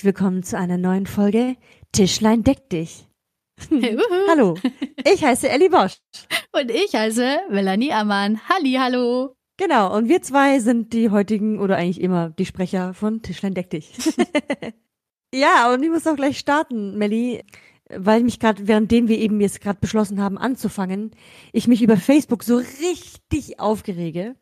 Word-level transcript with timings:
Herzlich 0.00 0.16
willkommen 0.16 0.42
zu 0.42 0.56
einer 0.56 0.78
neuen 0.78 1.04
Folge 1.04 1.56
Tischlein 1.92 2.42
deck 2.42 2.70
dich. 2.70 3.06
hallo, 4.30 4.56
ich 5.04 5.22
heiße 5.22 5.46
Elli 5.46 5.68
Bosch. 5.68 5.98
Und 6.52 6.70
ich 6.70 6.94
heiße 6.94 7.40
Melanie 7.50 7.92
Ammann. 7.92 8.40
Halli, 8.48 8.78
hallo. 8.80 9.34
Genau, 9.58 9.94
und 9.94 10.08
wir 10.08 10.22
zwei 10.22 10.58
sind 10.60 10.94
die 10.94 11.10
heutigen 11.10 11.60
oder 11.60 11.76
eigentlich 11.76 12.00
immer 12.00 12.30
die 12.30 12.46
Sprecher 12.46 12.94
von 12.94 13.20
Tischlein 13.20 13.52
deck 13.52 13.68
dich. 13.68 13.92
ja, 15.34 15.70
und 15.70 15.82
ich 15.82 15.90
muss 15.90 16.06
auch 16.06 16.16
gleich 16.16 16.38
starten, 16.38 16.96
Melli, 16.96 17.44
weil 17.94 18.22
mich 18.22 18.40
gerade, 18.40 18.66
währenddem 18.66 19.06
wir 19.06 19.18
eben 19.18 19.38
jetzt 19.38 19.60
gerade 19.60 19.80
beschlossen 19.82 20.22
haben 20.22 20.38
anzufangen, 20.38 21.10
ich 21.52 21.68
mich 21.68 21.82
über 21.82 21.98
Facebook 21.98 22.42
so 22.42 22.56
richtig 22.56 23.60
aufgerege. 23.60 24.34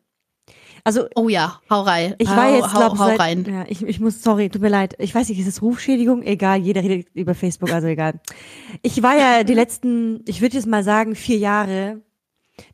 Also 0.83 1.07
oh 1.15 1.29
ja, 1.29 1.61
hau 1.69 1.81
rein. 1.81 2.15
Ich 2.17 2.29
war 2.29 2.53
jetzt 2.53 2.71
glaub, 2.71 2.93
hau, 2.93 2.99
hau 2.99 3.07
seit, 3.07 3.19
rein. 3.19 3.45
Ja, 3.49 3.65
ich, 3.67 3.83
ich 3.83 3.99
muss 3.99 4.21
sorry, 4.21 4.49
tut 4.49 4.61
mir 4.61 4.69
leid. 4.69 4.95
Ich 4.99 5.13
weiß 5.13 5.29
nicht, 5.29 5.39
ist 5.39 5.47
es 5.47 5.61
Rufschädigung? 5.61 6.23
Egal, 6.23 6.59
jeder 6.59 6.83
redet 6.83 7.07
über 7.13 7.35
Facebook, 7.35 7.71
also 7.71 7.87
egal. 7.87 8.19
Ich 8.81 9.01
war 9.03 9.15
ja 9.15 9.43
die 9.43 9.53
letzten, 9.55 10.23
ich 10.27 10.41
würde 10.41 10.55
jetzt 10.55 10.67
mal 10.67 10.83
sagen, 10.83 11.15
vier 11.15 11.37
Jahre 11.37 12.01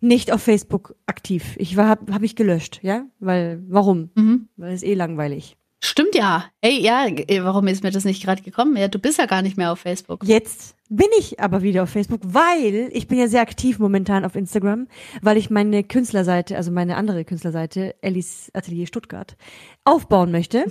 nicht 0.01 0.31
auf 0.31 0.41
Facebook 0.41 0.95
aktiv. 1.05 1.55
Ich 1.57 1.77
war 1.77 1.87
habe 1.87 2.13
hab 2.13 2.23
ich 2.23 2.35
gelöscht, 2.35 2.79
ja? 2.81 3.05
Weil 3.19 3.63
warum? 3.67 4.09
Mhm. 4.15 4.49
Weil 4.57 4.73
es 4.73 4.83
eh 4.83 4.93
langweilig. 4.93 5.57
Stimmt 5.83 6.15
ja. 6.15 6.45
Ey, 6.61 6.81
ja, 6.81 7.05
warum 7.43 7.67
ist 7.67 7.83
mir 7.83 7.91
das 7.91 8.05
nicht 8.05 8.23
gerade 8.23 8.41
gekommen? 8.41 8.75
Ja, 8.75 8.87
du 8.87 8.99
bist 8.99 9.19
ja 9.19 9.25
gar 9.25 9.41
nicht 9.41 9.57
mehr 9.57 9.71
auf 9.71 9.79
Facebook. 9.79 10.23
Jetzt 10.23 10.75
bin 10.89 11.07
ich 11.17 11.39
aber 11.39 11.61
wieder 11.61 11.83
auf 11.83 11.89
Facebook, 11.89 12.21
weil 12.23 12.89
ich 12.91 13.07
bin 13.07 13.19
ja 13.19 13.27
sehr 13.27 13.41
aktiv 13.41 13.79
momentan 13.79 14.25
auf 14.25 14.35
Instagram, 14.35 14.87
weil 15.21 15.37
ich 15.37 15.49
meine 15.49 15.83
Künstlerseite, 15.83 16.57
also 16.57 16.71
meine 16.71 16.95
andere 16.95 17.25
Künstlerseite, 17.25 17.95
Ellis 18.01 18.49
Atelier 18.53 18.87
Stuttgart, 18.87 19.35
aufbauen 19.83 20.31
möchte. 20.31 20.65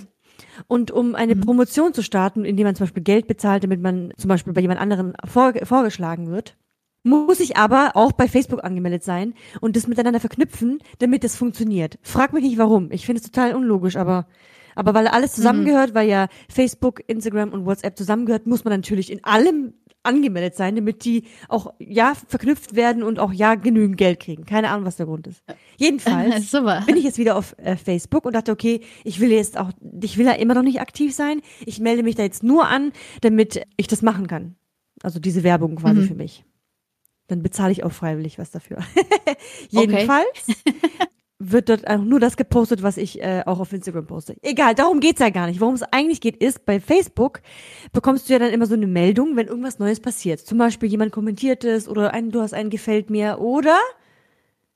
Und 0.66 0.90
um 0.90 1.14
eine 1.14 1.34
mhm. 1.34 1.42
Promotion 1.42 1.94
zu 1.94 2.02
starten, 2.02 2.44
indem 2.44 2.66
man 2.66 2.74
zum 2.74 2.86
Beispiel 2.86 3.02
Geld 3.02 3.26
bezahlt, 3.26 3.64
damit 3.64 3.80
man 3.80 4.12
zum 4.16 4.28
Beispiel 4.28 4.52
bei 4.52 4.60
jemand 4.60 4.80
anderen 4.80 5.14
vor, 5.24 5.52
vorgeschlagen 5.62 6.28
wird, 6.28 6.56
muss 7.04 7.40
ich 7.40 7.56
aber 7.56 7.92
auch 7.94 8.12
bei 8.12 8.28
Facebook 8.28 8.64
angemeldet 8.64 9.04
sein 9.04 9.34
und 9.60 9.76
das 9.76 9.86
miteinander 9.86 10.20
verknüpfen, 10.20 10.78
damit 10.98 11.22
das 11.22 11.36
funktioniert. 11.36 11.98
Frag 12.02 12.32
mich 12.32 12.42
nicht 12.42 12.58
warum. 12.58 12.90
Ich 12.90 13.04
finde 13.04 13.20
es 13.20 13.30
total 13.30 13.54
unlogisch, 13.54 13.96
aber 13.96 14.26
aber 14.74 14.94
weil 14.94 15.08
alles 15.08 15.32
zusammengehört, 15.32 15.90
mhm. 15.90 15.94
weil 15.94 16.08
ja 16.08 16.28
Facebook, 16.48 17.02
Instagram 17.06 17.50
und 17.50 17.66
WhatsApp 17.66 17.96
zusammengehört, 17.96 18.46
muss 18.46 18.64
man 18.64 18.72
natürlich 18.72 19.10
in 19.10 19.22
allem 19.24 19.74
angemeldet 20.04 20.54
sein, 20.54 20.76
damit 20.76 21.04
die 21.04 21.24
auch 21.48 21.72
ja 21.78 22.14
verknüpft 22.28 22.76
werden 22.76 23.02
und 23.02 23.18
auch 23.18 23.32
ja 23.32 23.54
genügend 23.54 23.96
Geld 23.96 24.20
kriegen. 24.20 24.44
Keine 24.44 24.70
Ahnung, 24.70 24.84
was 24.84 24.96
der 24.96 25.06
Grund 25.06 25.26
ist. 25.26 25.42
Jedenfalls 25.76 26.50
bin 26.86 26.96
ich 26.96 27.04
jetzt 27.04 27.18
wieder 27.18 27.36
auf 27.36 27.56
äh, 27.58 27.76
Facebook 27.76 28.24
und 28.26 28.34
dachte, 28.34 28.52
okay, 28.52 28.80
ich 29.02 29.20
will 29.20 29.32
jetzt 29.32 29.58
auch, 29.58 29.70
ich 30.00 30.18
will 30.18 30.26
ja 30.26 30.32
immer 30.32 30.54
noch 30.54 30.62
nicht 30.62 30.80
aktiv 30.80 31.14
sein. 31.14 31.40
Ich 31.64 31.80
melde 31.80 32.02
mich 32.02 32.14
da 32.14 32.22
jetzt 32.22 32.42
nur 32.42 32.68
an, 32.68 32.92
damit 33.22 33.62
ich 33.76 33.86
das 33.86 34.02
machen 34.02 34.26
kann. 34.26 34.56
Also 35.02 35.18
diese 35.18 35.42
Werbung 35.42 35.76
quasi 35.76 36.00
mhm. 36.00 36.06
für 36.06 36.14
mich. 36.14 36.44
Dann 37.26 37.42
bezahle 37.42 37.72
ich 37.72 37.84
auch 37.84 37.92
freiwillig 37.92 38.38
was 38.38 38.50
dafür. 38.50 38.78
Jedenfalls 39.70 40.46
wird 41.50 41.68
dort 41.68 41.86
auch 41.86 41.98
nur 41.98 42.20
das 42.20 42.36
gepostet, 42.36 42.82
was 42.82 42.96
ich 42.96 43.20
äh, 43.22 43.42
auch 43.46 43.60
auf 43.60 43.72
Instagram 43.72 44.06
poste. 44.06 44.36
Egal, 44.42 44.74
darum 44.74 45.00
geht's 45.00 45.20
ja 45.20 45.30
gar 45.30 45.46
nicht. 45.46 45.60
Worum 45.60 45.74
es 45.74 45.82
eigentlich 45.82 46.20
geht, 46.20 46.36
ist, 46.36 46.64
bei 46.64 46.80
Facebook 46.80 47.40
bekommst 47.92 48.28
du 48.28 48.32
ja 48.32 48.38
dann 48.38 48.50
immer 48.50 48.66
so 48.66 48.74
eine 48.74 48.86
Meldung, 48.86 49.36
wenn 49.36 49.46
irgendwas 49.46 49.78
Neues 49.78 50.00
passiert. 50.00 50.40
Zum 50.40 50.58
Beispiel 50.58 50.88
jemand 50.88 51.12
kommentiert 51.12 51.64
es 51.64 51.88
oder 51.88 52.12
ein, 52.12 52.30
du 52.30 52.40
hast 52.40 52.54
einen 52.54 52.70
gefällt 52.70 53.10
mir 53.10 53.38
oder 53.40 53.78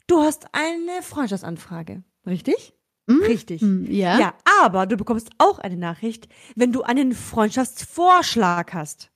du 0.07 0.21
hast 0.21 0.47
eine 0.53 1.03
Freundschaftsanfrage. 1.03 2.03
Richtig? 2.27 2.75
Mhm. 3.07 3.23
Richtig. 3.23 3.63
Mhm, 3.63 3.87
ja. 3.91 4.19
Ja, 4.19 4.35
aber 4.63 4.87
du 4.87 4.97
bekommst 4.97 5.31
auch 5.39 5.59
eine 5.59 5.77
Nachricht, 5.77 6.29
wenn 6.57 6.73
du 6.73 6.83
einen 6.83 7.13
Freundschaftsvorschlag 7.13 8.75
hast. 8.75 9.11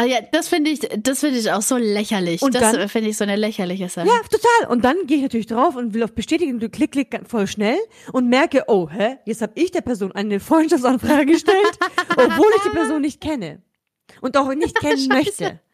Ah 0.00 0.04
ja, 0.04 0.20
das 0.20 0.46
finde 0.46 0.70
ich, 0.70 0.78
das 0.78 1.18
finde 1.18 1.40
ich 1.40 1.50
auch 1.50 1.60
so 1.60 1.76
lächerlich. 1.76 2.40
Und 2.40 2.54
das 2.54 2.92
finde 2.92 3.10
ich 3.10 3.16
so 3.16 3.24
eine 3.24 3.34
lächerliche 3.34 3.88
Sache. 3.88 4.06
Ja, 4.06 4.20
total. 4.30 4.70
Und 4.72 4.84
dann 4.84 5.08
gehe 5.08 5.16
ich 5.16 5.22
natürlich 5.24 5.48
drauf 5.48 5.74
und 5.74 5.92
will 5.92 6.04
auf 6.04 6.12
bestätigen, 6.12 6.60
du 6.60 6.68
klick, 6.68 6.92
klick 6.92 7.20
voll 7.26 7.48
schnell 7.48 7.78
und 8.12 8.28
merke, 8.28 8.62
oh, 8.68 8.88
hä, 8.88 9.16
jetzt 9.24 9.42
habe 9.42 9.54
ich 9.56 9.72
der 9.72 9.80
Person 9.80 10.12
eine 10.12 10.38
Freundschaftsanfrage 10.38 11.26
gestellt, 11.32 11.78
obwohl 12.10 12.46
ich 12.58 12.62
die 12.62 12.76
Person 12.76 13.00
nicht 13.00 13.20
kenne 13.20 13.60
und 14.20 14.36
auch 14.36 14.54
nicht 14.54 14.76
kennen 14.80 15.08
möchte. 15.08 15.60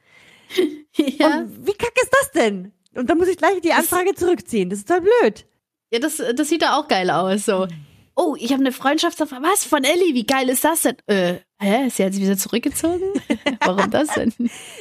Ja. 0.97 1.39
Und 1.39 1.67
wie 1.67 1.73
kacke 1.73 2.01
ist 2.01 2.13
das 2.13 2.31
denn? 2.31 2.71
Und 2.95 3.11
dann 3.11 3.19
muss 3.19 3.27
ich 3.27 3.37
gleich 3.37 3.61
die 3.63 3.73
Anfrage 3.73 4.15
zurückziehen. 4.15 4.71
Das 4.71 4.79
ist 4.79 4.87
total 4.87 5.01
blöd. 5.01 5.45
Ja, 5.91 5.99
das, 5.99 6.23
das 6.37 6.49
sieht 6.49 6.63
da 6.63 6.77
auch 6.77 6.87
geil 6.87 7.11
aus. 7.11 7.47
So, 7.47 7.67
oh, 8.15 8.37
ich 8.39 8.53
habe 8.53 8.61
eine 8.61 8.71
Freundschaftsanfrage. 8.71 9.43
Was 9.43 9.65
von 9.65 9.83
Ellie? 9.83 10.15
Wie 10.15 10.27
geil 10.27 10.49
ist 10.49 10.63
das 10.63 10.83
denn? 10.83 10.97
Äh, 11.07 11.39
hä? 11.65 11.87
Ist 11.87 11.97
sie 11.97 12.03
jetzt 12.03 12.21
wieder 12.21 12.37
zurückgezogen? 12.37 13.05
Warum 13.61 13.91
das 13.91 14.09
denn? 14.15 14.33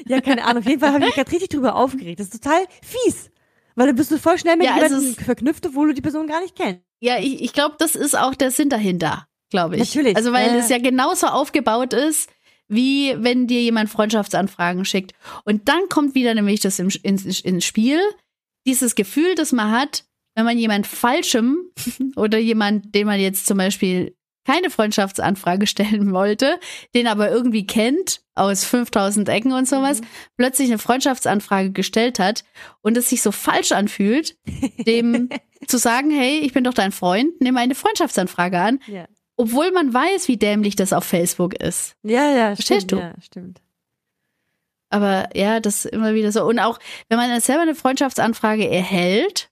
ja, 0.05 0.21
keine 0.21 0.45
Ahnung. 0.45 0.63
Auf 0.63 0.69
jeden 0.69 0.79
Fall 0.79 0.89
habe 0.89 0.99
ich 0.99 1.05
mich 1.07 1.15
gerade 1.15 1.31
richtig 1.31 1.49
drüber 1.49 1.75
aufgeregt. 1.75 2.19
Das 2.19 2.27
ist 2.27 2.43
total 2.43 2.65
fies. 2.81 3.31
Weil 3.75 3.87
dann 3.87 3.95
bist 3.95 4.11
du 4.11 4.19
voll 4.19 4.37
schnell 4.37 4.55
mit 4.55 4.67
ja, 4.67 4.75
jemandem 4.75 4.99
also 4.99 5.21
verknüpft, 5.23 5.65
obwohl 5.65 5.87
du 5.87 5.93
die 5.93 6.01
Person 6.01 6.27
gar 6.27 6.41
nicht 6.41 6.55
kennst. 6.55 6.81
Ja, 6.99 7.17
ich, 7.19 7.41
ich 7.41 7.53
glaube, 7.53 7.75
das 7.79 7.95
ist 7.95 8.17
auch 8.17 8.35
der 8.35 8.51
Sinn 8.51 8.69
dahinter, 8.69 9.27
glaube 9.49 9.75
ich. 9.75 9.81
Natürlich. 9.81 10.15
Also, 10.15 10.31
weil 10.31 10.49
äh. 10.49 10.59
es 10.59 10.69
ja 10.69 10.77
genauso 10.77 11.27
aufgebaut 11.27 11.93
ist, 11.93 12.29
wie 12.67 13.15
wenn 13.17 13.47
dir 13.47 13.61
jemand 13.61 13.89
Freundschaftsanfragen 13.89 14.85
schickt. 14.85 15.13
Und 15.43 15.67
dann 15.67 15.89
kommt 15.89 16.15
wieder 16.15 16.33
nämlich 16.33 16.59
das 16.59 16.79
ins, 16.79 16.95
ins, 16.95 17.39
ins 17.41 17.65
Spiel, 17.65 17.99
dieses 18.65 18.95
Gefühl, 18.95 19.35
das 19.35 19.51
man 19.51 19.71
hat, 19.71 20.05
wenn 20.35 20.45
man 20.45 20.57
jemand 20.57 20.87
Falschem 20.87 21.57
oder 22.15 22.37
jemand, 22.37 22.95
den 22.95 23.07
man 23.07 23.19
jetzt 23.19 23.45
zum 23.45 23.57
Beispiel 23.57 24.15
keine 24.45 24.69
Freundschaftsanfrage 24.69 25.67
stellen 25.67 26.13
wollte, 26.13 26.59
den 26.95 27.07
aber 27.07 27.31
irgendwie 27.31 27.65
kennt 27.65 28.21
aus 28.35 28.65
5000 28.65 29.29
Ecken 29.29 29.53
und 29.53 29.67
sowas, 29.67 30.01
mhm. 30.01 30.05
plötzlich 30.37 30.69
eine 30.69 30.79
Freundschaftsanfrage 30.79 31.71
gestellt 31.71 32.19
hat 32.19 32.43
und 32.81 32.97
es 32.97 33.09
sich 33.09 33.21
so 33.21 33.31
falsch 33.31 33.71
anfühlt, 33.71 34.37
dem 34.85 35.29
zu 35.67 35.77
sagen, 35.77 36.11
hey, 36.11 36.39
ich 36.39 36.53
bin 36.53 36.63
doch 36.63 36.73
dein 36.73 36.91
Freund, 36.91 37.39
nimm 37.39 37.57
eine 37.57 37.75
Freundschaftsanfrage 37.75 38.59
an, 38.59 38.79
ja. 38.87 39.05
obwohl 39.35 39.71
man 39.71 39.93
weiß, 39.93 40.27
wie 40.27 40.37
dämlich 40.37 40.75
das 40.75 40.93
auf 40.93 41.03
Facebook 41.03 41.53
ist. 41.53 41.95
Ja, 42.03 42.31
ja, 42.31 42.55
Verstehst 42.55 42.87
stimmt, 42.87 43.01
du? 43.01 43.05
Ja, 43.05 43.13
stimmt. 43.21 43.61
Aber 44.89 45.29
ja, 45.35 45.59
das 45.59 45.85
ist 45.85 45.91
immer 45.91 46.13
wieder 46.13 46.31
so. 46.31 46.45
Und 46.45 46.59
auch, 46.59 46.77
wenn 47.09 47.17
man 47.17 47.39
selber 47.41 47.63
eine 47.63 47.73
Freundschaftsanfrage 47.73 48.69
erhält, 48.69 49.49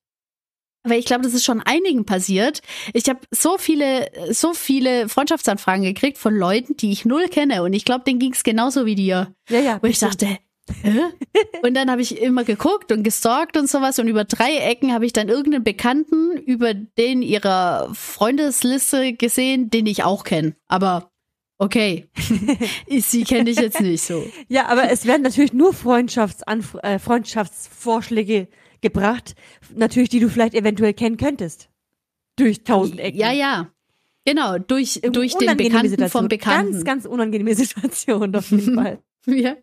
weil 0.83 0.99
ich 0.99 1.05
glaube, 1.05 1.23
das 1.23 1.33
ist 1.33 1.45
schon 1.45 1.61
einigen 1.61 2.05
passiert. 2.05 2.61
Ich 2.93 3.07
habe 3.07 3.19
so 3.31 3.57
viele, 3.57 4.09
so 4.31 4.53
viele 4.53 5.09
Freundschaftsanfragen 5.09 5.83
gekriegt 5.83 6.17
von 6.17 6.35
Leuten, 6.35 6.75
die 6.77 6.91
ich 6.91 7.05
null 7.05 7.27
kenne. 7.27 7.63
Und 7.63 7.73
ich 7.73 7.85
glaube, 7.85 8.03
denen 8.05 8.19
ging 8.19 8.33
es 8.33 8.43
genauso 8.43 8.85
wie 8.85 8.95
dir. 8.95 9.33
Ja, 9.49 9.59
ja. 9.59 9.79
Wo 9.81 9.87
ich 9.87 9.99
dachte, 9.99 10.37
Hä? 10.83 11.01
und 11.63 11.73
dann 11.75 11.89
habe 11.89 12.01
ich 12.01 12.21
immer 12.21 12.43
geguckt 12.43 12.91
und 12.91 13.03
gestalkt 13.03 13.57
und 13.57 13.69
sowas. 13.69 13.99
Und 13.99 14.07
über 14.07 14.23
drei 14.23 14.55
Ecken 14.57 14.93
habe 14.93 15.05
ich 15.05 15.13
dann 15.13 15.29
irgendeinen 15.29 15.63
Bekannten 15.63 16.37
über 16.37 16.73
den 16.73 17.21
ihrer 17.21 17.89
Freundesliste 17.93 19.13
gesehen, 19.13 19.69
den 19.69 19.85
ich 19.85 20.03
auch 20.03 20.23
kenne. 20.23 20.55
Aber 20.67 21.11
okay, 21.57 22.09
sie 22.99 23.23
kenne 23.23 23.49
ich 23.49 23.59
jetzt 23.59 23.81
nicht 23.81 24.03
so. 24.03 24.25
Ja, 24.47 24.67
aber 24.67 24.89
es 24.91 25.05
werden 25.05 25.23
natürlich 25.23 25.53
nur 25.53 25.73
Freundschaftsanf 25.73 26.75
äh, 26.81 26.99
Freundschaftsvorschläge 26.99 28.47
gebracht, 28.81 29.35
natürlich, 29.75 30.09
die 30.09 30.19
du 30.19 30.29
vielleicht 30.29 30.53
eventuell 30.53 30.93
kennen 30.93 31.17
könntest. 31.17 31.69
Durch 32.35 32.63
tausend 32.63 32.99
Ecken. 32.99 33.19
Ja, 33.19 33.31
ja. 33.31 33.71
Genau, 34.25 34.57
durch, 34.59 35.01
durch 35.01 35.35
den 35.35 35.57
Bekannten 35.57 35.89
Situation. 35.89 36.22
vom 36.22 36.28
Bekannten. 36.28 36.72
Ganz, 36.73 36.85
ganz 36.85 37.05
unangenehme 37.05 37.55
Situation 37.55 38.35
auf 38.35 38.51
jeden 38.51 38.75
Fall. 38.75 38.99
ja. 39.25 39.55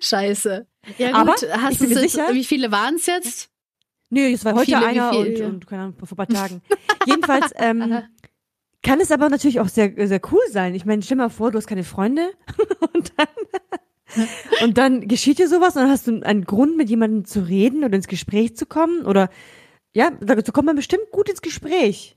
Scheiße. 0.00 0.66
Ja, 0.98 1.08
gut, 1.08 1.16
Aber 1.16 1.62
hast 1.62 1.80
du 1.80 1.86
sicher, 1.86 2.32
wie 2.32 2.44
viele 2.44 2.72
waren 2.72 2.96
es 2.96 3.06
jetzt? 3.06 3.50
Nee, 4.10 4.32
es 4.32 4.44
war 4.44 4.54
heute 4.54 4.66
viele, 4.66 4.86
einer 4.86 5.16
und, 5.16 5.40
und, 5.40 5.66
keine 5.66 5.82
Ahnung, 5.82 5.96
vor 5.96 6.08
ein 6.10 6.16
paar 6.16 6.28
Tagen. 6.28 6.62
Jedenfalls 7.06 7.52
ähm, 7.56 8.02
kann 8.82 9.00
es 9.00 9.10
aber 9.10 9.28
natürlich 9.28 9.60
auch 9.60 9.68
sehr, 9.68 9.92
sehr 10.06 10.20
cool 10.30 10.42
sein. 10.50 10.74
Ich 10.74 10.84
meine, 10.84 11.02
stell 11.02 11.16
mal 11.16 11.30
vor, 11.30 11.50
du 11.50 11.58
hast 11.58 11.66
keine 11.66 11.84
Freunde 11.84 12.32
und 12.94 13.12
dann 13.16 13.28
und 14.62 14.78
dann 14.78 15.08
geschieht 15.08 15.38
dir 15.38 15.48
sowas 15.48 15.76
und 15.76 15.82
dann 15.82 15.90
hast 15.90 16.06
du 16.06 16.22
einen 16.22 16.44
Grund, 16.44 16.76
mit 16.76 16.90
jemandem 16.90 17.24
zu 17.24 17.40
reden 17.40 17.84
oder 17.84 17.94
ins 17.94 18.08
Gespräch 18.08 18.56
zu 18.56 18.66
kommen 18.66 19.04
oder 19.06 19.30
ja, 19.94 20.10
dazu 20.20 20.52
kommt 20.52 20.66
man 20.66 20.76
bestimmt 20.76 21.10
gut 21.10 21.28
ins 21.28 21.42
Gespräch. 21.42 22.16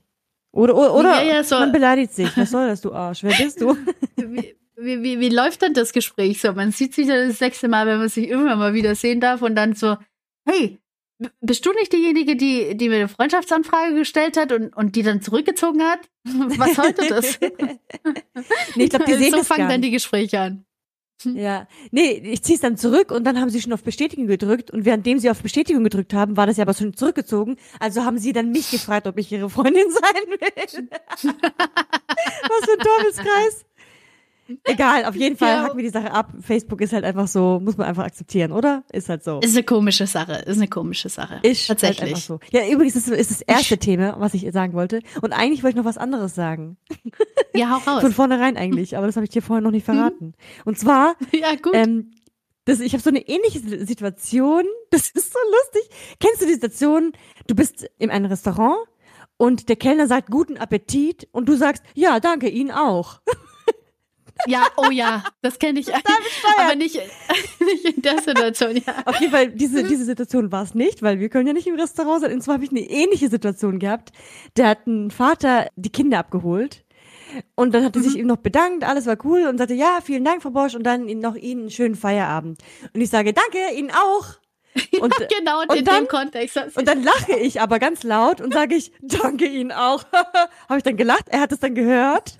Oder, 0.52 0.74
oder, 0.74 0.94
oder 0.94 1.22
ja, 1.22 1.34
ja, 1.34 1.44
so. 1.44 1.58
man 1.58 1.72
beleidigt 1.72 2.14
sich. 2.14 2.34
Was 2.36 2.50
soll 2.50 2.66
das, 2.66 2.80
du 2.80 2.92
Arsch? 2.92 3.22
Wer 3.22 3.36
bist 3.36 3.60
du? 3.60 3.76
Wie, 4.16 4.56
wie, 4.78 5.02
wie, 5.02 5.20
wie 5.20 5.28
läuft 5.30 5.62
dann 5.62 5.72
das 5.72 5.92
Gespräch 5.92 6.40
so? 6.40 6.52
Man 6.52 6.70
sieht 6.70 6.94
sich 6.94 7.08
ja 7.08 7.26
das 7.26 7.38
sechste 7.38 7.66
Mal, 7.66 7.86
wenn 7.86 7.98
man 7.98 8.08
sich 8.10 8.28
irgendwann 8.28 8.58
mal 8.58 8.74
wieder 8.74 8.94
sehen 8.94 9.20
darf 9.20 9.40
und 9.40 9.54
dann 9.54 9.74
so, 9.74 9.96
hey, 10.46 10.78
bist 11.40 11.64
du 11.64 11.72
nicht 11.72 11.92
diejenige, 11.92 12.36
die, 12.36 12.76
die 12.76 12.88
mir 12.88 12.96
eine 12.96 13.08
Freundschaftsanfrage 13.08 13.94
gestellt 13.94 14.36
hat 14.36 14.52
und, 14.52 14.76
und 14.76 14.94
die 14.96 15.02
dann 15.02 15.22
zurückgezogen 15.22 15.82
hat? 15.82 16.00
Was 16.24 16.74
sollte 16.74 17.08
das? 17.08 17.38
nee, 18.74 18.84
ich 18.84 18.90
glaube, 18.90 19.06
die 19.06 19.14
sehen 19.14 19.32
so 19.32 19.42
fangen 19.42 19.68
dann 19.68 19.80
die 19.80 19.90
Gespräche 19.90 20.40
an. 20.40 20.66
Ja, 21.34 21.66
nee, 21.90 22.12
ich 22.24 22.42
zieh's 22.42 22.60
dann 22.60 22.76
zurück 22.76 23.10
und 23.10 23.24
dann 23.24 23.40
haben 23.40 23.50
sie 23.50 23.60
schon 23.60 23.72
auf 23.72 23.82
Bestätigung 23.82 24.26
gedrückt 24.26 24.70
und 24.70 24.84
währenddem 24.84 25.18
sie 25.18 25.30
auf 25.30 25.42
Bestätigung 25.42 25.84
gedrückt 25.84 26.14
haben, 26.14 26.36
war 26.36 26.46
das 26.46 26.56
ja 26.56 26.62
aber 26.62 26.74
schon 26.74 26.94
zurückgezogen. 26.94 27.56
Also 27.80 28.04
haben 28.04 28.18
sie 28.18 28.32
dann 28.32 28.50
mich 28.52 28.70
gefragt, 28.70 29.06
ob 29.06 29.18
ich 29.18 29.30
ihre 29.32 29.50
Freundin 29.50 29.90
sein 29.90 30.22
will. 30.28 30.88
Was 31.22 32.64
für 32.64 32.72
ein 32.72 32.78
Teufelskreis. 32.78 33.64
Egal, 34.64 35.04
auf 35.06 35.14
jeden 35.16 35.36
Fall 35.36 35.48
Ja. 35.48 35.62
hacken 35.64 35.76
wir 35.76 35.84
die 35.84 35.90
Sache 35.90 36.10
ab. 36.12 36.32
Facebook 36.40 36.80
ist 36.80 36.92
halt 36.92 37.04
einfach 37.04 37.26
so, 37.28 37.60
muss 37.62 37.76
man 37.76 37.86
einfach 37.88 38.04
akzeptieren, 38.04 38.52
oder? 38.52 38.84
Ist 38.92 39.08
halt 39.08 39.24
so. 39.24 39.40
Ist 39.40 39.54
eine 39.56 39.64
komische 39.64 40.06
Sache, 40.06 40.32
ist 40.46 40.56
eine 40.56 40.68
komische 40.68 41.08
Sache. 41.08 41.40
Ist 41.42 41.68
halt 41.68 41.80
Tatsächlich. 41.80 42.10
einfach 42.14 42.22
so. 42.22 42.40
Ja, 42.52 42.66
übrigens 42.68 42.96
ist, 42.96 43.08
ist 43.08 43.30
das 43.30 43.40
erste 43.42 43.78
Thema, 43.78 44.16
was 44.18 44.34
ich 44.34 44.50
sagen 44.52 44.72
wollte. 44.74 45.00
Und 45.22 45.32
eigentlich 45.32 45.62
wollte 45.62 45.76
ich 45.78 45.82
noch 45.82 45.88
was 45.88 45.98
anderes 45.98 46.34
sagen. 46.34 46.76
Ja, 47.54 47.70
hau 47.84 47.90
raus. 47.90 48.02
Von 48.02 48.12
vornherein 48.12 48.56
eigentlich, 48.56 48.96
aber 48.96 49.06
das 49.06 49.16
habe 49.16 49.24
ich 49.24 49.30
dir 49.30 49.42
vorher 49.42 49.62
noch 49.62 49.70
nicht 49.72 49.84
verraten. 49.84 50.34
Und 50.64 50.78
zwar, 50.78 51.16
ja, 51.32 51.54
gut. 51.56 51.72
ähm, 51.74 52.12
das, 52.66 52.80
ich 52.80 52.92
habe 52.92 53.02
so 53.02 53.10
eine 53.10 53.26
ähnliche 53.26 53.60
Situation. 53.84 54.64
Das 54.90 55.10
ist 55.10 55.32
so 55.32 55.38
lustig. 55.50 55.90
Kennst 56.20 56.40
du 56.42 56.46
die 56.46 56.52
Situation? 56.54 57.12
Du 57.48 57.54
bist 57.56 57.86
in 57.98 58.10
einem 58.10 58.26
Restaurant 58.26 58.78
und 59.36 59.68
der 59.68 59.74
Kellner 59.76 60.06
sagt 60.06 60.30
guten 60.30 60.56
Appetit 60.56 61.28
und 61.32 61.48
du 61.48 61.56
sagst 61.56 61.82
ja, 61.94 62.20
danke 62.20 62.48
Ihnen 62.48 62.70
auch. 62.70 63.20
ja, 64.46 64.66
oh 64.76 64.90
ja, 64.90 65.24
das 65.42 65.58
kenne 65.58 65.80
ich. 65.80 65.92
aber 65.94 66.74
nicht, 66.76 66.94
nicht 67.60 67.96
in 67.96 68.02
der 68.02 68.20
Situation, 68.20 68.76
ja. 68.76 68.94
Auf 69.04 69.20
jeden 69.20 69.32
Fall, 69.32 69.48
diese, 69.50 69.82
diese 69.84 70.04
Situation 70.04 70.52
war 70.52 70.62
es 70.62 70.74
nicht, 70.74 71.02
weil 71.02 71.18
wir 71.20 71.28
können 71.28 71.46
ja 71.46 71.52
nicht 71.52 71.66
im 71.66 71.78
Restaurant 71.78 72.20
sein. 72.22 72.32
Und 72.32 72.42
zwar 72.42 72.54
habe 72.54 72.64
ich 72.64 72.70
eine 72.70 72.80
ähnliche 72.80 73.28
Situation 73.28 73.78
gehabt. 73.78 74.10
Da 74.54 74.68
hat 74.68 74.86
ein 74.86 75.10
Vater 75.10 75.68
die 75.76 75.90
Kinder 75.90 76.18
abgeholt. 76.18 76.84
Und 77.56 77.74
dann 77.74 77.84
hat 77.84 77.96
er 77.96 78.02
sich 78.02 78.16
ihm 78.16 78.28
noch 78.28 78.36
bedankt, 78.36 78.84
alles 78.84 79.06
war 79.06 79.16
cool 79.24 79.46
und 79.48 79.58
sagte, 79.58 79.74
ja, 79.74 79.98
vielen 80.02 80.24
Dank, 80.24 80.42
Frau 80.42 80.50
Bosch, 80.50 80.74
und 80.76 80.84
dann 80.84 81.08
Ihnen 81.08 81.20
noch 81.20 81.34
Ihnen 81.34 81.62
einen 81.62 81.70
schönen 81.70 81.96
Feierabend. 81.96 82.62
Und 82.94 83.00
ich 83.00 83.10
sage, 83.10 83.32
danke, 83.32 83.58
Ihnen 83.74 83.90
auch. 83.90 84.26
Und, 85.00 85.12
Genau, 85.38 85.62
und 85.62 85.70
und 85.70 85.76
in 85.78 85.84
dann- 85.84 86.04
dem 86.04 86.08
Kontext. 86.08 86.56
und 86.76 86.86
dann 86.86 87.02
lache 87.02 87.36
ich 87.36 87.60
aber 87.60 87.78
ganz 87.80 88.04
laut 88.04 88.40
und 88.40 88.54
sage 88.54 88.76
ich, 88.76 88.92
danke 89.02 89.44
Ihnen 89.46 89.72
auch. 89.72 90.04
habe 90.68 90.78
ich 90.78 90.82
dann 90.84 90.96
gelacht, 90.96 91.28
er 91.28 91.40
hat 91.40 91.50
es 91.52 91.58
dann 91.58 91.74
gehört. 91.74 92.36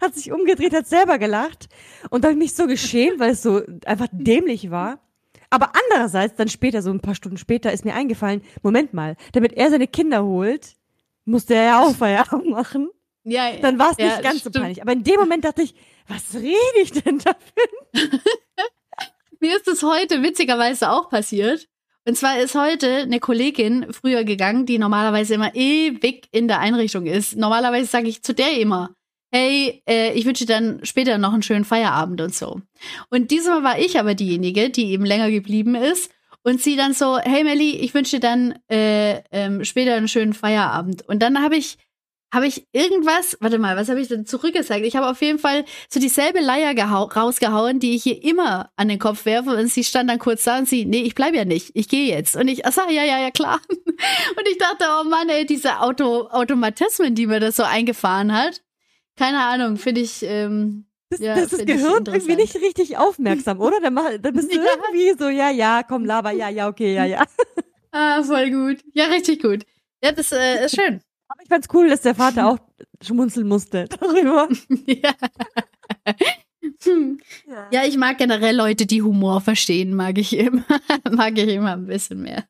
Hat 0.00 0.14
sich 0.14 0.32
umgedreht, 0.32 0.74
hat 0.74 0.86
selber 0.86 1.18
gelacht. 1.18 1.68
Und 2.10 2.24
dann 2.24 2.38
mich 2.38 2.54
so 2.54 2.66
geschämt, 2.66 3.18
weil 3.18 3.30
es 3.32 3.42
so 3.42 3.62
einfach 3.84 4.08
dämlich 4.12 4.70
war. 4.70 5.00
Aber 5.50 5.72
andererseits, 5.88 6.36
dann 6.36 6.48
später, 6.48 6.80
so 6.80 6.90
ein 6.90 7.00
paar 7.00 7.14
Stunden 7.16 7.38
später, 7.38 7.72
ist 7.72 7.84
mir 7.84 7.94
eingefallen, 7.94 8.42
Moment 8.62 8.94
mal, 8.94 9.16
damit 9.32 9.52
er 9.54 9.70
seine 9.70 9.88
Kinder 9.88 10.24
holt, 10.24 10.76
musste 11.24 11.54
er 11.54 11.64
ja 11.64 11.82
auch 11.82 11.94
Feierabend 11.94 12.50
machen. 12.50 12.88
ja, 13.24 13.56
Dann 13.60 13.78
war 13.78 13.90
es 13.90 13.98
ja, 13.98 14.06
nicht 14.06 14.22
ganz 14.22 14.34
so 14.44 14.50
stimmt. 14.50 14.56
peinlich. 14.56 14.82
Aber 14.82 14.92
in 14.92 15.02
dem 15.02 15.18
Moment 15.18 15.44
dachte 15.44 15.62
ich, 15.62 15.74
was 16.06 16.34
rede 16.34 16.80
ich 16.82 16.92
denn 16.92 17.18
da? 17.18 17.32
Mir 19.40 19.56
ist 19.56 19.66
es 19.68 19.82
heute 19.82 20.22
witzigerweise 20.22 20.90
auch 20.90 21.08
passiert. 21.08 21.66
Und 22.06 22.16
zwar 22.16 22.38
ist 22.40 22.54
heute 22.54 22.88
eine 23.02 23.20
Kollegin 23.20 23.92
früher 23.92 24.24
gegangen, 24.24 24.66
die 24.66 24.78
normalerweise 24.78 25.34
immer 25.34 25.54
ewig 25.54 26.28
in 26.32 26.48
der 26.48 26.58
Einrichtung 26.60 27.06
ist. 27.06 27.36
Normalerweise 27.36 27.86
sage 27.86 28.08
ich 28.08 28.22
zu 28.22 28.34
der 28.34 28.58
immer, 28.58 28.94
hey, 29.30 29.82
äh, 29.88 30.12
ich 30.12 30.24
wünsche 30.24 30.46
dir 30.46 30.54
dann 30.54 30.80
später 30.84 31.18
noch 31.18 31.32
einen 31.32 31.42
schönen 31.42 31.64
Feierabend 31.64 32.20
und 32.20 32.34
so. 32.34 32.60
Und 33.10 33.30
diesmal 33.30 33.62
war 33.62 33.78
ich 33.78 33.98
aber 33.98 34.14
diejenige, 34.14 34.70
die 34.70 34.90
eben 34.92 35.04
länger 35.04 35.30
geblieben 35.30 35.74
ist. 35.74 36.10
Und 36.42 36.62
sie 36.62 36.76
dann 36.76 36.94
so, 36.94 37.18
hey 37.18 37.44
Melli, 37.44 37.76
ich 37.76 37.92
wünsche 37.92 38.16
dir 38.16 38.20
dann 38.20 38.58
äh, 38.70 39.22
ähm, 39.30 39.62
später 39.64 39.94
einen 39.94 40.08
schönen 40.08 40.32
Feierabend. 40.32 41.06
Und 41.06 41.20
dann 41.22 41.42
habe 41.42 41.56
ich 41.56 41.76
habe 42.32 42.46
ich 42.46 42.66
irgendwas, 42.72 43.36
warte 43.40 43.58
mal, 43.58 43.76
was 43.76 43.88
habe 43.88 44.00
ich 44.00 44.08
denn 44.08 44.24
zurückgesagt? 44.24 44.84
Ich 44.84 44.94
habe 44.94 45.08
auf 45.08 45.20
jeden 45.20 45.38
Fall 45.40 45.64
so 45.88 45.98
dieselbe 45.98 46.40
Leier 46.40 46.72
gehau- 46.74 47.12
rausgehauen, 47.12 47.80
die 47.80 47.96
ich 47.96 48.06
ihr 48.06 48.22
immer 48.22 48.70
an 48.76 48.88
den 48.88 49.00
Kopf 49.00 49.24
werfe. 49.24 49.50
Und 49.50 49.66
sie 49.68 49.82
stand 49.82 50.08
dann 50.08 50.20
kurz 50.20 50.44
da 50.44 50.58
und 50.58 50.68
sie, 50.68 50.84
nee, 50.84 51.02
ich 51.02 51.14
bleib 51.16 51.34
ja 51.34 51.44
nicht, 51.44 51.72
ich 51.74 51.88
gehe 51.88 52.08
jetzt. 52.08 52.36
Und 52.36 52.46
ich, 52.48 52.64
ach 52.64 52.76
ja, 52.88 53.02
ja, 53.02 53.18
ja, 53.18 53.30
klar. 53.30 53.60
Und 53.68 54.48
ich 54.48 54.56
dachte, 54.58 54.84
oh 55.00 55.04
Mann, 55.08 55.28
ey, 55.28 55.44
diese 55.44 55.80
Auto 55.80 56.28
Automatismen, 56.28 57.14
die 57.14 57.26
mir 57.26 57.40
das 57.40 57.56
so 57.56 57.64
eingefahren 57.64 58.32
hat. 58.32 58.62
Keine 59.20 59.44
Ahnung, 59.44 59.76
finde 59.76 60.00
ich, 60.00 60.22
ähm, 60.22 60.86
Das, 61.10 61.20
Ja, 61.20 61.34
das 61.34 61.52
ich 61.52 61.66
Gehirn 61.66 62.04
irgendwie 62.06 62.36
nicht 62.36 62.54
richtig 62.54 62.96
aufmerksam, 62.96 63.60
oder? 63.60 63.78
Dann, 63.78 63.92
mach, 63.92 64.08
dann 64.18 64.32
bist 64.32 64.50
du 64.50 64.56
Ja. 64.56 64.62
irgendwie 64.88 65.18
so, 65.22 65.28
ja, 65.28 65.50
ja, 65.50 65.82
komm, 65.86 66.06
laber, 66.06 66.30
ja, 66.30 66.48
ja, 66.48 66.68
okay, 66.68 66.94
ja, 66.94 67.04
ja. 67.04 67.22
ah, 67.92 68.22
voll 68.22 68.50
gut. 68.50 68.82
Ja, 68.94 69.08
richtig 69.08 69.42
gut. 69.42 69.66
Ja, 70.02 70.12
das 70.12 70.32
äh, 70.32 70.64
ist 70.64 70.74
schön. 70.74 71.02
Aber 71.28 71.42
ich 71.42 71.48
fand's 71.50 71.68
cool, 71.74 71.90
dass 71.90 72.00
der 72.00 72.14
Vater 72.14 72.46
auch 72.50 72.58
schmunzeln 73.02 73.46
musste 73.46 73.84
darüber. 74.00 74.48
ja. 74.86 75.12
Hm. 76.82 77.20
Ja, 77.72 77.84
ich 77.84 77.98
mag 77.98 78.16
generell 78.16 78.56
Leute, 78.56 78.86
die 78.86 79.02
Humor 79.02 79.42
verstehen, 79.42 79.94
mag 79.94 80.16
ich 80.16 80.34
immer, 80.34 80.64
mag 81.10 81.36
ich 81.36 81.48
immer 81.48 81.74
ein 81.74 81.84
bisschen 81.84 82.22
mehr. 82.22 82.46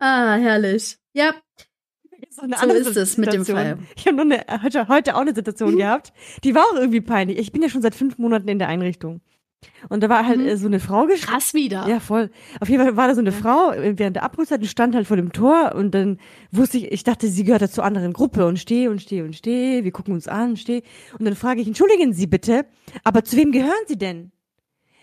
ah, 0.00 0.34
herrlich. 0.34 0.98
Ja, 1.12 1.36
So, 2.36 2.42
eine 2.42 2.56
So 2.56 2.62
andere 2.62 2.78
ist 2.78 2.96
es 2.96 3.16
mit 3.16 3.32
dem. 3.32 3.44
Fall. 3.44 3.78
Ich 3.96 4.06
habe 4.06 4.16
nur 4.16 4.24
eine, 4.26 4.62
heute, 4.62 4.88
heute 4.88 5.16
auch 5.16 5.20
eine 5.20 5.34
Situation 5.34 5.76
gehabt, 5.76 6.12
die 6.44 6.54
war 6.54 6.64
auch 6.64 6.74
irgendwie 6.76 7.00
peinlich. 7.00 7.38
Ich 7.38 7.50
bin 7.52 7.62
ja 7.62 7.68
schon 7.68 7.82
seit 7.82 7.94
fünf 7.94 8.18
Monaten 8.18 8.48
in 8.48 8.58
der 8.58 8.68
Einrichtung. 8.68 9.20
Und 9.88 10.02
da 10.02 10.08
war 10.08 10.26
halt 10.26 10.38
Mhm. 10.40 10.46
äh, 10.48 10.56
so 10.58 10.66
eine 10.66 10.78
Frau 10.80 11.06
geschrieben. 11.06 11.32
krass 11.32 11.54
wieder. 11.54 11.88
Ja, 11.88 11.98
voll. 11.98 12.30
Auf 12.60 12.68
jeden 12.68 12.84
Fall 12.84 12.96
war 12.96 13.08
da 13.08 13.14
so 13.14 13.20
eine 13.20 13.32
Frau 13.32 13.72
äh, 13.72 13.98
während 13.98 14.16
der 14.16 14.22
Abholzeit 14.22 14.60
und 14.60 14.66
stand 14.66 14.94
halt 14.94 15.06
vor 15.06 15.16
dem 15.16 15.32
Tor 15.32 15.74
und 15.74 15.92
dann 15.94 16.18
wusste 16.52 16.76
ich, 16.78 16.92
ich 16.92 17.04
dachte, 17.04 17.26
sie 17.28 17.42
gehört 17.42 17.62
da 17.62 17.70
zur 17.70 17.84
anderen 17.84 18.12
Gruppe 18.12 18.46
und 18.46 18.58
stehe 18.58 18.90
und 18.90 19.00
stehe 19.00 19.24
und 19.24 19.34
stehe, 19.34 19.82
wir 19.82 19.92
gucken 19.92 20.12
uns 20.12 20.28
an, 20.28 20.56
stehe. 20.56 20.82
Und 21.18 21.24
dann 21.24 21.34
frage 21.34 21.62
ich, 21.62 21.66
entschuldigen 21.66 22.12
Sie 22.12 22.26
bitte, 22.26 22.66
aber 23.02 23.24
zu 23.24 23.36
wem 23.36 23.50
gehören 23.50 23.72
Sie 23.86 23.96
denn? 23.96 24.30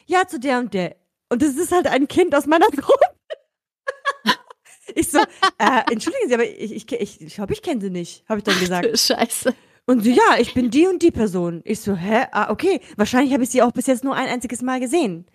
Ja, 0.05 0.27
zu 0.27 0.39
der 0.39 0.59
und 0.59 0.73
der. 0.73 0.95
Und 1.29 1.41
das 1.41 1.55
ist 1.55 1.71
halt 1.71 1.87
ein 1.87 2.07
Kind 2.07 2.35
aus 2.35 2.45
meiner 2.45 2.67
Gruppe. 2.71 3.05
Ich 4.95 5.09
so, 5.09 5.19
äh, 5.19 5.91
entschuldigen 5.91 6.27
Sie, 6.27 6.33
aber 6.33 6.45
ich, 6.45 6.71
ich, 6.73 6.91
ich, 6.91 7.21
ich 7.21 7.35
glaube, 7.35 7.53
ich 7.53 7.61
kenne 7.61 7.81
sie 7.81 7.89
nicht, 7.89 8.23
habe 8.29 8.39
ich 8.39 8.43
dann 8.43 8.59
gesagt. 8.59 8.87
Scheiße. 8.99 9.53
Und 9.85 10.01
sie, 10.01 10.13
ja, 10.13 10.37
ich 10.39 10.53
bin 10.53 10.69
die 10.69 10.87
und 10.87 11.01
die 11.01 11.11
Person. 11.11 11.61
Ich 11.65 11.81
so, 11.81 11.95
hä? 11.95 12.25
Ah, 12.31 12.51
okay. 12.51 12.79
Wahrscheinlich 12.95 13.33
habe 13.33 13.43
ich 13.43 13.49
sie 13.49 13.61
auch 13.61 13.73
bis 13.73 13.87
jetzt 13.87 14.03
nur 14.03 14.15
ein 14.15 14.27
einziges 14.27 14.61
Mal 14.61 14.79
gesehen. 14.79 15.25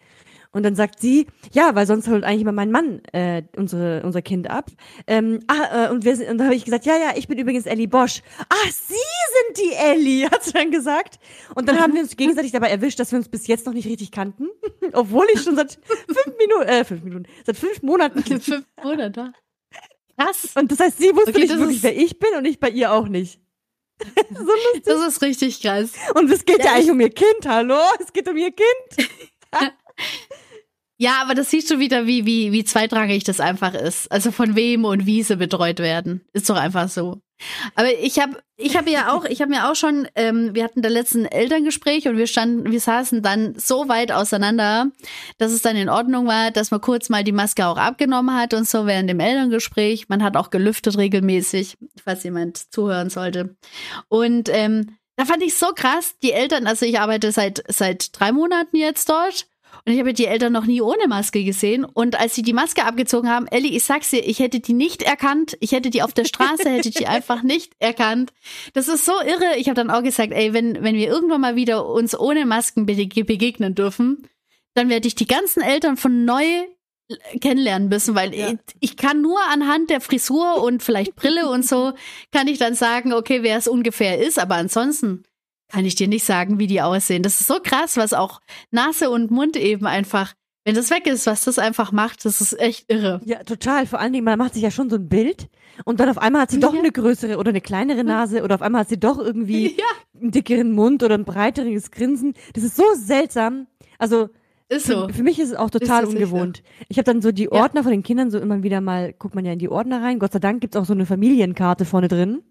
Und 0.50 0.62
dann 0.62 0.74
sagt 0.74 1.00
sie, 1.00 1.26
ja, 1.52 1.74
weil 1.74 1.86
sonst 1.86 2.08
holt 2.08 2.24
eigentlich 2.24 2.40
immer 2.40 2.52
mein 2.52 2.70
Mann 2.70 3.02
äh, 3.12 3.42
unsere, 3.56 4.02
unser 4.02 4.22
Kind 4.22 4.48
ab. 4.48 4.70
Ähm, 5.06 5.40
ah, 5.46 5.88
äh, 5.88 5.90
und, 5.90 6.04
wir 6.04 6.16
sind, 6.16 6.30
und 6.30 6.38
dann 6.38 6.46
habe 6.46 6.56
ich 6.56 6.64
gesagt, 6.64 6.86
ja, 6.86 6.96
ja, 6.96 7.12
ich 7.16 7.28
bin 7.28 7.38
übrigens 7.38 7.66
Ellie 7.66 7.86
Bosch. 7.86 8.22
Ah, 8.48 8.70
Sie 8.70 8.94
sind 8.94 9.58
die 9.58 9.74
Ellie, 9.74 10.26
hat 10.30 10.42
sie 10.42 10.52
dann 10.52 10.70
gesagt. 10.70 11.18
Und 11.54 11.68
dann 11.68 11.78
haben 11.78 11.92
wir 11.92 12.00
uns 12.00 12.16
gegenseitig 12.16 12.52
dabei 12.52 12.70
erwischt, 12.70 12.98
dass 12.98 13.12
wir 13.12 13.18
uns 13.18 13.28
bis 13.28 13.46
jetzt 13.46 13.66
noch 13.66 13.74
nicht 13.74 13.86
richtig 13.86 14.10
kannten. 14.10 14.48
Obwohl 14.94 15.26
ich 15.34 15.42
schon 15.42 15.56
seit 15.56 15.78
fünf 15.84 16.38
Minuten, 16.38 16.68
äh, 16.68 16.84
fünf 16.84 17.04
Minuten, 17.04 17.26
seit 17.44 17.56
fünf 17.56 17.82
Monaten. 17.82 18.22
Fünf 18.40 18.64
Monate. 18.82 19.32
Krass. 20.18 20.48
Und 20.54 20.70
das 20.72 20.80
heißt, 20.80 20.98
sie 20.98 21.14
wusste 21.14 21.30
Okay, 21.30 21.40
nicht 21.40 21.56
wirklich, 21.56 21.76
ist- 21.76 21.82
wer 21.84 21.96
ich 21.96 22.18
bin 22.18 22.30
und 22.36 22.44
ich 22.44 22.58
bei 22.60 22.70
ihr 22.70 22.92
auch 22.92 23.08
nicht. 23.08 23.40
so 24.30 24.42
lustig. 24.44 24.82
Das 24.84 25.06
ist 25.06 25.22
richtig 25.22 25.60
krass. 25.60 25.90
Und 26.14 26.30
es 26.30 26.44
geht 26.44 26.58
ja, 26.58 26.66
Ja, 26.66 26.72
eigentlich 26.72 26.86
ich- 26.86 26.92
um 26.92 27.00
ihr 27.00 27.10
Kind, 27.10 27.46
hallo? 27.46 27.78
Es 28.00 28.12
geht 28.12 28.28
um 28.28 28.36
ihr 28.36 28.52
Kind. 28.52 29.08
Ja, 31.00 31.22
aber 31.22 31.34
das 31.36 31.50
siehst 31.50 31.70
du 31.70 31.78
wieder, 31.78 32.06
wie, 32.08 32.26
wie, 32.26 32.50
wie 32.50 32.64
zweitrangig 32.64 33.22
das 33.22 33.38
einfach 33.38 33.72
ist. 33.74 34.10
Also 34.10 34.32
von 34.32 34.56
wem 34.56 34.84
und 34.84 35.06
wie 35.06 35.22
sie 35.22 35.36
betreut 35.36 35.78
werden. 35.78 36.24
Ist 36.32 36.50
doch 36.50 36.56
einfach 36.56 36.88
so. 36.88 37.20
Aber 37.74 37.92
ich 37.98 38.18
habe 38.18 38.38
ich 38.56 38.76
hab 38.76 38.88
ja 38.88 39.12
auch, 39.12 39.24
ich 39.24 39.40
habe 39.40 39.50
mir 39.50 39.70
auch 39.70 39.76
schon, 39.76 40.08
ähm, 40.16 40.54
wir 40.54 40.64
hatten 40.64 40.82
da 40.82 40.88
letzten 40.88 41.24
Elterngespräch 41.24 42.08
und 42.08 42.16
wir 42.16 42.26
standen, 42.26 42.70
wir 42.70 42.80
saßen 42.80 43.22
dann 43.22 43.54
so 43.56 43.88
weit 43.88 44.10
auseinander, 44.10 44.90
dass 45.38 45.52
es 45.52 45.62
dann 45.62 45.76
in 45.76 45.88
Ordnung 45.88 46.26
war, 46.26 46.50
dass 46.50 46.70
man 46.70 46.80
kurz 46.80 47.08
mal 47.08 47.22
die 47.22 47.32
Maske 47.32 47.66
auch 47.66 47.76
abgenommen 47.76 48.36
hat 48.36 48.54
und 48.54 48.68
so 48.68 48.86
während 48.86 49.08
dem 49.08 49.20
Elterngespräch. 49.20 50.08
Man 50.08 50.24
hat 50.24 50.36
auch 50.36 50.50
gelüftet 50.50 50.98
regelmäßig, 50.98 51.78
falls 52.02 52.24
jemand 52.24 52.72
zuhören 52.72 53.10
sollte. 53.10 53.56
Und 54.08 54.48
ähm, 54.52 54.96
da 55.16 55.24
fand 55.24 55.42
ich 55.42 55.56
so 55.56 55.72
krass, 55.74 56.14
die 56.22 56.32
Eltern, 56.32 56.66
also 56.66 56.86
ich 56.86 57.00
arbeite 57.00 57.32
seit, 57.32 57.62
seit 57.68 58.18
drei 58.18 58.32
Monaten 58.32 58.76
jetzt 58.76 59.08
dort 59.08 59.46
und 59.84 59.92
ich 59.92 59.98
habe 59.98 60.12
die 60.12 60.26
Eltern 60.26 60.52
noch 60.52 60.66
nie 60.66 60.80
ohne 60.80 61.08
Maske 61.08 61.44
gesehen. 61.44 61.84
Und 61.84 62.18
als 62.20 62.34
sie 62.34 62.42
die 62.42 62.52
Maske 62.52 62.84
abgezogen 62.84 63.28
haben, 63.30 63.46
Ellie, 63.46 63.70
ich 63.76 63.84
sag's 63.84 64.10
dir, 64.10 64.26
ich 64.26 64.38
hätte 64.38 64.60
die 64.60 64.72
nicht 64.74 65.02
erkannt. 65.02 65.56
Ich 65.60 65.72
hätte 65.72 65.90
die 65.90 66.02
auf 66.02 66.12
der 66.12 66.24
Straße, 66.24 66.68
hätte 66.68 66.90
die 66.90 67.06
einfach 67.06 67.42
nicht 67.42 67.72
erkannt. 67.78 68.32
Das 68.74 68.88
ist 68.88 69.04
so 69.04 69.12
irre. 69.22 69.56
Ich 69.56 69.68
habe 69.68 69.74
dann 69.76 69.90
auch 69.90 70.02
gesagt, 70.02 70.32
ey, 70.32 70.52
wenn, 70.52 70.82
wenn 70.82 70.94
wir 70.96 71.08
irgendwann 71.08 71.40
mal 71.40 71.56
wieder 71.56 71.86
uns 71.86 72.18
ohne 72.18 72.44
Masken 72.46 72.86
bege- 72.86 73.24
begegnen 73.24 73.74
dürfen, 73.74 74.28
dann 74.74 74.88
werde 74.88 75.08
ich 75.08 75.14
die 75.14 75.26
ganzen 75.26 75.62
Eltern 75.62 75.96
von 75.96 76.24
neu 76.24 76.44
kennenlernen 77.40 77.88
müssen, 77.88 78.14
weil 78.14 78.34
Ja. 78.34 78.50
ich, 78.50 78.58
ich 78.80 78.96
kann 78.98 79.22
nur 79.22 79.38
anhand 79.50 79.88
der 79.88 80.00
Frisur 80.02 80.62
und 80.62 80.82
vielleicht 80.82 81.16
Brille 81.16 81.48
und 81.48 81.64
so, 81.66 81.92
kann 82.32 82.48
ich 82.48 82.58
dann 82.58 82.74
sagen, 82.74 83.14
okay, 83.14 83.42
wer 83.42 83.56
es 83.56 83.66
ungefähr 83.66 84.18
ist, 84.18 84.38
aber 84.38 84.56
ansonsten 84.56 85.22
kann 85.68 85.84
ich 85.84 85.94
dir 85.94 86.08
nicht 86.08 86.24
sagen, 86.24 86.58
wie 86.58 86.66
die 86.66 86.80
aussehen. 86.82 87.22
Das 87.22 87.40
ist 87.40 87.46
so 87.46 87.58
krass, 87.62 87.96
was 87.96 88.12
auch 88.12 88.40
Nase 88.70 89.10
und 89.10 89.30
Mund 89.30 89.56
eben 89.56 89.86
einfach, 89.86 90.34
wenn 90.64 90.74
das 90.74 90.90
weg 90.90 91.06
ist, 91.06 91.26
was 91.26 91.44
das 91.44 91.58
einfach 91.58 91.92
macht, 91.92 92.24
das 92.24 92.40
ist 92.40 92.58
echt 92.58 92.90
irre. 92.92 93.20
Ja, 93.24 93.42
total. 93.44 93.86
Vor 93.86 94.00
allen 94.00 94.12
Dingen, 94.12 94.24
man 94.24 94.38
macht 94.38 94.54
sich 94.54 94.62
ja 94.62 94.70
schon 94.70 94.90
so 94.90 94.96
ein 94.96 95.08
Bild 95.08 95.48
und 95.84 96.00
dann 96.00 96.08
auf 96.08 96.18
einmal 96.18 96.42
hat 96.42 96.50
sie 96.50 96.60
doch 96.60 96.72
Ja. 96.74 96.80
eine 96.80 96.90
größere 96.92 97.38
oder 97.38 97.50
eine 97.50 97.60
kleinere 97.60 98.04
Nase 98.04 98.42
oder 98.42 98.54
auf 98.56 98.62
einmal 98.62 98.82
hat 98.82 98.88
sie 98.88 98.98
doch 99.00 99.18
irgendwie 99.18 99.68
Ja, 99.78 100.20
einen 100.20 100.30
dickeren 100.30 100.72
Mund 100.72 101.02
oder 101.02 101.14
ein 101.16 101.24
breiteres 101.24 101.90
Grinsen. 101.90 102.34
Das 102.54 102.64
ist 102.64 102.76
so 102.76 102.84
seltsam. 102.94 103.66
Also 103.98 104.28
ist 104.70 104.84
für, 104.86 104.92
so. 104.92 105.08
für 105.08 105.22
mich 105.22 105.38
ist 105.38 105.50
es 105.50 105.54
auch 105.56 105.70
total 105.70 106.02
Ist 106.02 106.08
es 106.08 106.14
sicher. 106.14 106.24
ungewohnt. 106.26 106.62
Ich 106.88 106.98
habe 106.98 107.04
dann 107.04 107.22
so 107.22 107.32
die 107.32 107.50
Ordner 107.50 107.82
von 107.82 107.90
den 107.92 108.02
Kindern 108.02 108.30
so 108.30 108.38
immer 108.38 108.62
wieder 108.62 108.82
mal, 108.82 109.14
guckt 109.14 109.34
man 109.34 109.46
ja 109.46 109.52
in 109.52 109.58
die 109.58 109.70
Ordner 109.70 110.02
rein. 110.02 110.18
Gott 110.18 110.32
sei 110.32 110.38
Dank 110.40 110.60
gibt's 110.60 110.76
auch 110.76 110.84
so 110.84 110.92
eine 110.92 111.06
Familienkarte 111.06 111.86
vorne 111.86 112.08
drin. 112.08 112.42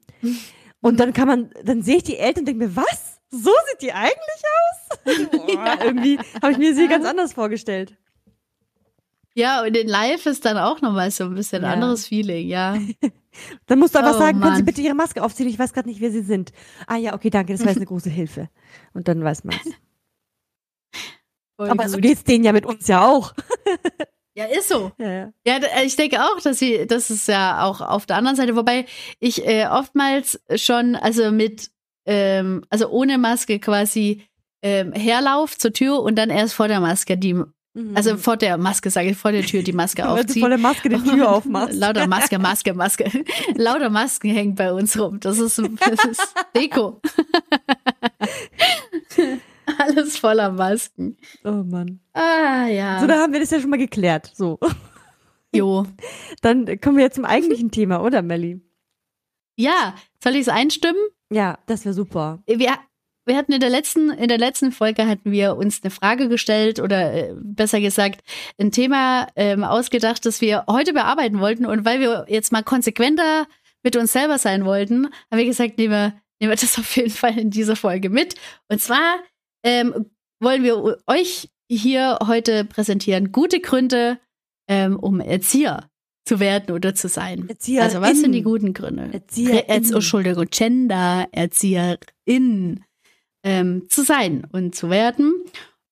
Und 0.82 1.00
dann 1.00 1.14
kann 1.14 1.28
man, 1.28 1.52
dann 1.64 1.82
sehe 1.82 1.98
ich 1.98 2.04
die 2.04 2.18
Eltern 2.18 2.42
und 2.42 2.46
denke 2.48 2.66
mir, 2.68 2.76
was? 2.76 3.20
So 3.30 3.52
sieht 3.70 3.82
die 3.82 3.94
eigentlich 3.94 4.20
aus? 4.26 4.98
Boah, 5.32 5.78
Irgendwie 5.84 6.18
habe 6.42 6.52
ich 6.52 6.58
mir 6.58 6.74
sie 6.76 6.88
ganz 6.88 7.06
anders 7.06 7.34
vorgestellt. 7.34 7.98
Ja, 9.34 9.62
und 9.64 9.76
in 9.78 9.88
Live 9.88 10.26
ist 10.26 10.46
dann 10.46 10.58
auch 10.58 10.82
nochmal 10.82 11.12
so 11.12 11.26
ein 11.26 11.36
bisschen 11.36 11.62
Ja. 11.64 11.74
anderes 11.74 12.08
Feeling, 12.08 12.48
ja. 12.48 12.78
Dann 13.68 13.78
musst 13.78 13.94
du 13.94 14.00
einfach 14.00 14.16
Oh, 14.16 14.20
sagen, 14.20 14.40
können 14.40 14.56
Sie 14.56 14.62
Mann. 14.62 14.66
bitte 14.66 14.82
Ihre 14.82 14.96
Maske 14.96 15.22
aufziehen? 15.24 15.48
Ich 15.48 15.60
weiß 15.60 15.74
gerade 15.74 15.88
nicht, 15.88 16.02
wer 16.02 16.10
Sie 16.12 16.22
sind. 16.24 16.52
Ah 16.88 16.96
ja, 16.96 17.14
okay, 17.14 17.30
danke, 17.30 17.54
das 17.54 17.62
war 17.62 17.68
jetzt 17.68 17.78
eine 17.78 17.86
große 17.86 18.10
Hilfe. 18.10 18.50
Und 18.94 19.08
dann 19.08 19.24
weiß 19.24 19.44
man's. 19.44 19.62
Voll 21.56 21.70
Aber 21.70 21.88
so 21.88 21.98
gut. 21.98 22.02
geht's 22.04 22.24
denen 22.24 22.44
ja 22.46 22.52
mit 22.52 22.66
uns 22.66 22.88
ja 22.88 23.06
auch. 23.08 23.34
Ja, 24.38 24.46
ist 24.46 24.70
so. 24.70 24.92
Ja, 25.00 25.12
ja. 25.12 25.34
Ja, 25.46 25.60
d- 25.60 25.68
ich 25.86 25.96
denke 25.96 26.22
auch, 26.24 26.40
dass 26.42 26.60
sie, 26.60 26.86
das 26.88 27.10
ist 27.10 27.28
ja 27.28 27.64
auch 27.64 27.82
auf 27.82 28.06
der 28.06 28.18
anderen 28.18 28.38
Seite, 28.38 28.56
wobei 28.56 28.86
ich 29.20 29.46
äh, 29.48 29.66
oftmals 29.68 30.40
schon, 30.56 30.96
also 30.96 31.32
mit, 31.32 31.70
ähm, 32.06 32.64
also 32.70 32.88
ohne 32.90 33.18
Maske 33.18 33.60
quasi 33.60 34.24
ähm, 34.62 34.94
herlauf 34.94 35.58
zur 35.58 35.74
Tür 35.74 36.02
und 36.02 36.16
dann 36.16 36.30
erst 36.30 36.54
vor 36.54 36.68
der 36.68 36.80
Maske 36.80 37.18
die, 37.18 37.36
also 37.94 38.18
vor 38.18 38.38
der 38.38 38.58
Maske, 38.58 38.90
sage 38.90 39.10
ich, 39.12 39.18
vor 39.18 39.32
der 39.32 39.44
Tür 39.44 39.62
die 39.62 39.72
Maske 39.74 40.02
Weil 40.06 40.16
du 40.16 40.22
aufziehe. 40.22 40.42
volle 40.42 40.58
Maske 40.58 40.90
die 40.90 40.98
Tür 41.04 41.30
aufmachst. 41.32 41.76
Lauter 41.76 42.08
Maske, 42.08 42.40
Maske, 42.40 42.74
Maske. 42.74 43.12
Lauter 43.56 43.90
Masken 43.92 44.32
hängen 44.32 44.56
bei 44.56 44.74
uns 44.74 44.98
rum. 45.00 45.20
Das 45.20 45.38
ist, 45.38 45.60
das 45.60 46.06
ist 46.06 46.34
Deko. 46.56 47.00
Alles 49.80 50.18
voller 50.18 50.52
Masken. 50.52 51.18
Oh 51.44 51.64
Mann. 51.64 52.00
Ah, 52.14 52.68
ja. 52.68 53.00
So, 53.00 53.08
da 53.08 53.20
haben 53.20 53.34
wir 53.34 53.40
das 53.40 53.52
ja 53.52 53.60
schon 53.60 53.70
mal 53.70 53.78
geklärt. 53.78 54.32
So. 54.34 54.60
jo. 55.54 55.86
Dann 56.42 56.66
kommen 56.82 56.98
wir 56.98 57.06
jetzt 57.06 57.16
zum 57.16 57.26
eigentlichen 57.26 57.72
Thema, 57.72 58.02
oder 58.02 58.22
Melli? 58.22 58.62
Ja, 59.56 59.96
soll 60.24 60.36
ich 60.36 60.42
es 60.42 60.50
einstimmen? 60.50 61.02
Ja, 61.32 61.58
das 61.66 61.84
wäre 61.84 61.94
super. 61.94 62.40
Wir, 62.46 62.78
wir 63.26 63.36
hatten 63.36 63.52
in 63.52 63.60
der 63.60 63.70
letzten, 63.70 64.12
in 64.12 64.30
der 64.30 64.38
letzten 64.38 64.72
Folge 64.72 65.08
hatten 65.08 65.32
wir 65.32 65.58
uns 65.58 65.84
eine 65.84 65.92
Frage 65.92 66.30
gestellt 66.30 66.80
oder 66.80 67.14
äh, 67.14 67.34
besser 67.36 67.82
gesagt 67.82 68.22
ein 68.60 68.72
Thema 68.72 69.28
ähm, 69.36 69.64
ausgedacht, 69.64 70.26
das 70.26 70.42
wir 70.42 70.64
heute 70.70 70.94
bearbeiten 70.94 71.40
wollten. 71.40 71.66
Und 71.66 71.86
weil 71.86 72.00
wir 72.00 72.26
jetzt 72.30 72.52
mal 72.52 72.64
konsequenter 72.64 73.48
mit 73.84 73.96
uns 73.96 74.14
selber 74.14 74.38
sein 74.38 74.64
wollten, 74.64 75.08
haben 75.30 75.38
wir 75.38 75.46
gesagt, 75.46 75.78
nehmen 75.78 75.92
wir, 75.92 76.14
nehmen 76.40 76.52
wir 76.52 76.56
das 76.56 76.78
auf 76.80 76.96
jeden 76.96 77.10
Fall 77.10 77.38
in 77.38 77.50
dieser 77.50 77.76
Folge 77.76 78.10
mit. 78.10 78.36
Und 78.70 78.82
zwar 78.82 79.18
ähm, 79.68 80.06
wollen 80.40 80.64
wir 80.64 80.98
euch 81.08 81.50
hier 81.70 82.20
heute 82.26 82.66
präsentieren 82.66 83.32
gute 83.32 83.60
Gründe, 83.60 84.20
ähm, 84.68 84.98
um 84.98 85.20
Erzieher 85.20 85.90
zu 86.26 86.40
werden 86.40 86.74
oder 86.74 86.94
zu 86.94 87.08
sein. 87.08 87.48
Erzieher 87.48 87.84
also 87.84 88.02
was 88.02 88.20
sind 88.20 88.34
die 88.34 88.44
guten 88.44 88.74
Gründe? 88.74 89.10
Erzieher 89.12 89.70
Erz- 89.70 89.92
Entschuldigung, 89.92 90.46
Gender, 90.50 91.28
Erzieherin 91.32 92.84
ähm, 93.44 93.88
zu 93.90 94.04
sein 94.04 94.46
und 94.52 94.76
zu 94.76 94.90
werden, 94.90 95.34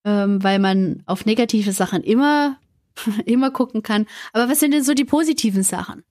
ähm, 0.05 0.43
weil 0.43 0.59
man 0.59 1.03
auf 1.05 1.25
negative 1.25 1.71
Sachen 1.71 2.03
immer, 2.03 2.59
immer 3.25 3.51
gucken 3.51 3.81
kann. 3.81 4.05
Aber 4.33 4.49
was 4.49 4.59
sind 4.59 4.73
denn 4.73 4.83
so 4.83 4.93
die 4.93 5.05
positiven 5.05 5.63
Sachen? 5.63 6.03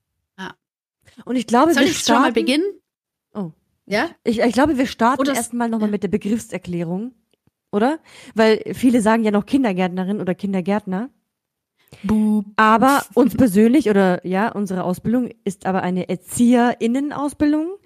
Und 1.23 1.37
ich 1.37 1.47
glaube, 1.47 1.73
Soll 1.73 1.83
wir 1.83 1.91
ich 1.91 1.99
schon 1.99 2.15
mal 2.15 2.21
starten, 2.21 2.33
beginnen? 2.33 2.65
Oh. 3.33 3.51
Ja? 3.85 4.09
Ich, 4.23 4.39
ich 4.39 4.53
glaube, 4.53 4.77
wir 4.77 4.87
starten 4.87 5.27
erstmal 5.27 5.69
nochmal 5.69 5.89
ja. 5.89 5.91
mit 5.91 6.03
der 6.03 6.09
Begriffserklärung, 6.09 7.13
oder? 7.71 7.99
Weil 8.33 8.61
viele 8.73 9.01
sagen 9.01 9.23
ja 9.23 9.31
noch 9.31 9.45
Kindergärtnerin 9.45 10.21
oder 10.21 10.35
Kindergärtner. 10.35 11.09
Bub. 12.03 12.45
Aber 12.57 13.03
uns 13.13 13.35
persönlich 13.35 13.89
oder 13.89 14.25
ja, 14.25 14.51
unsere 14.51 14.83
Ausbildung 14.83 15.29
ist 15.45 15.65
aber 15.65 15.81
eine 15.81 16.09
Erzieherinnenausbildung. 16.09 17.77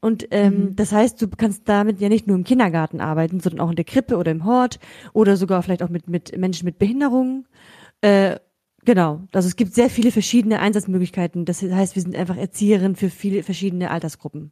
Und 0.00 0.28
ähm, 0.30 0.60
Mhm. 0.70 0.76
das 0.76 0.92
heißt, 0.92 1.20
du 1.20 1.28
kannst 1.28 1.68
damit 1.68 2.00
ja 2.00 2.08
nicht 2.08 2.26
nur 2.26 2.36
im 2.36 2.44
Kindergarten 2.44 3.00
arbeiten, 3.00 3.40
sondern 3.40 3.60
auch 3.60 3.70
in 3.70 3.76
der 3.76 3.84
Krippe 3.84 4.16
oder 4.16 4.30
im 4.30 4.44
Hort 4.44 4.78
oder 5.12 5.36
sogar 5.36 5.62
vielleicht 5.62 5.82
auch 5.82 5.90
mit, 5.90 6.08
mit 6.08 6.36
Menschen 6.38 6.64
mit 6.64 6.78
Behinderungen. 6.78 7.46
Äh, 8.00 8.38
genau. 8.84 9.20
Also 9.32 9.48
es 9.48 9.56
gibt 9.56 9.74
sehr 9.74 9.90
viele 9.90 10.12
verschiedene 10.12 10.60
Einsatzmöglichkeiten. 10.60 11.44
Das 11.44 11.60
heißt, 11.62 11.94
wir 11.94 12.02
sind 12.02 12.16
einfach 12.16 12.36
Erzieherin 12.36 12.96
für 12.96 13.10
viele 13.10 13.42
verschiedene 13.42 13.90
Altersgruppen. 13.90 14.50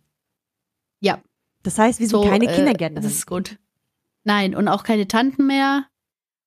Ja. 1.00 1.22
Das 1.62 1.78
heißt, 1.78 2.00
wir 2.00 2.06
sind 2.06 2.20
So, 2.22 2.28
keine 2.28 2.46
äh, 2.50 2.54
Kindergärtnerin. 2.54 3.02
Das 3.02 3.12
ist 3.12 3.26
gut. 3.26 3.58
Nein, 4.26 4.56
und 4.56 4.66
auch 4.66 4.82
keine 4.82 5.06
Tanten 5.06 5.46
mehr. 5.46 5.86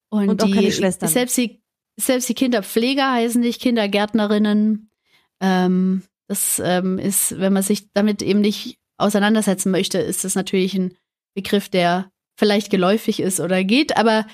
Und, 0.10 0.28
Und 0.28 0.44
auch 0.44 0.48
die, 0.48 0.54
keine 0.54 0.72
Schwestern. 0.72 1.08
Selbst 1.08 1.38
die, 1.38 1.64
selbst 1.98 2.28
die 2.28 2.34
Kinderpfleger 2.34 3.10
heißen 3.14 3.40
nicht 3.40 3.62
Kindergärtnerinnen. 3.62 4.92
Ähm, 5.40 6.04
das 6.28 6.62
ähm, 6.64 7.00
ist, 7.00 7.40
wenn 7.40 7.54
man 7.54 7.64
sich 7.64 7.92
damit 7.94 8.22
eben 8.22 8.42
nicht 8.42 8.78
auseinandersetzen 8.98 9.72
möchte, 9.72 9.98
ist 9.98 10.26
das 10.26 10.36
natürlich 10.36 10.74
ein 10.74 10.98
Begriff, 11.36 11.70
der 11.70 12.12
vielleicht 12.38 12.70
geläufig 12.70 13.22
ist 13.22 13.40
oder 13.40 13.64
geht, 13.64 13.96
aber 13.96 14.28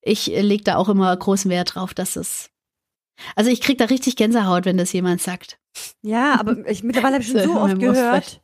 ich 0.00 0.26
lege 0.26 0.64
da 0.64 0.76
auch 0.76 0.88
immer 0.88 1.14
großen 1.14 1.50
Wert 1.50 1.74
drauf, 1.74 1.92
dass 1.92 2.16
es. 2.16 2.50
Also 3.34 3.50
ich 3.50 3.60
krieg 3.60 3.76
da 3.76 3.86
richtig 3.86 4.16
Gänsehaut, 4.16 4.64
wenn 4.64 4.78
das 4.78 4.92
jemand 4.92 5.20
sagt. 5.20 5.58
Ja, 6.00 6.40
aber 6.40 6.66
ich 6.68 6.82
mittlerweile 6.82 7.14
habe 7.16 7.22
ich 7.22 7.30
schon 7.30 7.40
So, 7.40 7.52
so 7.52 7.60
oft 7.60 7.78
gehört. 7.78 8.40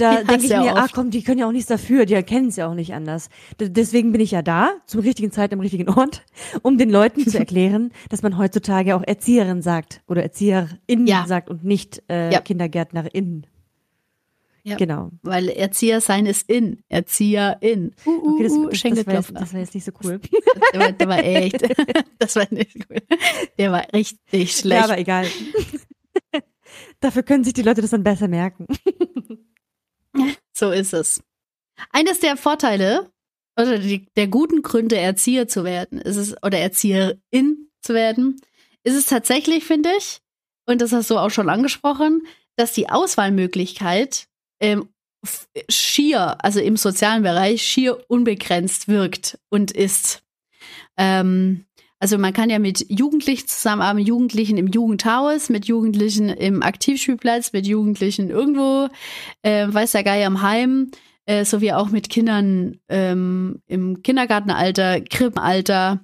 Da 0.00 0.22
denke 0.22 0.44
ich 0.46 0.50
mir, 0.50 0.76
ach 0.76 0.84
oft. 0.84 0.94
komm, 0.94 1.10
die 1.10 1.22
können 1.22 1.38
ja 1.38 1.46
auch 1.46 1.52
nichts 1.52 1.68
dafür, 1.68 2.06
die 2.06 2.20
kennen 2.22 2.48
es 2.48 2.56
ja 2.56 2.68
auch 2.68 2.74
nicht 2.74 2.94
anders. 2.94 3.28
D 3.60 3.68
deswegen 3.68 4.12
bin 4.12 4.20
ich 4.20 4.30
ja 4.30 4.42
da, 4.42 4.70
zur 4.86 5.02
richtigen 5.02 5.30
Zeit 5.30 5.52
am 5.52 5.60
richtigen 5.60 5.88
Ort, 5.88 6.22
um 6.62 6.78
den 6.78 6.90
Leuten 6.90 7.26
zu 7.26 7.38
erklären, 7.38 7.92
dass 8.08 8.22
man 8.22 8.38
heutzutage 8.38 8.96
auch 8.96 9.02
Erzieherin 9.06 9.62
sagt 9.62 10.02
oder 10.08 10.22
Erzieherin 10.22 11.06
Ja. 11.06 11.24
sagt 11.26 11.50
und 11.50 11.64
nicht 11.64 12.02
äh, 12.08 12.32
Ja. 12.32 12.40
Kindergärtnerin. 12.40 13.46
Ja. 14.62 14.76
Genau. 14.76 15.10
Weil 15.22 15.48
Erzieher 15.48 16.00
sein 16.02 16.26
ist 16.26 16.50
in. 16.50 16.82
Erzieherin. 16.90 17.94
Uh, 18.04 18.10
uh, 18.10 18.34
Okay, 18.34 18.42
das, 18.44 18.52
uh, 18.52 18.68
das, 18.68 18.82
das, 18.82 19.06
war 19.06 19.14
jetzt, 19.14 19.32
das 19.34 19.52
war 19.54 19.60
jetzt 19.60 19.74
nicht 19.74 19.84
so 19.84 19.92
cool. 20.04 20.20
Der 20.74 20.80
war, 20.80 20.92
der 20.92 21.08
war 21.08 21.24
echt. 21.24 21.62
Das 22.18 22.36
war 22.36 22.46
nicht 22.50 22.74
gut. 22.86 23.02
Der 23.58 23.72
war 23.72 23.86
richtig 23.94 24.52
schlecht. 24.54 24.80
Ja, 24.80 24.84
aber 24.84 24.98
egal. 24.98 25.26
Dafür 27.00 27.22
können 27.22 27.44
sich 27.44 27.54
die 27.54 27.62
Leute 27.62 27.80
das 27.80 27.90
dann 27.90 28.02
besser 28.04 28.28
merken. 28.28 28.66
so 30.52 30.70
ist 30.70 30.92
es. 30.92 31.22
Eines 31.90 32.20
der 32.20 32.36
Vorteile 32.36 33.10
oder 33.58 33.78
die, 33.78 34.06
der 34.16 34.28
guten 34.28 34.62
Gründe, 34.62 34.98
Erzieher 34.98 35.48
zu 35.48 35.64
werden, 35.64 36.00
ist 36.00 36.16
es, 36.16 36.36
oder 36.42 36.58
Erzieherin 36.58 37.70
zu 37.82 37.94
werden, 37.94 38.40
ist 38.84 38.96
es 38.96 39.06
tatsächlich, 39.06 39.64
finde 39.64 39.90
ich, 39.98 40.20
und 40.66 40.80
das 40.80 40.92
hast 40.92 41.10
du 41.10 41.18
auch 41.18 41.30
schon 41.30 41.48
angesprochen, 41.48 42.22
dass 42.56 42.72
die 42.72 42.88
Auswahlmöglichkeit 42.88 44.28
ähm, 44.60 44.88
schier, 45.68 46.42
also 46.44 46.60
im 46.60 46.76
sozialen 46.76 47.22
Bereich, 47.22 47.62
schier 47.62 48.04
unbegrenzt 48.08 48.88
wirkt 48.88 49.38
und 49.48 49.70
ist. 49.72 50.22
Ähm, 50.96 51.66
also 52.00 52.16
man 52.16 52.32
kann 52.32 52.48
ja 52.48 52.58
mit 52.58 52.86
Jugendlichen 52.88 53.46
zusammenarbeiten, 53.46 54.06
Jugendlichen 54.06 54.56
im 54.56 54.68
Jugendhaus, 54.68 55.50
mit 55.50 55.66
Jugendlichen 55.66 56.30
im 56.30 56.62
Aktivspielplatz, 56.62 57.52
mit 57.52 57.66
Jugendlichen 57.66 58.30
irgendwo, 58.30 58.88
äh, 59.42 59.66
weiß 59.68 59.92
der 59.92 60.02
Geier 60.02 60.26
im 60.26 60.40
Heim, 60.40 60.90
äh, 61.26 61.44
sowie 61.44 61.72
auch 61.72 61.90
mit 61.90 62.08
Kindern 62.08 62.80
ähm, 62.88 63.60
im 63.66 64.02
Kindergartenalter, 64.02 65.02
Krippenalter. 65.02 66.00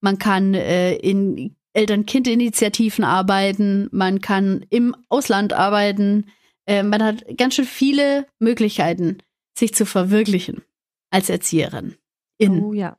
Man 0.00 0.18
kann 0.18 0.54
äh, 0.54 0.96
in 0.96 1.54
Eltern-Kind-Initiativen 1.74 3.04
arbeiten, 3.04 3.88
man 3.92 4.20
kann 4.20 4.66
im 4.70 4.96
Ausland 5.08 5.52
arbeiten. 5.52 6.26
Äh, 6.66 6.82
man 6.82 7.04
hat 7.04 7.24
ganz 7.36 7.54
schön 7.54 7.66
viele 7.66 8.26
Möglichkeiten, 8.40 9.18
sich 9.56 9.74
zu 9.74 9.86
verwirklichen 9.86 10.62
als 11.10 11.30
Erzieherin. 11.30 11.94
In. 12.38 12.64
Oh 12.64 12.72
ja. 12.72 12.96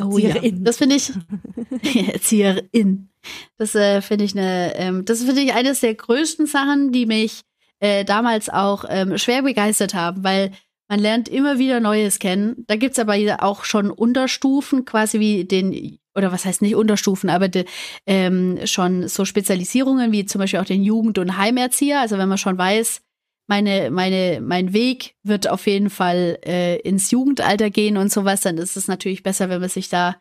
Oh 0.00 0.18
ja, 0.18 0.30
Erzieherin. 0.30 0.64
das 0.64 0.76
finde 0.78 0.96
ich 0.96 1.12
Erzieherin. 2.12 3.10
Das 3.56 3.74
äh, 3.74 4.02
finde 4.02 4.24
ich 4.24 4.36
eine, 4.36 4.74
ähm, 4.76 5.04
das 5.04 5.22
finde 5.22 5.42
ich 5.42 5.54
eines 5.54 5.80
der 5.80 5.94
größten 5.94 6.46
Sachen, 6.46 6.92
die 6.92 7.06
mich 7.06 7.42
äh, 7.80 8.04
damals 8.04 8.48
auch 8.50 8.84
ähm, 8.88 9.18
schwer 9.18 9.42
begeistert 9.42 9.94
haben, 9.94 10.24
weil 10.24 10.52
man 10.88 11.00
lernt 11.00 11.28
immer 11.28 11.58
wieder 11.58 11.80
Neues 11.80 12.18
kennen. 12.18 12.64
Da 12.66 12.76
gibt's 12.76 12.98
aber 12.98 13.14
ja 13.14 13.40
auch 13.42 13.64
schon 13.64 13.90
Unterstufen, 13.90 14.84
quasi 14.84 15.18
wie 15.18 15.44
den, 15.44 15.98
oder 16.14 16.30
was 16.30 16.44
heißt 16.44 16.60
nicht 16.60 16.74
Unterstufen, 16.74 17.30
aber 17.30 17.48
de, 17.48 17.64
ähm, 18.06 18.58
schon 18.66 19.08
so 19.08 19.24
Spezialisierungen 19.24 20.12
wie 20.12 20.26
zum 20.26 20.40
Beispiel 20.40 20.60
auch 20.60 20.64
den 20.64 20.82
Jugend- 20.82 21.18
und 21.18 21.38
Heimerzieher. 21.38 22.00
Also 22.00 22.18
wenn 22.18 22.28
man 22.28 22.38
schon 22.38 22.58
weiß, 22.58 23.00
meine, 23.46 23.90
meine, 23.90 24.40
mein 24.40 24.72
Weg 24.72 25.16
wird 25.22 25.48
auf 25.48 25.66
jeden 25.66 25.90
Fall 25.90 26.38
äh, 26.44 26.78
ins 26.80 27.10
Jugendalter 27.10 27.70
gehen 27.70 27.96
und 27.96 28.10
sowas, 28.12 28.40
dann 28.40 28.58
ist 28.58 28.76
es 28.76 28.88
natürlich 28.88 29.22
besser, 29.22 29.48
wenn 29.48 29.60
man 29.60 29.68
sich 29.68 29.88
da 29.88 30.16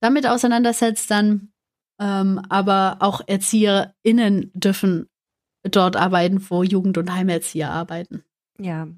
damit 0.00 0.26
auseinandersetzt 0.26 1.10
dann. 1.10 1.52
Ähm, 2.00 2.40
aber 2.48 2.96
auch 3.00 3.20
ErzieherInnen 3.26 4.50
dürfen 4.54 5.10
dort 5.62 5.96
arbeiten, 5.96 6.44
wo 6.48 6.62
Jugend- 6.62 6.96
und 6.96 7.12
Heimerzieher 7.12 7.70
arbeiten. 7.70 8.24
Ja. 8.58 8.88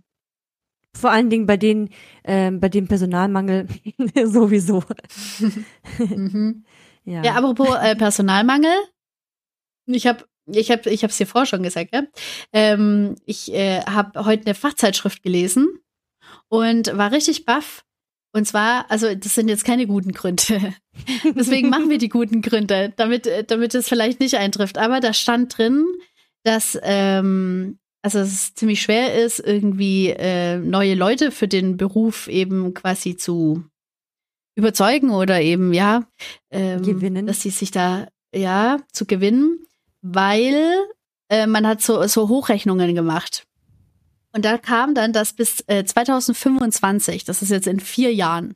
Vor 0.94 1.10
allen 1.10 1.30
Dingen 1.30 1.46
bei 1.46 1.56
den, 1.56 1.88
ähm, 2.22 2.60
bei 2.60 2.68
dem 2.68 2.86
Personalmangel 2.86 3.66
sowieso. 4.24 4.84
Mhm. 5.98 6.64
Ja. 7.04 7.24
Ja, 7.24 7.34
apropos 7.34 7.74
äh, 7.82 7.96
Personalmangel. 7.96 8.70
Ich 9.86 10.06
habe 10.06 10.24
ich 10.46 10.70
habe 10.70 10.90
ich 10.90 11.02
es 11.02 11.16
dir 11.16 11.26
vorher 11.26 11.46
schon 11.46 11.62
gesagt, 11.62 11.94
ja. 11.94 12.02
Ähm, 12.52 13.16
ich 13.26 13.52
äh, 13.52 13.80
habe 13.82 14.24
heute 14.24 14.46
eine 14.46 14.54
Fachzeitschrift 14.54 15.22
gelesen 15.22 15.68
und 16.48 16.96
war 16.96 17.12
richtig 17.12 17.44
baff. 17.44 17.84
Und 18.34 18.46
zwar, 18.46 18.90
also 18.90 19.14
das 19.14 19.34
sind 19.34 19.48
jetzt 19.48 19.64
keine 19.64 19.86
guten 19.86 20.12
Gründe. 20.12 20.74
Deswegen 21.36 21.68
machen 21.68 21.90
wir 21.90 21.98
die 21.98 22.08
guten 22.08 22.40
Gründe, 22.40 22.92
damit, 22.96 23.26
äh, 23.26 23.44
damit 23.44 23.74
es 23.74 23.88
vielleicht 23.88 24.20
nicht 24.20 24.36
eintrifft. 24.36 24.78
Aber 24.78 25.00
da 25.00 25.12
stand 25.12 25.56
drin, 25.56 25.84
dass 26.42 26.78
ähm, 26.82 27.78
also 28.02 28.18
es 28.18 28.54
ziemlich 28.54 28.82
schwer 28.82 29.14
ist, 29.14 29.38
irgendwie 29.38 30.08
äh, 30.08 30.58
neue 30.58 30.94
Leute 30.94 31.30
für 31.30 31.46
den 31.46 31.76
Beruf 31.76 32.26
eben 32.26 32.74
quasi 32.74 33.16
zu 33.16 33.64
überzeugen 34.56 35.10
oder 35.10 35.40
eben 35.40 35.72
ja 35.72 36.04
ähm, 36.50 36.82
Gewinnen. 36.82 37.26
dass 37.26 37.40
sie 37.40 37.50
sich 37.50 37.70
da 37.70 38.08
ja 38.34 38.78
zu 38.92 39.06
gewinnen, 39.06 39.60
weil 40.02 40.76
äh, 41.28 41.46
man 41.46 41.66
hat 41.66 41.80
so 41.80 42.06
so 42.06 42.28
Hochrechnungen 42.28 42.94
gemacht. 42.94 43.46
Und 44.32 44.44
da 44.44 44.58
kam 44.58 44.94
dann, 44.94 45.12
dass 45.12 45.32
bis 45.32 45.64
äh, 45.66 45.84
2025, 45.84 47.24
das 47.24 47.42
ist 47.42 47.50
jetzt 47.50 47.66
in 47.66 47.80
vier 47.80 48.14
Jahren, 48.14 48.54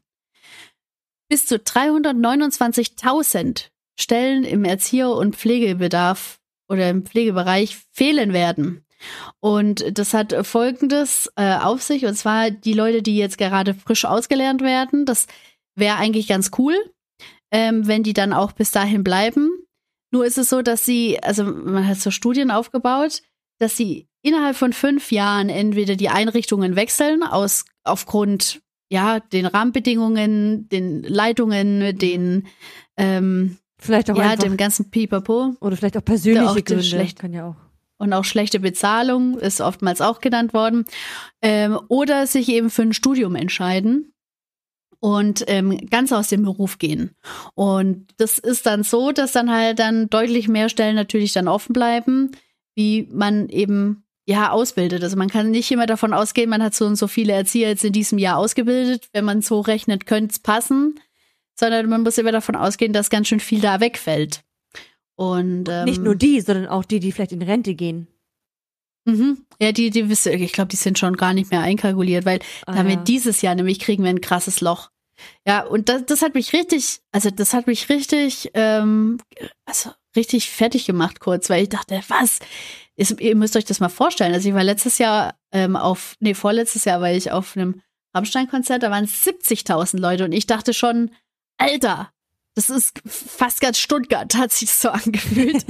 bis 1.29 1.47
zu 1.47 1.57
329.000 1.57 3.71
Stellen 3.99 4.45
im 4.45 4.65
Erzieher- 4.65 5.15
und 5.15 5.37
Pflegebedarf 5.37 6.39
oder 6.69 6.91
im 6.91 7.05
Pflegebereich 7.05 7.77
fehlen 7.93 8.33
werden. 8.33 8.85
Und 9.41 9.99
das 9.99 10.15
hat 10.15 10.35
Folgendes 10.47 11.31
äh, 11.37 11.57
auf 11.57 11.83
sich, 11.83 12.07
und 12.07 12.15
zwar 12.15 12.51
die 12.51 12.73
Leute, 12.73 13.03
die 13.03 13.17
jetzt 13.17 13.39
gerade 13.39 13.75
frisch 13.75 14.05
ausgelernt 14.05 14.63
werden, 14.63 15.05
das 15.05 15.27
wäre 15.75 15.97
eigentlich 15.97 16.29
ganz 16.29 16.51
cool, 16.59 16.75
ähm, 17.51 17.87
wenn 17.87 18.03
die 18.03 18.15
dann 18.15 18.33
auch 18.33 18.53
bis 18.53 18.71
dahin 18.71 19.05
bleiben. 19.05 19.51
Nur 20.13 20.25
ist 20.25 20.39
es 20.39 20.49
so, 20.49 20.63
dass 20.63 20.85
sie, 20.85 21.23
also 21.23 21.45
man 21.45 21.87
hat 21.87 21.99
so 21.99 22.11
Studien 22.11 22.51
aufgebaut, 22.51 23.23
dass 23.59 23.77
sie 23.77 24.07
innerhalb 24.23 24.57
von 24.57 24.73
fünf 24.73 25.11
Jahren 25.13 25.49
entweder 25.49 25.97
die 25.97 26.09
Einrichtungen 26.09 26.77
wechseln 26.77 27.23
aus 27.23 27.65
aufgrund 27.85 28.61
ja 28.91 29.21
den 29.21 29.47
Rahmenbedingungen, 29.47 30.69
den 30.69 31.03
Leitungen, 31.03 31.97
den 31.99 32.47
ähm, 32.97 33.57
Vielleicht 33.79 34.11
auch 34.11 34.17
ja 34.17 34.31
einfach, 34.31 34.45
dem 34.45 34.57
ganzen 34.57 34.91
Pipapo 34.91 35.55
oder 35.61 35.77
vielleicht 35.77 35.97
auch 35.97 36.05
persönliche 36.05 36.49
auch 36.49 36.55
Gründe. 36.65 36.83
schlecht- 36.83 37.19
Kann 37.19 37.33
ja 37.33 37.49
auch. 37.49 37.57
und 37.99 38.13
auch 38.13 38.25
schlechte 38.25 38.59
Bezahlung 38.61 39.39
ist 39.39 39.61
oftmals 39.61 40.01
auch 40.01 40.21
genannt 40.21 40.55
worden 40.55 40.85
ähm, 41.43 41.79
oder 41.89 42.27
sich 42.27 42.49
eben 42.49 42.71
für 42.71 42.83
ein 42.83 42.93
Studium 42.95 43.35
entscheiden 43.35 44.13
und 45.01 45.45
ähm, 45.47 45.87
ganz 45.91 46.13
aus 46.13 46.29
dem 46.29 46.43
Beruf 46.43 46.79
gehen. 46.79 47.11
Und 47.55 48.07
das 48.17 48.39
ist 48.39 48.67
dann 48.67 48.83
so, 48.83 49.13
dass 49.13 49.33
dann 49.33 49.51
halt 49.51 49.79
dann 49.79 50.09
deutlich 50.09 50.49
mehr 50.49 50.69
Stellen 50.69 50.97
natürlich 50.97 51.33
dann 51.33 51.49
offen 51.49 51.73
bleiben, 51.73 52.33
wie 52.75 53.09
man 53.13 53.49
eben 53.49 54.05
ja 54.27 54.51
ausbildet. 54.51 55.03
Also 55.03 55.17
man 55.17 55.31
kann 55.31 55.51
nicht 55.51 55.71
immer 55.71 55.87
davon 55.87 56.13
ausgehen, 56.13 56.51
man 56.51 56.63
hat 56.63 56.75
so 56.75 56.87
und 56.87 56.97
so 56.97 57.07
viele 57.07 57.33
Erzieher 57.33 57.69
jetzt 57.69 57.85
in 57.85 57.93
diesem 57.93 58.19
Jahr 58.19 58.39
ausgebildet. 58.39 59.09
Wenn 59.13 59.25
man 59.25 59.43
so 59.43 59.61
rechnet, 59.61 60.07
könnte 60.07 60.33
es 60.33 60.39
passen, 60.39 61.01
sondern 61.55 61.89
man 61.89 62.03
muss 62.03 62.19
immer 62.19 62.33
davon 62.33 62.57
ausgehen, 62.57 62.93
dass 62.93 63.11
ganz 63.11 63.29
schön 63.29 63.41
viel 63.41 63.61
da 63.61 63.81
wegfällt. 63.81 64.43
Und 65.15 65.69
ähm, 65.71 65.85
Nicht 65.85 66.03
nur 66.03 66.15
die, 66.15 66.41
sondern 66.41 66.67
auch 66.67 66.85
die, 66.85 67.01
die 67.01 67.13
vielleicht 67.13 67.33
in 67.33 67.43
Rente 67.43 67.75
gehen. 67.75 68.09
Mhm. 69.07 69.47
Ja, 69.61 69.73
die, 69.73 69.91
die 69.91 70.09
wissen, 70.09 70.33
ich 70.35 70.53
glaube, 70.53 70.69
die 70.69 70.77
sind 70.77 70.99
schon 70.99 71.17
gar 71.17 71.33
nicht 71.33 71.51
mehr 71.51 71.61
einkalkuliert, 71.63 72.25
weil 72.27 72.41
Ah, 72.67 72.75
damit 72.75 72.97
ja. 72.97 73.03
dieses 73.05 73.41
Jahr 73.41 73.55
nämlich 73.55 73.79
kriegen 73.79 74.03
wir 74.03 74.11
ein 74.11 74.21
krasses 74.21 74.61
Loch. 74.61 74.91
Ja, 75.47 75.63
und 75.65 75.89
das, 75.89 76.05
das 76.07 76.21
hat 76.23 76.35
mich 76.35 76.53
richtig, 76.53 77.01
also 77.13 77.31
das 77.31 77.55
hat 77.55 77.67
mich 77.67 77.89
richtig, 77.89 78.51
ähm, 78.55 79.19
also 79.65 79.91
richtig 80.15 80.51
fertig 80.51 80.85
gemacht 80.87 81.21
kurz, 81.21 81.49
weil 81.49 81.63
ich 81.63 81.69
dachte, 81.71 82.01
was? 82.09 82.41
Ist, 82.97 83.21
ihr 83.21 83.37
müsst 83.37 83.57
euch 83.57 83.65
das 83.65 83.81
mal 83.81 83.89
vorstellen. 83.89 84.35
Also 84.35 84.49
ich 84.49 84.55
war 84.55 84.65
letztes 84.65 84.99
Jahr 84.99 85.35
ähm, 85.53 85.77
auf, 85.77 86.17
nee, 86.21 86.35
vorletztes 86.35 86.85
Jahr 86.85 87.01
war 87.01 87.13
ich 87.13 87.31
auf 87.31 87.57
einem 87.57 87.81
Rammstein-Konzert, 88.15 88.83
da 88.83 88.91
waren 88.91 89.07
70.000 89.07 89.99
Leute 90.01 90.25
und 90.25 90.33
ich 90.33 90.47
dachte 90.47 90.73
schon, 90.75 91.11
Alter, 91.59 92.11
das 92.57 92.71
ist 92.71 93.01
fast 93.07 93.61
ganz 93.61 93.79
Stuttgart, 93.79 94.35
hat 94.35 94.51
sich 94.51 94.73
so 94.73 94.89
angefühlt 94.91 95.65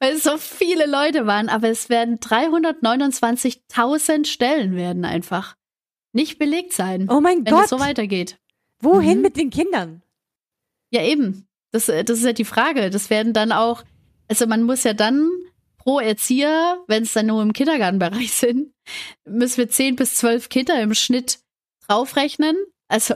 weil 0.00 0.14
es 0.14 0.24
so 0.24 0.36
viele 0.38 0.86
Leute 0.86 1.26
waren, 1.26 1.48
aber 1.48 1.68
es 1.68 1.88
werden 1.88 2.18
329.000 2.18 4.26
Stellen 4.26 4.74
werden 4.74 5.04
einfach 5.04 5.56
nicht 6.12 6.38
belegt 6.38 6.72
sein, 6.72 7.08
Oh 7.10 7.20
mein 7.20 7.44
wenn 7.44 7.52
Gott, 7.54 7.64
es 7.64 7.70
so 7.70 7.80
weitergeht. 7.80 8.38
wohin 8.80 9.18
Mhm. 9.18 9.22
mit 9.22 9.36
den 9.36 9.50
Kindern? 9.50 10.02
Ja, 10.90 11.02
eben. 11.02 11.46
Das, 11.72 11.88
äh, 11.88 12.04
das 12.04 12.18
ist 12.18 12.24
ja 12.24 12.32
die 12.32 12.44
Frage. 12.44 12.90
Das 12.90 13.10
werden 13.10 13.32
dann 13.32 13.50
auch, 13.52 13.82
also 14.28 14.46
man 14.46 14.62
muss 14.62 14.84
ja 14.84 14.94
dann 14.94 15.28
pro 15.76 15.98
Erzieher, 15.98 16.78
wenn 16.86 17.02
es 17.02 17.12
dann 17.12 17.26
nur 17.26 17.42
im 17.42 17.52
Kindergartenbereich 17.52 18.32
sind, 18.32 18.72
müssen 19.24 19.58
wir 19.58 19.68
10 19.68 19.96
bis 19.96 20.16
12 20.16 20.48
Kinder 20.48 20.80
im 20.80 20.94
Schnitt 20.94 21.40
draufrechnen. 21.88 22.56
Also, 22.88 23.14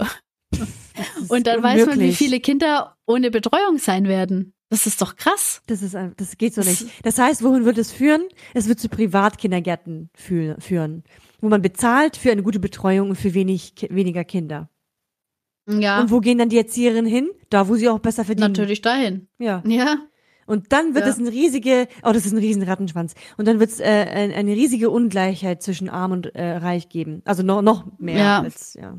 und 1.28 1.46
dann 1.46 1.62
weiß 1.62 1.78
man, 1.80 1.88
wie 1.88 1.92
unmöglich. 1.92 2.18
viele 2.18 2.40
Kinder 2.40 2.96
ohne 3.06 3.30
Betreuung 3.30 3.78
sein 3.78 4.06
werden. 4.08 4.52
Das 4.70 4.86
ist 4.86 5.00
doch 5.00 5.16
krass. 5.16 5.62
Das 5.66 5.80
ist 5.82 5.94
das 5.94 6.36
geht 6.36 6.54
so 6.54 6.60
Das- 6.62 6.82
nicht. 6.82 7.04
Das 7.04 7.18
heißt, 7.18 7.42
wohin 7.42 7.64
wird 7.64 7.78
es 7.78 7.90
führen? 7.90 8.22
Es 8.54 8.68
wird 8.68 8.78
zu 8.80 8.88
Privatkindergärten 8.90 10.10
fü- 10.18 10.60
führen, 10.60 11.04
wo 11.40 11.48
man 11.48 11.62
bezahlt 11.62 12.16
für 12.18 12.30
eine 12.32 12.42
gute 12.42 12.60
Betreuung 12.60 13.10
und 13.10 13.16
für 13.16 13.32
wenig 13.34 13.74
weniger 13.88 14.24
Kinder. 14.24 14.68
Ja, 15.70 16.00
Und 16.00 16.10
wo 16.10 16.20
gehen 16.20 16.38
dann 16.38 16.48
die 16.48 16.56
Erzieherinnen 16.58 17.06
hin? 17.10 17.28
Da, 17.50 17.68
wo 17.68 17.74
sie 17.76 17.88
auch 17.88 17.98
besser 17.98 18.24
verdienen. 18.24 18.52
natürlich 18.52 18.80
dahin. 18.80 19.28
Ja. 19.38 19.62
Ja. 19.66 19.98
Und 20.46 20.72
dann 20.72 20.94
wird 20.94 21.04
Ja. 21.04 21.10
es 21.10 21.18
ein 21.18 21.28
riesige, 21.28 21.88
oh, 22.02 22.12
das 22.12 22.24
ist 22.24 22.32
ein 22.32 22.38
riesen 22.38 22.62
Rattenschwanz. 22.62 23.14
Und 23.36 23.46
dann 23.46 23.60
wird 23.60 23.70
es 23.70 23.80
äh, 23.80 23.84
ein- 23.84 24.32
eine 24.32 24.52
riesige 24.52 24.88
Ungleichheit 24.88 25.62
zwischen 25.62 25.90
Arm 25.90 26.12
und 26.12 26.34
äh, 26.34 26.56
Reich 26.56 26.88
geben. 26.88 27.20
Also 27.26 27.42
noch 27.42 27.60
noch 27.60 27.84
mehr 27.98 28.16
Ja. 28.18 28.40
als 28.40 28.72
ja. 28.74 28.98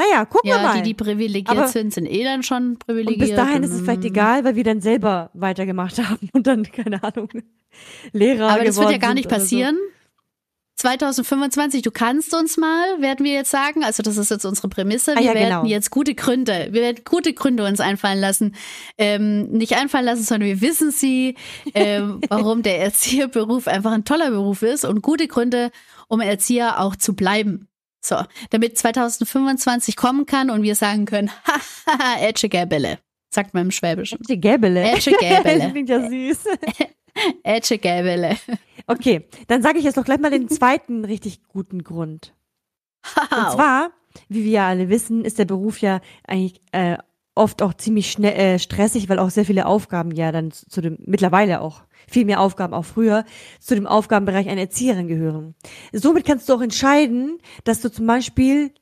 Naja, 0.00 0.24
gucken 0.24 0.50
wir 0.50 0.56
Ja, 0.56 0.62
mal. 0.62 0.76
die, 0.78 0.82
die 0.82 0.94
privilegiert 0.94 1.50
Aber- 1.50 1.68
sind, 1.68 1.92
sind 1.92 2.06
eh 2.06 2.24
dann 2.24 2.42
schon 2.42 2.70
und 2.70 2.78
privilegiert. 2.78 3.20
bis 3.20 3.36
dahin 3.36 3.62
ist 3.62 3.72
es 3.72 3.80
vielleicht 3.82 4.02
mm. 4.02 4.06
egal, 4.06 4.44
weil 4.44 4.56
wir 4.56 4.64
dann 4.64 4.80
selber 4.80 5.30
weitergemacht 5.34 5.98
haben 5.98 6.28
und 6.32 6.46
dann, 6.46 6.62
keine 6.64 7.02
Ahnung, 7.02 7.28
Lehrer 8.12 8.48
Aber 8.50 8.64
das 8.64 8.78
wird 8.78 8.90
ja 8.90 8.98
gar 8.98 9.14
nicht 9.14 9.26
oder 9.26 9.36
so. 9.36 9.42
passieren. 9.42 9.76
2025, 10.76 11.82
du 11.82 11.90
kannst 11.90 12.34
uns 12.34 12.56
mal, 12.56 13.02
werden 13.02 13.24
wir 13.24 13.34
jetzt 13.34 13.50
sagen. 13.50 13.84
Also 13.84 14.02
das 14.02 14.16
ist 14.16 14.30
jetzt 14.30 14.46
unsere 14.46 14.68
Prämisse. 14.70 15.12
Wir 15.12 15.18
Ah, 15.18 15.22
ja, 15.22 15.34
werden 15.34 15.48
genau. 15.48 15.64
jetzt 15.66 15.90
gute 15.90 16.14
Gründe, 16.14 16.68
wir 16.70 16.80
werden 16.80 17.02
gute 17.04 17.34
Gründe 17.34 17.66
uns 17.66 17.80
einfallen 17.80 18.18
lassen. 18.18 18.54
Ähm, 18.96 19.48
nicht 19.50 19.76
einfallen 19.76 20.06
lassen, 20.06 20.22
sondern 20.22 20.48
wir 20.48 20.62
wissen 20.62 20.90
sie, 20.90 21.36
ähm, 21.74 22.20
warum 22.30 22.62
der 22.62 22.80
Erzieherberuf 22.80 23.68
einfach 23.68 23.92
ein 23.92 24.06
toller 24.06 24.30
Beruf 24.30 24.62
ist 24.62 24.86
und 24.86 25.02
gute 25.02 25.28
Gründe, 25.28 25.70
um 26.08 26.20
Erzieher 26.22 26.80
auch 26.80 26.96
zu 26.96 27.14
bleiben. 27.14 27.68
So, 28.00 28.16
damit 28.50 28.78
2025 28.78 29.96
kommen 29.96 30.26
kann 30.26 30.50
und 30.50 30.62
wir 30.62 30.74
sagen 30.74 31.04
können, 31.04 31.30
haha, 31.46 32.20
Ätsche 32.20 32.48
Gäbele, 32.48 32.98
sagt 33.28 33.54
man 33.54 33.66
im 33.66 33.70
Schwäbischen. 33.70 34.18
Die 34.28 34.40
Gäbele. 34.40 34.92
Ätsche 34.92 35.12
Gäbele. 35.12 35.70
Klingt 35.72 35.88
ja 35.88 36.08
süß. 36.08 36.44
Ätsche 37.42 37.78
Gäbele. 37.78 38.36
Okay, 38.86 39.28
dann 39.48 39.62
sage 39.62 39.78
ich 39.78 39.84
jetzt 39.84 39.96
doch 39.96 40.04
gleich 40.04 40.20
mal 40.20 40.30
den 40.30 40.48
zweiten 40.48 41.04
richtig 41.04 41.42
guten 41.48 41.84
Grund. 41.84 42.34
Und 43.30 43.52
zwar, 43.52 43.90
wie 44.28 44.44
wir 44.44 44.50
ja 44.50 44.68
alle 44.68 44.88
wissen, 44.88 45.24
ist 45.24 45.38
der 45.38 45.44
Beruf 45.44 45.80
ja 45.80 46.00
eigentlich 46.26 46.60
äh, 46.72 46.96
oft 47.34 47.62
auch 47.62 47.74
ziemlich 47.74 48.10
schnell, 48.10 48.32
äh, 48.32 48.58
stressig, 48.58 49.08
weil 49.08 49.18
auch 49.18 49.30
sehr 49.30 49.44
viele 49.44 49.66
Aufgaben 49.66 50.12
ja 50.12 50.32
dann 50.32 50.50
zu, 50.50 50.66
zu 50.68 50.80
dem, 50.80 50.98
mittlerweile 51.00 51.60
auch, 51.60 51.82
viel 52.10 52.24
mehr 52.24 52.40
Aufgaben 52.40 52.74
auch 52.74 52.84
früher, 52.84 53.24
zu 53.60 53.74
dem 53.74 53.86
Aufgabenbereich 53.86 54.48
einer 54.48 54.60
Erzieherin 54.60 55.08
gehören. 55.08 55.54
Somit 55.92 56.26
kannst 56.26 56.48
du 56.48 56.54
auch 56.54 56.60
entscheiden, 56.60 57.38
dass 57.64 57.80
du 57.80 57.90
zum 57.90 58.06
Beispiel 58.06 58.72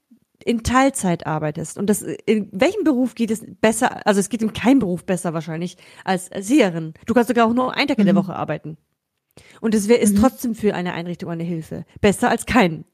in 0.44 0.62
Teilzeit 0.62 1.26
arbeitest. 1.26 1.78
Und 1.78 1.90
das, 1.90 2.02
in 2.02 2.48
welchem 2.52 2.84
Beruf 2.84 3.14
geht 3.14 3.30
es 3.30 3.44
besser, 3.60 4.06
also 4.06 4.20
es 4.20 4.28
geht 4.28 4.40
in 4.40 4.52
keinem 4.52 4.78
Beruf 4.78 5.04
besser 5.04 5.34
wahrscheinlich 5.34 5.76
als 6.04 6.28
Erzieherin. 6.28 6.94
Du 7.06 7.12
kannst 7.12 7.28
sogar 7.28 7.46
auch 7.46 7.52
nur 7.52 7.74
einen 7.74 7.88
Tag 7.88 7.98
in 7.98 8.06
der 8.06 8.14
Mhm. 8.14 8.18
Woche 8.18 8.36
arbeiten. 8.36 8.78
Und 9.60 9.74
es 9.74 9.88
wär, 9.88 10.00
ist 10.00 10.16
trotzdem 10.16 10.54
für 10.54 10.74
eine 10.74 10.92
Einrichtung 10.92 11.30
eine 11.30 11.42
Hilfe. 11.42 11.84
Besser 12.00 12.30
als 12.30 12.46
keinen. 12.46 12.84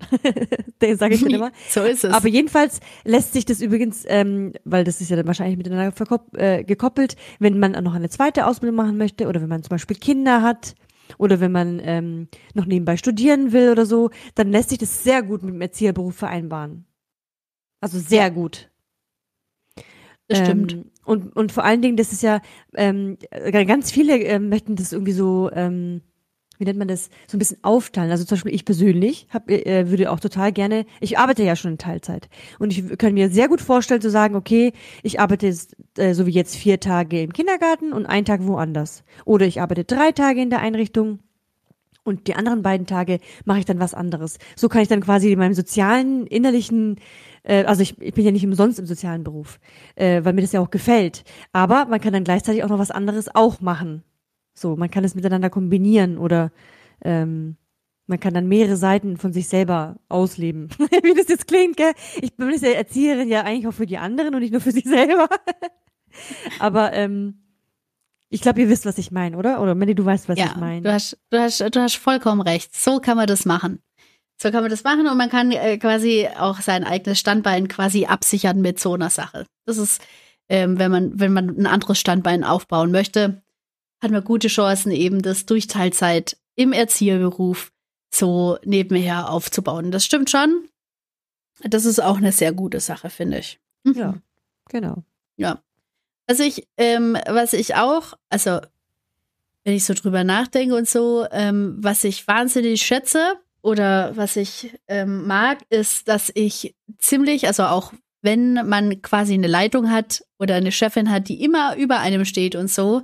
Sage 0.96 1.14
ich 1.14 1.22
dann 1.22 1.30
immer. 1.34 1.52
So 1.68 1.82
ist 1.82 2.04
es. 2.04 2.12
Aber 2.12 2.28
jedenfalls 2.28 2.80
lässt 3.04 3.32
sich 3.32 3.44
das 3.44 3.60
übrigens, 3.60 4.04
ähm, 4.06 4.52
weil 4.64 4.84
das 4.84 5.00
ist 5.00 5.10
ja 5.10 5.16
dann 5.16 5.26
wahrscheinlich 5.26 5.56
miteinander 5.56 5.92
äh, 6.36 6.64
gekoppelt, 6.64 7.16
wenn 7.38 7.58
man 7.58 7.72
noch 7.72 7.94
eine 7.94 8.08
zweite 8.08 8.46
Ausbildung 8.46 8.76
machen 8.76 8.96
möchte 8.96 9.26
oder 9.26 9.40
wenn 9.40 9.48
man 9.48 9.62
zum 9.62 9.70
Beispiel 9.70 9.96
Kinder 9.96 10.42
hat 10.42 10.74
oder 11.18 11.40
wenn 11.40 11.52
man 11.52 11.80
ähm, 11.82 12.28
noch 12.54 12.66
nebenbei 12.66 12.96
studieren 12.96 13.52
will 13.52 13.70
oder 13.70 13.86
so, 13.86 14.10
dann 14.34 14.50
lässt 14.50 14.70
sich 14.70 14.78
das 14.78 15.04
sehr 15.04 15.22
gut 15.22 15.42
mit 15.42 15.54
dem 15.54 15.60
Erzieherberuf 15.60 16.16
vereinbaren. 16.16 16.86
Also 17.80 17.98
sehr 17.98 18.30
gut. 18.30 18.70
das 20.28 20.38
stimmt. 20.38 20.72
Ähm, 20.72 20.90
und, 21.04 21.36
und 21.36 21.52
vor 21.52 21.64
allen 21.64 21.82
Dingen, 21.82 21.98
das 21.98 22.12
ist 22.12 22.22
ja, 22.22 22.40
ähm, 22.74 23.18
äh, 23.30 23.64
ganz 23.66 23.92
viele 23.92 24.18
ähm, 24.18 24.48
möchten 24.48 24.76
das 24.76 24.92
irgendwie 24.92 25.12
so, 25.12 25.50
ähm, 25.52 26.00
wie 26.58 26.64
nennt 26.64 26.78
man 26.78 26.88
das, 26.88 27.10
so 27.26 27.36
ein 27.36 27.38
bisschen 27.38 27.58
aufteilen. 27.62 28.10
Also 28.10 28.24
zum 28.24 28.36
Beispiel 28.36 28.54
ich 28.54 28.64
persönlich 28.64 29.26
hab, 29.30 29.50
äh, 29.50 29.90
würde 29.90 30.10
auch 30.10 30.20
total 30.20 30.52
gerne, 30.52 30.86
ich 31.00 31.18
arbeite 31.18 31.42
ja 31.42 31.56
schon 31.56 31.72
in 31.72 31.78
Teilzeit. 31.78 32.28
Und 32.58 32.72
ich 32.76 32.96
kann 32.98 33.14
mir 33.14 33.30
sehr 33.30 33.48
gut 33.48 33.60
vorstellen 33.60 34.00
zu 34.00 34.10
sagen, 34.10 34.36
okay, 34.36 34.72
ich 35.02 35.20
arbeite 35.20 35.46
jetzt, 35.46 35.76
äh, 35.98 36.14
so 36.14 36.26
wie 36.26 36.30
jetzt 36.30 36.56
vier 36.56 36.80
Tage 36.80 37.22
im 37.22 37.32
Kindergarten 37.32 37.92
und 37.92 38.06
einen 38.06 38.24
Tag 38.24 38.46
woanders. 38.46 39.04
Oder 39.24 39.46
ich 39.46 39.60
arbeite 39.60 39.84
drei 39.84 40.12
Tage 40.12 40.40
in 40.42 40.50
der 40.50 40.60
Einrichtung 40.60 41.20
Und 42.04 42.26
die 42.28 42.34
anderen 42.34 42.62
beiden 42.62 42.86
Tage 42.86 43.18
mache 43.46 43.60
ich 43.60 43.64
dann 43.64 43.80
was 43.80 43.94
anderes. 43.94 44.38
So 44.56 44.68
kann 44.68 44.82
ich 44.82 44.88
dann 44.88 45.00
quasi 45.00 45.32
in 45.32 45.38
meinem 45.38 45.54
sozialen, 45.54 46.26
innerlichen, 46.26 47.00
äh, 47.44 47.64
also 47.64 47.82
ich, 47.82 48.00
ich 48.00 48.12
bin 48.14 48.24
ja 48.24 48.30
nicht 48.30 48.44
umsonst 48.44 48.78
im 48.78 48.86
sozialen 48.86 49.24
Beruf, 49.24 49.58
äh, 49.96 50.22
weil 50.24 50.34
mir 50.34 50.42
das 50.42 50.52
ja 50.52 50.60
auch 50.60 50.70
gefällt. 50.70 51.24
Aber 51.52 51.86
man 51.86 52.00
kann 52.00 52.12
dann 52.12 52.24
gleichzeitig 52.24 52.62
auch 52.62 52.68
noch 52.68 52.78
was 52.78 52.90
anderes 52.90 53.34
auch 53.34 53.60
machen. 53.60 54.04
So, 54.54 54.76
man 54.76 54.90
kann 54.90 55.04
es 55.04 55.14
miteinander 55.14 55.50
kombinieren 55.50 56.16
oder 56.16 56.52
ähm, 57.02 57.56
man 58.06 58.20
kann 58.20 58.34
dann 58.34 58.48
mehrere 58.48 58.76
Seiten 58.76 59.16
von 59.16 59.32
sich 59.32 59.48
selber 59.48 59.96
ausleben. 60.08 60.68
Wie 61.02 61.14
das 61.14 61.28
jetzt 61.28 61.46
klingt, 61.46 61.76
gell? 61.76 61.92
Ich 62.20 62.36
bin 62.36 62.50
ja 62.50 62.70
Erzieherin 62.70 63.28
ja 63.28 63.42
eigentlich 63.42 63.66
auch 63.66 63.74
für 63.74 63.86
die 63.86 63.98
anderen 63.98 64.34
und 64.34 64.40
nicht 64.40 64.52
nur 64.52 64.60
für 64.60 64.72
sich 64.72 64.84
selber. 64.88 65.28
Aber 66.60 66.92
ähm, 66.92 67.40
ich 68.28 68.40
glaube, 68.40 68.60
ihr 68.60 68.68
wisst, 68.68 68.86
was 68.86 68.98
ich 68.98 69.10
meine, 69.10 69.36
oder? 69.36 69.60
Oder 69.60 69.74
Mandy, 69.74 69.94
du 69.94 70.04
weißt, 70.04 70.28
was 70.28 70.38
ja, 70.38 70.46
ich 70.46 70.56
meine. 70.56 70.82
Du 70.82 70.92
hast, 70.92 71.18
du, 71.30 71.38
hast, 71.38 71.60
du 71.60 71.80
hast 71.80 71.96
vollkommen 71.96 72.40
recht. 72.40 72.74
So 72.74 73.00
kann 73.00 73.16
man 73.16 73.26
das 73.26 73.44
machen. 73.44 73.80
So 74.40 74.50
kann 74.50 74.62
man 74.62 74.70
das 74.70 74.82
machen 74.82 75.06
und 75.06 75.16
man 75.16 75.30
kann 75.30 75.52
äh, 75.52 75.78
quasi 75.78 76.28
auch 76.36 76.60
sein 76.60 76.84
eigenes 76.84 77.20
Standbein 77.20 77.68
quasi 77.68 78.06
absichern 78.06 78.60
mit 78.60 78.80
so 78.80 78.94
einer 78.94 79.10
Sache. 79.10 79.46
Das 79.64 79.78
ist, 79.78 80.02
ähm, 80.48 80.78
wenn 80.78 80.90
man, 80.90 81.18
wenn 81.18 81.32
man 81.32 81.48
ein 81.50 81.66
anderes 81.66 82.00
Standbein 82.00 82.42
aufbauen 82.42 82.90
möchte, 82.90 83.43
hat 84.04 84.10
man 84.10 84.22
gute 84.22 84.48
Chancen, 84.48 84.92
eben 84.92 85.22
das 85.22 85.46
durch 85.46 85.66
Teilzeit 85.66 86.36
im 86.54 86.72
Erzieherberuf 86.72 87.72
so 88.14 88.58
nebenher 88.64 89.30
aufzubauen. 89.30 89.90
Das 89.90 90.04
stimmt 90.04 90.30
schon. 90.30 90.68
Das 91.62 91.84
ist 91.84 92.00
auch 92.00 92.18
eine 92.18 92.30
sehr 92.30 92.52
gute 92.52 92.80
Sache, 92.80 93.10
finde 93.10 93.38
ich. 93.38 93.58
Mhm. 93.82 93.94
Ja, 93.94 94.14
genau. 94.68 95.02
Ja. 95.36 95.62
Was 96.26 96.38
ich, 96.40 96.68
ähm, 96.76 97.16
was 97.26 97.52
ich 97.52 97.74
auch, 97.74 98.14
also 98.28 98.60
wenn 99.64 99.74
ich 99.74 99.84
so 99.84 99.94
drüber 99.94 100.24
nachdenke 100.24 100.76
und 100.76 100.88
so, 100.88 101.26
ähm, 101.30 101.76
was 101.78 102.04
ich 102.04 102.28
wahnsinnig 102.28 102.82
schätze 102.82 103.36
oder 103.62 104.16
was 104.16 104.36
ich 104.36 104.78
ähm, 104.88 105.26
mag, 105.26 105.58
ist, 105.70 106.08
dass 106.08 106.30
ich 106.34 106.74
ziemlich, 106.98 107.46
also 107.46 107.64
auch 107.64 107.92
wenn 108.24 108.54
man 108.66 109.02
quasi 109.02 109.34
eine 109.34 109.46
Leitung 109.46 109.90
hat 109.90 110.24
oder 110.38 110.54
eine 110.54 110.72
Chefin 110.72 111.10
hat, 111.10 111.28
die 111.28 111.42
immer 111.42 111.76
über 111.76 112.00
einem 112.00 112.24
steht 112.24 112.56
und 112.56 112.70
so, 112.70 113.02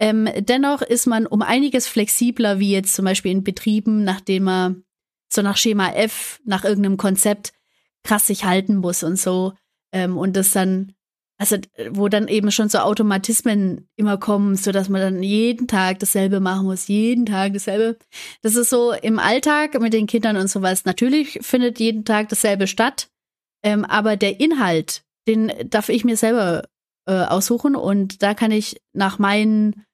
ähm, 0.00 0.28
dennoch 0.38 0.80
ist 0.82 1.06
man 1.06 1.26
um 1.26 1.42
einiges 1.42 1.86
flexibler, 1.86 2.58
wie 2.58 2.72
jetzt 2.72 2.94
zum 2.94 3.04
Beispiel 3.04 3.30
in 3.30 3.44
Betrieben, 3.44 4.04
nachdem 4.04 4.44
man 4.44 4.84
so 5.28 5.42
nach 5.42 5.58
Schema 5.58 5.90
F, 5.92 6.40
nach 6.44 6.64
irgendeinem 6.64 6.96
Konzept 6.96 7.52
krass 8.04 8.26
sich 8.26 8.44
halten 8.44 8.76
muss 8.76 9.02
und 9.02 9.18
so. 9.18 9.52
Ähm, 9.92 10.16
und 10.16 10.34
das 10.34 10.52
dann 10.52 10.94
also 11.36 11.56
wo 11.90 12.08
dann 12.08 12.28
eben 12.28 12.52
schon 12.52 12.68
so 12.68 12.78
Automatismen 12.78 13.88
immer 13.96 14.18
kommen, 14.18 14.54
so 14.56 14.70
dass 14.70 14.88
man 14.88 15.00
dann 15.00 15.22
jeden 15.22 15.66
Tag 15.66 15.98
dasselbe 15.98 16.38
machen 16.38 16.66
muss, 16.66 16.86
jeden 16.86 17.26
Tag 17.26 17.54
dasselbe. 17.54 17.98
Das 18.42 18.54
ist 18.54 18.70
so 18.70 18.92
im 18.92 19.18
Alltag 19.18 19.78
mit 19.80 19.92
den 19.92 20.06
Kindern 20.06 20.36
und 20.36 20.48
sowas. 20.48 20.84
Natürlich 20.84 21.40
findet 21.42 21.80
jeden 21.80 22.04
Tag 22.04 22.28
dasselbe 22.28 22.68
statt, 22.68 23.08
ähm, 23.64 23.84
aber 23.84 24.16
der 24.16 24.38
Inhalt, 24.38 25.02
den 25.26 25.52
darf 25.66 25.88
ich 25.88 26.04
mir 26.04 26.16
selber 26.16 26.64
äh, 27.06 27.24
aussuchen 27.24 27.74
und 27.74 28.22
da 28.22 28.34
kann 28.34 28.52
ich 28.52 28.80
nach 28.92 29.18
meinen, 29.18 29.84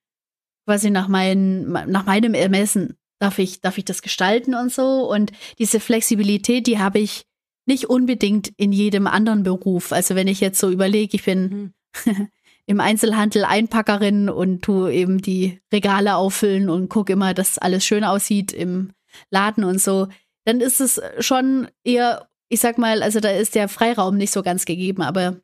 quasi 0.66 0.90
nach 0.90 1.08
meinen, 1.08 1.72
nach 1.72 2.04
meinem 2.04 2.34
Ermessen 2.34 2.98
darf 3.20 3.38
ich, 3.38 3.60
darf 3.60 3.78
ich 3.78 3.84
das 3.84 4.02
gestalten 4.02 4.54
und 4.54 4.72
so 4.72 5.10
und 5.10 5.32
diese 5.58 5.80
Flexibilität, 5.80 6.66
die 6.66 6.78
habe 6.78 6.98
ich 6.98 7.24
nicht 7.66 7.86
unbedingt 7.86 8.52
in 8.56 8.72
jedem 8.72 9.06
anderen 9.06 9.44
Beruf. 9.44 9.92
Also 9.92 10.14
wenn 10.14 10.26
ich 10.26 10.40
jetzt 10.40 10.58
so 10.58 10.70
überlege, 10.70 11.16
ich 11.16 11.24
bin 11.24 11.72
mhm. 12.04 12.28
im 12.66 12.80
Einzelhandel 12.80 13.44
Einpackerin 13.44 14.28
und 14.28 14.62
tu 14.62 14.88
eben 14.88 15.20
die 15.20 15.60
Regale 15.72 16.16
auffüllen 16.16 16.68
und 16.68 16.88
gucke 16.88 17.12
immer, 17.12 17.34
dass 17.34 17.58
alles 17.58 17.84
schön 17.84 18.04
aussieht 18.04 18.52
im 18.52 18.92
Laden 19.30 19.64
und 19.64 19.80
so, 19.80 20.08
dann 20.44 20.60
ist 20.60 20.80
es 20.80 21.00
schon 21.18 21.68
eher, 21.84 22.29
ich 22.50 22.60
sag 22.60 22.76
mal, 22.76 23.02
also 23.02 23.20
da 23.20 23.30
ist 23.30 23.54
der 23.54 23.68
Freiraum 23.68 24.16
nicht 24.16 24.32
so 24.32 24.42
ganz 24.42 24.66
gegeben, 24.66 25.02
aber 25.02 25.36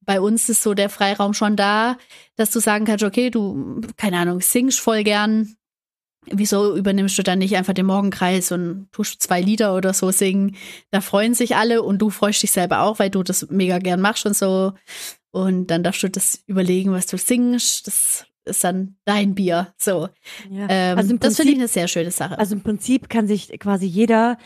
bei 0.00 0.20
uns 0.20 0.48
ist 0.48 0.62
so 0.62 0.72
der 0.72 0.88
Freiraum 0.88 1.34
schon 1.34 1.56
da, 1.56 1.98
dass 2.36 2.50
du 2.50 2.60
sagen 2.60 2.84
kannst, 2.84 3.04
okay, 3.04 3.30
du, 3.30 3.80
keine 3.96 4.18
Ahnung, 4.18 4.40
singst 4.40 4.80
voll 4.80 5.02
gern, 5.02 5.56
wieso 6.26 6.76
übernimmst 6.76 7.18
du 7.18 7.22
dann 7.22 7.40
nicht 7.40 7.56
einfach 7.56 7.74
den 7.74 7.86
Morgenkreis 7.86 8.52
und 8.52 8.88
tust 8.92 9.20
zwei 9.20 9.40
Lieder 9.40 9.74
oder 9.74 9.92
so 9.92 10.10
singen? 10.10 10.56
Da 10.90 11.00
freuen 11.00 11.34
sich 11.34 11.56
alle 11.56 11.82
und 11.82 11.98
du 11.98 12.10
freust 12.10 12.42
dich 12.42 12.52
selber 12.52 12.82
auch, 12.82 12.98
weil 12.98 13.10
du 13.10 13.22
das 13.22 13.50
mega 13.50 13.78
gern 13.78 14.00
machst 14.00 14.24
und 14.24 14.36
so. 14.36 14.72
Und 15.32 15.66
dann 15.66 15.82
darfst 15.82 16.02
du 16.04 16.08
das 16.08 16.42
überlegen, 16.46 16.92
was 16.92 17.06
du 17.06 17.18
singst. 17.18 17.86
Das 17.88 18.26
ist 18.44 18.62
dann 18.62 18.96
dein 19.04 19.34
Bier. 19.34 19.74
So. 19.76 20.08
Ja. 20.50 20.66
Ähm, 20.68 20.98
also 20.98 21.16
das 21.16 21.36
finde 21.36 21.52
ich 21.52 21.58
eine 21.58 21.68
sehr 21.68 21.88
schöne 21.88 22.10
Sache. 22.10 22.38
Also 22.38 22.54
im 22.54 22.62
Prinzip 22.62 23.08
kann 23.08 23.26
sich 23.26 23.48
quasi 23.58 23.86
jeder, 23.86 24.38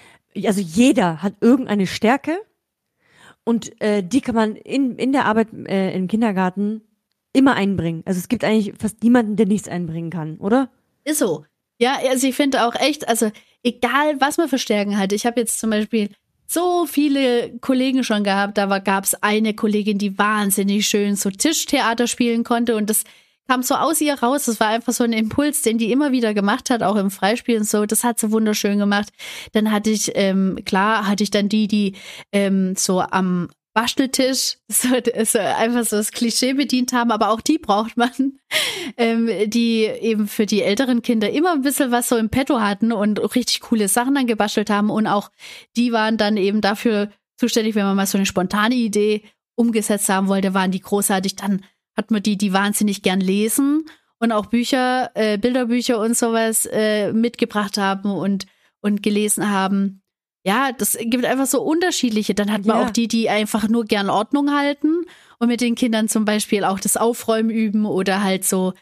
also 0.45 0.61
jeder 0.61 1.23
hat 1.23 1.35
irgendeine 1.41 1.87
Stärke 1.87 2.39
und 3.45 3.81
äh, 3.81 4.03
die 4.03 4.21
kann 4.21 4.35
man 4.35 4.57
in, 4.57 4.97
in 4.97 5.13
der 5.13 5.25
Arbeit 5.25 5.49
äh, 5.53 5.95
im 5.95 6.07
Kindergarten 6.09 6.83
immer 7.33 7.55
einbringen. 7.55 8.03
Also 8.05 8.19
es 8.19 8.29
gibt 8.29 8.45
eigentlich 8.45 8.75
fast 8.79 9.03
niemanden, 9.03 9.37
der 9.37 9.47
nichts 9.47 9.69
einbringen 9.69 10.11
kann, 10.11 10.39
oder? 10.39 10.71
Ist 11.05 11.19
so. 11.19 11.45
Ja, 11.79 11.99
also 12.09 12.27
ich 12.27 12.35
finde 12.35 12.67
auch 12.67 12.75
echt, 12.75 13.09
also 13.09 13.31
egal 13.63 14.21
was 14.21 14.37
man 14.37 14.49
für 14.49 14.59
Stärken 14.59 14.99
hat. 14.99 15.13
Ich 15.13 15.27
habe 15.27 15.41
jetzt 15.41 15.59
zum 15.59 15.71
Beispiel 15.71 16.11
so 16.47 16.87
viele 16.87 17.59
Kollegen 17.61 18.03
schon 18.05 18.25
gehabt. 18.25 18.59
Da 18.59 18.79
gab 18.79 19.05
es 19.05 19.23
eine 19.23 19.55
Kollegin, 19.55 19.99
die 19.99 20.19
wahnsinnig 20.19 20.89
schön 20.89 21.15
so 21.15 21.31
Tischtheater 21.31 22.07
spielen 22.07 22.43
konnte 22.43 22.75
und 22.77 22.91
das 22.91 23.05
kam 23.49 23.63
so 23.63 23.75
aus 23.75 24.01
ihr 24.01 24.15
raus. 24.15 24.45
Das 24.45 24.61
war 24.61 24.69
einfach 24.69 24.93
so 24.93 25.05
ein 25.05 25.13
Impuls, 25.13 25.63
den 25.63 25.79
die 25.79 25.91
immer 25.91 26.13
wieder 26.13 26.35
gemacht 26.35 26.71
hat, 26.71 26.83
auch 26.83 26.97
im 26.97 27.11
Freispiel 27.11 27.59
und 27.59 27.69
so. 27.69 27.87
Das 27.87 28.05
hat 28.05 28.21
sie 28.21 28.31
wunderschön 28.31 28.79
gemacht. 28.79 29.09
Dann 29.53 29.73
hatte 29.73 29.91
ich, 29.91 30.13
ähm, 30.15 30.59
klar, 30.65 31.07
hatte 31.09 31.23
ich 31.23 31.31
dann 31.31 31.49
die, 31.49 31.67
die 31.67 31.95
ähm, 32.33 32.77
so 32.77 33.01
am 33.01 33.49
Basteltisch, 33.75 34.59
so, 34.69 34.89
so 35.25 35.39
einfach 35.39 35.85
so 35.85 35.97
das 35.97 36.11
Klischee 36.11 36.53
bedient 36.53 36.93
haben, 36.93 37.13
aber 37.13 37.31
auch 37.31 37.41
die 37.41 37.59
braucht 37.59 37.97
man, 37.97 38.11
ähm, 38.97 39.29
die 39.47 39.85
eben 39.85 40.27
für 40.27 40.47
die 40.47 40.63
älteren 40.63 41.01
Kinder 41.01 41.31
immer 41.31 41.53
ein 41.53 41.63
bisschen 41.63 41.93
was 41.93 42.09
so 42.09 42.17
im 42.17 42.29
Petto 42.29 42.61
hatten 42.61 42.93
und 42.93 43.19
richtig 43.37 43.61
coole 43.61 43.89
Sachen 43.89 44.15
dann 44.15 44.27
gebastelt 44.27 44.69
haben 44.69 44.91
und 44.91 45.07
auch 45.07 45.31
die 45.77 45.93
waren 45.93 46.17
dann 46.17 46.37
eben 46.37 46.61
dafür 46.61 47.11
zuständig, 47.37 47.77
wenn 47.77 47.85
man 47.85 47.97
mal 47.97 48.07
so 48.07 48.19
eine 48.19 48.27
spontane 48.27 48.75
Idee 48.75 49.23
umgesetzt 49.55 50.09
haben 50.09 50.29
wollte, 50.29 50.55
waren 50.55 50.71
die 50.71 50.81
großartig. 50.81 51.37
Dann 51.37 51.65
hat 51.99 52.11
man 52.11 52.23
die, 52.23 52.39
die 52.39 52.55
wahnsinnig 52.55 53.03
gern 53.03 53.21
lesen 53.21 53.85
und 54.19 54.33
auch 54.33 54.47
Bücher, 54.47 55.11
äh, 55.15 55.37
Bilderbücher 55.37 56.01
und 56.01 56.17
sowas 56.17 56.67
äh, 56.73 57.13
mitgebracht 57.13 57.77
haben 57.77 58.11
und, 58.11 58.47
und 58.81 59.03
gelesen 59.03 59.51
haben 59.51 60.03
ja, 60.49 60.73
das 60.73 60.97
gibt 60.99 61.27
einfach 61.27 61.47
so 61.47 61.61
unterschiedliche. 61.63 62.35
Dann 62.35 62.51
hat 62.51 62.65
man 62.65 62.79
ja. 62.79 62.87
auch 62.87 62.91
die, 62.91 63.07
die 63.07 63.29
einfach 63.29 63.69
nur 63.69 63.85
gern 63.85 64.09
Ordnung 64.09 64.57
halten 64.57 65.05
und 65.39 65.49
mit 65.49 65.61
den 65.61 65.75
Kindern 65.75 66.09
zum 66.09 66.25
Beispiel 66.25 66.65
auch 66.65 66.81
das 66.81 66.97
Aufräumen 66.97 67.51
üben 67.51 67.85
oder 67.85 68.23
halt 68.23 68.47
so, 68.47 68.73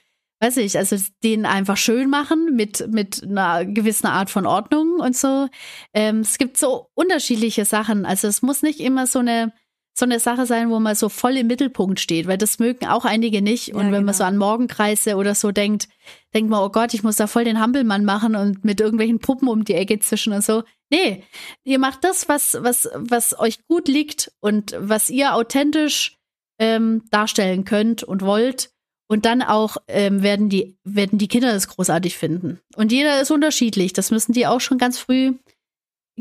weiß 0.40 0.58
ich, 0.58 0.78
also 0.78 0.96
denen 1.24 1.44
einfach 1.44 1.76
schön 1.76 2.08
machen 2.08 2.54
mit, 2.54 2.86
mit 2.92 3.24
einer 3.24 3.64
gewissen 3.64 4.06
Art 4.06 4.30
von 4.30 4.46
Ordnung 4.46 5.00
und 5.00 5.16
so. 5.16 5.48
Ähm, 5.92 6.20
es 6.20 6.38
gibt 6.38 6.56
so 6.56 6.88
unterschiedliche 6.94 7.64
Sachen. 7.64 8.06
Also 8.06 8.28
es 8.28 8.42
muss 8.42 8.62
nicht 8.62 8.78
immer 8.78 9.08
so 9.08 9.18
eine 9.18 9.52
so 9.98 10.04
eine 10.04 10.20
Sache 10.20 10.44
sein, 10.44 10.68
wo 10.68 10.78
man 10.78 10.94
so 10.94 11.08
voll 11.08 11.38
im 11.38 11.46
Mittelpunkt 11.46 12.00
steht, 12.00 12.26
weil 12.26 12.36
das 12.36 12.58
mögen 12.58 12.86
auch 12.86 13.06
einige 13.06 13.40
nicht. 13.40 13.72
Und 13.72 13.80
ja, 13.80 13.84
wenn 13.86 13.92
genau. 13.92 14.04
man 14.04 14.14
so 14.14 14.24
an 14.24 14.36
Morgenkreise 14.36 15.16
oder 15.16 15.34
so 15.34 15.52
denkt, 15.52 15.88
denkt 16.34 16.50
man, 16.50 16.62
oh 16.62 16.68
Gott, 16.68 16.92
ich 16.92 17.02
muss 17.02 17.16
da 17.16 17.26
voll 17.26 17.44
den 17.44 17.58
Hampelmann 17.58 18.04
machen 18.04 18.36
und 18.36 18.62
mit 18.62 18.80
irgendwelchen 18.80 19.20
Puppen 19.20 19.48
um 19.48 19.64
die 19.64 19.74
Ecke 19.74 19.98
zwischen 19.98 20.34
und 20.34 20.44
so. 20.44 20.64
Nee, 20.90 21.24
ihr 21.64 21.78
macht 21.78 22.04
das, 22.04 22.28
was, 22.28 22.58
was, 22.60 22.90
was 22.94 23.38
euch 23.38 23.66
gut 23.66 23.88
liegt 23.88 24.30
und 24.40 24.76
was 24.78 25.08
ihr 25.08 25.34
authentisch 25.34 26.18
ähm, 26.58 27.04
darstellen 27.10 27.64
könnt 27.64 28.02
und 28.02 28.20
wollt. 28.20 28.70
Und 29.08 29.24
dann 29.24 29.40
auch 29.40 29.76
ähm, 29.86 30.22
werden, 30.22 30.48
die, 30.48 30.76
werden 30.82 31.16
die 31.16 31.28
Kinder 31.28 31.52
das 31.52 31.68
großartig 31.68 32.18
finden. 32.18 32.58
Und 32.74 32.90
jeder 32.90 33.20
ist 33.20 33.30
unterschiedlich. 33.30 33.92
Das 33.92 34.10
müssen 34.10 34.32
die 34.32 34.48
auch 34.48 34.60
schon 34.60 34.78
ganz 34.78 34.98
früh 34.98 35.34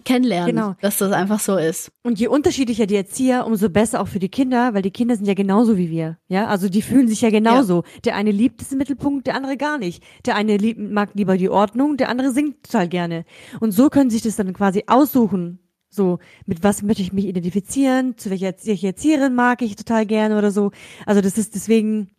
kennenlernen, 0.03 0.55
genau. 0.55 0.75
dass 0.81 0.97
das 0.97 1.13
einfach 1.13 1.39
so 1.39 1.55
ist. 1.55 1.91
Und 2.03 2.19
je 2.19 2.27
unterschiedlicher 2.27 2.85
die 2.85 2.95
Erzieher, 2.95 3.47
umso 3.47 3.69
besser 3.69 4.01
auch 4.01 4.07
für 4.07 4.19
die 4.19 4.29
Kinder, 4.29 4.73
weil 4.73 4.81
die 4.81 4.91
Kinder 4.91 5.15
sind 5.15 5.25
ja 5.25 5.33
genauso 5.33 5.77
wie 5.77 5.89
wir. 5.89 6.17
Ja, 6.27 6.47
also 6.47 6.67
die 6.67 6.81
fühlen 6.81 7.07
sich 7.07 7.21
ja 7.21 7.29
genauso. 7.29 7.83
Ja. 7.83 8.01
Der 8.05 8.15
eine 8.15 8.31
liebt 8.31 8.61
es 8.61 8.71
im 8.71 8.77
Mittelpunkt, 8.79 9.27
der 9.27 9.35
andere 9.35 9.55
gar 9.55 9.77
nicht. 9.77 10.03
Der 10.25 10.35
eine 10.35 10.57
lieb, 10.57 10.77
mag 10.77 11.11
lieber 11.13 11.37
die 11.37 11.49
Ordnung, 11.49 11.95
der 11.95 12.09
andere 12.09 12.31
singt 12.31 12.63
total 12.63 12.89
gerne. 12.89 13.25
Und 13.61 13.71
so 13.71 13.89
können 13.89 14.09
sich 14.09 14.21
das 14.21 14.35
dann 14.35 14.51
quasi 14.53 14.83
aussuchen. 14.87 15.59
So, 15.89 16.19
mit 16.45 16.61
was 16.61 16.81
möchte 16.81 17.01
ich 17.01 17.13
mich 17.13 17.25
identifizieren? 17.25 18.17
Zu 18.17 18.29
welcher, 18.29 18.53
welcher 18.63 18.87
Erzieherin 18.87 19.33
mag 19.33 19.61
ich 19.61 19.77
total 19.77 20.05
gerne 20.05 20.37
oder 20.37 20.51
so. 20.51 20.71
Also 21.05 21.21
das 21.21 21.37
ist 21.37 21.55
deswegen, 21.55 22.09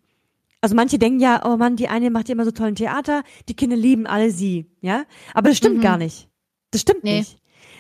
also 0.62 0.75
manche 0.75 0.99
denken 0.99 1.21
ja, 1.21 1.45
oh 1.45 1.59
Mann, 1.59 1.77
die 1.77 1.89
eine 1.89 2.11
macht 2.11 2.29
ja 2.29 2.33
immer 2.33 2.47
so 2.47 2.53
tollen 2.53 2.75
Theater, 2.75 3.23
die 3.51 3.55
Kinder 3.55 3.77
lieben 3.77 4.07
alle 4.07 4.31
sie, 4.31 4.71
ja? 4.81 5.05
Aber 5.35 5.51
das 5.51 5.59
stimmt 5.59 5.79
mhm. 5.79 5.83
gar 5.83 5.99
nicht. 5.99 6.31
Das 6.71 6.81
stimmt 6.81 7.05
nee. 7.05 7.19
nicht. 7.19 7.37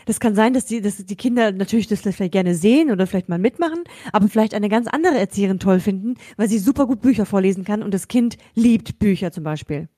Das 0.06 0.20
kann 0.20 0.34
sein, 0.34 0.54
dass 0.54 0.64
die, 0.64 0.80
dass 0.80 0.96
die 0.96 1.16
Kinder 1.16 1.52
natürlich 1.52 1.88
das 1.88 2.00
vielleicht 2.00 2.32
gerne 2.32 2.54
sehen 2.54 2.90
oder 2.90 3.06
vielleicht 3.06 3.28
mal 3.28 3.38
mitmachen, 3.38 3.84
aber 4.12 4.28
vielleicht 4.28 4.54
eine 4.54 4.70
ganz 4.70 4.86
andere 4.86 5.18
Erzieherin 5.18 5.58
toll 5.58 5.80
finden, 5.80 6.14
weil 6.38 6.48
sie 6.48 6.58
super 6.58 6.86
gut 6.86 7.02
Bücher 7.02 7.26
vorlesen 7.26 7.64
kann 7.64 7.82
und 7.82 7.92
das 7.92 8.08
Kind 8.08 8.38
liebt 8.54 8.98
Bücher 8.98 9.32
zum 9.32 9.44
Beispiel. 9.44 9.88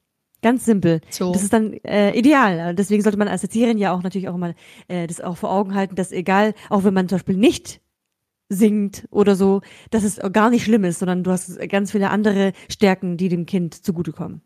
Ganz 0.40 0.64
simpel. 0.64 1.00
So. 1.10 1.32
Das 1.32 1.42
ist 1.42 1.52
dann 1.52 1.72
äh, 1.84 2.16
ideal. 2.16 2.74
Deswegen 2.74 3.02
sollte 3.02 3.18
man 3.18 3.28
als 3.28 3.42
Erzieherin 3.42 3.76
ja 3.76 3.92
auch 3.92 4.02
natürlich 4.02 4.28
auch 4.28 4.34
immer 4.34 4.54
äh, 4.86 5.06
das 5.06 5.20
auch 5.20 5.36
vor 5.36 5.50
Augen 5.50 5.74
halten, 5.74 5.96
dass 5.96 6.12
egal, 6.12 6.54
auch 6.70 6.84
wenn 6.84 6.94
man 6.94 7.08
zum 7.08 7.18
Beispiel 7.18 7.36
nicht 7.36 7.80
singt 8.48 9.06
oder 9.10 9.36
so, 9.36 9.60
dass 9.90 10.04
es 10.04 10.18
gar 10.32 10.48
nicht 10.48 10.64
schlimm 10.64 10.84
ist, 10.84 11.00
sondern 11.00 11.22
du 11.22 11.30
hast 11.30 11.58
ganz 11.68 11.92
viele 11.92 12.10
andere 12.10 12.52
Stärken, 12.70 13.16
die 13.16 13.28
dem 13.28 13.46
Kind 13.46 13.74
zugutekommen. 13.74 14.42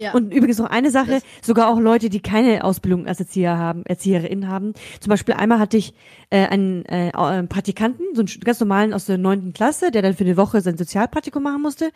Ja. 0.00 0.12
Und 0.14 0.32
übrigens 0.32 0.58
noch 0.58 0.70
eine 0.70 0.90
Sache, 0.92 1.10
Das- 1.10 1.22
sogar 1.42 1.68
auch 1.68 1.80
Leute, 1.80 2.08
die 2.08 2.20
keine 2.20 2.62
Ausbildung 2.62 3.06
als 3.08 3.18
Erzieher 3.18 3.58
haben, 3.58 3.84
Erzieherin 3.84 4.46
haben. 4.48 4.72
Zum 5.00 5.10
Beispiel 5.10 5.34
einmal 5.34 5.58
hatte 5.58 5.76
ich 5.76 5.92
äh, 6.30 6.46
einen 6.46 6.84
äh, 6.86 7.08
äh, 7.08 7.42
Praktikanten, 7.44 8.04
so 8.14 8.20
einen 8.20 8.28
ganz 8.44 8.60
normalen 8.60 8.94
aus 8.94 9.06
der 9.06 9.18
neunten 9.18 9.52
Klasse, 9.52 9.90
der 9.90 10.02
dann 10.02 10.14
für 10.14 10.22
eine 10.24 10.36
Woche 10.36 10.60
sein 10.60 10.76
Sozialpraktikum 10.78 11.42
machen 11.42 11.62
musste. 11.62 11.90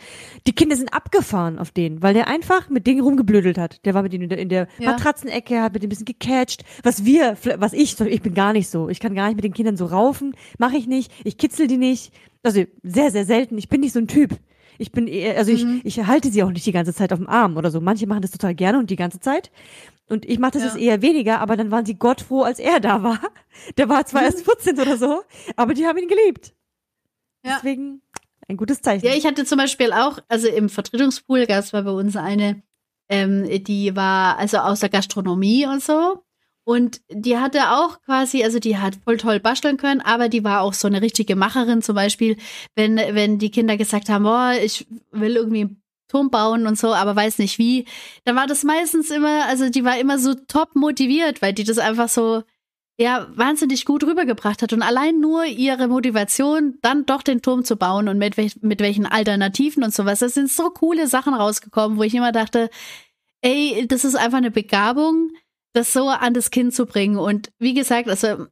Die 0.49 0.53
Kinder 0.53 0.75
sind 0.75 0.93
abgefahren 0.93 1.59
auf 1.61 1.71
den, 1.71 2.03
weil 2.03 2.13
der 2.15 2.27
einfach 2.27 2.69
mit 2.71 2.87
Dingen 2.89 3.03
rumgeblödelt 3.03 3.57
hat. 3.57 3.85
Der 3.85 3.95
war 3.95 4.03
mit 4.03 4.13
denen 4.13 4.25
in 4.25 4.29
der, 4.31 4.39
in 4.39 4.49
der 4.49 4.67
Ja. 4.79 4.91
Matratzenecke, 4.93 5.63
hat 5.63 5.73
mit 5.75 5.83
dem 5.83 5.87
ein 5.87 5.91
bisschen 5.91 6.07
gecatcht. 6.07 6.65
Was 6.83 7.05
wir, 7.05 7.37
was 7.59 7.73
ich, 7.73 8.01
ich 8.01 8.23
bin 8.23 8.35
gar 8.35 8.53
nicht 8.53 8.69
so. 8.69 8.89
Ich 8.89 8.99
kann 8.99 9.15
gar 9.15 9.27
nicht 9.29 9.37
mit 9.37 9.45
den 9.45 9.55
Kindern 9.55 9.77
so 9.77 9.87
raufen, 9.87 10.35
mache 10.59 10.77
ich 10.77 10.89
nicht. 10.89 11.13
Ich 11.25 11.39
kitzel 11.39 11.69
die 11.69 11.77
nicht. 11.77 12.13
Also 12.43 12.65
sehr, 12.83 13.13
sehr 13.13 13.25
selten. 13.27 13.57
Ich 13.59 13.69
bin 13.69 13.81
nicht 13.81 13.93
so 13.93 14.01
ein 14.01 14.09
Typ. 14.09 14.39
Ich 14.83 14.91
bin 14.91 15.07
eher, 15.07 15.37
also 15.39 15.53
ich, 15.53 15.65
ich 15.85 16.05
halte 16.07 16.29
sie 16.29 16.43
auch 16.43 16.51
nicht 16.51 16.67
die 16.67 16.73
ganze 16.73 16.93
Zeit 16.93 17.13
auf 17.13 17.21
dem 17.21 17.29
Arm 17.29 17.57
oder 17.57 17.71
so. 17.71 17.81
Manche 17.81 18.09
machen 18.09 18.23
das 18.23 18.33
total 18.33 18.53
gerne 18.55 18.79
und 18.81 18.91
die 18.91 18.97
ganze 18.97 19.21
Zeit. 19.21 19.53
Und 20.09 20.25
ich 20.25 20.41
mache 20.41 20.53
das 20.53 20.63
Ja. 20.63 20.69
jetzt 20.71 20.79
eher 20.79 21.03
weniger, 21.03 21.41
aber 21.41 21.57
dann 21.57 21.71
waren 21.71 21.87
sie 21.87 21.95
Gott 21.95 22.21
froh, 22.21 22.43
als 22.43 22.59
er 22.59 22.81
da 22.81 23.03
war. 23.05 23.21
Der 23.77 23.89
war 23.89 24.05
zwar 24.07 24.25
erst 24.25 24.45
14 24.45 24.81
oder 24.81 24.97
so, 24.97 25.23
aber 25.55 25.75
die 25.75 25.87
haben 25.87 25.99
ihn 25.99 26.09
geliebt. 26.09 26.53
Ja. 27.47 27.57
Deswegen 27.57 28.03
ein 28.49 28.57
gutes 28.57 28.83
Zeichen. 28.83 29.07
Ja, 29.07 29.15
ich 29.15 29.25
hatte 29.25 29.45
zum 29.45 29.59
Beispiel 29.59 29.93
auch, 29.93 30.19
also 30.29 30.49
im 30.49 30.69
Vertretungspool 30.69 31.47
gab 31.47 31.61
es 31.61 31.71
bei 31.71 31.83
uns 31.83 32.17
eine, 32.17 32.63
ähm, 33.09 33.47
die 33.65 33.95
war 33.95 34.37
also 34.37 34.59
aus 34.59 34.81
der 34.81 34.89
Gastronomie 34.89 35.65
und 35.67 35.81
so. 35.83 36.25
Und 36.65 37.01
die 37.11 37.39
hatte 37.39 37.71
auch 37.71 38.01
quasi, 38.03 38.45
also 38.45 38.61
die 38.61 38.79
hat 38.79 38.97
voll 39.05 39.17
toll 39.17 39.41
basteln 39.41 39.77
können, 39.77 40.01
aber 40.01 40.29
die 40.29 40.45
war 40.45 40.61
auch 40.61 40.75
so 40.75 40.87
eine 40.87 41.03
richtige 41.03 41.35
Macherin. 41.35 41.83
Zum 41.83 41.97
Beispiel, 41.97 42.37
wenn, 42.77 42.97
wenn 42.97 43.39
die 43.39 43.51
Kinder 43.51 43.77
gesagt 43.77 44.09
haben, 44.09 44.23
boah, 44.23 44.53
ich 44.63 44.87
will 45.11 45.37
irgendwie 45.37 45.63
einen 45.63 45.83
Turm 46.09 46.31
bauen 46.31 46.67
und 46.67 46.79
so, 46.79 46.95
aber 46.95 47.17
weiß 47.17 47.39
nicht 47.39 47.59
wie, 47.59 47.87
dann 48.25 48.37
war 48.37 48.47
das 48.47 48.63
meistens 48.63 49.11
immer, 49.11 49.47
also 49.47 49.71
die 49.71 49.85
war 49.85 49.99
immer 49.99 50.19
so 50.19 50.35
top 50.35 50.77
motiviert, 50.77 51.43
weil 51.43 51.53
die 51.53 51.65
das 51.65 51.79
einfach 51.79 52.09
so, 52.09 52.45
ja, 52.99 53.27
wahnsinnig 53.35 53.85
gut 53.85 54.05
rübergebracht 54.05 54.63
hat. 54.63 54.73
Und 54.73 54.83
allein 54.83 55.19
nur 55.19 55.45
ihre 55.45 55.89
Motivation, 55.89 56.79
dann 56.83 57.07
doch 57.07 57.23
den 57.23 57.43
Turm 57.43 57.65
zu 57.65 57.77
bauen 57.77 58.09
und 58.09 58.19
mit, 58.19 58.37
welch, 58.37 58.63
mit 58.63 58.81
welchen 58.81 59.07
Alternativen 59.07 59.83
und 59.83 59.93
sowas, 59.93 60.21
das 60.21 60.35
sind 60.35 60.51
so 60.51 60.71
coole 60.71 61.09
Sachen 61.09 61.35
rausgekommen, 61.35 61.99
wo 61.99 62.03
ich 62.05 62.15
immer 62.15 62.31
dachte, 62.31 62.71
ey, 63.41 63.87
das 63.89 64.05
ist 64.05 64.15
einfach 64.15 64.39
eine 64.39 64.53
Begabung, 64.53 65.31
das 65.73 65.93
so 65.93 66.09
an 66.09 66.35
das 66.35 66.51
Kind 66.51 66.75
zu 66.75 66.87
bringen. 66.87 67.17
Und 67.17 67.51
wie 67.59 67.75
gesagt, 67.75 68.09
also 68.09 68.47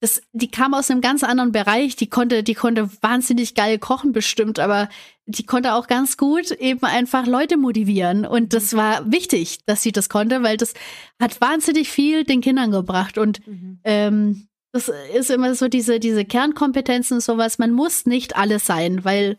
das, 0.00 0.20
die 0.32 0.50
kam 0.50 0.74
aus 0.74 0.90
einem 0.90 1.00
ganz 1.00 1.22
anderen 1.24 1.52
Bereich. 1.52 1.96
Die 1.96 2.08
konnte, 2.10 2.42
die 2.42 2.54
konnte 2.54 2.90
wahnsinnig 3.00 3.54
geil 3.54 3.78
kochen 3.78 4.12
bestimmt, 4.12 4.58
aber 4.58 4.88
die 5.24 5.46
konnte 5.46 5.72
auch 5.74 5.86
ganz 5.86 6.16
gut 6.18 6.50
eben 6.50 6.84
einfach 6.84 7.26
Leute 7.26 7.56
motivieren. 7.56 8.26
Und 8.26 8.52
das 8.52 8.74
war 8.74 9.10
wichtig, 9.10 9.64
dass 9.64 9.82
sie 9.82 9.92
das 9.92 10.08
konnte, 10.10 10.42
weil 10.42 10.58
das 10.58 10.74
hat 11.20 11.40
wahnsinnig 11.40 11.88
viel 11.88 12.24
den 12.24 12.42
Kindern 12.42 12.70
gebracht. 12.70 13.16
Und 13.16 13.46
Mhm. 13.46 13.80
ähm, 13.84 14.48
das 14.72 14.90
ist 15.14 15.30
immer 15.30 15.54
so 15.54 15.68
diese, 15.68 16.00
diese 16.00 16.24
Kernkompetenzen 16.24 17.18
und 17.18 17.20
sowas. 17.20 17.58
Man 17.58 17.70
muss 17.70 18.06
nicht 18.06 18.36
alles 18.36 18.66
sein, 18.66 19.04
weil, 19.04 19.38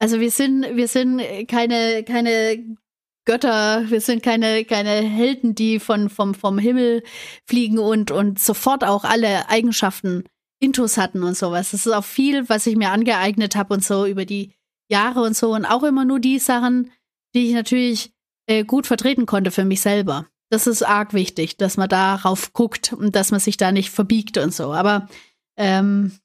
also 0.00 0.18
wir 0.18 0.32
sind, 0.32 0.66
wir 0.74 0.88
sind 0.88 1.22
keine, 1.46 2.02
keine 2.02 2.76
Götter, 3.24 3.88
wir 3.88 4.00
sind 4.00 4.22
keine, 4.22 4.64
keine 4.64 4.90
Helden, 4.90 5.54
die 5.54 5.80
von, 5.80 6.10
vom, 6.10 6.34
vom 6.34 6.58
Himmel 6.58 7.02
fliegen 7.46 7.78
und, 7.78 8.10
und 8.10 8.38
sofort 8.38 8.84
auch 8.84 9.04
alle 9.04 9.48
Eigenschaften 9.48 10.24
intus 10.60 10.96
hatten 10.98 11.22
und 11.22 11.36
sowas. 11.36 11.70
Das 11.70 11.86
ist 11.86 11.92
auch 11.92 12.04
viel, 12.04 12.48
was 12.48 12.66
ich 12.66 12.76
mir 12.76 12.90
angeeignet 12.90 13.56
habe 13.56 13.74
und 13.74 13.84
so 13.84 14.06
über 14.06 14.24
die 14.24 14.52
Jahre 14.88 15.22
und 15.22 15.36
so. 15.36 15.54
Und 15.54 15.64
auch 15.64 15.82
immer 15.82 16.04
nur 16.04 16.20
die 16.20 16.38
Sachen, 16.38 16.90
die 17.34 17.48
ich 17.48 17.54
natürlich 17.54 18.12
äh, 18.46 18.64
gut 18.64 18.86
vertreten 18.86 19.26
konnte 19.26 19.50
für 19.50 19.64
mich 19.64 19.80
selber. 19.80 20.26
Das 20.50 20.66
ist 20.66 20.82
arg 20.82 21.14
wichtig, 21.14 21.56
dass 21.56 21.76
man 21.76 21.88
darauf 21.88 22.52
guckt 22.52 22.92
und 22.92 23.16
dass 23.16 23.30
man 23.30 23.40
sich 23.40 23.56
da 23.56 23.72
nicht 23.72 23.90
verbiegt 23.90 24.38
und 24.38 24.54
so. 24.54 24.72
Aber 24.72 25.08
ähm, 25.56 26.18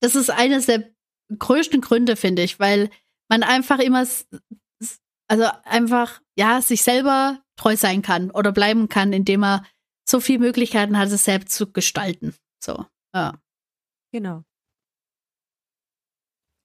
das 0.00 0.14
ist 0.14 0.30
eines 0.30 0.66
der 0.66 0.90
größten 1.38 1.80
Gründe, 1.80 2.16
finde 2.16 2.42
ich, 2.42 2.58
weil 2.58 2.90
man 3.28 3.42
einfach 3.42 3.78
immer, 3.78 4.06
also 5.30 5.44
einfach, 5.64 6.20
ja, 6.36 6.60
sich 6.60 6.82
selber 6.82 7.38
treu 7.56 7.76
sein 7.76 8.02
kann 8.02 8.32
oder 8.32 8.50
bleiben 8.50 8.88
kann, 8.88 9.12
indem 9.12 9.44
er 9.44 9.64
so 10.08 10.18
viele 10.18 10.40
Möglichkeiten 10.40 10.98
hat, 10.98 11.08
es 11.08 11.24
selbst 11.24 11.54
zu 11.54 11.70
gestalten. 11.72 12.34
So, 12.62 12.84
ja, 13.14 13.38
Genau. 14.12 14.42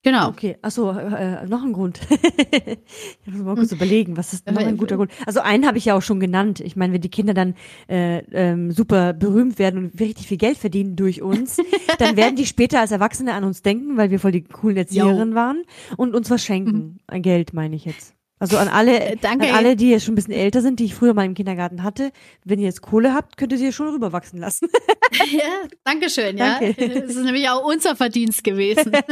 genau. 0.02 0.28
Okay, 0.30 0.56
achso, 0.62 0.90
äh, 0.90 1.46
noch 1.46 1.62
ein 1.62 1.72
Grund. 1.72 2.00
ich 2.10 3.32
muss 3.32 3.42
mal 3.42 3.54
kurz 3.54 3.70
überlegen, 3.70 4.16
was 4.16 4.32
ist 4.32 4.50
noch 4.50 4.56
ein 4.56 4.78
guter 4.78 4.96
Grund? 4.96 5.12
Also 5.26 5.40
einen 5.40 5.64
habe 5.64 5.78
ich 5.78 5.84
ja 5.84 5.94
auch 5.96 6.02
schon 6.02 6.18
genannt. 6.18 6.58
Ich 6.58 6.74
meine, 6.74 6.92
wenn 6.92 7.00
die 7.00 7.08
Kinder 7.08 7.34
dann 7.34 7.54
äh, 7.88 8.18
ähm, 8.32 8.72
super 8.72 9.12
berühmt 9.12 9.60
werden 9.60 9.78
und 9.78 10.00
richtig 10.00 10.26
viel 10.26 10.38
Geld 10.38 10.58
verdienen 10.58 10.96
durch 10.96 11.22
uns, 11.22 11.58
dann 11.98 12.16
werden 12.16 12.34
die 12.34 12.46
später 12.46 12.80
als 12.80 12.90
Erwachsene 12.90 13.32
an 13.32 13.44
uns 13.44 13.62
denken, 13.62 13.96
weil 13.96 14.10
wir 14.10 14.18
voll 14.18 14.32
die 14.32 14.42
coolen 14.42 14.76
Erzieherinnen 14.76 15.36
waren 15.36 15.62
und 15.96 16.16
uns 16.16 16.30
was 16.30 16.42
schenken. 16.42 16.98
An 17.06 17.22
Geld 17.22 17.52
meine 17.52 17.76
ich 17.76 17.84
jetzt. 17.84 18.15
Also 18.38 18.58
an 18.58 18.68
alle, 18.68 19.00
Äh, 19.00 19.16
danke. 19.16 19.48
an 19.48 19.54
alle, 19.54 19.76
die 19.76 19.90
jetzt 19.90 20.04
schon 20.04 20.12
ein 20.12 20.16
bisschen 20.16 20.34
älter 20.34 20.60
sind, 20.60 20.78
die 20.78 20.84
ich 20.84 20.94
früher 20.94 21.14
mal 21.14 21.24
im 21.24 21.32
Kindergarten 21.34 21.82
hatte, 21.82 22.12
wenn 22.44 22.58
ihr 22.58 22.66
jetzt 22.66 22.82
Kohle 22.82 23.14
habt, 23.14 23.38
könnt 23.38 23.52
ihr 23.52 23.58
sie 23.58 23.72
schon 23.72 23.88
rüberwachsen 23.88 24.38
lassen. 24.38 24.68
ja, 25.32 25.68
Dankeschön, 25.84 26.36
ja. 26.36 26.58
Danke. 26.60 26.88
Das 27.00 27.16
ist 27.16 27.24
nämlich 27.24 27.48
auch 27.48 27.64
unser 27.64 27.96
Verdienst 27.96 28.44
gewesen. 28.44 28.92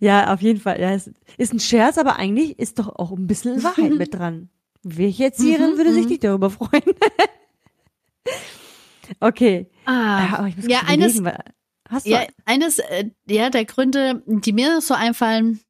Ja, 0.00 0.32
auf 0.32 0.40
jeden 0.40 0.60
Fall. 0.60 0.80
Ja, 0.80 0.92
es 0.94 1.10
ist 1.36 1.52
ein 1.52 1.60
Scherz, 1.60 1.98
aber 1.98 2.16
eigentlich 2.16 2.58
ist 2.58 2.78
doch 2.78 2.88
auch 2.96 3.10
ein 3.12 3.26
bisschen 3.26 3.62
Wahrheit 3.62 3.92
mit 3.92 4.14
dran. 4.14 4.48
Welche 4.82 5.24
Erzieherin 5.24 5.72
Mhm, 5.72 5.76
würde 5.76 5.92
sich 5.92 6.04
mhm. 6.04 6.08
nicht 6.10 6.24
darüber 6.24 6.50
freuen? 6.50 6.82
okay. 9.20 9.66
Ah, 9.84 10.20
Ja, 10.30 10.38
aber 10.38 10.48
ich 10.48 10.56
muss 10.56 10.66
ja, 10.66 10.80
eines, 10.86 11.20
hast 11.88 12.06
du, 12.06 12.10
Ja, 12.10 12.24
eines 12.46 12.78
äh, 12.78 13.10
ja, 13.28 13.50
der 13.50 13.64
Gründe, 13.64 14.22
die 14.26 14.52
mir 14.52 14.80
so 14.80 14.94
einfallen, 14.94 15.60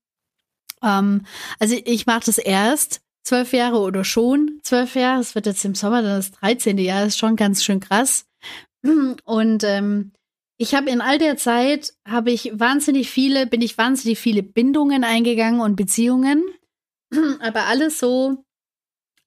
ähm, 0.83 1.25
also 1.59 1.77
ich 1.85 2.07
mache 2.07 2.27
das 2.27 2.38
erst 2.38 3.01
zwölf 3.23 3.53
Jahre 3.53 3.79
oder 3.79 4.05
schon 4.05 4.61
zwölf 4.62 4.95
Jahre. 4.95 5.21
Es 5.21 5.35
wird 5.35 5.47
jetzt 5.47 5.64
im 5.64 5.75
Sommer 5.75 6.03
dann 6.03 6.16
das 6.16 6.33
13. 6.33 6.79
Jahr, 6.79 7.07
ist 7.07 7.18
schon 7.18 7.37
ganz 7.37 7.64
schön 7.64 7.81
krass. 7.81 8.27
Und 9.25 9.64
ähm, 9.64 10.12
ich 10.59 10.75
habe 10.75 10.90
in 10.90 11.01
all 11.01 11.18
der 11.18 11.37
Zeit 11.37 11.95
habe 12.07 12.31
ich 12.31 12.53
wahnsinnig 12.55 13.11
viele, 13.11 13.47
bin 13.47 13.62
ich 13.62 13.79
wahnsinnig 13.79 14.18
viele 14.18 14.42
Bindungen 14.42 15.03
eingegangen 15.03 15.61
und 15.61 15.77
Beziehungen, 15.77 16.45
aber 17.40 17.66
alles 17.66 17.99
so 17.99 18.45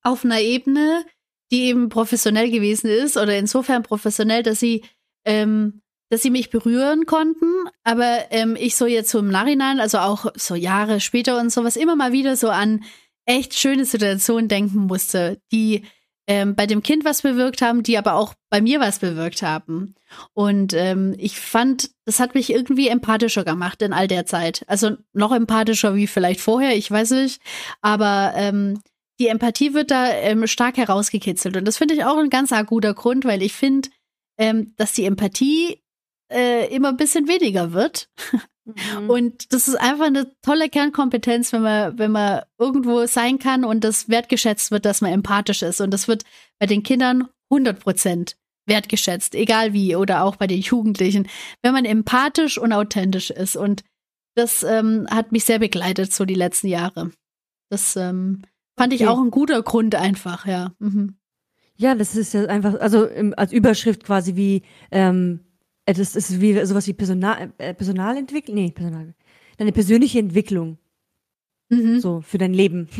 auf 0.02 0.24
einer 0.24 0.39
Ebene, 0.39 1.06
die 1.52 1.63
eben 1.63 1.89
professionell 1.89 2.52
gewesen 2.52 2.89
ist 2.89 3.18
oder 3.18 3.38
insofern 3.38 3.84
professionell, 3.84 4.44
dass 4.44 4.60
sie 4.60 4.84
ähm, 5.26 5.82
dass 6.15 6.21
sie 6.21 6.30
mich 6.30 6.49
berühren 6.49 7.06
konnten, 7.06 7.51
aber 7.84 8.32
ähm, 8.32 8.56
ich 8.58 8.78
so 8.78 8.86
jetzt 8.86 9.10
so 9.10 9.19
im 9.19 9.28
Nachhinein, 9.28 9.82
also 9.82 9.97
auch 9.97 10.28
so 10.36 10.56
Jahre 10.56 11.01
später 11.01 11.38
und 11.38 11.51
sowas, 11.51 11.75
immer 11.75 11.97
mal 11.97 12.13
wieder 12.13 12.38
so 12.38 12.47
an 12.47 12.86
echt 13.25 13.54
schöne 13.54 13.84
Situationen 13.84 14.47
denken 14.47 14.88
musste, 14.88 15.41
die 15.51 15.84
ähm, 16.25 16.56
bei 16.56 16.67
dem 16.67 16.82
Kind 16.84 17.04
was 17.04 17.21
bewirkt 17.21 17.62
haben, 17.62 17.84
die 17.84 17.97
aber 17.97 18.13
auch 18.13 18.34
bei 18.49 18.62
mir 18.62 18.80
was 18.80 18.99
bewirkt 18.99 19.41
haben. 19.41 19.95
Und 20.32 20.71
ähm, 20.71 21.15
ich 21.17 21.38
fand, 21.38 21.91
das 22.06 22.21
hat 22.21 22.34
mich 22.34 22.49
irgendwie 22.49 22.88
empathischer 22.88 23.43
gemacht 23.43 23.82
in 23.82 23.91
all 23.91 24.08
der 24.08 24.25
Zeit. 24.25 24.63
Also 24.67 24.91
noch 25.12 25.34
empathischer 25.34 25.95
wie 25.95 26.08
vielleicht 26.08 26.39
vorher, 26.39 26.78
ich 26.78 26.89
weiß 26.89 27.12
nicht. 27.12 27.41
Aber 27.82 28.32
ähm, 28.38 28.80
die 29.19 29.28
Empathie 29.28 29.73
wird 29.73 29.91
da 29.91 30.13
ähm, 30.13 30.47
stark 30.47 30.78
herausgekitzelt. 30.78 31.58
Und 31.58 31.65
das 31.65 31.75
finde 31.75 31.93
ich 31.93 32.06
auch 32.06 32.17
ein 32.17 32.30
ganz 32.30 32.54
arg 32.54 32.67
guter 32.67 32.93
Grund, 32.93 33.25
weil 33.25 33.41
ich 33.41 33.51
finde, 33.51 33.89
ähm, 34.38 34.73
dass 34.78 34.93
die 34.93 35.04
Empathie 35.04 35.82
äh, 36.31 36.73
immer 36.73 36.89
ein 36.89 36.97
bisschen 36.97 37.27
weniger 37.27 37.73
wird. 37.73 38.09
Mhm. 38.65 39.09
Und 39.09 39.53
das 39.53 39.67
ist 39.67 39.75
einfach 39.75 40.05
eine 40.07 40.31
tolle 40.41 40.69
Kernkompetenz, 40.69 41.53
wenn 41.53 41.61
man, 41.61 41.99
wenn 41.99 42.11
man 42.11 42.41
irgendwo 42.57 43.05
sein 43.05 43.38
kann 43.38 43.63
und 43.63 43.83
das 43.83 44.09
wertgeschätzt 44.09 44.71
wird, 44.71 44.85
dass 44.85 45.01
man 45.01 45.11
empathisch 45.11 45.61
ist. 45.61 45.81
Und 45.81 45.91
das 45.91 46.07
wird 46.07 46.23
bei 46.59 46.65
den 46.65 46.81
Kindern 46.83 47.27
100 47.51 47.79
Prozent 47.79 48.38
wertgeschätzt, 48.67 49.35
egal 49.35 49.73
wie, 49.73 49.95
oder 49.95 50.23
auch 50.23 50.35
bei 50.38 50.47
den 50.47 50.61
Jugendlichen, 50.61 51.27
wenn 51.61 51.73
man 51.73 51.85
empathisch 51.85 52.57
und 52.57 52.73
authentisch 52.73 53.29
ist. 53.29 53.55
Und 53.55 53.83
das 54.35 54.63
ähm, 54.63 55.05
hat 55.11 55.31
mich 55.31 55.45
sehr 55.45 55.59
begleitet, 55.59 56.11
so 56.11 56.25
die 56.25 56.33
letzten 56.33 56.67
Jahre. 56.67 57.11
Das 57.69 57.95
ähm, 57.95 58.41
fand 58.77 58.93
ich 58.93 59.01
Okay. 59.01 59.09
auch 59.09 59.19
ein 59.21 59.29
guter 59.31 59.61
Grund 59.61 59.93
einfach, 59.93 60.47
ja. 60.47 60.73
Mhm. 60.79 61.17
ja, 61.77 61.93
das 61.93 62.15
ist 62.15 62.33
ja 62.33 62.45
einfach, 62.45 62.73
also 62.79 63.05
im, 63.05 63.33
als 63.38 63.51
Überschrift 63.53 64.03
quasi 64.03 64.35
wie, 64.35 64.63
ähm, 64.91 65.41
äh, 65.41 65.44
das 65.86 66.15
ist 66.15 66.41
wie 66.41 66.65
sowas 66.65 66.88
wie 66.88 66.93
Personal, 66.93 67.54
äh, 67.58 67.74
Personalentwicklung, 67.74 68.56
nee, 68.56 68.71
Personal, 68.71 69.13
deine 69.58 69.71
persönliche 69.71 70.19
Entwicklung. 70.19 70.78
Mhm. 71.69 72.00
so 72.00 72.21
für 72.21 72.38
dein 72.38 72.54
Leben. 72.54 72.89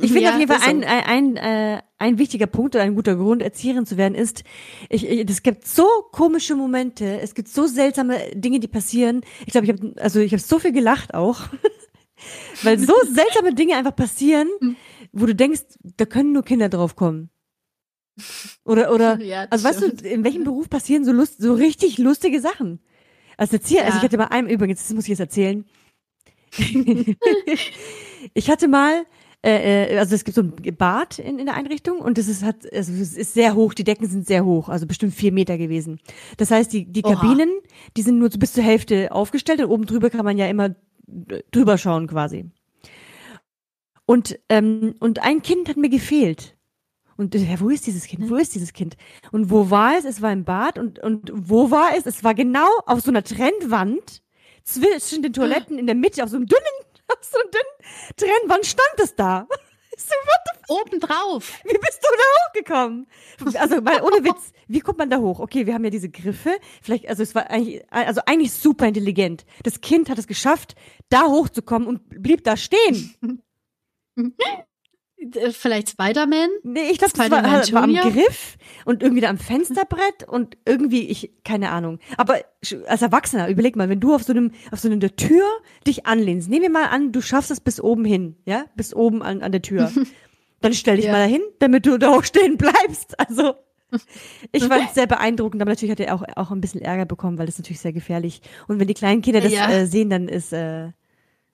Ich 0.00 0.12
finde 0.12 0.26
Ja, 0.26 0.34
auf 0.34 0.38
jeden 0.38 0.52
Fall 0.52 0.68
ein, 0.68 0.84
ein, 0.84 1.36
ein, 1.36 1.36
äh, 1.36 1.82
ein 1.98 2.18
wichtiger 2.18 2.46
Punkt 2.46 2.76
oder 2.76 2.84
ein 2.84 2.94
guter 2.94 3.16
Grund, 3.16 3.42
Erzieherin 3.42 3.84
zu 3.84 3.96
werden, 3.96 4.14
ist, 4.14 4.44
ich, 4.88 5.04
ich, 5.04 5.28
es 5.28 5.42
gibt 5.42 5.66
so 5.66 5.86
komische 6.12 6.54
Momente, 6.54 7.20
es 7.20 7.34
gibt 7.34 7.48
so 7.48 7.66
seltsame 7.66 8.30
Dinge, 8.32 8.60
die 8.60 8.68
passieren. 8.68 9.22
Ich 9.44 9.52
glaube, 9.52 9.66
ich 9.66 9.72
habe 9.72 9.94
also 10.00 10.20
ich 10.20 10.30
habe 10.30 10.40
so 10.40 10.60
viel 10.60 10.70
gelacht 10.70 11.14
auch, 11.14 11.40
weil 12.62 12.78
so 12.78 12.94
seltsame 13.12 13.54
Dinge 13.54 13.74
einfach 13.74 13.96
passieren, 13.96 14.46
wo 15.12 15.26
du 15.26 15.34
denkst, 15.34 15.62
da 15.96 16.04
können 16.04 16.30
nur 16.30 16.44
Kinder 16.44 16.68
drauf 16.68 16.94
kommen. 16.94 17.30
Oder 18.64 18.92
oder 18.92 19.20
Ja, 19.22 19.46
also 19.50 19.64
weißt 19.64 19.78
stimmt. 19.78 20.04
du, 20.04 20.08
in 20.08 20.24
welchem 20.24 20.44
Beruf 20.44 20.68
passieren 20.68 21.04
so 21.04 21.12
lust, 21.12 21.40
so 21.40 21.54
richtig 21.54 21.98
lustige 21.98 22.40
Sachen? 22.40 22.80
Als 23.36 23.52
Erzieher, 23.52 23.84
also 23.84 23.92
Ja. 23.94 23.98
ich 23.98 24.04
hatte 24.04 24.18
mal 24.18 24.24
einem 24.26 24.48
übrigens, 24.48 24.80
das 24.80 24.92
muss 24.94 25.04
ich 25.04 25.10
jetzt 25.10 25.20
erzählen. 25.20 25.64
ich 28.34 28.50
hatte 28.50 28.68
mal, 28.68 29.04
äh, 29.44 29.94
äh, 29.94 29.98
also 29.98 30.14
es 30.14 30.24
gibt 30.24 30.34
so 30.34 30.42
ein 30.42 30.52
Bad 30.76 31.18
in, 31.18 31.38
in 31.38 31.46
der 31.46 31.54
Einrichtung 31.54 32.00
und 32.00 32.18
das 32.18 32.26
ist, 32.28 32.42
hat, 32.42 32.70
also 32.72 32.92
es 32.92 33.16
ist 33.16 33.34
sehr 33.34 33.54
hoch, 33.54 33.74
die 33.74 33.84
Decken 33.84 34.08
sind 34.08 34.26
sehr 34.26 34.44
hoch, 34.44 34.68
also 34.68 34.86
bestimmt 34.86 35.14
vier 35.14 35.32
Meter 35.32 35.56
gewesen. 35.58 36.00
Das 36.36 36.50
heißt, 36.50 36.72
die, 36.72 36.86
die 36.86 37.04
Oha. 37.04 37.14
Kabinen, 37.14 37.50
die 37.96 38.02
sind 38.02 38.18
nur 38.18 38.28
bis 38.30 38.52
zur 38.52 38.64
Hälfte 38.64 39.12
aufgestellt 39.12 39.60
und 39.60 39.70
oben 39.70 39.86
drüber 39.86 40.10
kann 40.10 40.24
man 40.24 40.36
ja 40.38 40.48
immer 40.48 40.74
drüber 41.52 41.78
schauen 41.78 42.06
quasi. 42.06 42.46
Und, 44.04 44.38
ähm, 44.48 44.94
und 45.00 45.22
ein 45.22 45.42
Kind 45.42 45.68
hat 45.68 45.76
mir 45.76 45.90
gefehlt. 45.90 46.56
Und 47.18 47.34
ja, 47.34 47.58
wo 47.58 47.68
ist 47.68 47.86
dieses 47.88 48.06
Kind? 48.06 48.30
Wo 48.30 48.36
ist 48.36 48.54
dieses 48.54 48.72
Kind? 48.72 48.96
Und 49.32 49.50
wo 49.50 49.70
war 49.70 49.98
es? 49.98 50.04
Es 50.04 50.22
war 50.22 50.32
im 50.32 50.44
Bad. 50.44 50.78
Und, 50.78 51.00
und 51.00 51.32
wo 51.34 51.72
war 51.72 51.96
es? 51.96 52.06
Es 52.06 52.22
war 52.22 52.32
genau 52.32 52.68
auf 52.86 53.00
so 53.00 53.10
einer 53.10 53.24
Trennwand 53.24 54.22
zwischen 54.62 55.22
den 55.22 55.32
Toiletten 55.32 55.78
in 55.78 55.86
der 55.86 55.96
Mitte, 55.96 56.22
auf 56.22 56.30
so 56.30 56.36
einem 56.36 56.46
dünnen, 56.46 56.62
auf 57.08 57.18
so 57.20 57.38
einer 57.38 57.50
dünnen 57.50 58.14
Trennwand 58.16 58.66
stand 58.66 59.00
es 59.02 59.14
da. 59.14 59.46
So, 60.00 60.14
what 60.14 60.80
Obendrauf. 60.80 61.60
wie 61.64 61.76
bist 61.76 62.00
du 62.00 62.08
da 62.14 62.46
hochgekommen? 62.46 63.06
Also, 63.58 63.84
weil 63.84 64.00
ohne 64.02 64.22
Witz, 64.22 64.52
wie 64.68 64.78
kommt 64.78 64.98
man 64.98 65.10
da 65.10 65.18
hoch? 65.18 65.40
Okay, 65.40 65.66
wir 65.66 65.74
haben 65.74 65.82
ja 65.82 65.90
diese 65.90 66.08
Griffe. 66.08 66.56
Vielleicht, 66.82 67.08
also 67.08 67.24
es 67.24 67.34
war 67.34 67.50
eigentlich, 67.50 67.82
also 67.90 68.20
eigentlich 68.26 68.52
super 68.52 68.86
intelligent. 68.86 69.44
Das 69.64 69.80
Kind 69.80 70.08
hat 70.08 70.18
es 70.18 70.28
geschafft, 70.28 70.76
da 71.08 71.26
hochzukommen 71.26 71.88
und 71.88 72.08
blieb 72.10 72.44
da 72.44 72.56
stehen. 72.56 73.42
Äh, 75.20 75.50
Vielleicht 75.50 75.90
Spider-Man? 75.90 76.48
Nee, 76.62 76.90
ich 76.90 76.98
glaube, 76.98 77.12
das 77.16 77.30
war, 77.30 77.42
war 77.42 77.82
am? 77.82 77.94
Griff 77.94 78.56
und 78.84 79.02
irgendwie 79.02 79.20
da 79.20 79.28
am 79.28 79.38
Fensterbrett 79.38 80.24
und 80.26 80.56
irgendwie, 80.64 81.08
ich, 81.08 81.32
keine 81.44 81.70
Ahnung. 81.70 81.98
Aber 82.16 82.38
als 82.86 83.02
Erwachsener, 83.02 83.48
überleg 83.48 83.76
mal, 83.76 83.88
wenn 83.88 84.00
du 84.00 84.14
auf 84.14 84.22
so 84.22 84.32
einem, 84.32 84.52
auf 84.70 84.78
so 84.80 84.88
einer 84.90 85.00
Tür 85.16 85.44
dich 85.86 86.06
anlehnst, 86.06 86.48
nehmen 86.48 86.62
wir 86.62 86.70
mal 86.70 86.86
an, 86.86 87.12
du 87.12 87.20
schaffst 87.20 87.50
es 87.50 87.60
bis 87.60 87.80
oben 87.80 88.04
hin, 88.04 88.36
ja, 88.46 88.66
bis 88.76 88.94
oben 88.94 89.22
an, 89.22 89.42
an 89.42 89.52
der 89.52 89.62
Tür. 89.62 89.92
Dann 90.60 90.72
stell 90.74 90.96
dich 90.96 91.04
Ja. 91.06 91.12
mal 91.12 91.18
dahin, 91.18 91.42
damit 91.60 91.86
du 91.86 91.98
da 91.98 92.08
auch 92.10 92.24
stehen 92.24 92.56
bleibst. 92.56 93.18
Also, 93.20 93.54
ich 94.52 94.64
fand 94.64 94.88
es 94.88 94.94
sehr 94.94 95.06
beeindruckend, 95.06 95.62
aber 95.62 95.70
natürlich 95.70 95.92
hat 95.92 96.00
er 96.00 96.14
auch, 96.14 96.22
auch 96.36 96.50
ein 96.50 96.60
bisschen 96.60 96.80
Ärger 96.82 97.06
bekommen, 97.06 97.38
weil 97.38 97.46
das 97.46 97.54
ist 97.54 97.60
natürlich 97.60 97.80
sehr 97.80 97.92
gefährlich. 97.92 98.40
Und 98.66 98.80
wenn 98.80 98.88
die 98.88 98.94
kleinen 98.94 99.22
Kinder 99.22 99.40
das 99.40 99.52
Ja. 99.52 99.70
äh, 99.70 99.86
sehen, 99.86 100.10
dann 100.10 100.26
ist, 100.28 100.52
äh, 100.52 100.88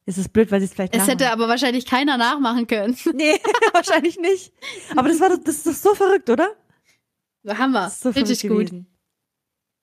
ist 0.07 0.19
es 0.19 0.29
blöd, 0.29 0.51
weil 0.51 0.61
sie 0.61 0.67
es 0.67 0.75
vielleicht 0.75 0.95
Es 0.95 1.07
hätte 1.07 1.31
aber 1.31 1.49
wahrscheinlich 1.49 1.87
keiner 1.87 2.17
nachmachen 2.17 2.67
können. 2.67 2.97
Nee, 3.15 3.41
wahrscheinlich 3.73 4.19
nicht. 4.19 4.53
Aber 4.97 5.09
das 5.09 5.21
war 5.21 5.31
das 5.31 5.67
ist 5.67 5.67
doch 5.67 5.73
so 5.73 5.95
verrückt, 5.95 6.29
oder? 6.31 6.55
Ist 7.87 8.03
so 8.03 8.11
Richtig 8.11 8.43
gut. 8.43 8.51
gewesen. 8.51 8.87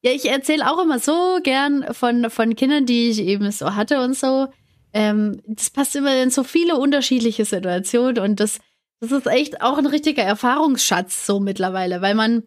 Ja, 0.03 0.11
ich 0.11 0.29
erzähle 0.29 0.69
auch 0.69 0.81
immer 0.81 0.99
so 0.99 1.39
gern 1.43 1.93
von, 1.93 2.29
von 2.29 2.55
Kindern, 2.55 2.85
die 2.85 3.09
ich 3.09 3.19
eben 3.19 3.51
so 3.51 3.75
hatte 3.75 4.01
und 4.03 4.15
so. 4.15 4.47
Ähm, 4.93 5.41
das 5.47 5.69
passt 5.69 5.95
immer 5.95 6.21
in 6.21 6.31
so 6.31 6.43
viele 6.43 6.77
unterschiedliche 6.77 7.45
Situationen 7.45 8.19
und 8.23 8.39
das, 8.39 8.59
das 8.99 9.11
ist 9.11 9.27
echt 9.27 9.61
auch 9.61 9.77
ein 9.77 9.85
richtiger 9.85 10.23
Erfahrungsschatz 10.23 11.25
so 11.25 11.39
mittlerweile, 11.39 12.01
weil 12.01 12.15
man 12.15 12.43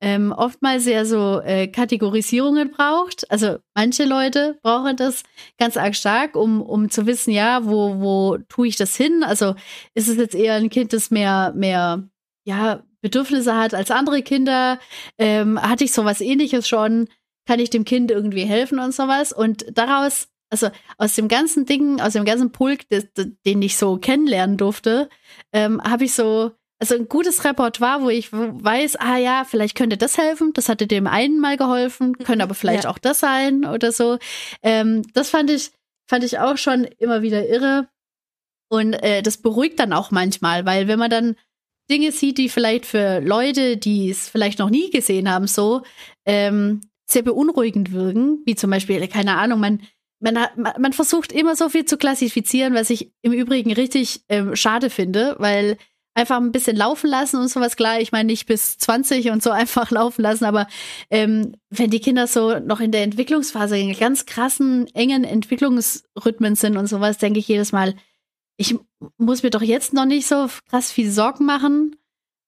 ähm, 0.00 0.32
oftmals 0.32 0.86
ja 0.86 1.04
so 1.04 1.40
äh, 1.40 1.68
Kategorisierungen 1.68 2.70
braucht. 2.70 3.30
Also 3.30 3.58
manche 3.74 4.04
Leute 4.04 4.58
brauchen 4.62 4.96
das 4.96 5.22
ganz 5.58 5.76
arg 5.76 5.94
stark, 5.94 6.36
um, 6.36 6.62
um 6.62 6.90
zu 6.90 7.06
wissen, 7.06 7.32
ja, 7.32 7.66
wo, 7.66 8.00
wo 8.00 8.38
tue 8.48 8.68
ich 8.68 8.76
das 8.76 8.96
hin? 8.96 9.22
Also 9.22 9.54
ist 9.94 10.08
es 10.08 10.16
jetzt 10.16 10.34
eher 10.34 10.54
ein 10.54 10.70
Kind, 10.70 10.92
das 10.92 11.10
mehr, 11.10 11.52
mehr, 11.54 12.08
ja, 12.44 12.82
Bedürfnisse 13.02 13.56
hat 13.56 13.74
als 13.74 13.90
andere 13.90 14.22
Kinder? 14.22 14.78
Ähm, 15.18 15.60
hatte 15.60 15.84
ich 15.84 15.92
sowas 15.92 16.20
ähnliches 16.20 16.68
schon? 16.68 17.08
Kann 17.46 17.60
ich 17.60 17.70
dem 17.70 17.84
Kind 17.84 18.10
irgendwie 18.10 18.44
helfen 18.44 18.78
und 18.78 18.94
sowas? 18.94 19.32
Und 19.32 19.66
daraus, 19.76 20.28
also 20.50 20.70
aus 20.98 21.14
dem 21.14 21.28
ganzen 21.28 21.66
Ding, 21.66 22.00
aus 22.00 22.14
dem 22.14 22.24
ganzen 22.24 22.52
Pulk, 22.52 22.88
des, 22.88 23.08
den 23.46 23.62
ich 23.62 23.76
so 23.76 23.98
kennenlernen 23.98 24.56
durfte, 24.56 25.08
ähm, 25.52 25.82
habe 25.82 26.04
ich 26.04 26.14
so, 26.14 26.52
also 26.80 26.94
ein 26.94 27.08
gutes 27.08 27.44
Repertoire, 27.44 28.02
wo 28.02 28.08
ich 28.08 28.32
weiß, 28.32 28.96
ah 28.96 29.18
ja, 29.18 29.44
vielleicht 29.48 29.76
könnte 29.76 29.96
das 29.98 30.16
helfen, 30.18 30.52
das 30.54 30.68
hatte 30.68 30.86
dem 30.86 31.06
einen 31.06 31.38
mal 31.38 31.56
geholfen, 31.56 32.16
könnte 32.18 32.42
aber 32.42 32.54
vielleicht 32.54 32.84
Ja. 32.84 32.90
auch 32.90 32.98
das 32.98 33.20
sein 33.20 33.66
oder 33.66 33.92
so. 33.92 34.18
Ähm, 34.62 35.02
das 35.12 35.28
fand 35.30 35.50
ich, 35.50 35.70
fand 36.08 36.24
ich 36.24 36.38
auch 36.38 36.56
schon 36.56 36.84
immer 36.98 37.22
wieder 37.22 37.46
irre. 37.48 37.88
Und 38.70 38.94
äh, 38.94 39.22
das 39.22 39.36
beruhigt 39.38 39.78
dann 39.78 39.92
auch 39.92 40.10
manchmal, 40.10 40.64
weil 40.64 40.88
wenn 40.88 40.98
man 40.98 41.10
dann 41.10 41.36
Dinge 41.90 42.12
sieht, 42.12 42.38
die 42.38 42.48
vielleicht 42.48 42.86
für 42.86 43.20
Leute, 43.20 43.76
die 43.76 44.08
es 44.10 44.28
vielleicht 44.28 44.58
noch 44.60 44.70
nie 44.70 44.90
gesehen 44.90 45.28
haben, 45.30 45.48
so 45.48 45.82
ähm, 46.24 46.80
sehr 47.10 47.22
beunruhigend 47.22 47.92
wirken, 47.92 48.42
wie 48.46 48.54
zum 48.54 48.70
Beispiel, 48.70 49.06
keine 49.08 49.36
Ahnung, 49.36 49.58
man, 49.60 49.82
man, 50.20 50.38
hat, 50.40 50.56
man 50.56 50.72
man 50.80 50.92
versucht 50.92 51.32
immer 51.32 51.56
so 51.56 51.68
viel 51.68 51.84
zu 51.84 51.96
klassifizieren, 51.98 52.74
was 52.74 52.90
ich 52.90 53.12
im 53.22 53.32
Übrigen 53.32 53.72
richtig 53.72 54.22
ähm, 54.28 54.54
schade 54.54 54.88
finde, 54.88 55.34
weil 55.40 55.76
einfach 56.14 56.36
ein 56.38 56.52
bisschen 56.52 56.76
laufen 56.76 57.08
lassen 57.08 57.36
und 57.40 57.48
sowas, 57.48 57.76
klar, 57.76 58.00
ich 58.00 58.12
meine 58.12 58.26
nicht 58.26 58.46
bis 58.46 58.78
20 58.78 59.30
und 59.30 59.42
so 59.42 59.50
einfach 59.50 59.90
laufen 59.90 60.22
lassen, 60.22 60.44
aber 60.44 60.66
ähm, 61.10 61.54
wenn 61.70 61.90
die 61.90 62.00
Kinder 62.00 62.26
so 62.26 62.58
noch 62.58 62.80
in 62.80 62.92
der 62.92 63.02
Entwicklungsphase 63.02 63.78
in 63.78 63.96
ganz 63.96 64.26
krassen, 64.26 64.86
engen 64.94 65.24
Entwicklungsrhythmen 65.24 66.56
sind 66.56 66.76
und 66.76 66.86
sowas, 66.86 67.18
denke 67.18 67.38
ich 67.38 67.48
jedes 67.48 67.72
Mal, 67.72 67.94
ich 68.56 68.76
muss 69.16 69.42
mir 69.42 69.50
doch 69.50 69.62
jetzt 69.62 69.94
noch 69.94 70.04
nicht 70.04 70.26
so 70.26 70.48
krass 70.68 70.92
viel 70.92 71.10
Sorgen 71.10 71.46
machen, 71.46 71.96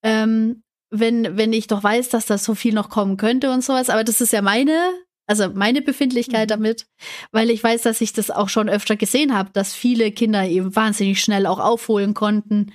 ähm, 0.03 0.62
wenn, 0.90 1.38
wenn 1.38 1.55
ich 1.55 1.68
doch 1.68 1.83
weiß, 1.83 2.11
dass 2.11 2.27
das 2.27 2.44
so 2.44 2.55
viel 2.55 2.75
noch 2.75 2.90
kommen 2.90 3.16
könnte 3.16 3.51
und 3.51 3.64
sowas. 3.64 3.88
Aber 3.88 4.05
das 4.05 4.20
ist 4.20 4.33
ja 4.33 4.42
meine, 4.42 4.92
also 5.27 5.48
meine 5.55 5.81
Befindlichkeit 5.81 6.48
Mhm. 6.48 6.51
damit, 6.51 6.87
weil 7.31 7.48
ich 7.48 7.64
weiß, 7.64 7.81
dass 7.83 8.03
ich 8.03 8.12
das 8.12 8.31
auch 8.31 8.51
schon 8.51 8.68
öfter 8.68 8.96
gesehen 8.96 9.33
habe, 9.33 9.51
dass 9.55 9.72
viele 9.72 10.12
Kinder 10.12 10.46
eben 10.46 10.77
wahnsinnig 10.77 11.22
schnell 11.22 11.46
auch 11.46 11.61
aufholen 11.61 12.12
konnten 12.12 12.72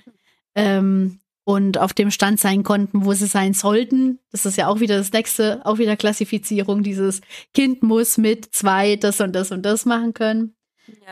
ähm, 0.58 1.20
und 1.46 1.78
auf 1.78 1.94
dem 1.94 2.12
Stand 2.12 2.40
sein 2.42 2.64
konnten, 2.64 3.06
wo 3.06 3.14
sie 3.14 3.28
sein 3.28 3.54
sollten. 3.54 4.20
Das 4.32 4.46
ist 4.46 4.58
ja 4.58 4.68
auch 4.68 4.82
wieder 4.82 4.98
das 4.98 5.14
nächste, 5.14 5.66
auch 5.66 5.78
wieder 5.78 5.96
Klassifizierung. 5.96 6.84
Dieses 6.84 7.22
Kind 7.54 7.84
muss 7.84 8.18
mit 8.18 8.54
zwei 8.54 8.98
das 8.98 9.22
und 9.22 9.34
das 9.34 9.52
und 9.52 9.64
das 9.64 9.86
machen 9.86 10.14
können. 10.14 10.56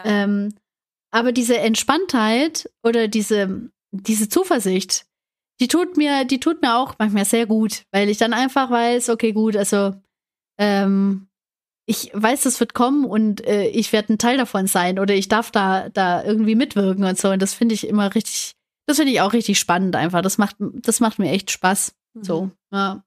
Ähm, 0.03 0.53
aber 1.11 1.31
diese 1.31 1.57
Entspanntheit 1.57 2.69
oder 2.83 3.07
diese, 3.07 3.69
diese 3.91 4.27
Zuversicht, 4.27 5.05
die 5.61 5.69
tut 5.69 5.95
mir, 5.95 6.25
die 6.25 6.41
tut 6.41 6.61
mir 6.61 6.75
auch 6.75 6.95
manchmal 6.99 7.25
sehr 7.25 7.45
gut, 7.45 7.83
weil 7.91 8.09
ich 8.09 8.17
dann 8.17 8.33
einfach 8.33 8.69
weiß, 8.69 9.09
okay, 9.09 9.31
gut, 9.31 9.55
also 9.55 9.93
ähm, 10.57 11.27
ich 11.85 12.11
weiß, 12.13 12.41
das 12.43 12.59
wird 12.59 12.73
kommen 12.73 13.05
und 13.05 13.45
äh, 13.45 13.67
ich 13.67 13.93
werde 13.93 14.13
ein 14.13 14.17
Teil 14.17 14.37
davon 14.37 14.67
sein 14.67 14.99
oder 14.99 15.13
ich 15.13 15.29
darf 15.29 15.51
da, 15.51 15.89
da 15.89 16.23
irgendwie 16.23 16.55
mitwirken 16.55 17.05
und 17.05 17.17
so. 17.17 17.29
Und 17.29 17.41
das 17.41 17.53
finde 17.53 17.75
ich 17.75 17.87
immer 17.87 18.13
richtig, 18.15 18.55
das 18.85 18.97
finde 18.97 19.11
ich 19.11 19.21
auch 19.21 19.33
richtig 19.33 19.57
spannend 19.59 19.95
einfach. 19.95 20.21
Das 20.21 20.37
macht, 20.37 20.55
das 20.59 20.99
macht 20.99 21.19
mir 21.19 21.29
echt 21.31 21.51
Spaß. 21.51 21.95
So, 22.21 22.51
ja. 22.71 23.03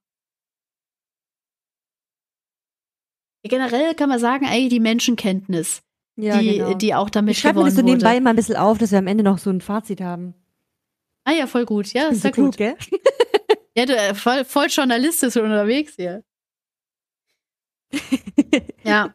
Generell 3.43 3.95
kann 3.95 4.09
man 4.09 4.19
sagen, 4.19 4.45
eigentlich 4.45 4.69
die 4.69 4.79
Menschenkenntnis, 4.81 5.81
Ja, 6.17 6.39
die, 6.39 6.57
genau. 6.57 6.73
die 6.73 6.93
auch 6.93 7.09
damit 7.09 7.31
ich 7.35 7.39
schreibe 7.39 7.59
mir 7.59 7.65
gewonnen 7.65 7.75
das 7.75 7.79
so 7.79 7.85
nebenbei 7.85 8.13
wurde. 8.15 8.21
mal 8.21 8.29
ein 8.31 8.35
bisschen 8.35 8.57
auf, 8.57 8.77
dass 8.77 8.91
wir 8.91 8.99
am 8.99 9.07
Ende 9.07 9.23
noch 9.23 9.37
so 9.37 9.49
ein 9.49 9.61
Fazit 9.61 10.01
haben. 10.01 10.33
Ah 11.23 11.31
ja, 11.31 11.47
voll 11.47 11.65
gut. 11.65 11.91
Ja, 11.93 12.09
Bin 12.09 12.15
sehr 12.17 12.29
so 12.31 12.33
klug, 12.33 12.47
gut. 12.47 12.57
gell? 12.57 12.75
Ja, 13.77 13.85
du, 13.85 13.95
äh, 13.95 14.13
voll, 14.13 14.43
voll 14.43 14.65
journalistisch 14.67 15.37
unterwegs 15.37 15.93
hier. 15.95 16.23
Ja. 18.83 19.13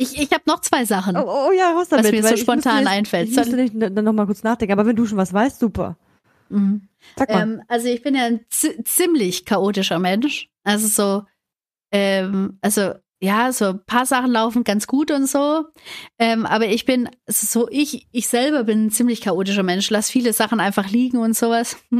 Ich, 0.00 0.18
ich 0.18 0.30
habe 0.32 0.44
noch 0.46 0.60
zwei 0.60 0.84
Sachen. 0.86 1.16
Oh, 1.16 1.48
oh 1.48 1.52
ja, 1.52 1.72
raus 1.72 1.88
damit. 1.90 2.06
Was 2.06 2.12
mir 2.12 2.22
so 2.22 2.36
spontan 2.36 2.78
jetzt- 2.78 2.88
einfällt. 2.88 3.28
Ich 3.28 3.36
musste 3.36 3.56
nicht, 3.56 3.74
dann 3.76 3.92
noch 4.04 4.12
mal 4.14 4.24
kurz 4.26 4.42
nachdenken, 4.42 4.72
aber 4.72 4.86
wenn 4.86 4.96
du 4.96 5.04
schon 5.06 5.18
was 5.18 5.32
weißt, 5.32 5.60
super. 5.60 5.96
Mhm. 6.48 6.88
Sag 7.16 7.28
mal. 7.28 7.42
Ähm, 7.42 7.62
also 7.68 7.86
ich 7.88 8.02
bin 8.02 8.14
ja 8.14 8.24
ein 8.24 8.40
zi- 8.48 8.82
ziemlich 8.84 9.44
chaotischer 9.44 9.98
Mensch. 9.98 10.48
Also 10.64 10.86
so, 10.88 11.24
ähm, 11.92 12.58
also 12.62 12.94
ja, 13.22 13.52
so 13.52 13.66
ein 13.66 13.84
paar 13.84 14.06
Sachen 14.06 14.30
laufen 14.30 14.64
ganz 14.64 14.86
gut 14.86 15.10
und 15.10 15.28
so. 15.28 15.66
Ähm, 16.18 16.46
aber 16.46 16.68
ich 16.68 16.86
bin 16.86 17.08
so, 17.26 17.68
ich, 17.70 18.06
ich 18.12 18.28
selber 18.28 18.64
bin 18.64 18.86
ein 18.86 18.90
ziemlich 18.90 19.20
chaotischer 19.20 19.62
Mensch, 19.62 19.90
lass 19.90 20.08
viele 20.08 20.32
Sachen 20.32 20.58
einfach 20.58 20.88
liegen 20.88 21.18
und 21.18 21.36
sowas. 21.36 21.76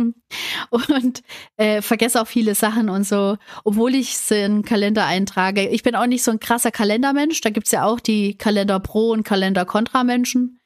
Und 0.71 1.23
äh, 1.57 1.83
vergesse 1.83 2.21
auch 2.23 2.27
viele 2.27 2.55
Sachen 2.55 2.89
und 2.89 3.05
so, 3.05 3.37
obwohl 3.64 3.97
ich 3.97 4.12
es 4.14 4.31
in 4.31 4.62
Kalender 4.62 5.05
eintrage. 5.07 5.68
Ich 5.68 5.83
bin 5.83 5.97
auch 5.97 6.07
nicht 6.07 6.23
so 6.23 6.31
ein 6.31 6.39
krasser 6.39 6.71
Kalendermensch. 6.71 7.41
Da 7.41 7.51
gibt's 7.51 7.73
ja 7.73 7.85
auch 7.85 7.99
die 7.99 8.39
Kalender 8.39 8.79
Pro 8.79 9.11
und 9.11 9.25
Kalender 9.25 9.64
Contra 9.64 10.05
Menschen. 10.05 10.61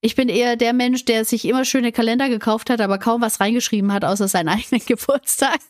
Ich 0.00 0.14
bin 0.14 0.30
eher 0.30 0.56
der 0.56 0.72
Mensch, 0.72 1.04
der 1.04 1.26
sich 1.26 1.44
immer 1.44 1.66
schöne 1.66 1.92
Kalender 1.92 2.30
gekauft 2.30 2.70
hat, 2.70 2.80
aber 2.80 2.98
kaum 2.98 3.20
was 3.20 3.40
reingeschrieben 3.40 3.92
hat, 3.92 4.04
außer 4.04 4.28
seinen 4.28 4.48
eigenen 4.50 4.84
Geburtstag. 4.86 5.60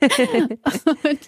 und 1.04 1.20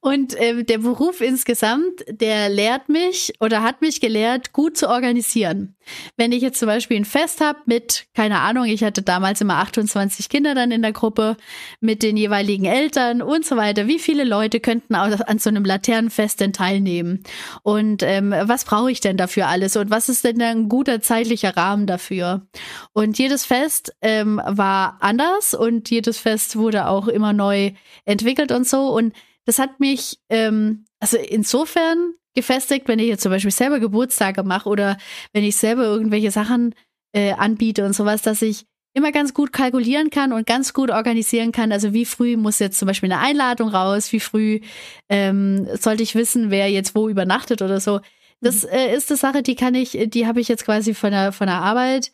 und 0.00 0.34
äh, 0.34 0.64
der 0.64 0.78
Beruf 0.78 1.20
insgesamt, 1.20 2.04
der 2.08 2.48
lehrt 2.48 2.88
mich 2.88 3.34
oder 3.38 3.62
hat 3.62 3.82
mich 3.82 4.00
gelehrt, 4.00 4.52
gut 4.52 4.76
zu 4.76 4.88
organisieren. 4.88 5.76
Wenn 6.16 6.32
ich 6.32 6.40
jetzt 6.40 6.58
zum 6.58 6.66
Beispiel 6.66 6.96
ein 6.96 7.04
Fest 7.04 7.40
habe 7.40 7.58
mit, 7.66 8.06
keine 8.14 8.40
Ahnung, 8.40 8.64
ich 8.64 8.82
hatte 8.82 9.02
damals 9.02 9.40
immer 9.40 9.56
28 9.56 10.28
Kinder 10.28 10.54
dann 10.54 10.70
in 10.70 10.82
der 10.82 10.92
Gruppe, 10.92 11.36
mit 11.80 12.02
den 12.02 12.16
jeweiligen 12.16 12.64
Eltern 12.64 13.20
und 13.20 13.44
so 13.44 13.56
weiter. 13.56 13.88
Wie 13.88 13.98
viele 13.98 14.24
Leute 14.24 14.60
könnten 14.60 14.94
an 14.94 15.38
so 15.38 15.50
einem 15.50 15.64
Laternenfest 15.64 16.40
denn 16.40 16.52
teilnehmen? 16.52 17.22
Und 17.62 18.02
ähm, 18.02 18.34
was 18.44 18.64
brauche 18.64 18.90
ich 18.90 19.00
denn 19.00 19.16
dafür 19.16 19.48
alles? 19.48 19.76
Und 19.76 19.90
was 19.90 20.08
ist 20.08 20.24
denn 20.24 20.40
ein 20.40 20.68
guter 20.68 21.00
zeitlicher 21.02 21.56
Rahmen 21.56 21.86
dafür? 21.86 22.46
Und 22.92 23.18
jedes 23.18 23.44
Fest 23.44 23.94
ähm, 24.00 24.40
war 24.46 24.96
anders 25.00 25.52
und 25.52 25.90
jedes 25.90 26.18
Fest 26.18 26.56
wurde 26.56 26.86
auch 26.86 27.08
immer 27.08 27.32
neu 27.32 27.72
entwickelt 28.06 28.52
und 28.52 28.66
so. 28.66 28.88
Und 28.88 29.12
das 29.46 29.58
hat 29.58 29.80
mich 29.80 30.18
ähm, 30.28 30.84
also 31.00 31.16
insofern 31.16 32.14
gefestigt, 32.34 32.86
wenn 32.88 32.98
ich 32.98 33.08
jetzt 33.08 33.22
zum 33.22 33.32
Beispiel 33.32 33.50
selber 33.50 33.80
Geburtstage 33.80 34.42
mache 34.42 34.68
oder 34.68 34.96
wenn 35.32 35.44
ich 35.44 35.56
selber 35.56 35.84
irgendwelche 35.84 36.30
Sachen 36.30 36.74
äh, 37.12 37.32
anbiete 37.32 37.84
und 37.84 37.94
sowas, 37.94 38.22
dass 38.22 38.42
ich 38.42 38.66
immer 38.92 39.12
ganz 39.12 39.34
gut 39.34 39.52
kalkulieren 39.52 40.10
kann 40.10 40.32
und 40.32 40.46
ganz 40.46 40.72
gut 40.72 40.90
organisieren 40.90 41.52
kann. 41.52 41.72
Also 41.72 41.92
wie 41.92 42.04
früh 42.04 42.36
muss 42.36 42.58
jetzt 42.58 42.78
zum 42.78 42.86
Beispiel 42.86 43.12
eine 43.12 43.22
Einladung 43.22 43.68
raus, 43.68 44.12
wie 44.12 44.20
früh 44.20 44.60
ähm, 45.08 45.68
sollte 45.76 46.02
ich 46.02 46.14
wissen, 46.14 46.50
wer 46.50 46.68
jetzt 46.70 46.94
wo 46.94 47.08
übernachtet 47.08 47.62
oder 47.62 47.80
so. 47.80 48.00
Das 48.40 48.64
mhm. 48.64 48.70
äh, 48.70 48.94
ist 48.94 49.10
eine 49.10 49.18
Sache, 49.18 49.42
die 49.42 49.54
kann 49.54 49.74
ich, 49.74 49.98
die 50.06 50.26
habe 50.26 50.40
ich 50.40 50.48
jetzt 50.48 50.64
quasi 50.64 50.94
von 50.94 51.12
der, 51.12 51.32
von 51.32 51.46
der 51.46 51.56
Arbeit 51.56 52.12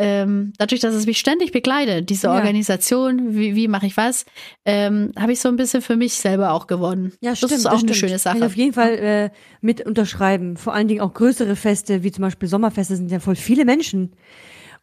ähm, 0.00 0.52
dadurch, 0.58 0.80
dass 0.80 0.94
es 0.94 1.06
mich 1.06 1.18
ständig 1.18 1.50
begleitet, 1.50 2.08
diese 2.08 2.30
Organisation, 2.30 3.34
wie, 3.36 3.56
wie 3.56 3.66
mache 3.66 3.86
ich 3.86 3.96
was, 3.96 4.24
ähm, 4.64 5.12
habe 5.18 5.32
ich 5.32 5.40
so 5.40 5.48
ein 5.48 5.56
bisschen 5.56 5.82
für 5.82 5.96
mich 5.96 6.14
selber 6.14 6.52
auch 6.52 6.68
gewonnen. 6.68 7.12
Ja, 7.20 7.30
das 7.30 7.38
stimmt, 7.38 7.52
ist 7.52 7.66
auch 7.66 7.72
das 7.72 7.82
eine 7.82 7.94
stimmt. 7.94 8.10
schöne 8.10 8.18
Sache. 8.18 8.34
Kann 8.38 8.42
ich 8.46 8.52
auf 8.52 8.56
jeden 8.56 8.72
Fall 8.72 8.90
äh, 8.94 9.30
mit 9.60 9.84
unterschreiben. 9.84 10.56
Vor 10.56 10.72
allen 10.72 10.86
Dingen 10.86 11.00
auch 11.00 11.12
größere 11.12 11.56
Feste, 11.56 12.04
wie 12.04 12.12
zum 12.12 12.22
Beispiel 12.22 12.48
Sommerfeste, 12.48 12.94
sind 12.96 13.10
ja 13.10 13.18
voll 13.18 13.34
viele 13.36 13.64
Menschen. 13.64 14.12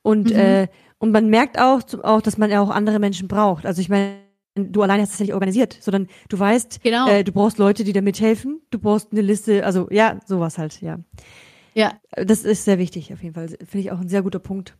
Und, 0.02 0.32
Mhm. 0.32 0.36
äh, 0.36 0.68
und 1.00 1.12
man 1.12 1.30
merkt 1.30 1.60
auch, 1.60 1.82
auch, 2.04 2.22
dass 2.22 2.38
man 2.38 2.52
ja 2.52 2.60
auch 2.62 2.70
andere 2.70 3.00
Menschen 3.00 3.28
braucht. 3.28 3.66
Also 3.66 3.80
ich 3.82 3.90
meine, 3.90 4.16
du 4.56 4.82
alleine 4.82 5.02
hast 5.04 5.14
das 5.14 5.20
ja 5.20 5.24
nicht 5.26 5.34
organisiert, 5.34 5.78
sondern 5.80 6.08
du 6.30 6.38
weißt, 6.38 6.84
Genau. 6.84 7.08
äh, 7.10 7.24
du 7.24 7.32
brauchst 7.32 7.58
Leute, 7.58 7.84
die 7.86 7.94
da 7.94 8.02
mithelfen. 8.02 8.62
Du 8.70 8.80
brauchst 8.80 9.12
eine 9.14 9.22
Liste, 9.22 9.66
also 9.66 9.88
ja, 9.92 10.20
sowas 10.26 10.58
halt, 10.58 10.82
ja. 10.82 11.00
ja, 11.74 11.94
Das 12.16 12.44
ist 12.44 12.66
sehr 12.66 12.80
wichtig 12.80 13.14
auf 13.14 13.24
jeden 13.24 13.34
Fall. 13.36 13.48
Finde 13.48 13.80
ich 13.80 13.92
auch 13.92 14.00
ein 14.00 14.10
sehr 14.10 14.22
guter 14.22 14.40
Punkt. 14.40 14.76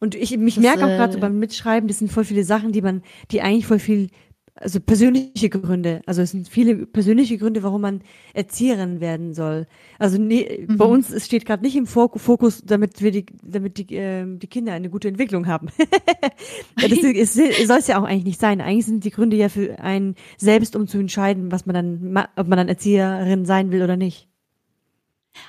Und 0.00 0.14
ich 0.14 0.36
mich 0.36 0.58
merke 0.58 0.84
auch 0.86 0.90
äh, 0.90 0.96
gerade 0.96 1.12
so 1.12 1.18
beim 1.20 1.38
Mitschreiben, 1.38 1.88
das 1.88 1.98
sind 1.98 2.10
voll 2.12 2.24
viele 2.24 2.44
Sachen, 2.44 2.72
die 2.72 2.82
man, 2.82 3.02
die 3.30 3.40
eigentlich 3.42 3.66
voll 3.66 3.78
viel, 3.78 4.10
also 4.56 4.78
persönliche 4.78 5.50
Gründe, 5.50 6.00
also 6.06 6.22
es 6.22 6.30
sind 6.30 6.48
viele 6.48 6.86
persönliche 6.86 7.38
Gründe, 7.38 7.64
warum 7.64 7.80
man 7.80 8.02
Erzieherin 8.34 9.00
werden 9.00 9.34
soll. 9.34 9.66
Also 9.98 10.16
nee, 10.16 10.66
bei 10.68 10.84
Mhm. 10.84 10.92
uns 10.92 11.10
es 11.10 11.26
steht 11.26 11.44
gerade 11.44 11.64
nicht 11.64 11.74
im 11.74 11.86
Fok- 11.86 12.20
Fokus, 12.20 12.62
damit 12.64 13.02
wir 13.02 13.10
die, 13.10 13.26
damit 13.42 13.78
die, 13.78 13.92
ähm, 13.94 14.38
die 14.38 14.46
Kinder 14.46 14.72
eine 14.72 14.90
gute 14.90 15.08
Entwicklung 15.08 15.48
haben. 15.48 15.68
das 16.76 17.32
soll 17.34 17.78
es 17.78 17.86
ja 17.88 17.98
auch 18.00 18.04
eigentlich 18.04 18.24
nicht 18.24 18.40
sein. 18.40 18.60
Eigentlich 18.60 18.86
sind 18.86 19.04
die 19.04 19.10
Gründe 19.10 19.36
ja 19.36 19.48
für 19.48 19.78
einen 19.80 20.14
selbst, 20.38 20.76
um 20.76 20.86
zu 20.86 20.98
entscheiden, 20.98 21.50
was 21.50 21.66
man 21.66 21.74
dann, 21.74 22.24
ob 22.36 22.46
man 22.46 22.56
dann 22.56 22.68
Erzieherin 22.68 23.44
sein 23.44 23.72
will 23.72 23.82
oder 23.82 23.96
nicht. 23.96 24.28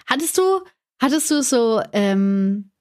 Hattest 0.07 0.37
du, 0.37 0.41
hattest 0.99 1.29
du 1.29 1.43
so, 1.43 1.81
ähm, 1.93 2.71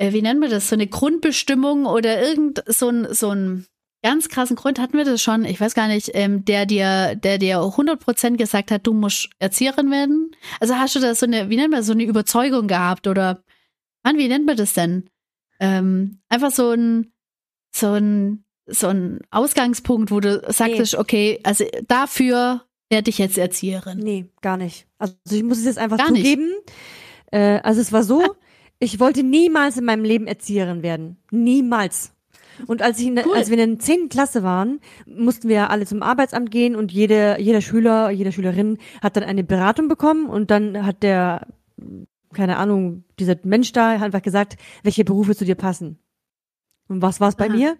äh, 0.00 0.14
wie 0.14 0.22
nennen 0.22 0.40
wir 0.40 0.48
das, 0.48 0.68
so 0.68 0.74
eine 0.74 0.86
Grundbestimmung 0.86 1.84
oder 1.84 2.22
irgend 2.22 2.64
so 2.66 2.88
ein, 2.88 3.12
so 3.12 3.30
ein 3.30 3.66
ganz 4.02 4.30
krassen 4.30 4.56
Grund 4.56 4.78
hatten 4.78 4.96
wir 4.96 5.04
das 5.04 5.22
schon, 5.22 5.44
ich 5.44 5.60
weiß 5.60 5.74
gar 5.74 5.88
nicht, 5.88 6.10
ähm, 6.14 6.42
der 6.46 6.64
dir, 6.64 7.14
der 7.16 7.36
dir 7.36 7.58
100% 7.58 8.38
gesagt 8.38 8.70
hat, 8.70 8.86
du 8.86 8.94
musst 8.94 9.28
Erzieherin 9.38 9.90
werden? 9.90 10.34
Also 10.58 10.76
hast 10.76 10.94
du 10.94 11.00
da 11.00 11.14
so 11.14 11.26
eine, 11.26 11.50
wie 11.50 11.56
nennt 11.56 11.70
man 11.70 11.80
das, 11.80 11.86
so 11.86 11.92
eine 11.92 12.04
Überzeugung 12.04 12.66
gehabt 12.66 13.06
oder, 13.08 13.44
Mann, 14.02 14.16
wie 14.16 14.28
nennt 14.28 14.46
man 14.46 14.56
das 14.56 14.72
denn? 14.72 15.10
Ähm, 15.60 16.20
einfach 16.30 16.50
so 16.50 16.70
ein, 16.70 17.12
so 17.70 17.92
ein, 17.92 18.44
so 18.66 18.86
ein 18.86 19.20
Ausgangspunkt, 19.30 20.10
wo 20.10 20.20
du 20.20 20.40
sagtest, 20.48 20.94
okay, 20.94 21.40
also 21.42 21.66
dafür 21.86 22.64
werde 22.88 23.10
ich 23.10 23.18
jetzt 23.18 23.36
Erzieherin. 23.36 23.98
Nee, 23.98 24.30
gar 24.40 24.56
nicht. 24.56 24.86
Also 24.96 25.14
ich 25.30 25.42
muss 25.42 25.58
es 25.58 25.66
jetzt 25.66 25.78
einfach 25.78 25.98
Gar 25.98 26.12
nicht. 26.12 26.24
zugeben. 26.24 26.54
Äh, 27.32 27.60
also 27.62 27.82
es 27.82 27.92
war 27.92 28.02
so, 28.02 28.34
ich 28.80 28.98
wollte 28.98 29.22
niemals 29.22 29.76
in 29.76 29.84
meinem 29.84 30.04
Leben 30.04 30.26
Erzieherin 30.26 30.82
werden. 30.82 31.18
Niemals. 31.30 32.12
Und 32.66 32.82
als, 32.82 32.98
ich 32.98 33.06
in 33.06 33.14
der, 33.14 33.26
Cool. 33.26 33.36
als 33.36 33.50
wir 33.50 33.58
in 33.58 33.76
der 33.76 33.78
10. 33.78 34.08
Klasse 34.08 34.42
waren, 34.42 34.80
mussten 35.06 35.48
wir 35.48 35.70
alle 35.70 35.86
zum 35.86 36.02
Arbeitsamt 36.02 36.50
gehen 36.50 36.76
und 36.76 36.92
jede, 36.92 37.36
jeder 37.38 37.60
Schüler, 37.60 38.10
jede 38.10 38.32
Schülerin 38.32 38.78
hat 39.02 39.16
dann 39.16 39.24
eine 39.24 39.44
Beratung 39.44 39.88
bekommen 39.88 40.26
und 40.26 40.50
dann 40.50 40.84
hat 40.84 41.02
der, 41.02 41.46
keine 42.32 42.56
Ahnung, 42.56 43.04
dieser 43.18 43.36
Mensch 43.44 43.72
da 43.72 43.90
einfach 43.90 44.22
gesagt, 44.22 44.56
welche 44.82 45.04
Berufe 45.04 45.36
zu 45.36 45.44
dir 45.44 45.54
passen. 45.54 45.98
Und 46.88 47.02
was 47.02 47.20
war 47.20 47.28
es 47.28 47.36
bei 47.36 47.48
Aha. 47.48 47.54
mir? 47.56 47.76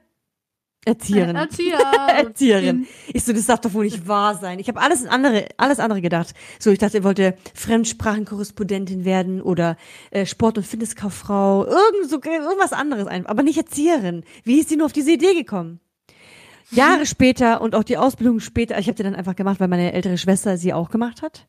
Erzieherin. 0.84 1.36
Erzieher. 1.36 1.78
Erzieherin. 1.78 2.86
Ich 3.12 3.24
so, 3.24 3.32
das 3.32 3.46
darf 3.46 3.60
doch 3.60 3.74
wohl 3.74 3.84
nicht 3.84 4.08
wahr 4.08 4.36
sein. 4.36 4.58
Ich 4.58 4.68
habe 4.68 4.80
alles 4.80 5.06
andere, 5.06 5.46
alles 5.56 5.78
andere 5.78 6.00
gedacht. 6.00 6.34
So, 6.58 6.70
ich 6.70 6.78
dachte, 6.78 6.98
er 6.98 7.04
wollte 7.04 7.34
Fremdsprachenkorrespondentin 7.54 9.04
werden 9.04 9.42
oder 9.42 9.76
äh, 10.10 10.24
Sport- 10.24 10.58
und 10.58 10.66
Fitnesskauffrau, 10.66 11.66
irgend 11.66 12.08
so, 12.08 12.16
irgendwas 12.16 12.72
anderes 12.72 13.06
einfach, 13.06 13.30
aber 13.30 13.42
nicht 13.42 13.58
Erzieherin. 13.58 14.24
Wie 14.44 14.60
ist 14.60 14.70
sie 14.70 14.76
nur 14.76 14.86
auf 14.86 14.92
diese 14.92 15.12
Idee 15.12 15.34
gekommen? 15.34 15.80
Jahre 16.72 17.04
später 17.04 17.60
und 17.60 17.74
auch 17.74 17.82
die 17.82 17.96
Ausbildung 17.96 18.38
später, 18.38 18.78
ich 18.78 18.86
habe 18.86 18.94
die 18.94 19.02
dann 19.02 19.16
einfach 19.16 19.34
gemacht, 19.34 19.58
weil 19.58 19.66
meine 19.66 19.92
ältere 19.92 20.16
Schwester 20.16 20.56
sie 20.56 20.72
auch 20.72 20.90
gemacht 20.90 21.20
hat. 21.20 21.48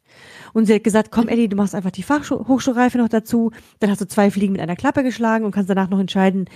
Und 0.52 0.66
sie 0.66 0.74
hat 0.74 0.84
gesagt, 0.84 1.12
komm 1.12 1.28
Ellie, 1.28 1.48
du 1.48 1.56
machst 1.56 1.76
einfach 1.76 1.92
die 1.92 2.02
Fachhochschulreife 2.02 2.98
noch 2.98 3.08
dazu, 3.08 3.52
dann 3.80 3.92
hast 3.92 4.02
du 4.02 4.08
zwei 4.08 4.32
Fliegen 4.32 4.54
mit 4.54 4.62
einer 4.62 4.76
Klappe 4.76 5.04
geschlagen 5.04 5.46
und 5.46 5.52
kannst 5.52 5.70
danach 5.70 5.90
noch 5.90 6.00
entscheiden, 6.00 6.50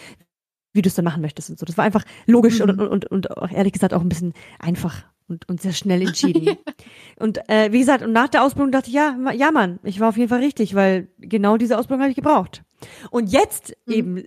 wie 0.76 0.82
du 0.82 0.90
es 0.90 0.96
dann 0.96 1.06
machen 1.06 1.22
möchtest 1.22 1.50
und 1.50 1.58
so. 1.60 1.66
Das 1.66 1.78
war 1.78 1.86
einfach 1.86 2.04
logisch 2.26 2.60
Mhm. 2.60 2.70
und, 2.70 2.80
und, 2.80 2.88
und, 2.90 3.06
und 3.12 3.38
auch 3.38 3.52
ehrlich 3.52 3.74
gesagt 3.74 3.94
auch 3.94 4.02
ein 4.02 4.10
bisschen 4.10 4.34
einfach 4.60 5.04
und, 5.28 5.48
und 5.50 5.62
sehr 5.62 5.74
schnell 5.74 6.02
entschieden. 6.02 6.58
und 7.20 7.40
äh, 7.50 7.72
wie 7.72 7.80
gesagt, 7.80 8.04
und 8.04 8.12
nach 8.12 8.28
der 8.28 8.44
Ausbildung 8.44 8.72
dachte 8.72 8.90
ich, 8.90 8.96
ja, 8.96 9.18
ja 9.34 9.52
Mann, 9.52 9.80
ich 9.84 10.00
war 10.00 10.10
auf 10.10 10.18
jeden 10.18 10.30
Fall 10.30 10.42
richtig, 10.42 10.76
weil 10.76 11.08
genau 11.18 11.58
diese 11.58 11.78
Ausbildung 11.80 12.02
habe 12.02 12.12
ich 12.12 12.16
gebraucht. 12.16 12.64
Und 13.10 13.32
jetzt, 13.32 13.74
Mhm. 13.88 13.94
eben 13.94 14.24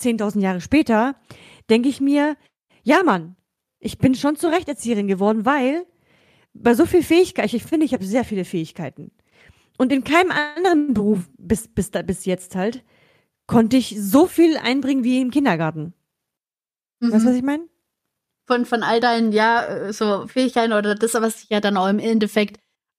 10.000 0.00 0.40
Jahre 0.40 0.60
später, 0.60 1.14
denke 1.68 1.88
ich 1.88 2.00
mir, 2.00 2.36
ja 2.82 3.02
Mann, 3.04 3.36
ich 3.78 3.98
bin 3.98 4.14
schon 4.14 4.36
zu 4.36 4.48
Recht 4.48 4.68
Erzieherin 4.68 5.06
geworden, 5.06 5.44
weil 5.44 5.84
bei 6.54 6.74
so 6.74 6.84
viel 6.86 7.02
Fähigkeit, 7.02 7.52
ich 7.52 7.62
finde, 7.62 7.86
ich 7.86 7.92
habe 7.94 8.04
sehr 8.04 8.24
viele 8.24 8.44
Fähigkeiten. 8.44 9.12
Und 9.78 9.92
in 9.92 10.04
keinem 10.04 10.30
anderen 10.32 10.92
Beruf 10.94 11.30
bis, 11.38 11.68
bis, 11.68 11.90
da, 11.90 12.02
bis 12.02 12.24
jetzt 12.24 12.56
halt, 12.56 12.82
konnte 13.50 13.76
ich 13.76 13.96
so 14.00 14.26
viel 14.26 14.56
einbringen 14.56 15.04
wie 15.04 15.20
im 15.20 15.30
Kindergarten. 15.30 15.92
Weißt 17.00 17.24
du, 17.24 17.28
was 17.28 17.36
ich 17.36 17.42
meine? 17.42 17.64
von, 18.50 18.66
von 18.66 18.82
all 18.82 18.98
deinen, 18.98 19.30
ja, 19.30 19.64
äh, 19.64 19.92
so 19.92 20.26
Fähigkeiten 20.26 20.72
oder 20.72 20.96
das, 20.96 21.14
was 21.14 21.42
sich 21.42 21.50
ja 21.50 21.60
dann 21.60 21.76
auch 21.76 21.86
im 21.86 22.00
Endeffekt 22.00 22.58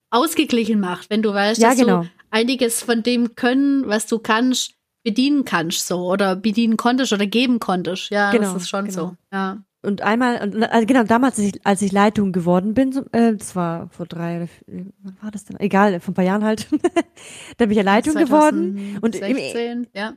ausgeglichen 0.09 0.79
macht, 0.79 1.09
wenn 1.09 1.21
du 1.21 1.33
weißt, 1.33 1.61
Ja, 1.61 1.71
dass 1.71 1.79
genau. 1.79 2.03
du 2.03 2.09
einiges 2.29 2.81
von 2.81 3.03
dem 3.03 3.35
Können, 3.35 3.85
was 3.85 4.07
du 4.07 4.19
kannst, 4.19 4.75
bedienen 5.03 5.43
kannst, 5.43 5.87
so, 5.87 6.09
oder 6.09 6.37
bedienen 6.37 6.77
konntest 6.77 7.11
oder 7.11 7.25
geben 7.25 7.59
konntest. 7.59 8.11
Ja, 8.11 8.31
Genau, 8.31 8.53
das 8.53 8.63
ist 8.63 8.69
schon 8.69 8.85
genau. 8.85 8.97
so. 8.97 9.15
Ja. 9.33 9.57
Und 9.81 10.01
einmal, 10.03 10.41
und, 10.41 10.63
also 10.63 10.85
genau, 10.85 11.03
damals, 11.03 11.37
als 11.37 11.47
ich, 11.47 11.65
als 11.65 11.81
ich 11.81 11.91
Leitung 11.91 12.31
geworden 12.31 12.73
bin, 12.73 12.93
so, 12.93 13.01
äh, 13.11 13.35
das 13.35 13.53
war 13.53 13.89
vor 13.89 14.05
drei 14.05 14.37
oder 14.37 14.47
vier, 14.47 14.85
wann 15.01 15.17
war 15.21 15.31
das 15.31 15.43
denn? 15.43 15.59
Egal, 15.59 15.99
vor 15.99 16.11
ein 16.11 16.15
paar 16.15 16.23
Jahren 16.23 16.45
halt. 16.45 16.67
da 17.57 17.65
bin 17.65 17.71
ich 17.71 17.77
ja 17.77 17.83
Leitung 17.83 18.15
geworden. 18.15 18.99
Und 19.01 19.15
im, 19.15 19.21
2016, 19.21 19.87
ja. 19.93 20.13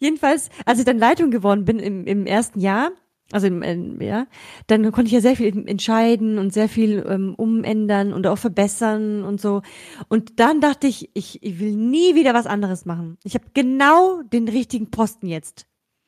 Jedenfalls, 0.00 0.48
als 0.64 0.78
ich 0.78 0.84
dann 0.84 0.98
Leitung 0.98 1.30
geworden 1.30 1.64
bin 1.64 1.78
im, 1.78 2.06
im 2.06 2.26
ersten 2.26 2.60
Jahr, 2.60 2.90
also 3.32 3.46
im, 3.46 3.62
im 3.62 4.00
ja, 4.00 4.26
dann 4.66 4.90
konnte 4.90 5.06
ich 5.06 5.12
ja 5.12 5.20
sehr 5.20 5.36
viel 5.36 5.68
entscheiden 5.68 6.38
und 6.38 6.52
sehr 6.52 6.68
viel 6.68 7.04
ähm, 7.08 7.34
umändern 7.36 8.12
und 8.12 8.26
auch 8.26 8.38
verbessern 8.38 9.22
und 9.22 9.40
so. 9.40 9.62
Und 10.08 10.40
dann 10.40 10.60
dachte 10.60 10.88
ich, 10.88 11.10
ich, 11.14 11.42
ich 11.42 11.60
will 11.60 11.76
nie 11.76 12.16
wieder 12.16 12.34
was 12.34 12.46
anderes 12.46 12.86
machen. 12.86 13.18
Ich 13.22 13.34
habe 13.34 13.44
genau 13.54 14.22
den 14.22 14.48
richtigen 14.48 14.90
Posten 14.90 15.26
jetzt. 15.28 15.66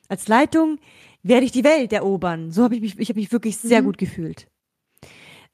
Als 0.08 0.26
Leitung 0.26 0.78
werde 1.22 1.46
ich 1.46 1.52
die 1.52 1.64
Welt 1.64 1.92
erobern. 1.92 2.50
So 2.50 2.64
habe 2.64 2.74
ich 2.74 2.80
mich, 2.80 2.98
ich 2.98 3.08
habe 3.08 3.20
mich 3.20 3.30
wirklich 3.30 3.56
sehr 3.56 3.82
Mhm. 3.82 3.86
gut 3.86 3.98
gefühlt. 3.98 4.48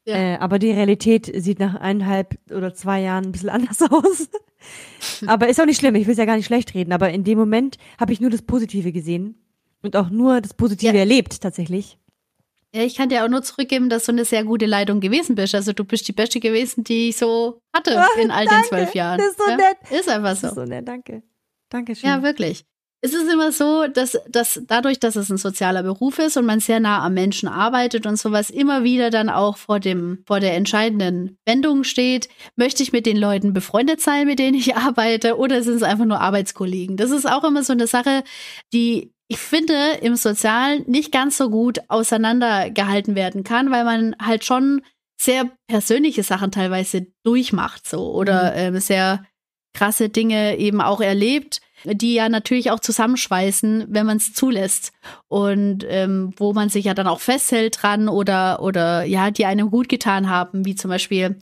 Ja. 0.09 0.15
Äh, 0.15 0.37
aber 0.39 0.59
die 0.59 0.71
Realität 0.71 1.31
sieht 1.37 1.59
nach 1.59 1.75
eineinhalb 1.75 2.39
oder 2.51 2.73
zwei 2.73 3.03
Jahren 3.03 3.27
ein 3.27 3.33
bisschen 3.33 3.49
anders 3.51 3.83
aus. 3.83 4.29
aber 5.27 5.49
ist 5.49 5.61
auch 5.61 5.67
nicht 5.67 5.79
schlimm, 5.79 5.95
ich 5.97 6.07
will 6.07 6.13
es 6.13 6.19
ja 6.19 6.25
gar 6.25 6.37
nicht 6.37 6.47
schlecht 6.47 6.75
reden, 6.75 6.93
aber 6.93 7.11
in 7.11 7.25
dem 7.25 7.39
Moment 7.39 7.77
habe 8.01 8.15
ich 8.15 8.21
nur 8.21 8.31
das 8.31 8.41
Positive 8.41 8.91
gesehen 8.91 9.37
und 9.83 9.97
auch 9.97 10.09
nur 10.09 10.41
das 10.41 10.55
Positive 10.55 10.95
ja. 10.95 11.01
erlebt 11.01 11.43
tatsächlich. 11.43 11.99
Ja, 12.75 12.83
ich 12.83 12.97
kann 12.97 13.11
dir 13.11 13.23
auch 13.25 13.29
nur 13.29 13.43
zurückgeben, 13.43 13.91
dass 13.91 14.07
du 14.07 14.13
eine 14.13 14.25
sehr 14.25 14.45
gute 14.45 14.65
Leitung 14.65 15.01
gewesen 15.01 15.35
bist. 15.35 15.55
Also 15.55 15.73
du 15.73 15.85
bist 15.85 16.09
die 16.09 16.13
Beste 16.13 16.41
gewesen, 16.41 16.85
die 16.85 17.11
ich 17.11 17.19
so 17.19 17.61
hatte 17.75 17.97
oh, 17.99 18.21
in 18.21 18.31
all 18.31 18.47
danke. 18.47 18.63
den 18.63 18.69
zwölf 18.69 18.95
Jahren. 18.95 19.19
Das 19.19 19.29
ist 19.29 19.39
so 19.39 19.51
ja? 19.51 19.57
nett. 19.57 19.77
Ist 19.91 20.09
einfach 20.09 20.37
so. 20.37 20.43
Das 20.43 20.51
ist 20.51 20.55
so 20.55 20.65
nett, 20.65 20.89
danke. 20.89 21.23
Dankeschön. 21.69 22.09
Ja, 22.09 22.23
wirklich. 22.23 22.65
Es 23.01 23.15
ist 23.15 23.33
immer 23.33 23.53
so, 23.53 23.87
dass, 23.87 24.19
dass 24.29 24.61
dadurch, 24.67 24.99
dass 24.99 25.15
es 25.15 25.31
ein 25.31 25.37
sozialer 25.37 25.85
Beruf 25.85 26.19
ist 26.19 26.37
und 26.37 26.47
man 26.47 26.59
sehr 26.59 26.81
nah 26.81 27.05
am 27.05 27.15
Menschen 27.15 27.49
arbeitet 27.49 28.07
und 28.07 28.17
sowas, 28.17 28.51
immer 28.51 28.83
wieder 28.83 29.11
dann 29.11 29.29
auch 29.29 29.57
vor 29.57 29.79
dem, 29.79 30.25
vor 30.27 30.41
der 30.41 30.57
entscheidenden 30.57 31.39
Wendung 31.47 31.85
steht, 31.85 32.29
möchte 32.57 32.83
ich 32.83 32.93
mit 32.93 33.07
den 33.07 33.17
Leuten 33.17 33.53
befreundet 33.53 34.01
sein, 34.01 34.27
mit 34.27 34.41
denen 34.41 34.57
ich 34.57 34.75
arbeite, 34.77 35.39
oder 35.39 35.63
sind 35.63 35.77
es 35.77 35.85
einfach 35.85 36.07
nur 36.07 36.21
Arbeitskollegen? 36.21 36.97
Das 36.97 37.13
ist 37.13 37.31
auch 37.31 37.45
immer 37.45 37.63
so 37.63 37.73
eine 37.73 37.87
Sache, 37.87 38.25
die 38.73 39.13
ich 39.29 39.39
finde, 39.39 39.99
im 40.01 40.17
Sozialen 40.17 40.85
nicht 40.87 41.13
ganz 41.13 41.37
so 41.37 41.51
gut 41.51 41.81
auseinandergehalten 41.89 43.15
werden 43.15 43.45
kann, 43.45 43.71
weil 43.71 43.85
man 43.85 44.17
halt 44.21 44.45
schon 44.45 44.83
sehr 45.21 45.51
persönliche 45.69 46.23
Sachen 46.23 46.51
teilweise 46.51 47.07
durchmacht, 47.25 47.87
so 47.87 48.13
oder 48.13 48.71
mhm. 48.71 48.77
äh, 48.77 48.81
sehr 48.81 49.25
krasse 49.75 50.09
Dinge 50.09 50.57
eben 50.57 50.81
auch 50.81 51.01
erlebt, 51.01 51.61
die 51.85 52.15
ja 52.15 52.29
natürlich 52.29 52.71
auch 52.71 52.81
zusammenschweißen, 52.81 53.87
wenn 53.89 54.07
man 54.07 54.17
es 54.19 54.33
zulässt 54.35 54.93
und 55.29 55.85
ähm, 55.89 56.33
wo 56.37 56.53
man 56.53 56.69
sich 56.69 56.87
ja 56.87 56.95
dann 56.95 57.07
auch 57.07 57.21
festhält 57.21 57.83
dran 57.83 58.09
oder 58.09 58.63
oder 58.63 59.05
ja, 59.05 59.31
die 59.31 59.47
einem 59.47 59.71
gut 59.71 59.89
getan 59.89 60.29
haben, 60.29 60.65
wie 60.65 60.75
zum 60.75 60.91
Beispiel 60.91 61.39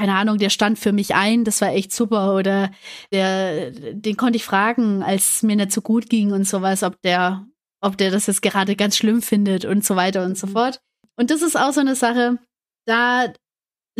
keine 0.00 0.14
Ahnung, 0.14 0.38
der 0.38 0.48
stand 0.48 0.78
für 0.78 0.92
mich 0.92 1.14
ein, 1.14 1.44
das 1.44 1.60
war 1.60 1.74
echt 1.74 1.92
super. 1.92 2.34
Oder 2.34 2.70
der, 3.12 3.70
den 3.70 4.16
konnte 4.16 4.38
ich 4.38 4.46
fragen, 4.46 5.02
als 5.02 5.34
es 5.34 5.42
mir 5.42 5.56
nicht 5.56 5.72
so 5.72 5.82
gut 5.82 6.08
ging 6.08 6.32
und 6.32 6.48
sowas, 6.48 6.82
ob 6.82 7.02
der, 7.02 7.46
ob 7.82 7.98
der 7.98 8.10
das 8.10 8.26
jetzt 8.26 8.40
gerade 8.40 8.76
ganz 8.76 8.96
schlimm 8.96 9.20
findet 9.20 9.66
und 9.66 9.84
so 9.84 9.96
weiter 9.96 10.24
und 10.24 10.38
so 10.38 10.46
mhm. 10.46 10.52
fort. 10.52 10.80
Und 11.16 11.30
das 11.30 11.42
ist 11.42 11.54
auch 11.54 11.74
so 11.74 11.80
eine 11.80 11.96
Sache, 11.96 12.38
da 12.86 13.30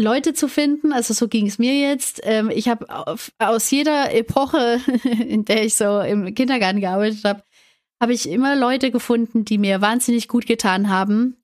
Leute 0.01 0.35
zu 0.35 0.49
finden, 0.49 0.93
also 0.93 1.15
so 1.15 1.29
ging 1.29 1.47
es 1.47 1.59
mir 1.59 1.79
jetzt. 1.79 2.21
Ähm, 2.25 2.51
ich 2.51 2.69
habe 2.69 2.87
aus 3.39 3.71
jeder 3.71 4.15
Epoche, 4.15 4.81
in 5.05 5.45
der 5.45 5.65
ich 5.65 5.75
so 5.75 6.01
im 6.01 6.35
Kindergarten 6.35 6.81
gearbeitet 6.81 7.25
habe, 7.25 7.43
habe 8.01 8.15
ich 8.15 8.29
immer 8.29 8.57
Leute 8.57 8.91
gefunden, 8.91 9.45
die 9.45 9.59
mir 9.59 9.81
wahnsinnig 9.81 10.27
gut 10.29 10.47
getan 10.47 10.89
haben 10.89 11.37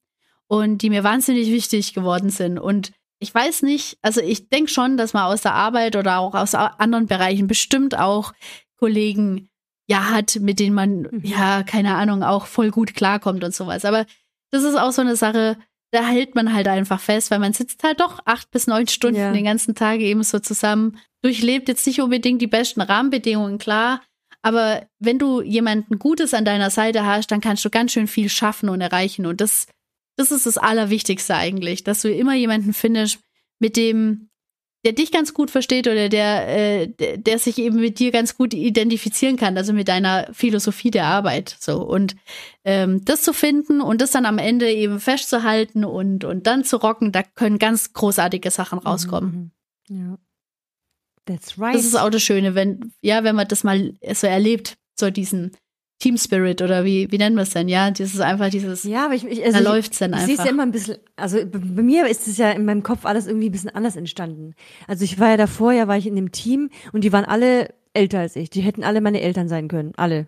und 0.49 0.79
die 0.79 0.91
mir 0.91 1.05
wahnsinnig 1.05 1.51
wichtig 1.53 1.93
geworden 1.93 2.31
sind. 2.31 2.59
Und 2.59 2.93
ich 3.19 3.35
weiß 3.35 3.63
nicht, 3.63 3.99
also 4.03 4.21
ich 4.21 4.49
denke 4.49 4.71
schon, 4.71 4.97
dass 4.97 5.13
man 5.13 5.25
aus 5.25 5.43
der 5.43 5.55
Arbeit 5.55 5.97
oder 5.97 6.19
auch 6.19 6.35
aus 6.35 6.55
anderen 6.55 7.07
Bereichen 7.07 7.47
bestimmt 7.47 7.99
auch 7.99 8.33
Kollegen 8.79 9.49
ja 9.87 10.11
hat, 10.11 10.39
mit 10.41 10.59
denen 10.59 10.75
man, 10.75 11.03
mhm. 11.03 11.21
ja, 11.23 11.63
keine 11.63 11.95
Ahnung, 11.95 12.23
auch 12.23 12.47
voll 12.47 12.71
gut 12.71 12.95
klarkommt 12.95 13.45
und 13.45 13.55
sowas. 13.55 13.85
Aber 13.85 14.07
das 14.51 14.65
ist 14.65 14.77
auch 14.77 14.93
so 14.93 15.03
eine 15.03 15.17
Sache, 15.17 15.57
da 15.93 16.07
hält 16.07 16.35
man 16.35 16.53
halt 16.53 16.69
einfach 16.69 17.01
fest, 17.01 17.31
weil 17.31 17.39
man 17.39 17.53
sitzt 17.53 17.83
halt 17.83 18.01
doch 18.01 18.21
acht 18.25 18.51
bis 18.51 18.67
neun 18.67 18.89
Stunden 18.89 19.21
ja. 19.21 19.33
den 19.33 19.45
ganzen 19.45 19.75
Tag 19.75 20.01
eben 20.01 20.23
so 20.23 20.39
zusammen, 20.39 20.99
durchlebt 21.23 21.69
jetzt 21.69 21.87
nicht 21.87 22.01
unbedingt 22.01 22.43
die 22.43 22.47
besten 22.47 22.81
Rahmenbedingungen, 22.81 23.59
klar. 23.59 24.03
Aber 24.43 24.87
wenn 24.99 25.19
du 25.19 25.43
jemanden 25.43 25.99
Gutes 25.99 26.35
an 26.35 26.45
deiner 26.45 26.71
Seite 26.71 27.05
hast, 27.05 27.31
dann 27.31 27.41
kannst 27.41 27.65
du 27.65 27.71
ganz 27.71 27.93
schön 27.93 28.07
viel 28.07 28.29
schaffen 28.29 28.69
und 28.69 28.81
erreichen. 28.81 29.27
Und 29.27 29.41
das 29.41 29.67
das 30.17 30.33
ist 30.33 30.47
das 30.47 30.59
Allerwichtigste 30.59 31.35
eigentlich, 31.37 31.85
dass 31.85 32.03
du 32.03 32.11
immer 32.11 32.35
jemanden 32.35 32.73
findest, 32.73 33.21
mit 33.59 33.77
dem, 33.77 34.29
der 34.87 34.93
dich 34.93 35.11
ganz 35.11 35.35
gut 35.35 35.51
versteht 35.51 35.89
oder 35.89 36.09
der, 36.09 36.47
äh, 36.47 36.87
der, 36.87 37.17
der 37.19 37.41
sich 37.41 37.59
eben 37.59 37.81
mit 37.81 37.99
dir 37.99 38.13
ganz 38.13 38.37
gut 38.37 38.55
identifizieren 38.55 39.37
kann, 39.37 39.57
also 39.57 39.73
mit 39.73 39.89
deiner 39.89 40.29
Philosophie 40.33 40.93
der 40.93 41.07
Arbeit. 41.07 41.57
So 41.59 41.83
und 41.83 42.15
ähm, 42.63 43.05
das 43.05 43.23
zu 43.23 43.33
finden 43.33 43.81
und 43.81 44.01
das 44.01 44.13
dann 44.13 44.27
am 44.27 44.39
Ende 44.39 44.71
eben 44.71 45.01
festzuhalten 45.01 45.85
und 45.85 46.23
und 46.23 46.47
dann 46.47 46.63
zu 46.63 46.77
rocken, 46.77 47.11
da 47.11 47.25
können 47.25 47.59
ganz 47.59 47.95
großartige 47.95 48.53
Sachen 48.53 48.79
rauskommen. 48.79 49.53
Mhm. 49.89 49.97
Ja. 49.97 50.19
That's 51.25 51.59
right. 51.59 51.75
Das 51.75 51.85
ist 51.85 51.97
auch 51.97 52.11
das 52.11 52.23
Schöne, 52.23 52.55
wenn 52.55 52.93
ja, 53.01 53.25
wenn 53.25 53.35
man 53.35 53.49
das 53.49 53.65
mal 53.65 53.93
so 54.15 54.29
erlebt, 54.29 54.79
so 54.95 55.11
diesen 55.11 55.51
Team 55.99 56.19
Spirit 56.19 56.61
oder 56.61 56.85
wie, 56.85 57.11
wie 57.11 57.19
nennen 57.19 57.37
wir 57.37 57.43
es 57.43 57.51
denn? 57.51 57.69
Ja, 57.69 57.91
das 57.91 58.13
ist 58.13 58.21
einfach 58.21 58.51
dieses, 58.51 58.85
ja, 58.85 59.07
aber 59.07 59.15
ich, 59.15 59.25
ich 59.25 59.45
also 59.45 59.63
da 59.63 59.71
läuft 59.71 59.93
es 59.93 59.99
dann 59.99 60.13
einfach. 60.13 60.29
Ich 60.29 60.37
sehe 60.37 60.45
ja 60.45 60.51
immer 60.51 60.63
ein 60.63 60.73
bisschen, 60.73 60.99
also 61.17 61.39
bei 61.47 61.83
mir 61.83 62.07
ist 62.07 62.29
es 62.29 62.37
ja 62.37 62.51
in 62.51 62.67
meinem 62.67 62.83
Kopf 62.83 63.07
alles 63.07 63.27
irgendwie 63.27 63.49
ein 63.49 63.53
bisschen 63.53 63.75
anders 63.75 63.97
entstanden. 63.97 64.55
Also 64.87 65.05
ich 65.05 65.19
war 65.19 65.31
ja 65.31 65.37
davor, 65.39 65.73
ja, 65.73 65.89
war 65.89 65.97
ich 65.97 66.07
in 66.07 66.17
dem 66.17 66.33
Team 66.33 66.69
und 66.93 67.03
die 67.03 67.13
waren 67.13 67.25
alle 67.25 67.71
älter 67.95 68.21
als 68.21 68.37
ich. 68.37 68.51
Die 68.51 68.61
hätten 68.61 68.85
alle 68.85 69.01
meine 69.01 69.23
Eltern 69.23 69.49
sein 69.49 69.69
können. 69.69 69.93
Alle. 69.97 70.27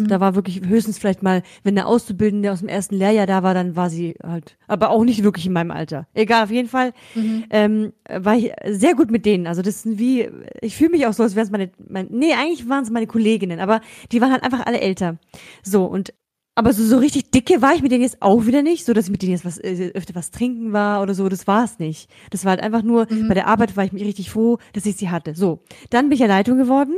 Mhm. 0.00 0.08
Da 0.08 0.20
war 0.20 0.34
wirklich 0.34 0.62
höchstens 0.66 0.98
vielleicht 0.98 1.22
mal, 1.22 1.42
wenn 1.62 1.74
der 1.74 1.86
Auszubildende 1.86 2.52
aus 2.52 2.60
dem 2.60 2.68
ersten 2.68 2.94
Lehrjahr 2.94 3.26
da 3.26 3.42
war, 3.42 3.54
dann 3.54 3.76
war 3.76 3.90
sie 3.90 4.14
halt, 4.22 4.56
aber 4.66 4.90
auch 4.90 5.04
nicht 5.04 5.22
wirklich 5.22 5.46
in 5.46 5.52
meinem 5.52 5.70
Alter. 5.70 6.06
Egal, 6.14 6.44
auf 6.44 6.50
jeden 6.50 6.68
Fall 6.68 6.92
mhm. 7.14 7.44
ähm, 7.50 7.92
war 8.08 8.36
ich 8.36 8.52
sehr 8.68 8.94
gut 8.94 9.10
mit 9.10 9.26
denen. 9.26 9.46
Also 9.46 9.62
das 9.62 9.82
sind 9.82 9.98
wie, 9.98 10.28
ich 10.60 10.76
fühle 10.76 10.90
mich 10.90 11.06
auch 11.06 11.12
so, 11.12 11.22
als 11.22 11.34
wären 11.34 11.44
es 11.44 11.50
meine, 11.50 11.70
mein, 11.88 12.08
nee, 12.10 12.32
eigentlich 12.34 12.68
waren 12.68 12.84
es 12.84 12.90
meine 12.90 13.06
Kolleginnen, 13.06 13.60
aber 13.60 13.80
die 14.10 14.20
waren 14.20 14.32
halt 14.32 14.42
einfach 14.42 14.66
alle 14.66 14.80
älter. 14.80 15.18
So, 15.62 15.84
und 15.84 16.12
aber 16.54 16.72
so, 16.74 16.84
so 16.84 16.98
richtig 16.98 17.30
dicke 17.30 17.62
war 17.62 17.74
ich 17.74 17.82
mit 17.82 17.92
denen 17.92 18.02
jetzt 18.02 18.20
auch 18.20 18.44
wieder 18.44 18.62
nicht, 18.62 18.84
so 18.84 18.92
dass 18.92 19.06
ich 19.06 19.10
mit 19.10 19.22
denen 19.22 19.32
jetzt 19.32 19.44
was, 19.44 19.58
äh, 19.58 19.90
öfter 19.94 20.14
was 20.14 20.30
trinken 20.30 20.72
war 20.72 21.00
oder 21.00 21.14
so, 21.14 21.28
das 21.28 21.46
war 21.46 21.64
es 21.64 21.78
nicht. 21.78 22.10
Das 22.30 22.44
war 22.44 22.50
halt 22.50 22.60
einfach 22.60 22.82
nur, 22.82 23.06
mhm. 23.08 23.28
bei 23.28 23.34
der 23.34 23.46
Arbeit 23.46 23.76
war 23.76 23.84
ich 23.84 23.92
mich 23.92 24.04
richtig 24.04 24.30
froh, 24.30 24.58
dass 24.74 24.84
ich 24.84 24.96
sie 24.96 25.08
hatte. 25.08 25.34
So. 25.34 25.60
Dann 25.88 26.08
bin 26.08 26.14
ich 26.14 26.20
ja 26.20 26.26
Leitung 26.26 26.58
geworden 26.58 26.94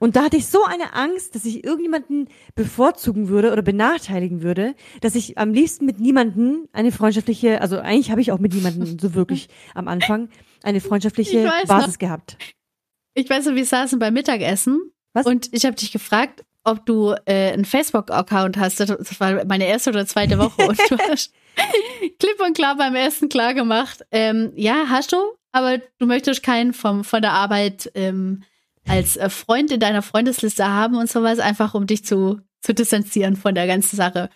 und 0.00 0.16
da 0.16 0.24
hatte 0.24 0.36
ich 0.36 0.46
so 0.46 0.64
eine 0.64 0.94
Angst, 0.94 1.36
dass 1.36 1.44
ich 1.44 1.64
irgendjemanden 1.64 2.28
bevorzugen 2.56 3.28
würde 3.28 3.52
oder 3.52 3.62
benachteiligen 3.62 4.42
würde, 4.42 4.74
dass 5.00 5.14
ich 5.14 5.38
am 5.38 5.52
liebsten 5.52 5.86
mit 5.86 6.00
niemanden 6.00 6.68
eine 6.72 6.90
freundschaftliche, 6.90 7.60
also 7.60 7.78
eigentlich 7.78 8.10
habe 8.10 8.20
ich 8.20 8.32
auch 8.32 8.40
mit 8.40 8.54
niemanden 8.54 8.98
so 8.98 9.14
wirklich 9.14 9.48
am 9.74 9.86
Anfang 9.86 10.30
eine 10.64 10.80
freundschaftliche 10.80 11.44
Basis 11.66 11.92
noch. 11.92 11.98
gehabt. 11.98 12.38
Ich 13.14 13.30
weiß 13.30 13.46
noch, 13.46 13.54
wir 13.54 13.64
saßen 13.64 13.98
beim 14.00 14.14
Mittagessen 14.14 14.90
was? 15.16 15.24
Und 15.24 15.48
ich 15.54 15.64
habe 15.64 15.74
dich 15.74 15.92
gefragt, 15.92 16.44
ob 16.66 16.84
du 16.84 17.14
äh, 17.26 17.52
einen 17.52 17.64
Facebook-Account 17.64 18.58
hast. 18.58 18.80
Das 18.80 18.90
war 19.20 19.44
meine 19.44 19.66
erste 19.66 19.90
oder 19.90 20.06
zweite 20.06 20.38
Woche 20.38 20.66
und 20.66 20.78
du 20.90 20.98
hast 21.10 21.32
klipp 22.18 22.40
und 22.44 22.56
klar 22.56 22.76
beim 22.76 22.94
ersten 22.94 23.28
klar 23.28 23.54
gemacht. 23.54 24.04
Ähm, 24.10 24.52
ja, 24.56 24.86
hast 24.88 25.12
du, 25.12 25.16
aber 25.52 25.78
du 25.98 26.06
möchtest 26.06 26.42
keinen 26.42 26.72
vom, 26.74 27.04
von 27.04 27.22
der 27.22 27.32
Arbeit 27.32 27.90
ähm, 27.94 28.42
als 28.86 29.16
äh, 29.16 29.30
Freund 29.30 29.70
in 29.70 29.80
deiner 29.80 30.02
Freundesliste 30.02 30.68
haben 30.68 30.96
und 30.96 31.08
sowas, 31.08 31.38
einfach 31.38 31.74
um 31.74 31.86
dich 31.86 32.04
zu, 32.04 32.40
zu 32.60 32.74
distanzieren 32.74 33.36
von 33.36 33.54
der 33.54 33.66
ganzen 33.66 33.96
Sache. 33.96 34.28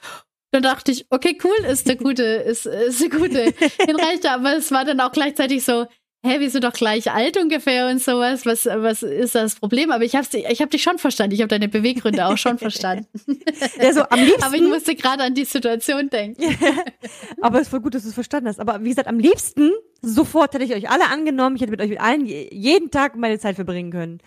Dann 0.52 0.62
dachte 0.62 0.92
ich, 0.92 1.06
okay, 1.10 1.36
cool, 1.44 1.64
ist 1.66 1.88
der 1.88 1.96
gute, 1.96 2.22
ist, 2.24 2.66
ist 2.66 3.00
der 3.00 3.10
gute 3.10 3.42
Hinreichter, 3.86 4.32
aber 4.32 4.56
es 4.56 4.70
war 4.70 4.84
dann 4.84 5.00
auch 5.00 5.12
gleichzeitig 5.12 5.64
so, 5.64 5.86
hä, 6.22 6.40
wir 6.40 6.50
sind 6.50 6.64
doch 6.64 6.72
gleich 6.72 7.10
alt 7.10 7.36
ungefähr 7.38 7.88
und 7.88 8.02
sowas. 8.02 8.44
Was, 8.44 8.66
was 8.66 9.02
ist 9.02 9.34
das 9.34 9.56
Problem? 9.56 9.90
Aber 9.90 10.04
ich 10.04 10.14
habe 10.14 10.26
ich 10.32 10.60
hab 10.60 10.70
dich 10.70 10.82
schon 10.82 10.98
verstanden. 10.98 11.34
Ich 11.34 11.40
habe 11.40 11.48
deine 11.48 11.68
Beweggründe 11.68 12.26
auch 12.26 12.36
schon 12.36 12.58
verstanden. 12.58 13.06
ja, 13.80 13.92
so 13.92 14.02
am 14.02 14.20
liebsten. 14.20 14.42
Aber 14.42 14.54
ich 14.54 14.62
musste 14.62 14.94
gerade 14.94 15.22
an 15.22 15.34
die 15.34 15.44
Situation 15.44 16.10
denken. 16.10 16.42
aber 17.40 17.60
es 17.60 17.72
war 17.72 17.80
gut, 17.80 17.94
dass 17.94 18.02
du 18.02 18.08
es 18.08 18.14
verstanden 18.14 18.48
hast. 18.48 18.60
Aber 18.60 18.82
wie 18.84 18.90
gesagt, 18.90 19.08
am 19.08 19.18
liebsten 19.18 19.70
sofort 20.02 20.54
hätte 20.54 20.64
ich 20.64 20.74
euch 20.74 20.90
alle 20.90 21.08
angenommen. 21.08 21.56
Ich 21.56 21.62
hätte 21.62 21.70
mit 21.70 21.80
euch 21.80 21.90
mit 21.90 22.00
allen 22.00 22.26
jeden 22.26 22.90
Tag 22.90 23.16
meine 23.16 23.38
Zeit 23.38 23.56
verbringen 23.56 23.90
können. 23.90 24.18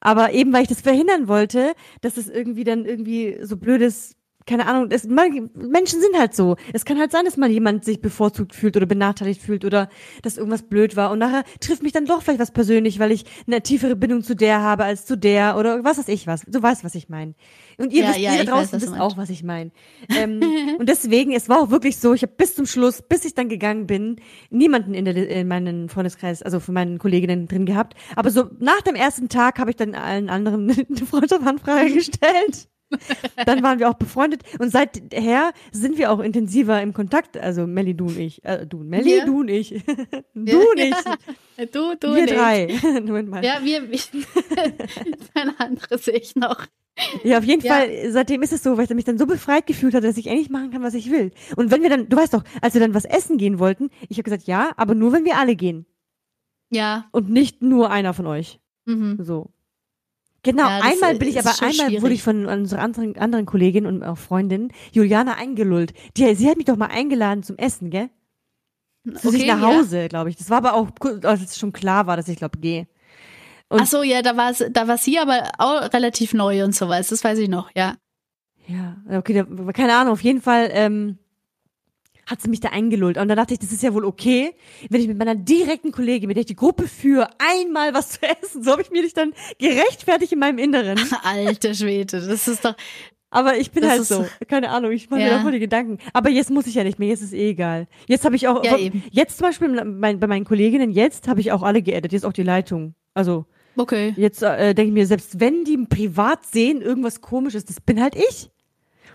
Aber 0.00 0.32
eben, 0.32 0.52
weil 0.52 0.62
ich 0.62 0.68
das 0.68 0.80
verhindern 0.80 1.28
wollte, 1.28 1.72
dass 2.00 2.16
es 2.16 2.28
irgendwie 2.28 2.64
dann 2.64 2.84
irgendwie 2.84 3.38
so 3.42 3.56
blödes 3.56 4.17
keine 4.48 4.66
Ahnung, 4.66 4.88
es, 4.90 5.04
Menschen 5.04 6.00
sind 6.00 6.18
halt 6.18 6.34
so. 6.34 6.56
Es 6.72 6.84
kann 6.84 6.98
halt 6.98 7.12
sein, 7.12 7.24
dass 7.24 7.36
mal 7.36 7.50
jemand 7.50 7.84
sich 7.84 8.00
bevorzugt 8.00 8.54
fühlt 8.54 8.76
oder 8.76 8.86
benachteiligt 8.86 9.42
fühlt 9.42 9.64
oder 9.64 9.88
dass 10.22 10.38
irgendwas 10.38 10.62
blöd 10.62 10.96
war 10.96 11.10
und 11.10 11.18
nachher 11.18 11.44
trifft 11.60 11.82
mich 11.82 11.92
dann 11.92 12.06
doch 12.06 12.22
vielleicht 12.22 12.40
was 12.40 12.50
persönlich, 12.50 12.98
weil 12.98 13.12
ich 13.12 13.24
eine 13.46 13.62
tiefere 13.62 13.94
Bindung 13.94 14.22
zu 14.22 14.34
der 14.34 14.62
habe 14.62 14.84
als 14.84 15.04
zu 15.04 15.16
der 15.16 15.56
oder 15.56 15.84
was 15.84 15.98
weiß 15.98 16.08
ich 16.08 16.26
was. 16.26 16.42
Du 16.48 16.62
weißt, 16.62 16.82
was 16.82 16.94
ich 16.94 17.08
meine. 17.08 17.34
Und 17.76 17.92
ihr, 17.92 18.02
ja, 18.02 18.08
wisst, 18.08 18.18
ja, 18.18 18.32
ihr 18.32 18.44
da 18.44 18.52
draußen 18.52 18.72
weiß, 18.72 18.88
wisst 18.88 19.00
auch, 19.00 19.16
was 19.16 19.30
ich 19.30 19.44
meine. 19.44 19.70
Ähm, 20.16 20.40
und 20.78 20.88
deswegen, 20.88 21.32
es 21.32 21.48
war 21.48 21.60
auch 21.60 21.70
wirklich 21.70 21.98
so, 21.98 22.14
ich 22.14 22.22
habe 22.22 22.32
bis 22.36 22.54
zum 22.54 22.66
Schluss, 22.66 23.02
bis 23.02 23.24
ich 23.24 23.34
dann 23.34 23.48
gegangen 23.48 23.86
bin, 23.86 24.16
niemanden 24.50 24.94
in, 24.94 25.04
der, 25.04 25.14
in 25.28 25.46
meinen 25.46 25.88
Freundeskreis, 25.88 26.42
also 26.42 26.58
von 26.58 26.74
meinen 26.74 26.98
Kolleginnen 26.98 27.46
drin 27.46 27.66
gehabt. 27.66 27.94
Aber 28.16 28.30
so 28.30 28.50
nach 28.58 28.80
dem 28.80 28.94
ersten 28.94 29.28
Tag 29.28 29.58
habe 29.58 29.70
ich 29.70 29.76
dann 29.76 29.94
allen 29.94 30.30
anderen 30.30 30.70
eine 30.70 31.06
Freundschaftsanfrage 31.06 31.92
gestellt. 31.92 32.68
Dann 33.46 33.62
waren 33.62 33.78
wir 33.78 33.88
auch 33.88 33.94
befreundet 33.94 34.42
und 34.58 34.70
seither 34.70 35.52
sind 35.72 35.98
wir 35.98 36.10
auch 36.10 36.20
intensiver 36.20 36.80
im 36.80 36.94
Kontakt. 36.94 37.36
Also 37.36 37.66
Melli, 37.66 37.94
du 37.94 38.06
und 38.06 38.18
ich. 38.18 38.44
Äh, 38.44 38.66
du, 38.66 38.78
Melli, 38.78 39.18
ja. 39.18 39.24
du 39.24 39.40
und 39.40 39.48
ich. 39.48 39.70
du 40.34 40.70
und 40.70 40.78
ich. 40.78 40.94
Du, 41.72 41.94
du 41.98 42.14
wir 42.14 42.22
und 42.22 42.30
drei. 42.30 42.68
Moment 43.04 43.28
mal. 43.28 43.44
Ja, 43.44 43.60
wir. 43.62 43.82
Ein 45.34 45.58
anderes 45.58 46.04
sehe 46.04 46.16
ich 46.16 46.36
noch. 46.36 46.66
Ja, 47.22 47.38
auf 47.38 47.44
jeden 47.44 47.62
Ja. 47.62 47.74
Fall, 47.74 48.10
seitdem 48.10 48.42
ist 48.42 48.52
es 48.52 48.62
so, 48.62 48.76
weil 48.76 48.84
ich 48.84 48.90
mich 48.90 49.04
dann 49.04 49.18
so 49.18 49.26
befreit 49.26 49.66
gefühlt 49.66 49.94
habe, 49.94 50.06
dass 50.06 50.16
ich 50.16 50.28
eigentlich 50.30 50.50
machen 50.50 50.70
kann, 50.70 50.82
was 50.82 50.94
ich 50.94 51.10
will. 51.10 51.30
Und 51.56 51.70
wenn 51.70 51.82
wir 51.82 51.90
dann, 51.90 52.08
du 52.08 52.16
weißt 52.16 52.34
doch, 52.34 52.42
als 52.60 52.74
wir 52.74 52.80
dann 52.80 52.94
was 52.94 53.04
essen 53.04 53.38
gehen 53.38 53.58
wollten, 53.58 53.90
ich 54.08 54.16
habe 54.18 54.24
gesagt, 54.24 54.44
ja, 54.44 54.72
aber 54.76 54.94
nur 54.94 55.12
wenn 55.12 55.24
wir 55.24 55.38
alle 55.38 55.54
gehen. 55.54 55.86
Ja. 56.70 57.08
Und 57.12 57.30
nicht 57.30 57.62
nur 57.62 57.90
einer 57.90 58.14
von 58.14 58.26
euch. 58.26 58.58
Mhm. 58.84 59.18
So. 59.20 59.50
Genau, 60.44 60.68
Ja, 60.68 60.80
einmal 60.82 61.16
bin 61.16 61.28
ich 61.28 61.38
aber, 61.38 61.50
einmal 61.60 61.86
wurde 61.88 61.98
schwierig. 61.98 62.12
ich 62.18 62.22
von 62.22 62.46
unserer 62.46 62.80
anderen, 62.80 63.16
anderen 63.18 63.44
Kollegin 63.46 63.86
und 63.86 64.04
auch 64.04 64.16
Freundin, 64.18 64.72
Juliana, 64.92 65.34
eingelullt. 65.34 65.92
Die, 66.16 66.32
sie 66.34 66.48
hat 66.48 66.56
mich 66.56 66.66
doch 66.66 66.76
mal 66.76 66.86
eingeladen 66.86 67.42
zum 67.42 67.56
Essen, 67.58 67.90
gell? 67.90 68.08
Zu 69.16 69.30
sich 69.30 69.46
nach 69.46 69.60
ja. 69.60 69.66
Hause, 69.78 70.08
glaube 70.08 70.30
ich. 70.30 70.36
Das 70.36 70.50
war 70.50 70.58
aber 70.58 70.74
auch, 70.74 70.88
als 71.24 71.40
es 71.42 71.58
schon 71.58 71.72
klar 71.72 72.06
war, 72.06 72.16
dass 72.16 72.28
ich 72.28 72.36
glaube, 72.36 72.58
gehe. 72.58 72.86
Und- 73.68 73.80
Ach 73.82 73.86
so, 73.86 74.02
ja, 74.02 74.22
da 74.22 74.36
war 74.36 74.52
da 74.52 74.88
war 74.88 74.96
sie 74.98 75.18
aber 75.18 75.50
auch 75.58 75.92
relativ 75.92 76.34
neu 76.34 76.64
und 76.64 76.74
sowas. 76.74 77.08
Das 77.08 77.22
weiß 77.24 77.38
ich 77.38 77.48
noch, 77.48 77.70
ja. 77.76 77.96
Ja, 78.66 78.96
okay, 79.18 79.32
da, 79.32 79.72
keine 79.72 79.96
Ahnung, 79.96 80.12
auf 80.12 80.22
jeden 80.22 80.40
Fall 80.42 80.68
ähm, 80.72 81.18
hat 82.28 82.40
sie 82.42 82.48
mich 82.48 82.60
da 82.60 82.68
eingelullt. 82.68 83.18
Und 83.18 83.28
dann 83.28 83.36
dachte 83.36 83.54
ich, 83.54 83.60
das 83.60 83.72
ist 83.72 83.82
ja 83.82 83.92
wohl 83.94 84.04
okay, 84.04 84.52
wenn 84.90 85.00
ich 85.00 85.08
mit 85.08 85.18
meiner 85.18 85.34
direkten 85.34 85.92
Kollegin, 85.92 86.28
mit 86.28 86.36
der 86.36 86.42
ich 86.42 86.46
die 86.46 86.56
Gruppe 86.56 86.86
führe, 86.86 87.28
einmal 87.38 87.94
was 87.94 88.10
zu 88.10 88.18
essen. 88.22 88.62
So 88.62 88.70
habe 88.72 88.82
ich 88.82 88.90
mir 88.90 89.02
dich 89.02 89.14
dann 89.14 89.32
gerechtfertigt 89.58 90.32
in 90.32 90.38
meinem 90.38 90.58
Inneren. 90.58 90.98
Alter 91.22 91.74
Schwede, 91.74 92.20
das 92.26 92.46
ist 92.48 92.64
doch. 92.64 92.74
Aber 93.30 93.58
ich 93.58 93.70
bin 93.72 93.82
Das 93.82 93.90
halt 93.92 94.04
so. 94.04 94.26
Keine 94.48 94.70
Ahnung, 94.70 94.90
ich 94.92 95.10
mache 95.10 95.20
mir 95.20 95.26
Ja. 95.28 95.34
da 95.36 95.42
voll 95.42 95.52
die 95.52 95.58
Gedanken. 95.58 95.98
Aber 96.14 96.30
jetzt 96.30 96.50
muss 96.50 96.66
ich 96.66 96.74
ja 96.76 96.84
nicht 96.84 96.98
mehr, 96.98 97.08
jetzt 97.08 97.20
ist 97.22 97.34
eh 97.34 97.50
egal. 97.50 97.86
Jetzt 98.06 98.24
habe 98.24 98.36
ich 98.36 98.48
auch, 98.48 98.64
Ja, 98.64 98.78
eben. 98.78 99.02
jetzt 99.10 99.36
zum 99.36 99.46
Beispiel 99.48 99.68
bei 99.68 100.26
meinen 100.26 100.44
Kolleginnen, 100.44 100.90
jetzt 100.90 101.28
habe 101.28 101.40
ich 101.40 101.52
auch 101.52 101.62
alle 101.62 101.82
geaddet, 101.82 102.12
jetzt 102.12 102.24
auch 102.24 102.32
die 102.32 102.42
Leitung. 102.42 102.94
Also 103.12 103.44
Okay. 103.76 104.14
jetzt 104.16 104.42
äh, 104.42 104.74
denke 104.74 104.88
ich 104.88 104.94
mir, 104.94 105.06
selbst 105.06 105.40
wenn 105.40 105.64
die 105.64 105.76
privat 105.76 106.46
sehen, 106.46 106.80
irgendwas 106.80 107.20
komisch 107.20 107.54
ist, 107.54 107.68
das 107.68 107.80
bin 107.82 108.00
halt 108.02 108.16
ich. 108.16 108.50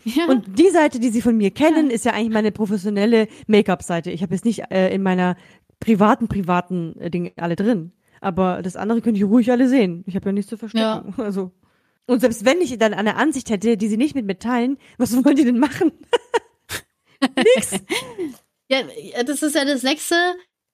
Ja. 0.05 0.25
Und 0.25 0.59
die 0.59 0.69
Seite, 0.69 0.99
die 0.99 1.09
sie 1.09 1.21
von 1.21 1.37
mir 1.37 1.51
kennen, 1.51 1.89
ist 1.89 2.05
ja 2.05 2.13
eigentlich 2.13 2.33
meine 2.33 2.51
professionelle 2.51 3.27
Make-up-Seite. 3.47 4.11
Ich 4.11 4.21
habe 4.21 4.33
jetzt 4.33 4.45
nicht 4.45 4.63
äh, 4.69 4.93
in 4.93 5.01
meiner 5.01 5.35
privaten, 5.79 6.27
privaten 6.27 6.99
äh, 6.99 7.09
Dinge 7.09 7.31
alle 7.37 7.55
drin. 7.55 7.93
Aber 8.21 8.61
das 8.61 8.75
andere 8.75 9.01
könnt 9.01 9.17
ihr 9.17 9.25
ruhig 9.25 9.51
alle 9.51 9.67
sehen. 9.67 10.03
Ich 10.07 10.15
habe 10.15 10.27
ja 10.27 10.31
nichts 10.31 10.49
zu 10.49 10.57
verstecken. 10.57 11.13
Also. 11.17 11.51
Und 12.05 12.19
selbst 12.19 12.45
wenn 12.45 12.61
ich 12.61 12.77
dann 12.77 12.93
eine 12.93 13.15
Ansicht 13.15 13.49
hätte, 13.49 13.77
die 13.77 13.87
sie 13.87 13.97
nicht 13.97 14.15
mit 14.15 14.25
mir 14.25 14.39
teilen, 14.39 14.77
was 14.97 15.13
wollen 15.23 15.35
die 15.35 15.45
denn 15.45 15.59
machen? 15.59 15.91
Nix. 17.37 17.79
Ja, 18.69 18.79
ja, 18.79 19.23
das 19.23 19.43
ist 19.43 19.55
ja 19.55 19.65
das 19.65 19.83
nächste. 19.83 20.15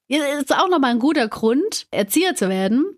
Ja, 0.07 0.25
ist 0.39 0.55
auch 0.55 0.69
nochmal 0.69 0.91
ein 0.91 0.99
guter 0.99 1.27
Grund, 1.27 1.88
Erzieher 1.91 2.36
zu 2.36 2.49
werden. 2.49 2.97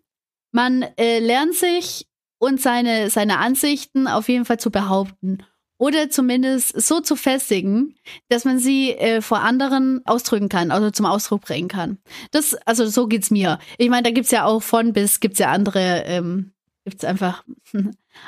Man 0.51 0.84
äh, 0.97 1.19
lernt 1.19 1.55
sich 1.55 2.07
und 2.38 2.61
seine, 2.61 3.09
seine 3.09 3.38
Ansichten 3.39 4.07
auf 4.07 4.29
jeden 4.29 4.45
Fall 4.45 4.59
zu 4.59 4.71
behaupten. 4.71 5.39
Oder 5.82 6.11
zumindest 6.11 6.79
so 6.79 6.99
zu 6.99 7.15
festigen, 7.15 7.95
dass 8.29 8.45
man 8.45 8.59
sie 8.59 8.91
äh, 8.91 9.19
vor 9.19 9.39
anderen 9.39 10.05
ausdrücken 10.05 10.47
kann, 10.47 10.69
also 10.69 10.91
zum 10.91 11.07
Ausdruck 11.07 11.41
bringen 11.41 11.69
kann. 11.69 11.97
Das, 12.29 12.53
also 12.53 12.86
so 12.86 13.07
geht's 13.07 13.32
mir. 13.32 13.57
Ich 13.79 13.89
meine, 13.89 14.03
da 14.03 14.11
gibt's 14.11 14.29
ja 14.29 14.45
auch 14.45 14.61
von 14.61 14.93
bis, 14.93 15.19
gibt's 15.19 15.39
ja 15.39 15.51
andere, 15.51 16.03
ähm, 16.05 16.51
gibt's 16.86 17.03
einfach 17.03 17.43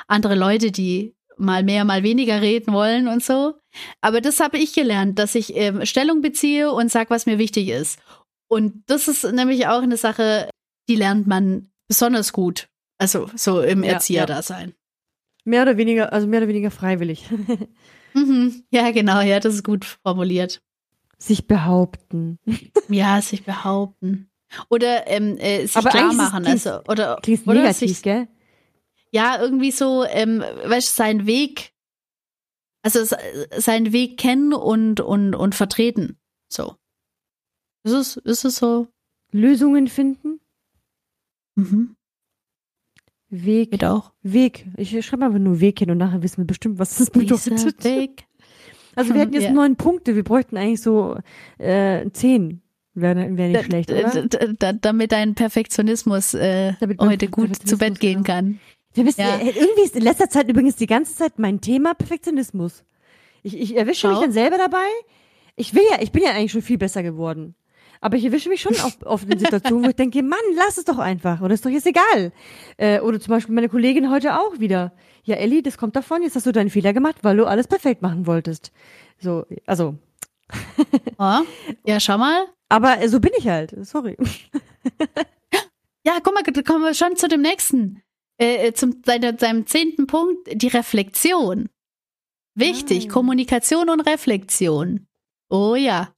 andere 0.08 0.34
Leute, 0.34 0.72
die 0.72 1.14
mal 1.36 1.62
mehr, 1.62 1.84
mal 1.84 2.02
weniger 2.02 2.42
reden 2.42 2.72
wollen 2.72 3.06
und 3.06 3.22
so. 3.22 3.54
Aber 4.00 4.20
das 4.20 4.40
habe 4.40 4.58
ich 4.58 4.74
gelernt, 4.74 5.20
dass 5.20 5.36
ich 5.36 5.54
ähm, 5.54 5.86
Stellung 5.86 6.22
beziehe 6.22 6.72
und 6.72 6.90
sag, 6.90 7.08
was 7.08 7.24
mir 7.24 7.38
wichtig 7.38 7.68
ist. 7.68 8.00
Und 8.48 8.82
das 8.86 9.06
ist 9.06 9.22
nämlich 9.22 9.68
auch 9.68 9.82
eine 9.82 9.96
Sache, 9.96 10.50
die 10.88 10.96
lernt 10.96 11.28
man 11.28 11.70
besonders 11.86 12.32
gut. 12.32 12.66
Also 12.98 13.30
so 13.36 13.60
im 13.60 13.84
Ja, 13.84 13.92
Erzieherdasein. 13.92 14.74
Mehr 15.44 15.62
oder 15.62 15.76
weniger, 15.76 16.12
also 16.12 16.26
mehr 16.26 16.40
oder 16.40 16.48
weniger 16.48 16.70
freiwillig. 16.70 17.24
Mhm. 18.16 18.62
Ja, 18.70 18.92
genau, 18.92 19.20
ja, 19.22 19.40
das 19.40 19.54
ist 19.54 19.64
gut 19.64 19.84
formuliert. 19.84 20.62
Sich 21.18 21.48
behaupten. 21.48 22.38
Ja, 22.88 23.20
sich 23.20 23.42
behaupten. 23.44 24.30
Oder 24.68 25.08
ähm, 25.08 25.36
äh, 25.38 25.62
sich 25.66 25.76
Aber 25.76 25.90
klar 25.90 26.10
ist 26.12 26.16
machen. 26.16 26.44
klingt- 26.44 26.64
Also, 26.64 26.80
oder, 26.86 27.18
Klingt 27.24 27.44
oder 27.44 27.54
negativ, 27.62 27.88
sich, 27.90 28.02
gell? 28.04 28.28
ja, 29.10 29.40
irgendwie 29.42 29.72
so, 29.72 30.04
ähm, 30.04 30.40
weißt 30.42 30.90
du, 30.90 30.92
seinen 31.02 31.26
Weg, 31.26 31.72
also 32.82 33.04
seinen 33.56 33.92
Weg 33.92 34.16
kennen 34.16 34.52
und, 34.52 35.00
und, 35.00 35.34
und 35.34 35.56
vertreten. 35.56 36.16
So. 36.48 36.76
Ist 37.82 37.92
es, 37.94 38.16
ist 38.18 38.44
es 38.44 38.56
so? 38.56 38.86
Lösungen 39.32 39.88
finden. 39.88 40.38
Mhm. 41.56 41.93
Weg. 43.44 43.70
Geht 43.72 43.84
auch. 43.84 44.12
Weg. 44.22 44.66
Ich 44.76 44.90
schreibe 45.04 45.24
einfach 45.24 45.38
nur 45.38 45.60
Weg 45.60 45.78
hin 45.80 45.90
und 45.90 45.98
nachher 45.98 46.22
wissen 46.22 46.38
wir 46.38 46.44
bestimmt, 46.46 46.78
was 46.78 46.96
das 46.98 47.10
bedeutet. 47.10 47.82
Weg. 47.84 48.24
Also 48.96 49.12
wir 49.12 49.20
hätten 49.22 49.34
jetzt 49.34 49.44
Ja. 49.44 49.52
neun 49.52 49.76
Punkte, 49.76 50.14
wir 50.14 50.22
bräuchten 50.22 50.56
eigentlich 50.56 50.80
so 50.82 51.16
äh, 51.58 52.08
zehn. 52.12 52.60
Wäre 52.96 53.36
wär 53.36 53.48
nicht 53.48 53.64
schlecht, 53.64 53.90
D- 53.90 54.04
oder? 54.04 54.22
d- 54.26 54.38
d- 54.38 54.52
d- 54.54 54.78
damit 54.80 55.10
dein 55.10 55.34
Perfektionismus 55.34 56.32
äh, 56.34 56.74
Damit 56.78 57.00
heute 57.00 57.26
gut 57.28 57.56
zu 57.56 57.76
Bett 57.76 57.98
gehen 57.98 58.18
ja. 58.18 58.22
kann. 58.22 58.60
Wir 58.92 59.02
müssen, 59.02 59.22
Ja. 59.22 59.36
äh, 59.38 59.48
irgendwie 59.48 59.82
ist 59.82 59.96
in 59.96 60.02
letzter 60.02 60.28
Zeit 60.30 60.48
übrigens 60.48 60.76
die 60.76 60.86
ganze 60.86 61.16
Zeit 61.16 61.40
mein 61.40 61.60
Thema 61.60 61.94
Perfektionismus. 61.94 62.84
Ich, 63.42 63.58
ich 63.58 63.76
erwische 63.76 64.06
mich 64.06 64.16
Schau. 64.16 64.22
dann 64.22 64.30
selber 64.32 64.58
dabei. 64.58 64.86
Ich 65.56 65.74
will 65.74 65.82
ja, 65.90 65.98
ich 66.00 66.12
bin 66.12 66.22
ja 66.22 66.30
eigentlich 66.30 66.52
schon 66.52 66.62
viel 66.62 66.78
besser 66.78 67.02
geworden. 67.02 67.56
Aber 68.04 68.16
ich 68.18 68.24
erwische 68.26 68.50
mich 68.50 68.60
schon 68.60 68.74
oft, 68.74 69.02
oft 69.06 69.26
in 69.32 69.38
Situationen, 69.38 69.84
wo 69.84 69.88
ich 69.88 69.96
denke, 69.96 70.22
Mann, 70.22 70.38
lass 70.56 70.76
es 70.76 70.84
doch 70.84 70.98
einfach. 70.98 71.40
Oder 71.40 71.54
ist 71.54 71.64
doch 71.64 71.70
jetzt 71.70 71.86
egal. 71.86 72.32
Äh, 72.76 73.00
oder 73.00 73.18
zum 73.18 73.30
Beispiel 73.30 73.54
meine 73.54 73.70
Kollegin 73.70 74.10
heute 74.10 74.38
auch 74.38 74.58
wieder. 74.60 74.92
Ja, 75.22 75.36
Elli, 75.36 75.62
das 75.62 75.78
kommt 75.78 75.96
davon, 75.96 76.22
jetzt 76.22 76.36
hast 76.36 76.44
du 76.44 76.52
deinen 76.52 76.68
Fehler 76.68 76.92
gemacht, 76.92 77.16
weil 77.22 77.38
du 77.38 77.46
alles 77.46 77.66
perfekt 77.66 78.02
machen 78.02 78.26
wolltest. 78.26 78.72
So, 79.20 79.46
also, 79.64 79.96
Oh. 81.18 81.40
Ja, 81.86 81.98
schau 81.98 82.18
mal. 82.18 82.44
aber 82.68 83.00
äh, 83.00 83.08
so 83.08 83.20
bin 83.20 83.30
ich 83.38 83.48
halt. 83.48 83.74
Sorry. 83.86 84.16
Ja, 86.06 86.18
guck 86.22 86.34
mal, 86.34 86.42
da 86.42 86.60
kommen 86.62 86.84
wir 86.84 86.92
schon 86.92 87.16
zu 87.16 87.28
dem 87.28 87.40
nächsten. 87.40 88.02
Äh, 88.38 88.66
äh, 88.68 88.72
zum 88.74 89.02
seine, 89.06 89.38
seinem 89.38 89.66
zehnten 89.66 90.06
Punkt, 90.06 90.46
die 90.52 90.68
Reflexion. 90.68 91.70
Wichtig, 92.54 93.06
Ah. 93.08 93.12
Kommunikation 93.12 93.88
und 93.88 94.00
Reflexion. 94.00 95.06
Oh 95.48 95.74
ja. 95.74 96.12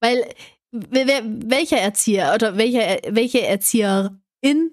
Weil, 0.00 0.24
welcher 0.72 1.78
Erzieher 1.78 2.32
oder 2.34 2.56
welcher, 2.56 2.98
welche 3.08 3.42
Erzieherin 3.42 4.72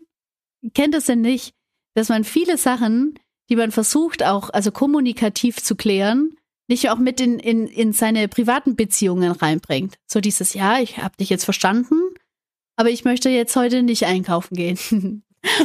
kennt 0.74 0.95
es 0.95 1.06
denn 1.06 1.22
nicht, 1.22 1.54
dass 1.93 2.10
man 2.10 2.24
viele 2.24 2.58
Sachen, 2.58 3.20
die 3.50 3.56
man 3.56 3.72
versucht, 3.72 4.24
auch 4.24 4.50
also 4.50 4.72
kommunikativ 4.72 5.62
zu 5.62 5.76
klären, 5.76 6.36
nicht 6.68 6.89
auch 6.89 7.00
mit 7.00 7.20
in, 7.20 7.39
in, 7.39 7.68
in 7.68 7.93
seine 7.93 8.28
privaten 8.28 8.76
Beziehungen 8.76 9.32
reinbringt. 9.32 9.97
So 10.06 10.22
dieses, 10.22 10.54
ja, 10.54 10.80
ich 10.80 11.00
habe 11.00 11.18
dich 11.18 11.30
jetzt 11.30 11.45
verstanden, 11.45 11.95
aber 12.76 12.91
ich 12.91 13.04
möchte 13.04 13.30
jetzt 13.30 13.56
heute 13.56 13.84
nicht 13.84 14.06
einkaufen 14.06 14.56
gehen. 14.56 14.78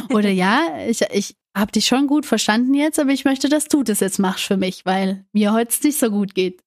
Oder 0.09 0.29
ja, 0.29 0.79
ich, 0.87 1.01
ich 1.11 1.35
habe 1.55 1.71
dich 1.71 1.85
schon 1.85 2.07
gut 2.07 2.25
verstanden 2.25 2.73
jetzt, 2.73 2.99
aber 2.99 3.11
ich 3.11 3.23
möchte, 3.23 3.49
dass 3.49 3.65
du 3.65 3.83
das 3.83 3.99
jetzt 3.99 4.19
machst 4.19 4.45
für 4.45 4.57
mich, 4.57 4.85
weil 4.85 5.25
mir 5.31 5.53
heute 5.53 5.75
nicht 5.83 5.99
so 5.99 6.09
gut 6.09 6.35
geht. 6.35 6.61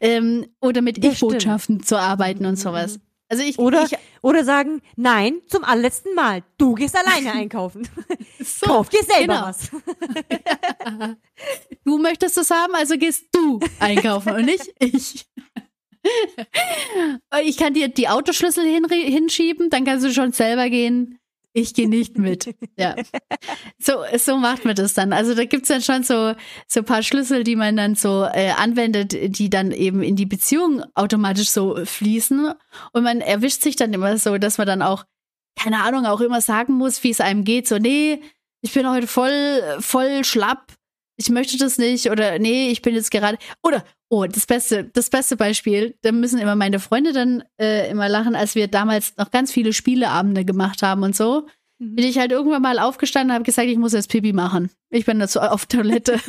Ähm, 0.00 0.46
oder 0.60 0.80
mit 0.82 1.04
Ich-Botschaften 1.04 1.82
zu 1.82 1.98
arbeiten 1.98 2.46
und 2.46 2.56
sowas. 2.56 2.98
Also 3.32 3.44
ich, 3.44 3.58
Oder, 3.58 3.84
ich 3.84 3.96
oder 4.20 4.44
sagen, 4.44 4.82
nein, 4.94 5.40
zum 5.46 5.64
allerletzten 5.64 6.14
Mal. 6.14 6.42
Du 6.58 6.74
gehst 6.74 6.94
alleine 6.94 7.32
einkaufen. 7.40 7.88
so, 8.38 8.66
Kauf 8.66 8.90
dir 8.90 9.02
selber 9.02 9.34
genau. 9.34 9.46
was. 9.46 9.70
du 11.84 11.96
möchtest 11.96 12.36
es 12.36 12.50
haben, 12.50 12.74
also 12.74 12.98
gehst 12.98 13.28
du 13.32 13.58
einkaufen 13.80 14.34
und 14.34 14.44
nicht 14.44 14.70
ich. 14.78 15.24
Ich 17.44 17.56
kann 17.56 17.74
dir 17.74 17.86
die 17.86 18.08
Autoschlüssel 18.08 18.64
hin, 18.66 18.84
hinschieben, 18.90 19.70
dann 19.70 19.84
kannst 19.84 20.04
du 20.04 20.12
schon 20.12 20.32
selber 20.32 20.68
gehen. 20.68 21.20
Ich 21.54 21.74
gehe 21.74 21.88
nicht 21.88 22.18
mit. 22.18 22.54
Ja. 22.78 22.96
So, 23.78 23.98
so 24.16 24.38
macht 24.38 24.64
man 24.64 24.74
das 24.74 24.94
dann. 24.94 25.12
Also 25.12 25.34
da 25.34 25.44
gibt's 25.44 25.68
dann 25.68 25.82
schon 25.82 26.02
so, 26.02 26.34
so 26.66 26.82
paar 26.82 27.02
Schlüssel, 27.02 27.44
die 27.44 27.54
man 27.54 27.76
dann 27.76 27.94
so 27.94 28.24
äh, 28.24 28.50
anwendet, 28.50 29.12
die 29.38 29.50
dann 29.50 29.72
eben 29.72 30.02
in 30.02 30.16
die 30.16 30.26
Beziehung 30.26 30.82
automatisch 30.94 31.50
so 31.50 31.84
fließen. 31.84 32.52
Und 32.92 33.02
man 33.02 33.20
erwischt 33.20 33.62
sich 33.62 33.76
dann 33.76 33.92
immer 33.92 34.16
so, 34.16 34.38
dass 34.38 34.58
man 34.58 34.66
dann 34.66 34.82
auch, 34.82 35.04
keine 35.56 35.82
Ahnung, 35.82 36.06
auch 36.06 36.20
immer 36.20 36.40
sagen 36.40 36.72
muss, 36.72 37.04
wie 37.04 37.10
es 37.10 37.20
einem 37.20 37.44
geht. 37.44 37.68
So, 37.68 37.76
nee, 37.76 38.22
ich 38.62 38.72
bin 38.72 38.88
heute 38.88 39.06
voll, 39.06 39.62
voll 39.80 40.24
schlapp. 40.24 40.72
Ich 41.16 41.28
möchte 41.28 41.58
das 41.58 41.78
nicht. 41.78 42.10
Oder 42.10 42.38
nee, 42.38 42.70
ich 42.70 42.80
bin 42.80 42.94
jetzt 42.94 43.10
gerade. 43.10 43.38
Oder, 43.62 43.84
oh, 44.12 44.26
das 44.26 44.44
beste, 44.44 44.84
das 44.84 45.08
beste 45.08 45.36
Beispiel, 45.36 45.96
da 46.02 46.12
müssen 46.12 46.38
immer 46.38 46.54
meine 46.54 46.80
Freunde 46.80 47.14
dann 47.14 47.44
äh, 47.58 47.90
immer 47.90 48.10
lachen, 48.10 48.36
als 48.36 48.54
wir 48.54 48.68
damals 48.68 49.16
noch 49.16 49.30
ganz 49.30 49.50
viele 49.50 49.72
Spieleabende 49.72 50.44
gemacht 50.44 50.82
haben 50.82 51.02
und 51.02 51.16
so. 51.16 51.46
Bin 51.78 52.04
ich 52.04 52.18
halt 52.18 52.30
irgendwann 52.30 52.60
mal 52.60 52.78
aufgestanden 52.78 53.30
und 53.30 53.34
habe 53.36 53.44
gesagt, 53.44 53.68
ich 53.68 53.78
muss 53.78 53.94
jetzt 53.94 54.10
Pipi 54.10 54.34
machen. 54.34 54.70
Ich 54.90 55.06
bin 55.06 55.18
dazu 55.18 55.40
auf 55.40 55.64
Toilette. 55.64 56.20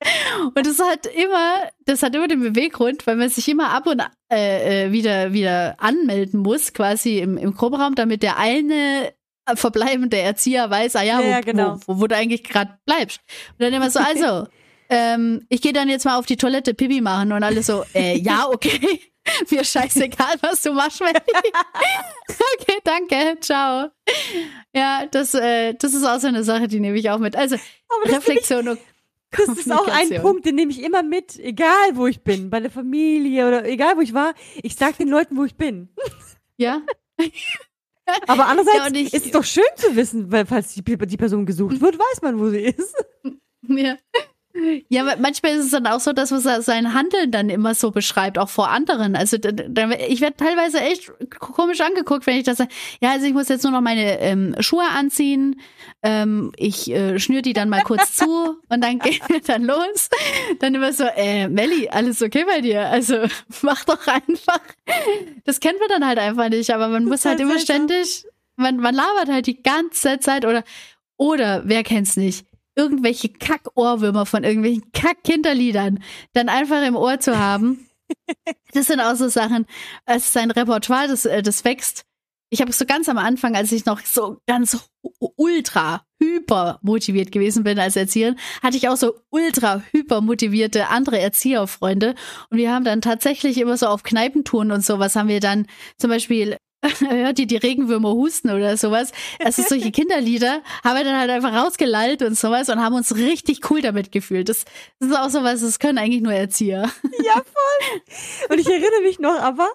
und 0.54 0.66
das 0.66 0.78
hat 0.80 1.06
immer, 1.06 1.70
das 1.86 2.02
hat 2.02 2.14
immer 2.14 2.28
den 2.28 2.40
Beweggrund, 2.40 3.06
weil 3.06 3.16
man 3.16 3.30
sich 3.30 3.48
immer 3.48 3.70
ab 3.70 3.86
und 3.86 4.02
äh, 4.30 4.88
äh, 4.88 4.92
wieder, 4.92 5.32
wieder 5.32 5.76
anmelden 5.80 6.40
muss, 6.40 6.74
quasi 6.74 7.20
im, 7.20 7.38
im 7.38 7.54
Gruppenraum, 7.54 7.94
damit 7.94 8.22
der 8.22 8.36
eine 8.36 9.14
verbleibende 9.54 10.18
Erzieher 10.18 10.68
weiß, 10.68 10.94
ah 10.96 11.02
ja, 11.02 11.20
Ja, 11.20 11.26
wo, 11.26 11.30
ja, 11.30 11.40
genau. 11.40 11.80
wo, 11.86 11.96
wo, 11.96 12.00
wo 12.02 12.06
du 12.06 12.16
eigentlich 12.16 12.44
gerade 12.44 12.78
bleibst. 12.84 13.20
Und 13.52 13.62
dann 13.62 13.72
immer 13.72 13.90
so, 13.90 13.98
also, 13.98 14.46
ähm, 14.90 15.46
ich 15.48 15.62
gehe 15.62 15.72
dann 15.72 15.88
jetzt 15.88 16.04
mal 16.04 16.18
auf 16.18 16.26
die 16.26 16.36
Toilette 16.36 16.74
Pipi 16.74 17.00
machen 17.00 17.32
und 17.32 17.42
alle 17.42 17.62
so, 17.62 17.84
äh, 17.94 18.18
ja, 18.18 18.48
okay. 18.48 19.00
Mir 19.50 19.64
scheißegal, 19.64 20.34
was 20.40 20.62
du 20.62 20.72
machst, 20.72 21.00
Melli. 21.00 21.14
okay, 22.28 22.78
danke, 22.84 23.38
ciao. 23.40 23.88
Ja, 24.74 25.06
das, 25.10 25.34
äh, 25.34 25.74
das 25.74 25.94
ist 25.94 26.04
auch 26.04 26.18
so 26.18 26.26
eine 26.26 26.42
Sache, 26.42 26.68
die 26.68 26.80
nehme 26.80 26.98
ich 26.98 27.10
auch 27.10 27.18
mit. 27.18 27.36
Also, 27.36 27.56
Reflexion 28.06 28.66
und 28.68 28.80
das 29.30 29.48
ist 29.58 29.70
auch 29.70 29.86
ein. 29.86 30.20
Punkt, 30.22 30.46
den 30.46 30.56
nehme 30.56 30.72
ich 30.72 30.82
immer 30.82 31.02
mit, 31.02 31.38
egal 31.38 31.94
wo 31.94 32.06
ich 32.06 32.22
bin, 32.22 32.50
bei 32.50 32.58
der 32.60 32.70
Familie 32.70 33.46
oder 33.46 33.64
egal 33.66 33.96
wo 33.96 34.00
ich 34.00 34.14
war. 34.14 34.34
Ich 34.62 34.74
sag 34.74 34.96
den 34.98 35.08
Leuten, 35.08 35.36
wo 35.36 35.44
ich 35.44 35.54
bin. 35.54 35.90
ja. 36.56 36.82
Aber 38.26 38.46
andererseits 38.46 38.88
Ja, 38.88 38.94
ich- 38.94 39.14
ist 39.14 39.26
es 39.26 39.32
doch 39.32 39.44
schön 39.44 39.62
zu 39.76 39.94
wissen, 39.94 40.32
weil 40.32 40.46
falls 40.46 40.74
die, 40.74 40.82
die 40.82 41.16
Person 41.16 41.46
gesucht 41.46 41.80
wird, 41.80 41.98
weiß 41.98 42.22
man, 42.22 42.40
wo 42.40 42.48
sie 42.48 42.62
ist. 42.62 42.94
Ja. 43.68 43.96
Ja, 44.88 45.04
manchmal 45.18 45.52
ist 45.52 45.64
es 45.66 45.70
dann 45.70 45.86
auch 45.86 46.00
so, 46.00 46.12
dass 46.12 46.30
man 46.30 46.40
se- 46.40 46.62
sein 46.62 46.94
Handeln 46.94 47.30
dann 47.30 47.48
immer 47.50 47.74
so 47.74 47.90
beschreibt, 47.90 48.38
auch 48.38 48.48
vor 48.48 48.70
anderen. 48.70 49.16
Also 49.16 49.36
ich 49.36 50.20
werde 50.20 50.36
teilweise 50.36 50.80
echt 50.80 51.12
komisch 51.38 51.80
angeguckt, 51.80 52.26
wenn 52.26 52.36
ich 52.36 52.44
das 52.44 52.58
sage. 52.58 52.70
Ja, 53.00 53.10
also 53.12 53.26
ich 53.26 53.32
muss 53.32 53.48
jetzt 53.48 53.62
nur 53.62 53.72
noch 53.72 53.80
meine 53.80 54.18
ähm, 54.20 54.54
Schuhe 54.60 54.84
anziehen. 54.88 55.60
Ähm, 56.02 56.52
ich 56.56 56.90
äh, 56.90 57.18
schnür 57.18 57.42
die 57.42 57.52
dann 57.52 57.68
mal 57.68 57.82
kurz 57.82 58.14
zu 58.14 58.26
und 58.68 58.82
dann 58.82 58.98
geht 58.98 59.20
wir 59.28 59.40
dann 59.40 59.64
los. 59.64 60.08
Dann 60.58 60.74
immer 60.74 60.92
so, 60.92 61.04
äh, 61.16 61.48
Melli, 61.48 61.88
alles 61.88 62.22
okay 62.22 62.44
bei 62.46 62.60
dir? 62.60 62.86
Also 62.88 63.16
mach 63.62 63.84
doch 63.84 64.06
einfach. 64.06 64.60
Das 65.44 65.60
kennt 65.60 65.78
man 65.80 65.88
dann 65.88 66.06
halt 66.06 66.18
einfach 66.18 66.48
nicht, 66.48 66.70
aber 66.74 66.88
man 66.88 67.04
muss 67.04 67.20
ist 67.20 67.24
halt 67.26 67.40
immer 67.40 67.58
ständig, 67.58 68.24
man, 68.56 68.76
man 68.76 68.94
labert 68.94 69.28
halt 69.28 69.46
die 69.46 69.62
ganze 69.62 70.18
Zeit 70.20 70.44
oder 70.44 70.64
oder 71.16 71.62
wer 71.66 71.82
kennt's 71.82 72.16
nicht? 72.16 72.46
Irgendwelche 72.76 73.28
Kack-Ohrwürmer 73.28 74.26
von 74.26 74.44
irgendwelchen 74.44 74.90
Kack-Kinderliedern 74.92 76.02
dann 76.32 76.48
einfach 76.48 76.82
im 76.86 76.96
Ohr 76.96 77.20
zu 77.20 77.38
haben. 77.38 77.86
Das 78.72 78.86
sind 78.86 79.00
auch 79.00 79.14
so 79.14 79.28
Sachen, 79.28 79.66
es 80.04 80.26
ist 80.26 80.36
ein 80.36 80.50
Repertoire, 80.50 81.08
das, 81.08 81.26
äh, 81.26 81.42
das 81.42 81.64
wächst. 81.64 82.04
Ich 82.52 82.60
habe 82.60 82.72
so 82.72 82.84
ganz 82.84 83.08
am 83.08 83.18
Anfang, 83.18 83.54
als 83.54 83.70
ich 83.70 83.84
noch 83.84 84.00
so 84.00 84.38
ganz 84.46 84.90
ultra 85.36 86.04
hyper 86.20 86.80
motiviert 86.82 87.30
gewesen 87.30 87.62
bin 87.62 87.78
als 87.78 87.94
Erzieherin, 87.94 88.36
hatte 88.62 88.76
ich 88.76 88.88
auch 88.88 88.96
so 88.96 89.14
ultra 89.30 89.82
hyper 89.92 90.20
motivierte 90.20 90.88
andere 90.88 91.20
Erzieherfreunde. 91.20 92.16
Und 92.50 92.58
wir 92.58 92.72
haben 92.72 92.84
dann 92.84 93.00
tatsächlich 93.00 93.58
immer 93.58 93.76
so 93.76 93.86
auf 93.86 94.02
Kneipentouren 94.02 94.72
und 94.72 94.84
sowas 94.84 95.14
haben 95.14 95.28
wir 95.28 95.40
dann 95.40 95.66
zum 95.96 96.10
Beispiel 96.10 96.56
hört 97.00 97.38
ihr 97.38 97.46
die 97.46 97.56
Regenwürmer 97.56 98.12
husten 98.12 98.50
oder 98.50 98.76
sowas. 98.76 99.12
Also 99.42 99.62
solche 99.62 99.90
Kinderlieder 99.92 100.62
haben 100.82 100.96
wir 100.96 101.04
dann 101.04 101.18
halt 101.18 101.30
einfach 101.30 101.52
rausgelallt 101.52 102.22
und 102.22 102.38
sowas 102.38 102.68
und 102.68 102.80
haben 102.80 102.94
uns 102.94 103.14
richtig 103.16 103.70
cool 103.70 103.82
damit 103.82 104.12
gefühlt. 104.12 104.48
Das, 104.48 104.64
das 104.98 105.10
ist 105.10 105.16
auch 105.16 105.28
sowas, 105.28 105.60
das 105.60 105.78
können 105.78 105.98
eigentlich 105.98 106.22
nur 106.22 106.32
Erzieher. 106.32 106.90
Ja, 107.22 107.34
voll. 107.34 108.00
Und 108.48 108.58
ich 108.58 108.66
erinnere 108.66 109.02
mich 109.02 109.18
noch, 109.18 109.38
aber, 109.38 109.68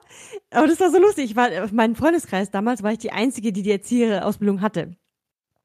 aber 0.49 0.67
das 0.67 0.79
war 0.79 0.89
so 0.89 0.97
lustig. 0.97 1.25
Ich 1.25 1.35
war 1.35 1.63
auf 1.63 1.71
meinem 1.71 1.95
Freundeskreis 1.95 2.49
damals, 2.49 2.81
war 2.81 2.91
ich 2.91 2.97
die 2.97 3.11
Einzige, 3.11 3.53
die 3.53 3.61
die 3.61 3.71
Erzieherausbildung 3.71 4.61
hatte. 4.61 4.97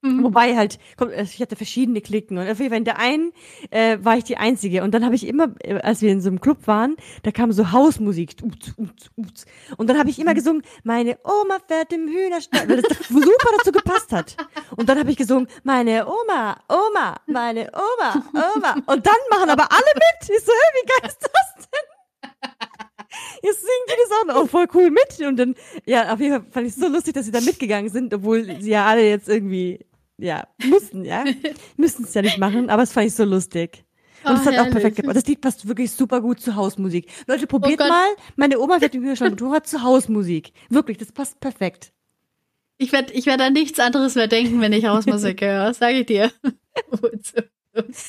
Mhm. 0.03 0.25
Wobei 0.25 0.57
halt, 0.57 0.79
komm, 0.97 1.11
ich 1.11 1.41
hatte 1.41 1.57
verschiedene 1.57 2.01
Klicken 2.01 2.39
und 2.39 2.49
auf 2.49 2.59
jeden 2.59 2.71
Fall 2.71 2.79
in 2.79 2.85
der 2.85 2.99
einen 2.99 3.33
äh, 3.71 3.99
war 4.01 4.17
ich 4.17 4.25
die 4.25 4.39
Einzige. 4.39 4.83
Und 4.83 4.93
dann 4.93 5.05
habe 5.05 5.15
ich 5.15 5.27
immer, 5.27 5.55
äh, 5.61 5.75
als 5.81 6.01
wir 6.01 6.11
in 6.11 6.23
so 6.23 6.29
einem 6.29 6.41
Club 6.41 6.67
waren, 6.67 6.97
da 7.23 7.31
kam 7.31 7.53
so 7.53 7.73
Hausmusik. 7.73 8.37
Uts, 8.43 8.73
uts, 8.79 9.11
uts. 9.17 9.45
Und 9.77 9.91
dann 9.91 9.99
habe 9.99 10.09
ich 10.09 10.19
immer 10.19 10.33
gesungen, 10.33 10.63
meine 10.85 11.19
Oma 11.25 11.59
fährt 11.69 11.93
im 11.93 12.09
Hühnerstall, 12.09 12.69
weil 12.69 12.81
das 12.81 12.97
super 13.09 13.51
dazu 13.59 13.73
gepasst 13.73 14.13
hat. 14.13 14.37
Und 14.77 14.89
dann 14.89 14.99
habe 14.99 15.11
ich 15.11 15.17
gesungen, 15.17 15.49
meine 15.65 16.07
Oma, 16.07 16.57
Oma, 16.69 17.17
meine 17.27 17.71
Oma, 17.73 18.25
Oma. 18.57 18.77
Und 18.87 19.07
dann 19.07 19.15
machen 19.31 19.51
aber 19.51 19.71
alle 19.71 19.93
mit. 19.95 20.31
Ich 20.31 20.45
so, 20.45 20.53
hey, 20.53 20.83
wie 20.83 20.87
geil 20.87 21.11
ist 21.11 21.21
das 21.23 21.67
denn? 21.67 21.91
Jetzt 23.43 23.61
singen 23.61 23.87
die 23.89 23.95
das 24.09 24.19
auch 24.19 24.43
noch 24.43 24.51
voll 24.51 24.67
cool 24.75 24.91
mit. 24.91 25.27
Und 25.27 25.37
dann, 25.37 25.55
ja, 25.85 26.13
auf 26.13 26.21
jeden 26.21 26.35
Fall 26.35 26.51
fand 26.51 26.67
ich 26.67 26.75
es 26.75 26.81
so 26.81 26.89
lustig, 26.89 27.15
dass 27.15 27.27
sie 27.27 27.33
da 27.33 27.41
mitgegangen 27.41 27.91
sind, 27.91 28.15
obwohl 28.15 28.45
sie 28.45 28.71
ja 28.71 28.87
alle 28.87 29.07
jetzt 29.09 29.29
irgendwie, 29.29 29.85
ja, 30.21 30.47
mussten, 30.65 31.05
ja. 31.05 31.25
Müssten 31.77 32.05
es 32.05 32.15
ja 32.15 32.23
nicht 32.23 32.39
machen, 32.39 32.71
aber 32.71 32.83
es 32.83 32.93
fand 32.93 33.07
ich 33.07 33.15
so 33.15 33.25
lustig. 33.25 33.85
Und 34.25 34.35
es 34.35 34.47
Oh, 34.47 34.53
hat 34.53 34.59
auch 34.59 34.71
perfekt 34.71 34.97
gepasst. 34.97 35.17
Das 35.17 35.27
Lied 35.27 35.41
passt 35.41 35.67
wirklich 35.67 35.91
super 35.91 36.21
gut 36.21 36.41
zu 36.41 36.55
Hausmusik. 36.55 37.09
Leute, 37.27 37.47
probiert 37.47 37.81
Oh 37.81 37.89
mal, 37.89 38.09
meine 38.37 38.59
Oma 38.61 38.79
fährt 38.79 38.95
im 38.95 39.05
Hörschrank 39.07 39.39
zu 39.67 39.83
Hausmusik. 39.83 40.53
Wirklich, 40.69 40.99
das 40.99 41.13
passt 41.13 41.41
perfekt. 41.41 41.93
Ich 42.77 42.93
werde 42.93 43.13
ich 43.13 43.27
werd 43.27 43.41
an 43.41 43.53
nichts 43.53 43.79
anderes 43.79 44.15
mehr 44.15 44.27
denken, 44.29 44.61
wenn 44.61 44.73
ich 44.73 44.87
Hausmusik 44.87 45.41
höre, 45.45 45.73
sage 45.75 46.01
ich 46.01 46.07
dir. 46.07 46.33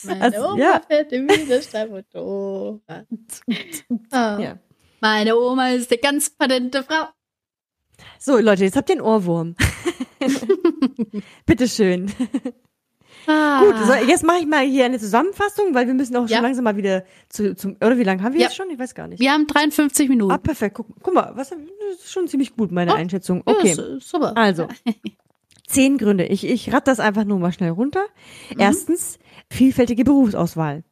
Meine 0.06 0.22
Also, 0.22 0.48
Oma 0.50 0.58
ja. 0.58 0.82
fährt 0.88 1.12
im 1.12 1.30
Widerstand 1.30 1.92
Ah. 4.12 4.40
Ja. 4.40 4.60
Meine 5.00 5.38
Oma 5.38 5.70
ist 5.70 5.92
eine 5.92 6.00
ganz 6.00 6.30
patente 6.30 6.84
Frau. 6.84 7.08
So, 8.20 8.38
Leute, 8.38 8.64
jetzt 8.64 8.76
habt 8.76 8.90
ihr 8.90 8.96
einen 8.96 9.02
Ohrwurm. 9.02 9.56
Bitteschön. 11.46 12.12
Ah. 13.28 13.64
Gut, 13.64 13.76
so, 13.86 13.94
jetzt 13.94 14.24
mache 14.24 14.40
ich 14.40 14.48
mal 14.48 14.66
hier 14.66 14.86
eine 14.86 14.98
Zusammenfassung, 14.98 15.74
weil 15.76 15.86
wir 15.86 15.94
müssen 15.94 16.16
auch 16.16 16.22
schon 16.22 16.30
Ja. 16.30 16.40
langsam 16.42 16.64
mal 16.64 16.76
wieder 16.76 17.04
zu, 17.30 17.56
zum, 17.56 17.74
oder 17.76 17.98
wie 17.98 18.04
lange 18.04 18.24
haben 18.24 18.34
wir 18.34 18.42
Ja. 18.42 18.48
jetzt 18.48 18.56
schon? 18.56 18.70
Ich 18.72 18.80
weiß 18.80 18.96
gar 18.96 19.08
nicht. 19.08 19.20
Wir 19.20 19.32
haben 19.32 19.46
53 19.48 20.10
Minuten. 20.10 20.32
Ah, 20.32 20.38
perfekt. 20.38 20.76
Guck, 20.76 20.88
guck 21.04 21.14
mal, 21.14 21.32
was, 21.36 21.50
das 21.50 21.60
ist 22.04 22.12
schon 22.12 22.28
ziemlich 22.28 22.56
gut, 22.56 22.72
meine 22.72 22.92
Oh, 22.94 22.96
Einschätzung. 22.96 23.44
Ja, 23.48 23.54
Okay. 23.54 23.74
su- 23.74 24.00
super. 24.00 24.36
Also, 24.36 24.68
zehn 25.68 25.98
Gründe. 26.00 26.26
Ich, 26.26 26.46
ich 26.46 26.74
rate 26.74 26.86
das 26.86 27.00
einfach 27.00 27.24
nur 27.26 27.38
mal 27.38 27.52
schnell 27.54 27.72
runter. 27.72 28.04
Mhm. 28.54 28.60
Erstens, 28.60 29.20
vielfältige 29.52 30.04
Berufsauswahl. 30.04 30.84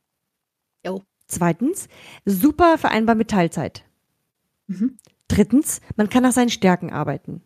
Jo. 0.86 1.02
Zweitens, 1.28 1.88
super 2.26 2.78
vereinbar 2.78 3.16
mit 3.16 3.30
Teilzeit. 3.30 3.84
Mhm. 4.68 4.98
Drittens, 5.28 5.82
man 5.96 6.10
kann 6.10 6.24
nach 6.24 6.32
seinen 6.32 6.50
Stärken 6.50 6.92
arbeiten. 6.92 7.42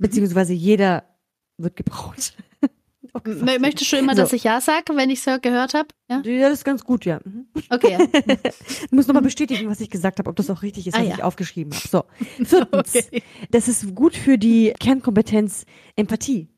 Beziehungsweise 0.00 0.52
jeder 0.52 1.04
wird 1.58 1.76
gebraucht. 1.76 2.34
M- 3.24 3.60
Möchtest 3.60 3.90
du 3.92 3.96
immer, 3.96 4.14
So. 4.14 4.22
dass 4.22 4.32
ich 4.32 4.44
Ja 4.44 4.60
sage, 4.60 4.94
wenn 4.94 5.10
ich 5.10 5.20
so 5.22 5.38
gehört 5.40 5.74
habe? 5.74 5.88
Ja? 6.08 6.20
Ja, 6.24 6.48
das 6.48 6.58
ist 6.60 6.64
ganz 6.64 6.84
gut, 6.84 7.04
ja. 7.04 7.20
Mhm. 7.24 7.46
Okay. 7.68 7.98
Ja. 8.26 8.36
Ich 8.84 8.92
muss 8.92 9.06
nochmal 9.08 9.22
bestätigen, 9.22 9.68
was 9.68 9.80
ich 9.80 9.90
gesagt 9.90 10.18
habe, 10.20 10.30
ob 10.30 10.36
das 10.36 10.48
auch 10.50 10.62
richtig 10.62 10.86
ist, 10.86 10.94
Ah, 10.94 11.00
was 11.00 11.08
ja. 11.08 11.14
ich 11.16 11.22
aufgeschrieben 11.22 11.72
habe. 11.74 11.88
So. 11.88 12.04
Viertens, 12.44 12.94
Okay. 13.08 13.22
das 13.50 13.68
ist 13.68 13.94
gut 13.94 14.14
für 14.16 14.38
die 14.38 14.72
Kernkompetenz 14.78 15.64
Empathie. 15.96 16.48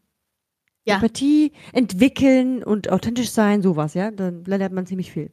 Ja. 0.85 0.97
Empathie 0.97 1.53
entwickeln 1.73 2.63
und 2.63 2.91
authentisch 2.91 3.31
sein, 3.31 3.63
sowas, 3.63 3.95
ja. 3.95 4.11
Dann 4.11 4.45
lernt 4.45 4.75
man 4.75 4.87
ziemlich 4.87 5.11
viel. 5.11 5.33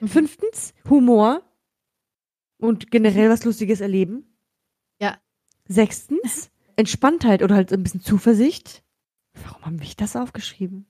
Mhm. 0.00 0.08
Fünftens, 0.08 0.74
Humor 0.88 1.42
und 2.58 2.90
generell 2.90 3.30
was 3.30 3.44
Lustiges 3.44 3.80
erleben. 3.80 4.36
Ja. 5.00 5.18
Sechstens, 5.66 6.50
Entspanntheit 6.76 7.42
oder 7.42 7.54
halt 7.54 7.72
ein 7.72 7.82
bisschen 7.82 8.00
Zuversicht. 8.00 8.82
Warum 9.44 9.64
haben 9.64 9.80
wir 9.80 9.88
das 9.96 10.16
aufgeschrieben? 10.16 10.86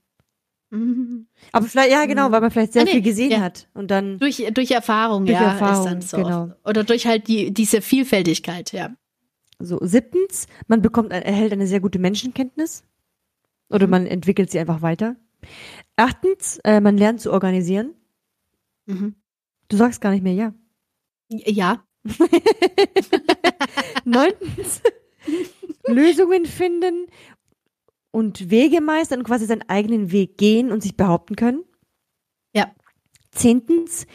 Mhm. 0.70 1.26
Aber 1.52 1.66
vielleicht, 1.66 1.90
ja, 1.92 2.04
genau, 2.06 2.30
weil 2.32 2.40
man 2.40 2.50
vielleicht 2.50 2.72
sehr 2.72 2.82
Ah, 2.82 2.84
nee, 2.86 2.92
viel 2.92 3.02
gesehen 3.02 3.30
ja. 3.30 3.40
hat 3.40 3.68
und 3.74 3.90
dann 3.90 4.18
Durch, 4.18 4.44
durch 4.52 4.70
Erfahrung, 4.72 5.26
Durch 5.26 5.38
ja, 5.38 5.52
Erfahrung, 5.52 5.84
ist 5.84 5.90
dann 5.90 6.00
so. 6.02 6.16
genau. 6.18 6.52
Oder 6.64 6.84
durch 6.84 7.06
halt 7.06 7.28
die, 7.28 7.52
diese 7.52 7.80
Vielfältigkeit, 7.82 8.72
ja. 8.72 8.94
So, 9.58 9.78
siebtens, 9.80 10.48
man 10.66 10.82
bekommt, 10.82 11.12
erhält 11.12 11.52
eine 11.52 11.66
sehr 11.66 11.80
gute 11.80 11.98
Menschenkenntnis. 11.98 12.84
Oder 13.70 13.86
Mhm. 13.86 13.90
man 13.90 14.06
entwickelt 14.06 14.50
sie 14.50 14.58
einfach 14.58 14.82
weiter. 14.82 15.16
Achtens, 15.96 16.58
äh, 16.64 16.80
man 16.80 16.98
lernt 16.98 17.20
zu 17.20 17.32
organisieren. 17.32 17.94
Mhm. 18.86 19.14
Du 19.68 19.76
sagst 19.76 20.00
gar 20.00 20.10
nicht 20.10 20.22
mehr 20.22 20.34
ja. 20.34 20.54
Ja. 21.28 21.82
Neuntens, 24.04 24.82
Lösungen 26.06 26.46
finden 26.46 27.06
und 28.10 28.50
Wege 28.50 28.80
meistern 28.80 29.20
und 29.20 29.24
quasi 29.26 29.46
seinen 29.46 29.68
eigenen 29.68 30.12
Weg 30.12 30.38
gehen 30.38 30.72
und 30.72 30.82
sich 30.82 30.96
behaupten 30.96 31.36
können. 31.36 31.64
Ja. 32.54 32.74
Zehntens, 33.32 34.06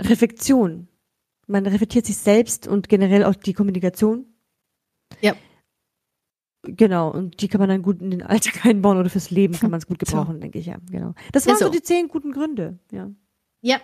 Reflexion. 0.00 0.88
Man 1.46 1.66
reflektiert 1.66 2.06
sich 2.06 2.16
selbst 2.18 2.66
und 2.66 2.88
generell 2.88 3.24
auch 3.24 3.34
die 3.34 3.52
Kommunikation. 3.52 4.26
Ja. 5.20 5.34
Genau, 6.64 7.10
und 7.10 7.40
die 7.40 7.48
kann 7.48 7.58
man 7.58 7.68
dann 7.68 7.82
gut 7.82 8.00
in 8.00 8.10
den 8.10 8.22
Alltag 8.22 8.64
einbauen 8.66 8.98
oder 8.98 9.10
fürs 9.10 9.30
Leben 9.30 9.54
kann 9.54 9.70
man 9.70 9.78
es 9.78 9.86
gut 9.86 9.98
So. 10.00 10.06
gebrauchen, 10.16 10.40
denke 10.40 10.58
ich, 10.58 10.66
ja, 10.66 10.76
genau. 10.90 11.14
Das 11.32 11.46
waren 11.46 11.56
so 11.56 11.66
so. 11.66 11.70
die 11.70 11.82
zehn 11.82 12.08
guten 12.08 12.32
Gründe, 12.32 12.78
ja. 12.92 13.10
Ja. 13.62 13.80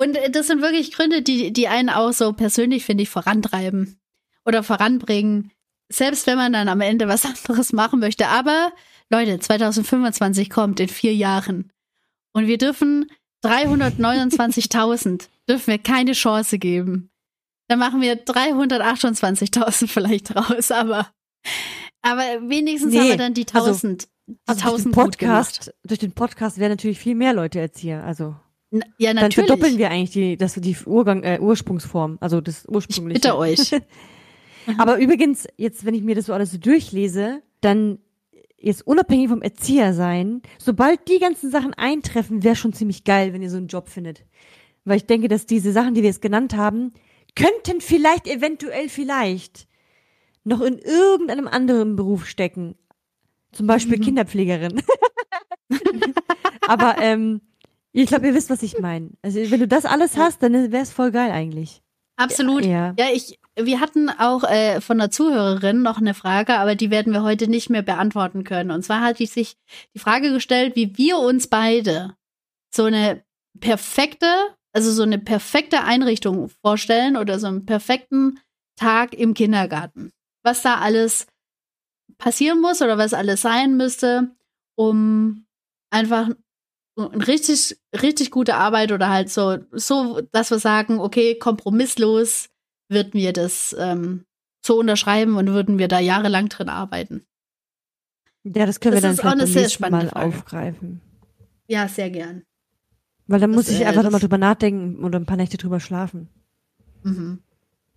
Und 0.00 0.16
äh, 0.16 0.30
das 0.30 0.46
sind 0.48 0.62
wirklich 0.62 0.92
Gründe, 0.92 1.22
die, 1.22 1.52
die 1.52 1.68
einen 1.68 1.90
auch 1.90 2.12
so 2.12 2.32
persönlich, 2.32 2.84
finde 2.84 3.02
ich, 3.02 3.10
vorantreiben 3.10 4.00
oder 4.44 4.62
voranbringen. 4.62 5.52
Selbst 5.90 6.26
wenn 6.26 6.36
man 6.36 6.52
dann 6.52 6.68
am 6.68 6.80
Ende 6.80 7.08
was 7.08 7.24
anderes 7.48 7.72
machen 7.72 8.00
möchte. 8.00 8.28
Aber 8.28 8.72
Leute, 9.10 9.38
2025 9.38 10.50
kommt 10.50 10.80
in 10.80 10.88
vier 10.88 11.14
Jahren. 11.14 11.70
Und 12.34 12.46
wir 12.46 12.58
dürfen 12.58 13.06
329.000 13.44 15.28
dürfen 15.48 15.66
wir 15.68 15.78
keine 15.78 16.12
Chance 16.12 16.58
geben. 16.58 17.10
Dann 17.68 17.78
machen 17.78 18.00
wir 18.00 18.24
328.000 18.24 19.86
vielleicht 19.88 20.34
raus. 20.36 20.70
Aber 20.70 21.08
Aber 22.02 22.22
wenigstens 22.48 22.92
Nee, 22.92 23.00
haben 23.00 23.08
wir 23.08 23.16
dann 23.16 23.34
die 23.34 23.46
also- 23.52 23.66
tausend, 23.70 24.08
die 24.26 24.36
Also 24.46 24.68
durch 24.70 24.82
den. 24.82 24.92
Podcast, 24.92 25.72
durch 25.84 26.00
den 26.00 26.12
Podcast 26.12 26.58
werden 26.58 26.72
natürlich 26.72 26.98
viel 26.98 27.14
mehr 27.14 27.32
Leute 27.32 27.60
Erzieher. 27.60 28.04
Also 28.04 28.36
N- 28.70 28.84
Ja, 28.98 29.12
dann 29.14 29.22
natürlich. 29.24 29.48
verdoppeln 29.48 29.78
wir 29.78 29.90
eigentlich 29.90 30.10
die, 30.10 30.36
das, 30.36 30.54
die 30.54 30.76
Urgang, 30.84 31.22
äh, 31.22 31.38
Ursprungsform, 31.40 32.18
also 32.20 32.40
das 32.42 32.64
ich 32.64 32.68
ursprüngliche. 32.68 33.20
bitte 33.20 33.36
euch. 33.36 33.70
Aber 34.78 34.98
übrigens, 34.98 35.46
jetzt, 35.56 35.84
wenn 35.84 35.94
ich 35.94 36.02
mir 36.02 36.14
das 36.14 36.26
so 36.26 36.32
alles 36.32 36.50
so 36.52 36.58
durchlese, 36.58 37.42
dann 37.60 37.98
jetzt 38.60 38.86
unabhängig 38.86 39.28
vom 39.28 39.42
Erzieher 39.42 39.94
sein, 39.94 40.42
sobald 40.58 41.08
die 41.08 41.18
ganzen 41.20 41.50
Sachen 41.50 41.74
eintreffen, 41.74 42.42
wäre 42.42 42.56
schon 42.56 42.72
ziemlich 42.72 43.04
geil, 43.04 43.32
wenn 43.32 43.42
ihr 43.42 43.50
so 43.50 43.56
einen 43.56 43.68
Job 43.68 43.88
findet. 43.88 44.24
Weil 44.84 44.96
ich 44.96 45.06
denke, 45.06 45.28
dass 45.28 45.46
diese 45.46 45.72
Sachen, 45.72 45.94
die 45.94 46.02
wir 46.02 46.08
jetzt 46.08 46.22
genannt 46.22 46.56
haben, 46.56 46.92
könnten 47.36 47.80
vielleicht, 47.80 48.26
eventuell 48.26 48.88
vielleicht 48.88 49.68
noch 50.44 50.60
in 50.60 50.78
irgendeinem 50.78 51.46
anderen 51.46 51.94
Beruf 51.94 52.26
stecken. 52.26 52.74
Zum 53.52 53.66
Beispiel 53.66 53.98
Mhm. 53.98 54.02
Kinderpflegerin. 54.02 54.82
Aber 56.66 56.96
ähm, 57.00 57.40
ich 57.92 58.06
glaube, 58.06 58.26
ihr 58.28 58.34
wisst, 58.34 58.50
was 58.50 58.62
ich 58.62 58.78
meine. 58.78 59.10
Also 59.22 59.38
wenn 59.50 59.60
du 59.60 59.68
das 59.68 59.84
alles 59.84 60.16
hast, 60.16 60.42
dann 60.42 60.52
wäre 60.72 60.82
es 60.82 60.92
voll 60.92 61.10
geil 61.10 61.30
eigentlich. 61.30 61.82
Absolut. 62.16 62.64
Ja. 62.64 62.94
Ja, 62.98 63.06
ich, 63.12 63.38
wir 63.60 63.80
hatten 63.80 64.08
auch 64.10 64.44
äh, 64.44 64.80
von 64.80 64.98
der 64.98 65.10
Zuhörerin 65.10 65.82
noch 65.82 65.98
eine 65.98 66.14
Frage, 66.14 66.58
aber 66.58 66.74
die 66.74 66.90
werden 66.90 67.12
wir 67.12 67.22
heute 67.22 67.48
nicht 67.48 67.70
mehr 67.70 67.82
beantworten 67.82 68.44
können. 68.44 68.70
Und 68.70 68.82
zwar 68.82 69.00
hat 69.00 69.18
die 69.18 69.26
sich 69.26 69.56
die 69.94 69.98
Frage 69.98 70.32
gestellt, 70.32 70.76
wie 70.76 70.96
wir 70.96 71.18
uns 71.18 71.46
beide 71.46 72.14
so 72.74 72.84
eine 72.84 73.24
perfekte, 73.60 74.26
also 74.72 74.92
so 74.92 75.02
eine 75.02 75.18
perfekte 75.18 75.82
Einrichtung 75.82 76.48
vorstellen 76.48 77.16
oder 77.16 77.38
so 77.38 77.48
einen 77.48 77.66
perfekten 77.66 78.38
Tag 78.76 79.14
im 79.14 79.34
Kindergarten. 79.34 80.12
Was 80.44 80.62
da 80.62 80.76
alles 80.76 81.26
passieren 82.18 82.60
muss 82.60 82.80
oder 82.82 82.98
was 82.98 83.14
alles 83.14 83.42
sein 83.42 83.76
müsste, 83.76 84.30
um 84.76 85.46
einfach 85.90 86.30
eine 86.96 87.26
richtig, 87.26 87.78
richtig 88.02 88.30
gute 88.30 88.56
Arbeit 88.56 88.92
oder 88.92 89.08
halt 89.08 89.30
so, 89.30 89.58
so, 89.72 90.20
dass 90.32 90.50
wir 90.50 90.58
sagen, 90.58 91.00
okay, 91.00 91.38
kompromisslos 91.38 92.50
würden 92.88 93.12
wir 93.14 93.32
das 93.32 93.76
ähm, 93.78 94.24
so 94.64 94.78
unterschreiben 94.78 95.36
und 95.36 95.48
würden 95.48 95.78
wir 95.78 95.88
da 95.88 95.98
jahrelang 96.00 96.48
drin 96.48 96.68
arbeiten. 96.68 97.24
Ja, 98.44 98.66
das 98.66 98.80
können 98.80 98.94
Das 99.00 99.02
wir 99.02 99.22
dann 99.22 99.46
vielleicht 99.46 99.80
beim 99.80 99.90
nächsten 99.90 99.90
Mal 99.90 100.08
Frage. 100.08 100.26
aufgreifen. 100.26 101.00
Ja, 101.66 101.86
sehr 101.88 102.10
gern. 102.10 102.42
Weil 103.26 103.40
dann 103.40 103.52
Das, 103.52 103.56
muss 103.66 103.68
ich 103.74 103.82
äh, 103.82 103.84
einfach 103.86 104.02
nochmal 104.02 104.20
drüber 104.20 104.38
nachdenken 104.38 105.04
oder 105.04 105.18
ein 105.18 105.26
paar 105.26 105.36
Nächte 105.36 105.58
drüber 105.58 105.80
schlafen. 105.80 106.28
Mhm. 107.02 107.40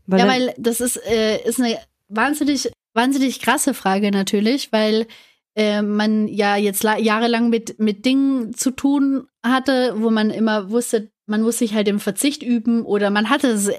Weil 0.08 0.20
ja, 0.20 0.28
weil 0.28 0.54
das 0.58 0.82
ist, 0.82 0.98
äh, 1.08 1.42
ist 1.48 1.60
eine 1.60 1.78
wahnsinnig, 2.10 2.72
wahnsinnig 2.94 3.40
krasse 3.40 3.74
Frage 3.74 4.12
natürlich, 4.12 4.74
weil 4.74 5.08
äh, 5.56 5.82
man 5.82 6.28
ja 6.28 6.58
jetzt 6.58 6.84
la- 6.84 6.98
jahrelang 6.98 7.50
mit, 7.50 7.80
mit 7.80 8.04
Dingen 8.06 8.54
zu 8.54 8.72
tun 8.72 9.28
hatte, 9.44 9.94
wo 9.98 10.10
man 10.10 10.32
immer 10.32 10.70
wusste, 10.70 11.12
man 11.28 11.42
muss 11.44 11.60
sich 11.60 11.74
halt 11.76 11.88
im 11.88 12.00
Verzicht 12.02 12.44
üben 12.44 12.84
oder 12.84 13.10
man 13.10 13.30
hatte 13.30 13.48
es 13.48 13.70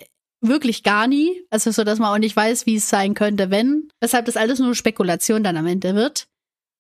wirklich 0.43 0.83
gar 0.83 1.07
nie. 1.07 1.43
Also 1.51 1.71
so, 1.71 1.85
dass 1.85 1.99
man 1.99 2.13
auch 2.13 2.19
nicht 2.19 2.37
weiß, 2.37 2.67
wie 2.67 2.77
es 2.77 2.89
sein 2.89 3.15
könnte, 3.15 3.51
wenn. 3.51 3.89
Weshalb 4.01 4.27
das 4.27 4.37
alles 4.37 4.59
nur 4.59 4.75
Spekulation 4.75 5.43
dann 5.43 5.57
am 5.57 5.67
Ende 5.67 5.95
wird. 5.95 6.27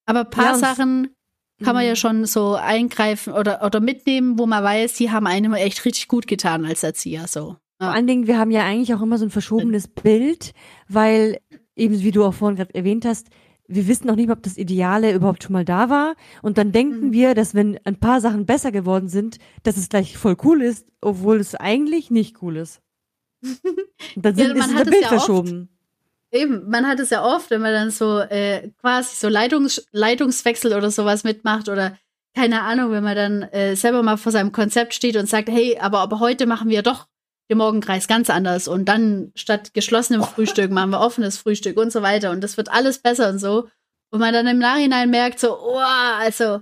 Aber 0.04 0.20
ein 0.20 0.30
paar 0.30 0.52
Ja, 0.52 0.58
Sachen 0.58 1.14
kann 1.62 1.74
man 1.74 1.84
Mhm. 1.84 1.88
ja 1.90 1.96
schon 1.96 2.24
so 2.26 2.54
eingreifen 2.54 3.32
oder, 3.32 3.62
oder 3.64 3.80
mitnehmen, 3.80 4.38
wo 4.38 4.46
man 4.46 4.64
weiß, 4.64 4.94
die 4.94 5.10
haben 5.12 5.26
einem 5.28 5.54
echt 5.54 5.84
richtig 5.84 6.08
gut 6.08 6.26
getan 6.26 6.64
als 6.66 6.82
Erzieher. 6.82 7.26
So. 7.28 7.56
vor 7.80 7.90
allen 7.90 8.06
Dingen, 8.06 8.26
wir 8.28 8.38
haben 8.38 8.50
ja 8.52 8.64
eigentlich 8.64 8.94
auch 8.94 9.00
immer 9.02 9.18
so 9.18 9.24
ein 9.24 9.30
verschobenes 9.30 9.88
Bild, 9.88 10.52
weil 10.88 11.38
eben 11.76 12.00
wie 12.00 12.10
du 12.12 12.24
auch 12.24 12.34
vorhin 12.34 12.56
gerade 12.56 12.74
erwähnt 12.74 13.04
hast, 13.04 13.28
wir 13.68 13.86
wissen 13.88 14.06
noch 14.06 14.16
nicht, 14.16 14.26
mal, 14.26 14.34
ob 14.34 14.42
das 14.42 14.56
Ideale 14.58 15.12
überhaupt 15.14 15.42
schon 15.44 15.52
mal 15.52 15.64
da 15.64 15.88
war. 15.88 16.14
Und 16.42 16.58
dann 16.58 16.72
denken 16.72 17.08
Mhm. 17.08 17.12
wir, 17.12 17.34
dass 17.34 17.54
wenn 17.54 17.78
ein 17.84 17.98
paar 17.98 18.20
Sachen 18.20 18.44
besser 18.44 18.70
geworden 18.72 19.08
sind, 19.08 19.38
dass 19.62 19.76
es 19.76 19.88
gleich 19.88 20.16
voll 20.18 20.36
cool 20.44 20.62
ist, 20.62 20.86
obwohl 21.00 21.38
es 21.38 21.54
eigentlich 21.54 22.10
nicht 22.10 22.42
cool 22.42 22.56
ist. 22.56 22.80
Dann 24.16 24.36
Ja, 24.36 24.46
sind, 24.46 24.58
man 24.58 24.70
ist 24.70 24.76
hat 24.76 24.84
es 24.86 24.90
Bild 24.90 25.02
ja 25.02 25.08
oft. 25.12 25.16
verschoben. 25.26 25.68
Eben, 26.30 26.68
man 26.70 26.86
hat 26.86 26.98
es 27.00 27.10
ja 27.10 27.22
oft, 27.24 27.50
wenn 27.50 27.60
man 27.60 27.72
dann 27.72 27.90
so 27.90 28.18
äh, 28.20 28.70
quasi 28.80 29.16
so 29.16 29.28
Leitungs 29.28 29.86
Leitungswechsel 29.92 30.72
oder 30.74 30.90
sowas 30.90 31.24
mitmacht 31.24 31.68
oder 31.68 31.98
keine 32.34 32.62
Ahnung, 32.62 32.90
wenn 32.92 33.04
man 33.04 33.16
dann 33.16 33.42
äh, 33.42 33.76
selber 33.76 34.02
mal 34.02 34.16
vor 34.16 34.32
seinem 34.32 34.52
Konzept 34.52 34.94
steht 34.94 35.16
und 35.16 35.28
sagt, 35.28 35.50
hey, 35.50 35.78
aber, 35.78 35.98
aber 35.98 36.20
heute 36.20 36.46
machen 36.46 36.70
wir 36.70 36.82
doch 36.82 37.06
den 37.50 37.58
Morgenkreis 37.58 38.08
ganz 38.08 38.30
anders 38.30 38.66
und 38.68 38.86
dann 38.86 39.32
statt 39.34 39.74
geschlossenem 39.74 40.22
Frühstück 40.22 40.70
machen 40.70 40.90
wir 40.90 41.00
offenes 41.00 41.36
Frühstück 41.36 41.76
und 41.76 41.92
so 41.92 42.00
weiter 42.00 42.30
und 42.30 42.40
das 42.42 42.56
wird 42.56 42.70
alles 42.72 42.98
besser 43.00 43.28
und 43.28 43.38
so. 43.38 43.68
Und 44.10 44.20
man 44.20 44.32
dann 44.32 44.46
im 44.46 44.58
Nachhinein 44.58 45.10
merkt 45.10 45.38
so, 45.38 45.58
oh, 45.58 45.76
also 45.78 46.60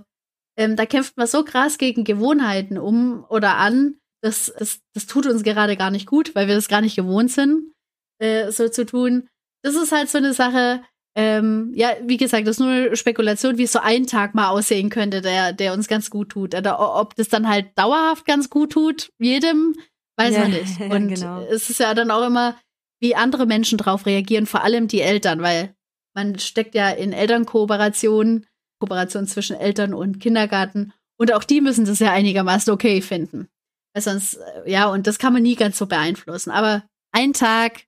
ähm, 0.57 0.75
da 0.75 0.85
kämpft 0.85 1.15
man 1.15 1.27
so 1.27 1.45
krass 1.45 1.77
gegen 1.77 2.03
Gewohnheiten 2.03 2.77
um 2.77 3.25
oder 3.29 3.55
an, 3.55 3.95
das, 4.21 4.53
das, 4.57 4.79
das 4.93 5.07
tut 5.07 5.25
uns 5.25 5.43
gerade 5.43 5.75
gar 5.75 5.91
nicht 5.91 6.07
gut, 6.07 6.35
weil 6.35 6.47
wir 6.47 6.55
das 6.55 6.67
gar 6.67 6.81
nicht 6.81 6.95
gewohnt 6.95 7.31
sind, 7.31 7.73
äh, 8.19 8.51
so 8.51 8.69
zu 8.69 8.85
tun 8.85 9.27
das 9.63 9.75
ist 9.75 9.91
halt 9.91 10.09
so 10.09 10.17
eine 10.17 10.33
Sache, 10.33 10.81
ähm, 11.15 11.71
ja, 11.75 11.89
wie 12.03 12.17
gesagt, 12.17 12.47
das 12.47 12.55
ist 12.55 12.59
nur 12.59 12.69
eine 12.69 12.95
Spekulation, 12.95 13.57
wie 13.57 13.63
es 13.63 13.73
so 13.73 13.79
ein 13.79 14.07
Tag 14.07 14.33
mal 14.33 14.49
aussehen 14.49 14.89
könnte, 14.89 15.21
der, 15.21 15.53
der 15.53 15.73
uns 15.73 15.87
ganz 15.87 16.09
gut 16.09 16.29
tut. 16.29 16.55
Oder 16.55 16.79
ob 16.99 17.15
das 17.15 17.29
dann 17.29 17.47
halt 17.47 17.67
dauerhaft 17.75 18.25
ganz 18.25 18.49
gut 18.49 18.71
tut, 18.71 19.11
jedem, 19.19 19.75
weiß 20.17 20.33
Ja, 20.33 20.41
man 20.41 20.51
nicht. 20.51 20.79
Und 20.89 21.07
genau. 21.09 21.41
es 21.41 21.69
ist 21.69 21.79
ja 21.79 21.93
dann 21.93 22.11
auch 22.11 22.25
immer, 22.25 22.57
wie 22.99 23.15
andere 23.15 23.45
Menschen 23.45 23.77
drauf 23.77 24.05
reagieren, 24.05 24.45
vor 24.45 24.63
allem 24.63 24.87
die 24.87 25.01
Eltern, 25.01 25.41
weil 25.41 25.75
man 26.15 26.39
steckt 26.39 26.75
ja 26.75 26.89
in 26.89 27.13
Elternkooperationen, 27.13 28.45
Kooperation 28.79 29.27
zwischen 29.27 29.55
Eltern 29.55 29.93
und 29.93 30.19
Kindergarten. 30.19 30.93
Und 31.17 31.33
auch 31.33 31.43
die 31.43 31.61
müssen 31.61 31.85
das 31.85 31.99
ja 31.99 32.11
einigermaßen 32.11 32.73
okay 32.73 33.01
finden. 33.01 33.47
Weil 33.93 34.03
sonst, 34.03 34.35
äh, 34.35 34.71
ja, 34.71 34.87
und 34.87 35.07
das 35.07 35.19
kann 35.19 35.33
man 35.33 35.43
nie 35.43 35.55
ganz 35.55 35.77
so 35.77 35.85
beeinflussen. 35.85 36.51
Aber 36.51 36.83
ein 37.11 37.33
Tag 37.33 37.83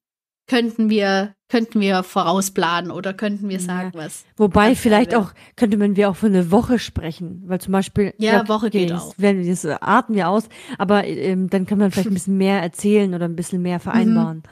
könnten 0.48 0.90
wir, 0.90 1.36
könnten 1.48 1.80
wir 1.80 2.04
vorausplanen 2.04 2.92
oder 2.92 3.14
könnten 3.14 3.48
wir 3.48 3.60
Ja. 3.60 3.64
sagen, 3.64 3.92
was. 3.94 4.26
Wobei 4.36 4.76
vielleicht 4.76 5.16
auch, 5.16 5.32
könnte 5.56 5.78
man 5.78 5.96
wir 5.96 6.10
auch 6.10 6.18
für 6.18 6.26
eine 6.26 6.52
Woche 6.52 6.80
sprechen, 6.80 7.44
weil 7.46 7.62
zum 7.62 7.72
Beispiel. 7.72 8.14
Ja, 8.18 8.46
Woche 8.50 8.70
geht 8.70 8.90
das 8.90 9.02
auch. 9.04 9.14
Wir, 9.18 9.46
das 9.46 9.66
atmen 9.66 10.18
wir 10.18 10.28
aus, 10.28 10.50
aber 10.78 11.06
ähm, 11.06 11.50
dann 11.50 11.66
kann 11.66 11.78
man 11.78 11.92
vielleicht 11.92 12.10
ein 12.10 12.14
bisschen 12.16 12.38
mehr 12.38 12.62
erzählen 12.62 13.14
oder 13.14 13.26
ein 13.26 13.38
bisschen 13.38 13.62
mehr 13.62 13.80
vereinbaren. 13.80 14.44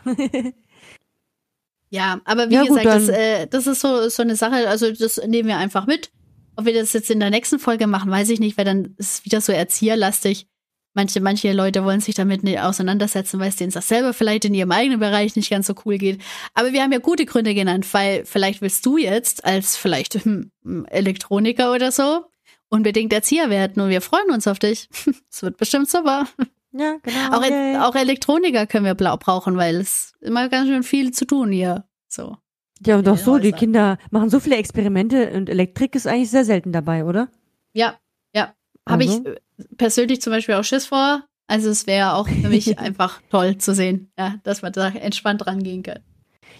Ja, 1.89 2.21
aber 2.23 2.49
wie 2.49 2.53
Ja, 2.53 2.61
gut, 2.61 2.69
gesagt, 2.69 2.85
das, 2.85 3.09
äh, 3.09 3.47
das 3.47 3.67
ist 3.67 3.81
so, 3.81 4.07
so 4.07 4.23
eine 4.23 4.37
Sache, 4.37 4.69
also 4.69 4.91
das 4.93 5.17
nehmen 5.27 5.49
wir 5.49 5.57
einfach 5.57 5.87
mit. 5.87 6.11
Ob 6.55 6.65
wir 6.65 6.73
das 6.73 6.93
jetzt 6.93 7.11
in 7.11 7.19
der 7.19 7.29
nächsten 7.29 7.59
Folge 7.59 7.87
machen, 7.87 8.09
weiß 8.09 8.29
ich 8.29 8.39
nicht, 8.39 8.57
weil 8.57 8.63
dann 8.65 8.95
ist 8.97 9.15
es 9.15 9.25
wieder 9.25 9.41
so 9.41 9.51
erzieherlastig. 9.51 10.47
Manche, 10.93 11.21
manche 11.21 11.53
Leute 11.53 11.85
wollen 11.85 12.01
sich 12.01 12.15
damit 12.15 12.43
nicht 12.43 12.59
auseinandersetzen, 12.59 13.39
weil 13.39 13.49
es 13.49 13.55
denen 13.55 13.71
das 13.71 13.87
selber 13.87 14.13
vielleicht 14.13 14.45
in 14.45 14.53
ihrem 14.53 14.71
eigenen 14.71 14.99
Bereich 14.99 15.35
nicht 15.37 15.49
ganz 15.49 15.67
so 15.67 15.75
cool 15.85 15.97
geht. 15.97 16.21
Aber 16.53 16.73
wir 16.73 16.83
haben 16.83 16.91
ja 16.91 16.99
gute 16.99 17.25
Gründe 17.25 17.53
genannt, 17.53 17.87
weil 17.93 18.25
vielleicht 18.25 18.61
willst 18.61 18.85
du 18.85 18.97
jetzt 18.97 19.45
als 19.45 19.77
vielleicht 19.77 20.15
hm, 20.15 20.51
Elektroniker 20.89 21.71
oder 21.73 21.91
so 21.91 22.25
unbedingt 22.71 23.13
Erzieher 23.13 23.49
werden 23.49 23.81
und 23.83 23.89
wir 23.89 24.01
freuen 24.01 24.31
uns 24.31 24.47
auf 24.47 24.57
dich. 24.59 24.89
Es 25.29 25.43
wird 25.43 25.57
bestimmt 25.57 25.89
super. 25.89 26.27
Ja, 26.71 26.97
genau. 27.03 27.37
Auch, 27.37 27.43
yay. 27.43 27.77
auch 27.77 27.95
Elektroniker 27.95 28.65
können 28.65 28.85
wir 28.85 28.95
blau 28.95 29.17
brauchen, 29.17 29.57
weil 29.57 29.75
es 29.75 30.13
immer 30.21 30.47
ganz 30.47 30.69
schön 30.69 30.83
viel 30.83 31.11
zu 31.11 31.25
tun 31.25 31.51
hier. 31.51 31.83
So. 32.07 32.37
ja, 32.85 32.97
und 32.97 33.07
auch 33.09 33.17
so, 33.17 33.37
die 33.37 33.47
Häuser. 33.49 33.57
Kinder 33.57 33.97
machen 34.09 34.29
so 34.29 34.39
viele 34.39 34.55
Experimente 34.55 35.31
und 35.31 35.49
Elektrik 35.49 35.95
ist 35.95 36.07
eigentlich 36.07 36.29
sehr 36.29 36.45
selten 36.45 36.71
dabei, 36.71 37.03
oder? 37.03 37.29
Ja, 37.73 37.99
ja. 38.33 38.53
Habe 38.87 39.03
Also? 39.03 39.23
ich 39.25 39.37
persönlich 39.77 40.21
zum 40.21 40.31
Beispiel 40.31 40.55
auch 40.55 40.63
Schiss 40.63 40.85
vor. 40.87 41.23
Also 41.47 41.69
es 41.69 41.85
wäre 41.87 42.13
auch 42.13 42.27
für 42.27 42.49
mich 42.49 42.77
einfach 42.79 43.21
toll 43.29 43.57
zu 43.57 43.73
sehen, 43.75 44.11
ja, 44.17 44.35
dass 44.43 44.61
man 44.61 44.71
da 44.71 44.87
entspannt 44.89 45.45
rangehen 45.47 45.83
kann. 45.83 45.99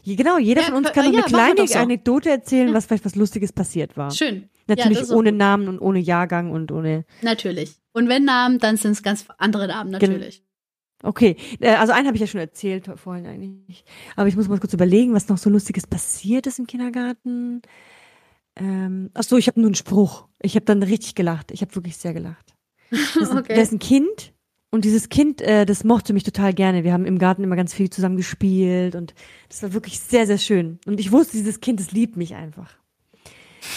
Genau, 0.03 0.37
jeder 0.39 0.61
Ja, 0.61 0.67
von 0.67 0.77
uns 0.77 0.89
äh, 0.89 0.93
kann 0.93 1.05
ja, 1.05 1.11
noch 1.11 1.27
eine 1.27 1.27
kleine 1.53 1.67
so. 1.67 1.77
Anekdote 1.79 2.29
erzählen, 2.29 2.69
Ja. 2.69 2.73
was 2.73 2.85
vielleicht 2.87 3.05
was 3.05 3.15
Lustiges 3.15 3.53
passiert 3.53 3.95
war. 3.97 4.11
Schön. 4.11 4.49
Natürlich 4.67 5.09
ohne. 5.11 5.31
Namen 5.31 5.67
und 5.67 5.79
ohne 5.79 5.99
Jahrgang 5.99 6.51
und 6.51 6.71
ohne. 6.71 7.05
Natürlich. 7.21 7.75
Und 7.93 8.09
wenn 8.09 8.25
Namen, 8.25 8.57
dann 8.59 8.77
sind 8.77 8.91
es 8.93 9.03
ganz 9.03 9.25
andere 9.37 9.67
Namen 9.67 9.91
Gen- 9.99 10.11
natürlich. 10.11 10.43
Okay, 11.03 11.35
äh, 11.59 11.69
also 11.75 11.93
einen 11.93 12.05
habe 12.07 12.15
ich 12.15 12.21
ja 12.21 12.27
schon 12.27 12.39
erzählt 12.41 12.89
vorhin 12.95 13.25
eigentlich. 13.25 13.83
Aber 14.15 14.27
ich 14.27 14.35
muss 14.35 14.47
mal 14.47 14.59
kurz 14.59 14.73
überlegen, 14.73 15.13
was 15.13 15.27
noch 15.29 15.37
so 15.37 15.49
Lustiges 15.49 15.87
passiert 15.87 16.47
ist 16.47 16.59
im 16.59 16.67
Kindergarten. 16.67 17.61
Ähm, 18.55 19.09
ach 19.13 19.23
so, 19.23 19.37
ich 19.37 19.47
habe 19.47 19.59
nur 19.59 19.67
einen 19.69 19.75
Spruch. 19.75 20.27
Ich 20.41 20.55
habe 20.55 20.65
dann 20.65 20.83
richtig 20.83 21.15
gelacht. 21.15 21.51
Ich 21.51 21.61
habe 21.61 21.73
wirklich 21.75 21.97
sehr 21.97 22.13
gelacht. 22.13 22.53
Das 23.15 23.15
ist, 23.15 23.31
ein- 23.31 23.37
Okay. 23.39 23.55
das 23.55 23.67
ist 23.69 23.73
ein 23.73 23.79
Kind 23.79 24.33
und 24.69 24.85
dieses 24.85 25.09
Kind, 25.09 25.41
äh, 25.41 25.65
das 25.65 25.83
mochte 25.83 26.13
mich 26.13 26.23
total 26.23 26.53
gerne. 26.53 26.83
Wir 26.83 26.93
haben 26.93 27.05
im 27.05 27.17
Garten 27.19 27.43
immer 27.43 27.55
ganz 27.55 27.73
viel 27.73 27.89
zusammen 27.89 28.17
gespielt 28.17 28.95
und 28.95 29.13
das 29.49 29.63
war 29.63 29.73
wirklich 29.73 29.99
sehr, 29.99 30.27
sehr 30.27 30.37
schön. 30.37 30.79
Und 30.85 30.99
ich 30.99 31.11
wusste, 31.11 31.37
dieses 31.37 31.59
Kind, 31.61 31.79
das 31.79 31.91
liebt 31.91 32.15
mich 32.17 32.35
einfach. 32.35 32.75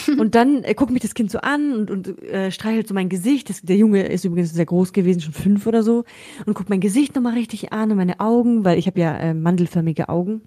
Und 0.19 0.35
dann 0.35 0.65
äh, 0.65 0.73
guckt 0.75 0.93
mich 0.93 1.03
das 1.03 1.12
Kind 1.12 1.31
so 1.31 1.41
an 1.41 1.75
und, 1.75 1.91
und 1.91 2.23
äh, 2.23 2.51
streichelt 2.51 2.89
so 2.89 2.95
mein 2.95 3.11
Gesicht. 3.11 3.51
Das, 3.51 3.61
der 3.61 3.77
Junge 3.77 4.07
ist 4.07 4.25
übrigens 4.25 4.55
sehr 4.55 4.65
groß 4.65 4.95
gewesen, 4.95 5.21
schon 5.21 5.35
fünf 5.35 5.67
oder 5.67 5.83
so. 5.83 6.05
Und 6.47 6.55
guckt 6.55 6.71
mein 6.71 6.81
Gesicht 6.81 7.15
nochmal 7.15 7.35
richtig 7.35 7.75
an 7.75 7.91
und 7.91 7.99
meine 7.99 8.19
Augen, 8.19 8.65
weil 8.65 8.79
ich 8.79 8.87
habe 8.87 8.99
ja 8.99 9.15
äh, 9.19 9.35
mandelförmige 9.35 10.09
Augen. 10.09 10.41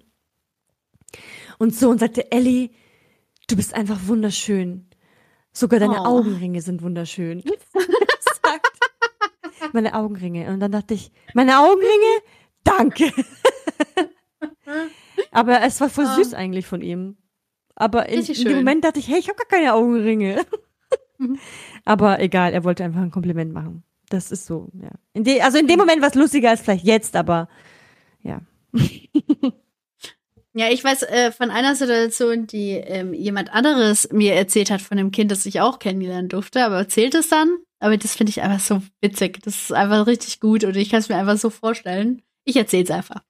Und 1.58 1.72
so 1.72 1.88
und 1.88 2.00
sagte, 2.00 2.32
Ellie, 2.32 2.70
du 3.48 3.54
bist 3.54 3.74
einfach 3.74 4.00
wunderschön. 4.08 4.86
Sogar 5.52 5.78
deine 5.78 6.00
Oh. 6.02 6.18
Augenringe 6.18 6.60
sind 6.60 6.82
wunderschön. 6.82 7.44
Meine 9.72 9.94
Augenringe. 9.94 10.48
Und 10.48 10.60
dann 10.60 10.72
dachte 10.72 10.94
ich, 10.94 11.10
meine 11.34 11.58
Augenringe? 11.58 12.22
Danke. 12.64 13.12
Aber 15.32 15.62
es 15.62 15.80
war 15.80 15.88
voll 15.88 16.06
Ah. 16.06 16.14
süß 16.16 16.34
eigentlich 16.34 16.66
von 16.66 16.80
ihm. 16.82 17.16
Aber 17.74 18.08
in, 18.08 18.24
in 18.24 18.44
dem. 18.44 18.56
Moment 18.56 18.84
dachte 18.84 18.98
ich, 18.98 19.08
hey, 19.08 19.18
ich 19.18 19.28
habe 19.28 19.36
gar 19.38 19.46
keine 19.46 19.74
Augenringe. 19.74 20.44
Mhm. 21.18 21.38
Aber 21.84 22.20
egal, 22.20 22.52
er 22.52 22.64
wollte 22.64 22.84
einfach 22.84 23.00
ein 23.00 23.10
Kompliment 23.10 23.52
machen. 23.52 23.84
Das 24.08 24.32
ist 24.32 24.46
so, 24.46 24.68
ja. 24.80 24.90
In 25.12 25.24
de, 25.24 25.40
also 25.42 25.58
in 25.58 25.66
dem 25.66 25.78
Moment 25.78 26.00
war 26.00 26.08
es 26.08 26.14
lustiger 26.14 26.50
als 26.50 26.62
vielleicht 26.62 26.84
jetzt, 26.84 27.14
aber 27.14 27.48
ja. 28.22 28.40
Ja, 30.54 30.70
ich 30.70 30.82
weiß 30.82 31.02
äh, 31.04 31.30
von 31.30 31.50
einer 31.50 31.76
Situation, 31.76 32.46
die 32.46 32.70
ähm, 32.72 33.14
jemand 33.14 33.52
anderes 33.52 34.08
mir 34.10 34.34
erzählt 34.34 34.70
hat 34.70 34.80
von 34.80 34.98
einem 34.98 35.12
Kind, 35.12 35.30
das 35.30 35.46
ich 35.46 35.60
auch 35.60 35.78
kennenlernen 35.78 36.28
durfte, 36.28 36.64
aber 36.64 36.78
erzählt 36.78 37.14
es 37.14 37.28
dann. 37.28 37.58
Aber 37.80 37.96
das 37.96 38.16
finde 38.16 38.30
ich 38.30 38.42
einfach 38.42 38.60
so 38.60 38.82
witzig. 39.00 39.40
Das 39.42 39.62
ist 39.62 39.72
einfach 39.72 40.06
richtig 40.06 40.40
gut 40.40 40.64
und 40.64 40.76
ich 40.76 40.90
kann 40.90 41.00
es 41.00 41.08
mir 41.08 41.16
einfach 41.16 41.36
so 41.36 41.50
vorstellen. 41.50 42.22
Ich 42.44 42.56
erzähle 42.56 42.84
es 42.84 42.90
einfach. 42.90 43.22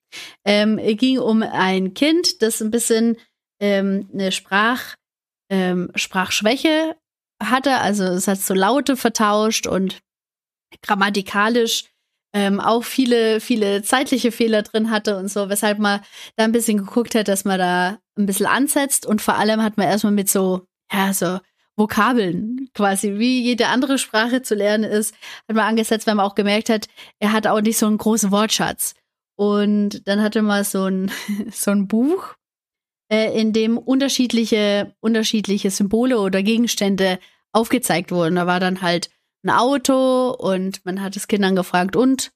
Ähm, 0.44 0.78
es 0.78 0.96
ging 0.96 1.18
um 1.18 1.42
ein 1.42 1.94
Kind, 1.94 2.40
das 2.40 2.62
ein 2.62 2.70
bisschen 2.70 3.16
ähm, 3.60 4.08
eine 4.12 4.32
Sprach, 4.32 4.94
ähm, 5.50 5.90
Sprachschwäche 5.94 6.96
hatte. 7.42 7.78
Also 7.78 8.04
es 8.04 8.28
hat 8.28 8.40
so 8.40 8.54
Laute 8.54 8.96
vertauscht 8.96 9.66
und 9.66 10.00
grammatikalisch 10.82 11.84
ähm, 12.34 12.60
auch 12.60 12.84
viele, 12.84 13.40
viele 13.40 13.82
zeitliche 13.82 14.32
Fehler 14.32 14.62
drin 14.62 14.90
hatte 14.90 15.16
und 15.16 15.28
so, 15.28 15.48
weshalb 15.48 15.78
man 15.78 16.00
da 16.36 16.44
ein 16.44 16.52
bisschen 16.52 16.78
geguckt 16.78 17.14
hat, 17.14 17.28
dass 17.28 17.44
man 17.44 17.58
da 17.58 17.98
ein 18.16 18.26
bisschen 18.26 18.46
ansetzt 18.46 19.06
und 19.06 19.22
vor 19.22 19.36
allem 19.36 19.62
hat 19.62 19.78
man 19.78 19.88
erstmal 19.88 20.12
mit 20.12 20.28
so, 20.28 20.66
ja, 20.92 21.12
so 21.12 21.38
Vokabeln 21.78 22.68
quasi, 22.74 23.18
wie 23.18 23.42
jede 23.42 23.68
andere 23.68 23.98
Sprache 23.98 24.42
zu 24.42 24.54
lernen 24.54 24.84
ist, 24.84 25.14
hat 25.48 25.56
man 25.56 25.66
angesetzt, 25.66 26.06
weil 26.06 26.14
man 26.16 26.26
auch 26.26 26.34
gemerkt 26.34 26.68
hat, 26.68 26.88
er 27.18 27.32
hat 27.32 27.46
auch 27.46 27.60
nicht 27.60 27.78
so 27.78 27.86
einen 27.86 27.98
großen 27.98 28.30
Wortschatz. 28.30 28.94
Und 29.36 30.06
dann 30.08 30.20
hatte 30.20 30.42
man 30.42 30.64
so 30.64 30.84
ein, 30.84 31.10
so 31.52 31.70
ein 31.70 31.86
Buch, 31.88 32.34
äh, 33.10 33.40
in 33.40 33.52
dem 33.52 33.78
unterschiedliche, 33.78 34.94
unterschiedliche 35.00 35.70
Symbole 35.70 36.18
oder 36.18 36.42
Gegenstände 36.42 37.18
aufgezeigt 37.52 38.10
wurden. 38.10 38.36
Da 38.36 38.46
war 38.46 38.60
dann 38.60 38.82
halt 38.82 39.10
ein 39.44 39.50
Auto 39.50 40.30
und 40.30 40.84
man 40.84 41.00
hat 41.00 41.16
das 41.16 41.28
Kind 41.28 41.44
dann 41.44 41.56
gefragt, 41.56 41.96
und 41.96 42.32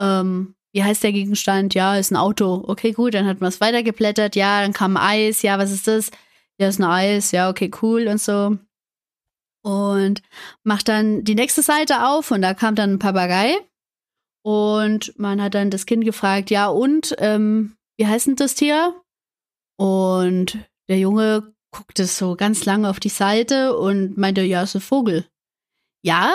ähm, 0.00 0.54
wie 0.72 0.84
heißt 0.84 1.02
der 1.02 1.12
Gegenstand? 1.12 1.74
Ja, 1.74 1.96
ist 1.96 2.12
ein 2.12 2.16
Auto. 2.16 2.64
Okay, 2.66 2.92
gut, 2.92 3.14
dann 3.14 3.26
hat 3.26 3.40
man 3.40 3.48
es 3.48 3.60
weitergeblättert. 3.60 4.36
Ja, 4.36 4.62
dann 4.62 4.72
kam 4.72 4.96
Eis. 4.96 5.42
Ja, 5.42 5.58
was 5.58 5.70
ist 5.70 5.86
das? 5.86 6.10
Ja, 6.58 6.68
ist 6.68 6.80
ein 6.80 6.84
Eis. 6.84 7.32
Ja, 7.32 7.50
okay, 7.50 7.70
cool 7.82 8.06
und 8.08 8.20
so. 8.20 8.56
Und 9.62 10.22
macht 10.64 10.88
dann 10.88 11.24
die 11.24 11.34
nächste 11.34 11.62
Seite 11.62 12.08
auf 12.08 12.30
und 12.30 12.42
da 12.42 12.54
kam 12.54 12.74
dann 12.74 12.94
ein 12.94 12.98
Papagei. 12.98 13.56
Und 14.44 15.16
man 15.18 15.40
hat 15.40 15.54
dann 15.54 15.70
das 15.70 15.86
Kind 15.86 16.04
gefragt, 16.04 16.50
ja, 16.50 16.66
und 16.66 17.14
ähm, 17.18 17.76
wie 17.96 18.06
heißt 18.06 18.26
denn 18.26 18.36
das 18.36 18.56
Tier? 18.56 18.94
Und 19.76 20.58
der 20.88 20.98
Junge 20.98 21.54
guckte 21.70 22.06
so 22.06 22.36
ganz 22.36 22.64
lange 22.64 22.88
auf 22.90 23.00
die 23.00 23.08
Seite 23.08 23.76
und 23.76 24.18
meinte, 24.18 24.42
ja, 24.42 24.62
ist 24.62 24.74
ein 24.74 24.80
Vogel. 24.80 25.26
Ja, 26.04 26.34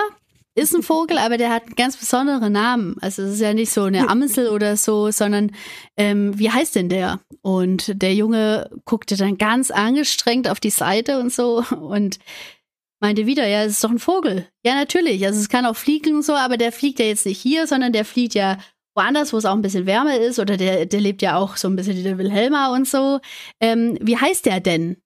ist 0.55 0.73
ein 0.73 0.83
Vogel, 0.83 1.17
aber 1.19 1.37
der 1.37 1.51
hat 1.51 1.63
einen 1.63 1.75
ganz 1.75 1.97
besonderen 1.97 2.53
Namen. 2.53 2.95
Also 3.01 3.23
es 3.23 3.35
ist 3.35 3.41
ja 3.41 3.53
nicht 3.53 3.71
so 3.71 3.83
eine 3.83 4.09
Amsel 4.09 4.49
oder 4.49 4.75
so, 4.77 5.11
sondern 5.11 5.51
ähm, 5.95 6.37
wie 6.39 6.49
heißt 6.49 6.75
denn 6.75 6.89
der? 6.89 7.19
Und 7.41 8.01
der 8.01 8.15
Junge 8.15 8.69
guckte 8.85 9.15
dann 9.15 9.37
ganz 9.37 9.71
angestrengt 9.71 10.49
auf 10.49 10.59
die 10.59 10.69
Seite 10.69 11.19
und 11.19 11.31
so 11.31 11.63
und 11.79 12.19
meinte 12.99 13.25
wieder, 13.25 13.47
ja, 13.47 13.63
es 13.63 13.73
ist 13.73 13.83
doch 13.83 13.91
ein 13.91 13.99
Vogel. 13.99 14.47
Ja, 14.65 14.75
natürlich. 14.75 15.25
Also 15.25 15.39
es 15.39 15.49
kann 15.49 15.65
auch 15.65 15.75
fliegen 15.75 16.15
und 16.15 16.23
so, 16.23 16.33
aber 16.33 16.57
der 16.57 16.71
fliegt 16.71 16.99
ja 16.99 17.05
jetzt 17.05 17.25
nicht 17.25 17.39
hier, 17.41 17.67
sondern 17.67 17.93
der 17.93 18.05
fliegt 18.05 18.33
ja 18.33 18.57
woanders, 18.95 19.31
wo 19.31 19.37
es 19.37 19.45
auch 19.45 19.53
ein 19.53 19.61
bisschen 19.61 19.85
wärmer 19.85 20.17
ist. 20.17 20.39
Oder 20.39 20.57
der, 20.57 20.85
der 20.85 20.99
lebt 20.99 21.21
ja 21.21 21.37
auch 21.37 21.55
so 21.57 21.67
ein 21.67 21.75
bisschen 21.75 21.95
wie 21.97 22.03
der 22.03 22.17
Wilhelma 22.17 22.73
und 22.73 22.87
so. 22.87 23.19
Ähm, 23.61 23.97
wie 24.01 24.17
heißt 24.17 24.45
der 24.45 24.59
denn? 24.59 24.97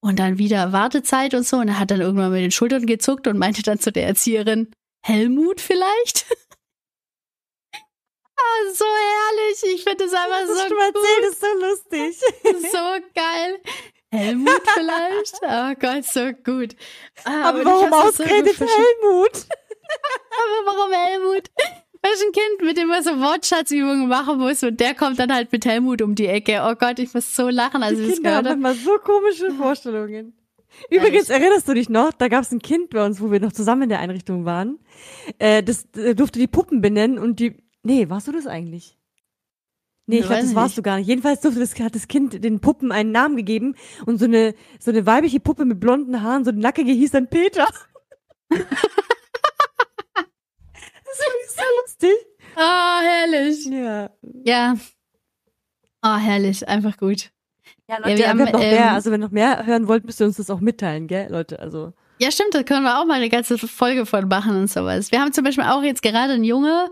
Und 0.00 0.18
dann 0.18 0.38
wieder 0.38 0.72
Wartezeit 0.72 1.34
und 1.34 1.46
so. 1.46 1.58
Und 1.58 1.68
er 1.68 1.78
hat 1.78 1.90
dann 1.90 2.00
irgendwann 2.00 2.32
mit 2.32 2.40
den 2.42 2.50
Schultern 2.50 2.86
gezuckt 2.86 3.26
und 3.26 3.38
meinte 3.38 3.62
dann 3.62 3.78
zu 3.78 3.92
der 3.92 4.06
Erzieherin, 4.06 4.70
Helmut 5.04 5.60
vielleicht? 5.60 6.26
ah, 7.74 8.72
so 8.72 8.84
herrlich. 8.84 9.76
Ich 9.76 9.84
finde 9.84 10.04
das 10.04 10.14
einfach 10.14 10.40
Das 10.46 10.56
so 10.56 10.68
gut. 10.68 10.78
erzählt, 10.78 11.30
ist 11.30 11.40
so 11.40 11.46
lustig. 11.60 12.16
So. 14.14 14.18
Helmut 14.18 14.62
vielleicht? 14.74 15.40
Oh 15.42 15.74
Gott, 15.80 16.04
so 16.04 16.32
gut. 16.44 16.76
Ah, 17.24 17.48
Aber 17.48 17.60
ich 17.60 17.64
warum 17.66 17.90
so 17.90 17.96
ausgerechnet 17.96 18.54
verstanden. 18.54 18.84
Helmut? 19.02 19.32
Aber 20.30 20.76
warum 20.76 20.92
Helmut? 20.92 21.50
Weil 22.02 22.12
ich 22.14 22.22
ein 22.26 22.32
Kind, 22.32 22.66
mit 22.68 22.76
dem 22.76 22.88
man 22.88 23.02
so 23.02 23.18
Wortschatzübungen 23.18 24.08
machen 24.08 24.38
muss 24.38 24.62
und 24.62 24.78
der 24.78 24.94
kommt 24.94 25.18
dann 25.18 25.32
halt 25.32 25.50
mit 25.52 25.64
Helmut 25.64 26.02
um 26.02 26.14
die 26.14 26.26
Ecke. 26.26 26.60
Oh 26.68 26.74
Gott, 26.74 26.98
ich 26.98 27.14
muss 27.14 27.34
so 27.34 27.48
lachen, 27.48 27.82
als 27.82 27.92
ich 27.92 27.98
Die 27.98 28.06
das 28.06 28.14
Kinder 28.16 28.30
haben 28.36 28.42
gehört 28.44 28.52
habe. 28.56 28.60
manchmal 28.60 28.94
so 28.94 28.98
komische 29.02 29.50
Vorstellungen. 29.52 30.34
Übrigens, 30.90 31.30
erinnerst 31.30 31.68
du 31.68 31.74
dich 31.74 31.88
noch, 31.88 32.12
da 32.12 32.28
gab 32.28 32.42
es 32.42 32.50
ein 32.50 32.58
Kind 32.60 32.90
bei 32.90 33.04
uns, 33.06 33.20
wo 33.20 33.30
wir 33.30 33.40
noch 33.40 33.52
zusammen 33.52 33.82
in 33.82 33.88
der 33.90 34.00
Einrichtung 34.00 34.44
waren. 34.44 34.80
Äh, 35.38 35.62
das 35.62 35.86
äh, 35.96 36.14
durfte 36.14 36.38
die 36.38 36.48
Puppen 36.48 36.80
benennen 36.80 37.18
und 37.18 37.38
die. 37.40 37.56
Nee, 37.84 38.08
warst 38.10 38.26
du 38.28 38.32
das 38.32 38.46
eigentlich? 38.46 38.98
Nee, 40.06 40.18
ich 40.18 40.26
glaube, 40.26 40.42
das 40.42 40.54
warst 40.54 40.68
nicht. 40.72 40.78
du 40.78 40.82
gar 40.82 40.98
nicht. 40.98 41.06
Jedenfalls 41.06 41.40
durfte 41.40 41.60
das, 41.60 41.78
hat 41.80 41.94
das 41.94 42.08
Kind 42.08 42.44
den 42.44 42.60
Puppen 42.60 42.92
einen 42.92 43.10
Namen 43.10 43.36
gegeben 43.36 43.74
und 44.04 44.18
so 44.18 44.26
eine, 44.26 44.54
so 44.78 44.90
eine 44.90 45.06
weibliche 45.06 45.40
Puppe 45.40 45.64
mit 45.64 45.80
blonden 45.80 46.22
Haaren, 46.22 46.44
so 46.44 46.50
eine 46.50 46.60
nackige 46.60 46.92
hieß 46.92 47.12
dann 47.12 47.28
Peter. 47.28 47.66
das 48.50 48.60
ist 51.46 51.56
so 51.56 51.62
lustig. 51.82 52.26
Ah, 52.56 53.00
herrlich. 53.02 53.64
Ja. 53.66 54.10
Ja. 54.44 54.76
Ah, 56.02 56.18
herrlich. 56.18 56.68
Einfach 56.68 56.96
gut. 56.98 57.30
Ja, 57.88 57.98
Leute, 57.98 58.18
wir 58.18 58.28
haben, 58.28 58.38
noch 58.38 58.52
mehr. 58.52 58.72
ähm, 58.88 58.94
Also, 58.94 59.10
wenn 59.10 59.20
ihr 59.22 59.26
noch 59.26 59.32
mehr 59.32 59.66
hören 59.66 59.88
wollt, 59.88 60.04
müsst 60.04 60.20
ihr 60.20 60.26
uns 60.26 60.36
das 60.36 60.50
auch 60.50 60.60
mitteilen, 60.60 61.06
gell, 61.06 61.30
Leute? 61.30 61.58
Also. 61.60 61.92
Ja, 62.20 62.30
stimmt, 62.30 62.54
da 62.54 62.62
können 62.62 62.84
wir 62.84 63.00
auch 63.00 63.06
mal 63.06 63.14
eine 63.14 63.28
ganze 63.28 63.58
Folge 63.58 64.06
von 64.06 64.28
machen 64.28 64.56
und 64.56 64.70
sowas. 64.70 65.10
Wir 65.10 65.20
haben 65.20 65.32
zum 65.32 65.42
Beispiel 65.42 65.64
auch 65.64 65.82
jetzt 65.82 66.02
gerade 66.02 66.34
einen 66.34 66.44
Junge, 66.44 66.88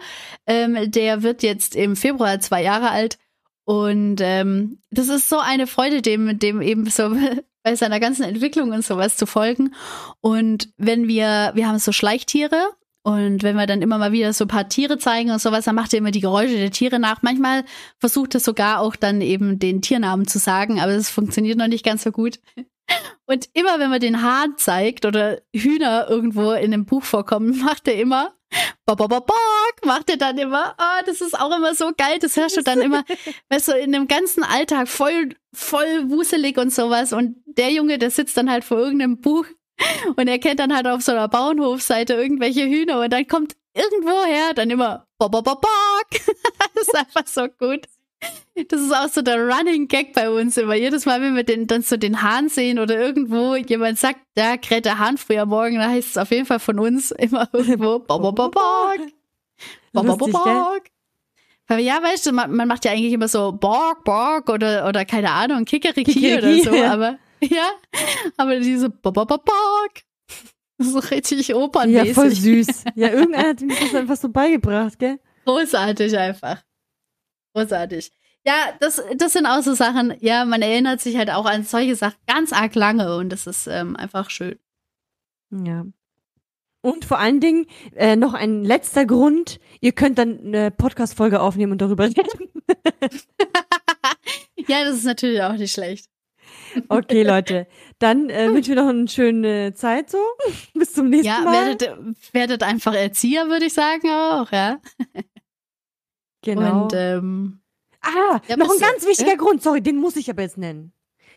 ähm, 0.47 0.91
der 0.91 1.23
wird 1.23 1.43
jetzt 1.45 1.77
im 1.77 1.95
Februar 1.95 2.41
zwei 2.41 2.62
Jahre 2.62 2.91
alt. 2.91 3.18
Und 3.64 4.16
ähm, 4.20 4.83
das 4.91 5.09
ist 5.09 5.29
so 5.29 5.39
eine 5.39 5.68
Freude, 5.68 6.03
dem, 6.03 6.39
dem 6.41 6.61
eben 6.61 6.87
so 6.91 7.16
bei 7.62 7.77
seiner 7.77 8.01
ganzen 8.01 8.25
Entwicklung 8.25 8.73
und 8.73 8.85
sowas 8.85 9.16
zu 9.16 9.27
folgen. 9.27 9.75
Und 10.20 10.70
wenn 10.77 11.07
wir, 11.07 11.53
wir 11.55 11.68
haben 11.68 11.79
so 11.79 11.93
Schleichtiere 11.93 12.70
und 13.05 13.45
wenn 13.45 13.55
wir 13.55 13.66
dann 13.66 13.83
immer 13.83 13.99
mal 13.99 14.11
wieder 14.11 14.33
so 14.33 14.45
ein 14.45 14.49
paar 14.49 14.68
Tiere 14.68 14.99
zeigen 14.99 15.31
und 15.31 15.41
sowas, 15.41 15.64
dann 15.64 15.77
macht 15.77 15.93
er 15.93 15.99
immer 15.99 16.11
die 16.11 16.20
Geräusche 16.20 16.57
der 16.57 16.73
Tiere 16.73 16.99
nach. 16.99 17.23
Manchmal 17.23 17.64
versucht 17.99 18.35
er 18.35 18.41
sogar 18.41 18.81
auch 18.81 18.97
dann 18.97 19.20
eben 19.20 19.61
den 19.61 19.83
Tiernamen 19.83 20.27
zu 20.27 20.41
sagen, 20.41 20.81
aber 20.81 20.93
das 20.93 21.11
funktioniert 21.11 21.59
noch 21.59 21.68
nicht 21.68 21.85
ganz 21.85 22.03
so 22.03 22.11
gut. 22.11 22.41
Und 23.26 23.49
immer 23.55 23.78
wenn 23.78 23.90
man 23.90 24.01
den 24.01 24.22
Hahn 24.22 24.57
zeigt 24.57 25.05
oder 25.05 25.40
Hühner 25.55 26.07
irgendwo 26.09 26.53
in 26.53 26.72
einem 26.72 26.84
Buch 26.84 27.03
vorkommen, 27.03 27.59
macht 27.64 27.88
er 27.88 27.97
immer 27.97 28.34
Bock, 28.84 28.99
bock, 28.99 29.09
bock, 29.09 29.26
bock, 29.26 29.86
macht 29.86 30.11
er 30.11 30.16
dann 30.16 30.36
immer. 30.36 30.74
Ah, 30.76 31.03
das 31.07 31.20
ist 31.20 31.38
auch 31.38 31.57
immer 31.57 31.74
so 31.74 31.93
geil. 31.97 32.18
Das 32.20 32.36
hörst 32.36 32.57
du 32.57 32.62
dann 32.62 32.80
immer, 32.80 33.05
weißt 33.49 33.68
du, 33.68 33.72
in 33.72 33.93
dem 33.93 34.09
ganzen 34.09 34.43
Alltag 34.43 34.88
voll, 34.88 35.30
voll 35.55 36.11
wuselig 36.11 36.59
und 36.59 36.72
sowas. 36.72 37.12
Und 37.12 37.36
der 37.47 37.72
Junge, 37.72 37.99
der 37.99 38.11
sitzt 38.11 38.36
dann 38.36 38.51
halt 38.51 38.64
vor 38.64 38.78
irgendeinem 38.78 39.20
Buch 39.20 39.47
und 40.16 40.28
er 40.28 40.38
kennt 40.38 40.61
dann 40.61 40.74
halt 40.74 40.86
auf 40.86 41.03
so 41.03 41.12
einer 41.12 41.28
Bauernhofseite 41.28 42.14
irgendwelche 42.14 42.64
Hühner 42.64 43.01
und 43.01 43.12
dann 43.12 43.26
kommt 43.26 43.57
irgendwoher 43.74 44.53
dann 44.55 44.70
immer 44.70 45.07
bock, 45.18 45.32
bock, 45.32 45.45
bock, 45.45 45.61
bock. 45.61 45.70
Das 46.74 46.88
ist 46.88 46.97
einfach 46.97 47.26
so 47.26 47.49
gut. 47.49 47.86
Das 48.68 48.81
ist 48.81 48.95
auch 48.95 49.09
so 49.09 49.23
der 49.23 49.39
Running 49.39 49.89
Gag 49.89 50.12
bei 50.12 50.29
uns 50.31 50.57
immer. 50.57 50.75
Jedes 50.75 51.07
Mal, 51.07 51.20
wenn 51.23 51.35
wir 51.35 51.43
den, 51.43 51.66
dann 51.66 51.83
so 51.83 51.97
den 51.97 52.23
Hahn 52.23 52.49
sehen 52.49 52.79
oder 52.79 52.99
irgendwo 52.99 53.57
jemand 53.57 53.99
sagt, 53.99 54.20
da 54.35 54.57
kräht 54.57 54.85
der 54.85 54.99
Hahn 54.99 55.16
früher 55.16 55.47
morgen, 55.47 55.77
da 55.77 55.89
heißt 55.89 56.11
es 56.11 56.18
auf 56.18 56.31
jeden 56.31 56.47
Fall 56.47 56.61
von 56.61 56.79
uns 56.79 57.11
immer 57.12 57.49
irgendwo 57.53 57.99
bock. 58.01 58.20
Weil 61.68 61.81
ja, 61.81 62.03
weißt 62.03 62.27
du, 62.27 62.33
man, 62.33 62.55
man 62.55 62.68
macht 62.68 62.85
ja 62.85 62.93
eigentlich 62.93 63.12
immer 63.12 63.29
so 63.29 63.53
Borg, 63.53 64.05
Borg 64.05 64.51
oder, 64.51 64.87
oder 64.87 65.05
keine 65.05 65.31
Ahnung, 65.31 65.64
Kikeriki, 65.64 66.12
Kikeriki, 66.12 66.68
oder 66.68 66.70
so, 66.70 66.77
ja. 66.77 66.93
aber 66.93 67.18
ja, 67.41 67.70
aber 68.37 68.61
diese 68.61 68.93
ist 70.79 70.93
so 70.93 70.99
richtig 70.99 71.49
Ja, 71.49 71.57
opernmäßig. 71.57 72.14
voll 72.14 72.31
süß. 72.31 72.85
Ja, 72.95 73.09
irgendeiner 73.09 73.49
hat 73.51 73.61
ihm 73.62 73.68
das 73.68 73.95
einfach 73.95 74.16
so 74.16 74.29
beigebracht, 74.29 74.99
gell? 74.99 75.18
Großartig 75.45 76.16
einfach. 76.16 76.62
Großartig. 77.55 78.11
Ja, 78.44 78.55
das, 78.80 79.00
das 79.16 79.32
sind 79.34 79.46
auch 79.46 79.62
so 79.62 79.74
Sachen, 79.74 80.14
ja, 80.20 80.44
man 80.44 80.62
erinnert 80.62 81.00
sich 81.00 81.16
halt 81.16 81.30
auch 81.30 81.46
an 81.46 81.62
solche 81.64 81.94
Sachen 81.94 82.18
ganz 82.26 82.53
arg 82.53 82.74
lange 82.74 83.16
und 83.16 83.30
das 83.30 83.46
ist 83.46 83.68
ähm, 83.68 83.94
einfach 83.96 84.30
schön. 84.30 84.59
Ja. 85.50 85.84
Und 86.80 87.05
vor 87.05 87.20
allen 87.20 87.38
Dingen 87.40 87.66
äh, 87.94 88.16
noch 88.16 88.34
ein 88.34 88.64
letzter 88.64 89.07
Grund. 89.07 89.61
Ihr 89.80 89.92
könnt 89.92 90.18
dann 90.18 90.40
eine 90.44 90.72
Podcast-Folge 90.72 91.40
aufnehmen 91.40 91.70
und 91.72 91.80
darüber 91.80 92.07
reden. 92.07 92.48
ja, 94.66 94.84
das 94.84 94.96
ist 94.96 95.05
natürlich 95.05 95.40
auch 95.42 95.53
nicht 95.53 95.72
schlecht. 95.72 96.07
Okay, 96.88 97.22
Leute. 97.22 97.68
Dann 98.00 98.28
äh, 98.30 98.48
wünschen 98.53 98.74
wir 98.74 98.82
noch 98.82 98.88
eine 98.88 99.07
schöne 99.07 99.74
Zeit 99.74 100.11
so. 100.11 100.18
Bis 100.74 100.92
zum 100.92 101.09
nächsten 101.11 101.26
Ja, 101.28 101.40
Mal. 101.42 101.78
werdet, 101.78 101.96
werdet 102.32 102.62
einfach 102.64 102.94
Erzieher, 102.94 103.46
würde 103.48 103.66
ich 103.66 103.74
sagen 103.74 104.09
auch, 104.11 104.50
ja. 104.50 104.80
Genau. 106.43 106.84
Und 106.84 106.93
ähm, 106.95 107.61
ah, 108.03 108.40
Ja, 108.49 108.57
noch 108.57 108.70
ein 108.70 108.78
ganz 108.80 109.07
wichtiger 109.07 109.36
Grund. 109.36 109.62
Sorry, 109.62 109.82
den 109.82 109.97
muss 109.97 110.16
ich 110.16 110.28
aber 110.30 110.43
jetzt 110.43 110.59
nennen. 110.59 110.93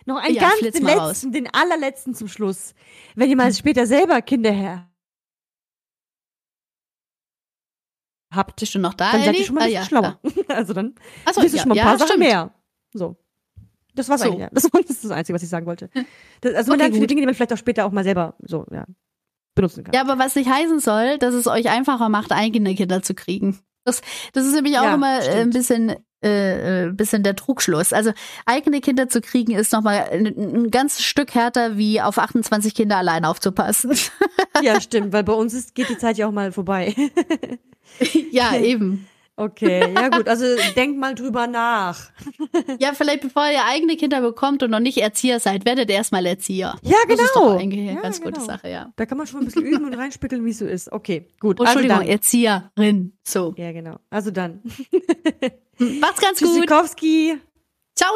Noch 0.06 0.18
einen 0.18 0.36
Ja, 0.36 0.50
ganz, 0.50 0.74
den 0.74 0.84
letzten, 0.84 1.32
den 1.32 1.54
allerletzten 1.54 2.14
zum 2.14 2.28
Schluss. 2.28 2.74
Wenn 3.16 3.30
ihr 3.30 3.36
mal 3.36 3.54
später 3.54 3.88
selber 3.88 4.22
Kinder 4.22 4.52
her 4.52 4.90
habt, 8.32 8.60
bist 8.60 8.76
du 8.76 8.80
noch 8.80 8.94
da, 8.94 9.14
dann 9.14 9.24
seid 9.24 9.38
ihr 9.38 9.46
schon 9.46 9.56
mal 9.56 9.62
ein 9.62 9.76
ah, 9.76 9.80
bisschen 9.80 9.98
ja, 9.98 10.20
schlauer. 10.20 10.20
also 10.56 10.74
dann 10.74 10.96
Achso, 11.24 11.42
wisst 11.42 11.54
ihr 11.56 11.58
ja, 11.58 11.64
schon 11.64 11.70
mal 11.70 11.78
ein 11.80 11.84
paar 11.86 11.98
Sachen 11.98 12.08
stimmt. 12.10 12.20
mehr. 12.24 12.54
So. 12.94 13.16
Das 13.96 14.10
war's 14.10 14.22
So. 14.22 14.28
eigentlich. 14.28 14.42
Ja. 14.42 14.50
Das 14.52 14.66
ist 14.90 15.04
das 15.06 15.12
Einzige, 15.12 15.36
was 15.36 15.44
ich 15.44 15.50
sagen 15.50 15.66
wollte. 15.66 15.90
Das, 16.42 16.54
also 16.54 16.70
man 16.72 16.76
Okay, 16.76 16.84
lernt 16.84 16.96
viele. 16.96 17.08
Dinge, 17.08 17.22
die 17.22 17.26
man 17.26 17.36
vielleicht 17.36 17.54
auch 17.54 17.58
später 17.58 17.86
auch 17.86 17.92
mal 17.92 18.04
selber 18.04 18.36
so 18.40 18.66
ja, 18.72 18.86
benutzen 19.56 19.84
kann. 19.84 19.94
Ja, 19.94 20.02
aber 20.02 20.20
was 20.20 20.36
nicht 20.36 20.50
heißen 20.50 20.80
soll, 20.80 21.18
dass 21.18 21.34
es 21.34 21.48
euch 21.48 21.70
einfacher 21.70 22.10
macht, 22.10 22.32
eigene 22.32 22.76
Kinder 22.76 23.02
zu 23.02 23.16
kriegen. 23.16 23.60
Das, 23.86 24.02
das 24.34 24.46
ist 24.46 24.54
nämlich 24.54 24.78
auch 24.80 24.84
Ja, 24.84 24.96
immer 24.96 25.20
äh, 25.20 25.20
ein 25.20 25.24
stimmt. 25.24 25.54
bisschen, 25.54 25.96
äh, 26.24 26.86
äh, 26.88 26.92
bisschen 26.92 27.22
der 27.24 27.36
Trugschluss. 27.36 27.94
Also 27.94 28.12
eigene 28.46 28.82
Kinder 28.82 29.08
zu 29.10 29.22
kriegen 29.22 29.54
ist 29.54 29.72
nochmal 29.72 30.10
ein, 30.12 30.26
ein 30.26 30.72
ganzes 30.72 31.04
Stück 31.06 31.34
härter, 31.36 31.78
wie 31.78 32.02
auf 32.02 32.18
28 32.18 32.74
Kinder 32.74 32.98
allein 32.98 33.26
aufzupassen. 33.26 33.96
Ja, 34.62 34.82
stimmt, 34.82 35.14
weil 35.14 35.24
bei 35.24 35.34
uns 35.34 35.54
ist, 35.54 35.76
geht 35.76 35.90
die 35.90 35.98
Zeit 35.98 36.18
ja 36.18 36.28
auch 36.28 36.32
mal 36.32 36.52
vorbei. 36.52 36.96
ja, 38.32 38.56
eben. 38.58 39.08
Okay, 39.38 39.94
ja 39.94 40.08
gut, 40.10 40.30
also 40.30 40.46
denkt 40.78 40.98
mal 40.98 41.14
drüber 41.14 41.46
nach. 41.48 42.10
Ja, 42.80 42.94
vielleicht 42.94 43.22
bevor 43.22 43.46
ihr 43.50 43.66
eigene 43.66 43.98
Kinder 43.98 44.22
bekommt 44.22 44.64
und 44.64 44.72
noch 44.72 44.80
nicht 44.80 44.98
Erzieher 44.98 45.42
seid, 45.42 45.66
werdet 45.66 45.90
erstmal 45.90 46.26
Erzieher. 46.26 46.76
Ja, 46.84 46.96
Das 47.10 47.20
ist 47.20 47.34
genau. 47.34 47.54
doch 47.54 47.60
eigentlich 47.60 47.82
eine 47.82 47.96
Ja, 47.96 48.02
ganz 48.02 48.22
gute 48.22 48.34
genau. 48.34 48.46
Sache, 48.46 48.70
ja. 48.70 48.94
Da 48.96 49.06
kann 49.06 49.18
man 49.18 49.28
schon 49.28 49.42
ein 49.42 49.46
bisschen 49.46 49.66
üben 49.66 49.86
und 49.86 49.94
reinspickeln, 49.94 50.46
wie 50.46 50.52
es 50.52 50.60
so 50.60 50.66
ist. 50.66 50.90
Okay, 50.92 51.28
gut. 51.42 51.60
Oh, 51.60 51.64
Entschuldigung, 51.64 51.98
also. 52.00 52.12
Erzieherin. 52.12 53.18
So. 53.24 53.54
Ja, 53.58 53.72
genau. 53.74 53.98
Also 54.10 54.32
dann. 54.32 54.62
Macht's 55.80 56.22
ganz 56.22 56.40
gut. 56.40 56.48
Tschüssikowski. 56.50 57.38
Ciao. 57.96 58.12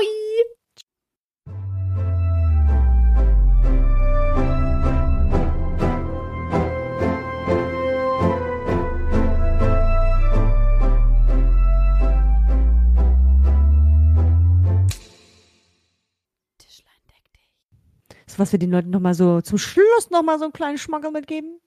Was 18.39 18.51
wir 18.51 18.59
den 18.59 18.71
Leuten 18.71 18.89
nochmal 18.89 19.13
so 19.13 19.41
zum 19.41 19.57
Schluss 19.57 20.09
nochmal 20.09 20.39
so 20.39 20.45
einen 20.45 20.53
kleinen 20.53 20.77
Schmankerl 20.77 21.11
mitgeben. 21.11 21.59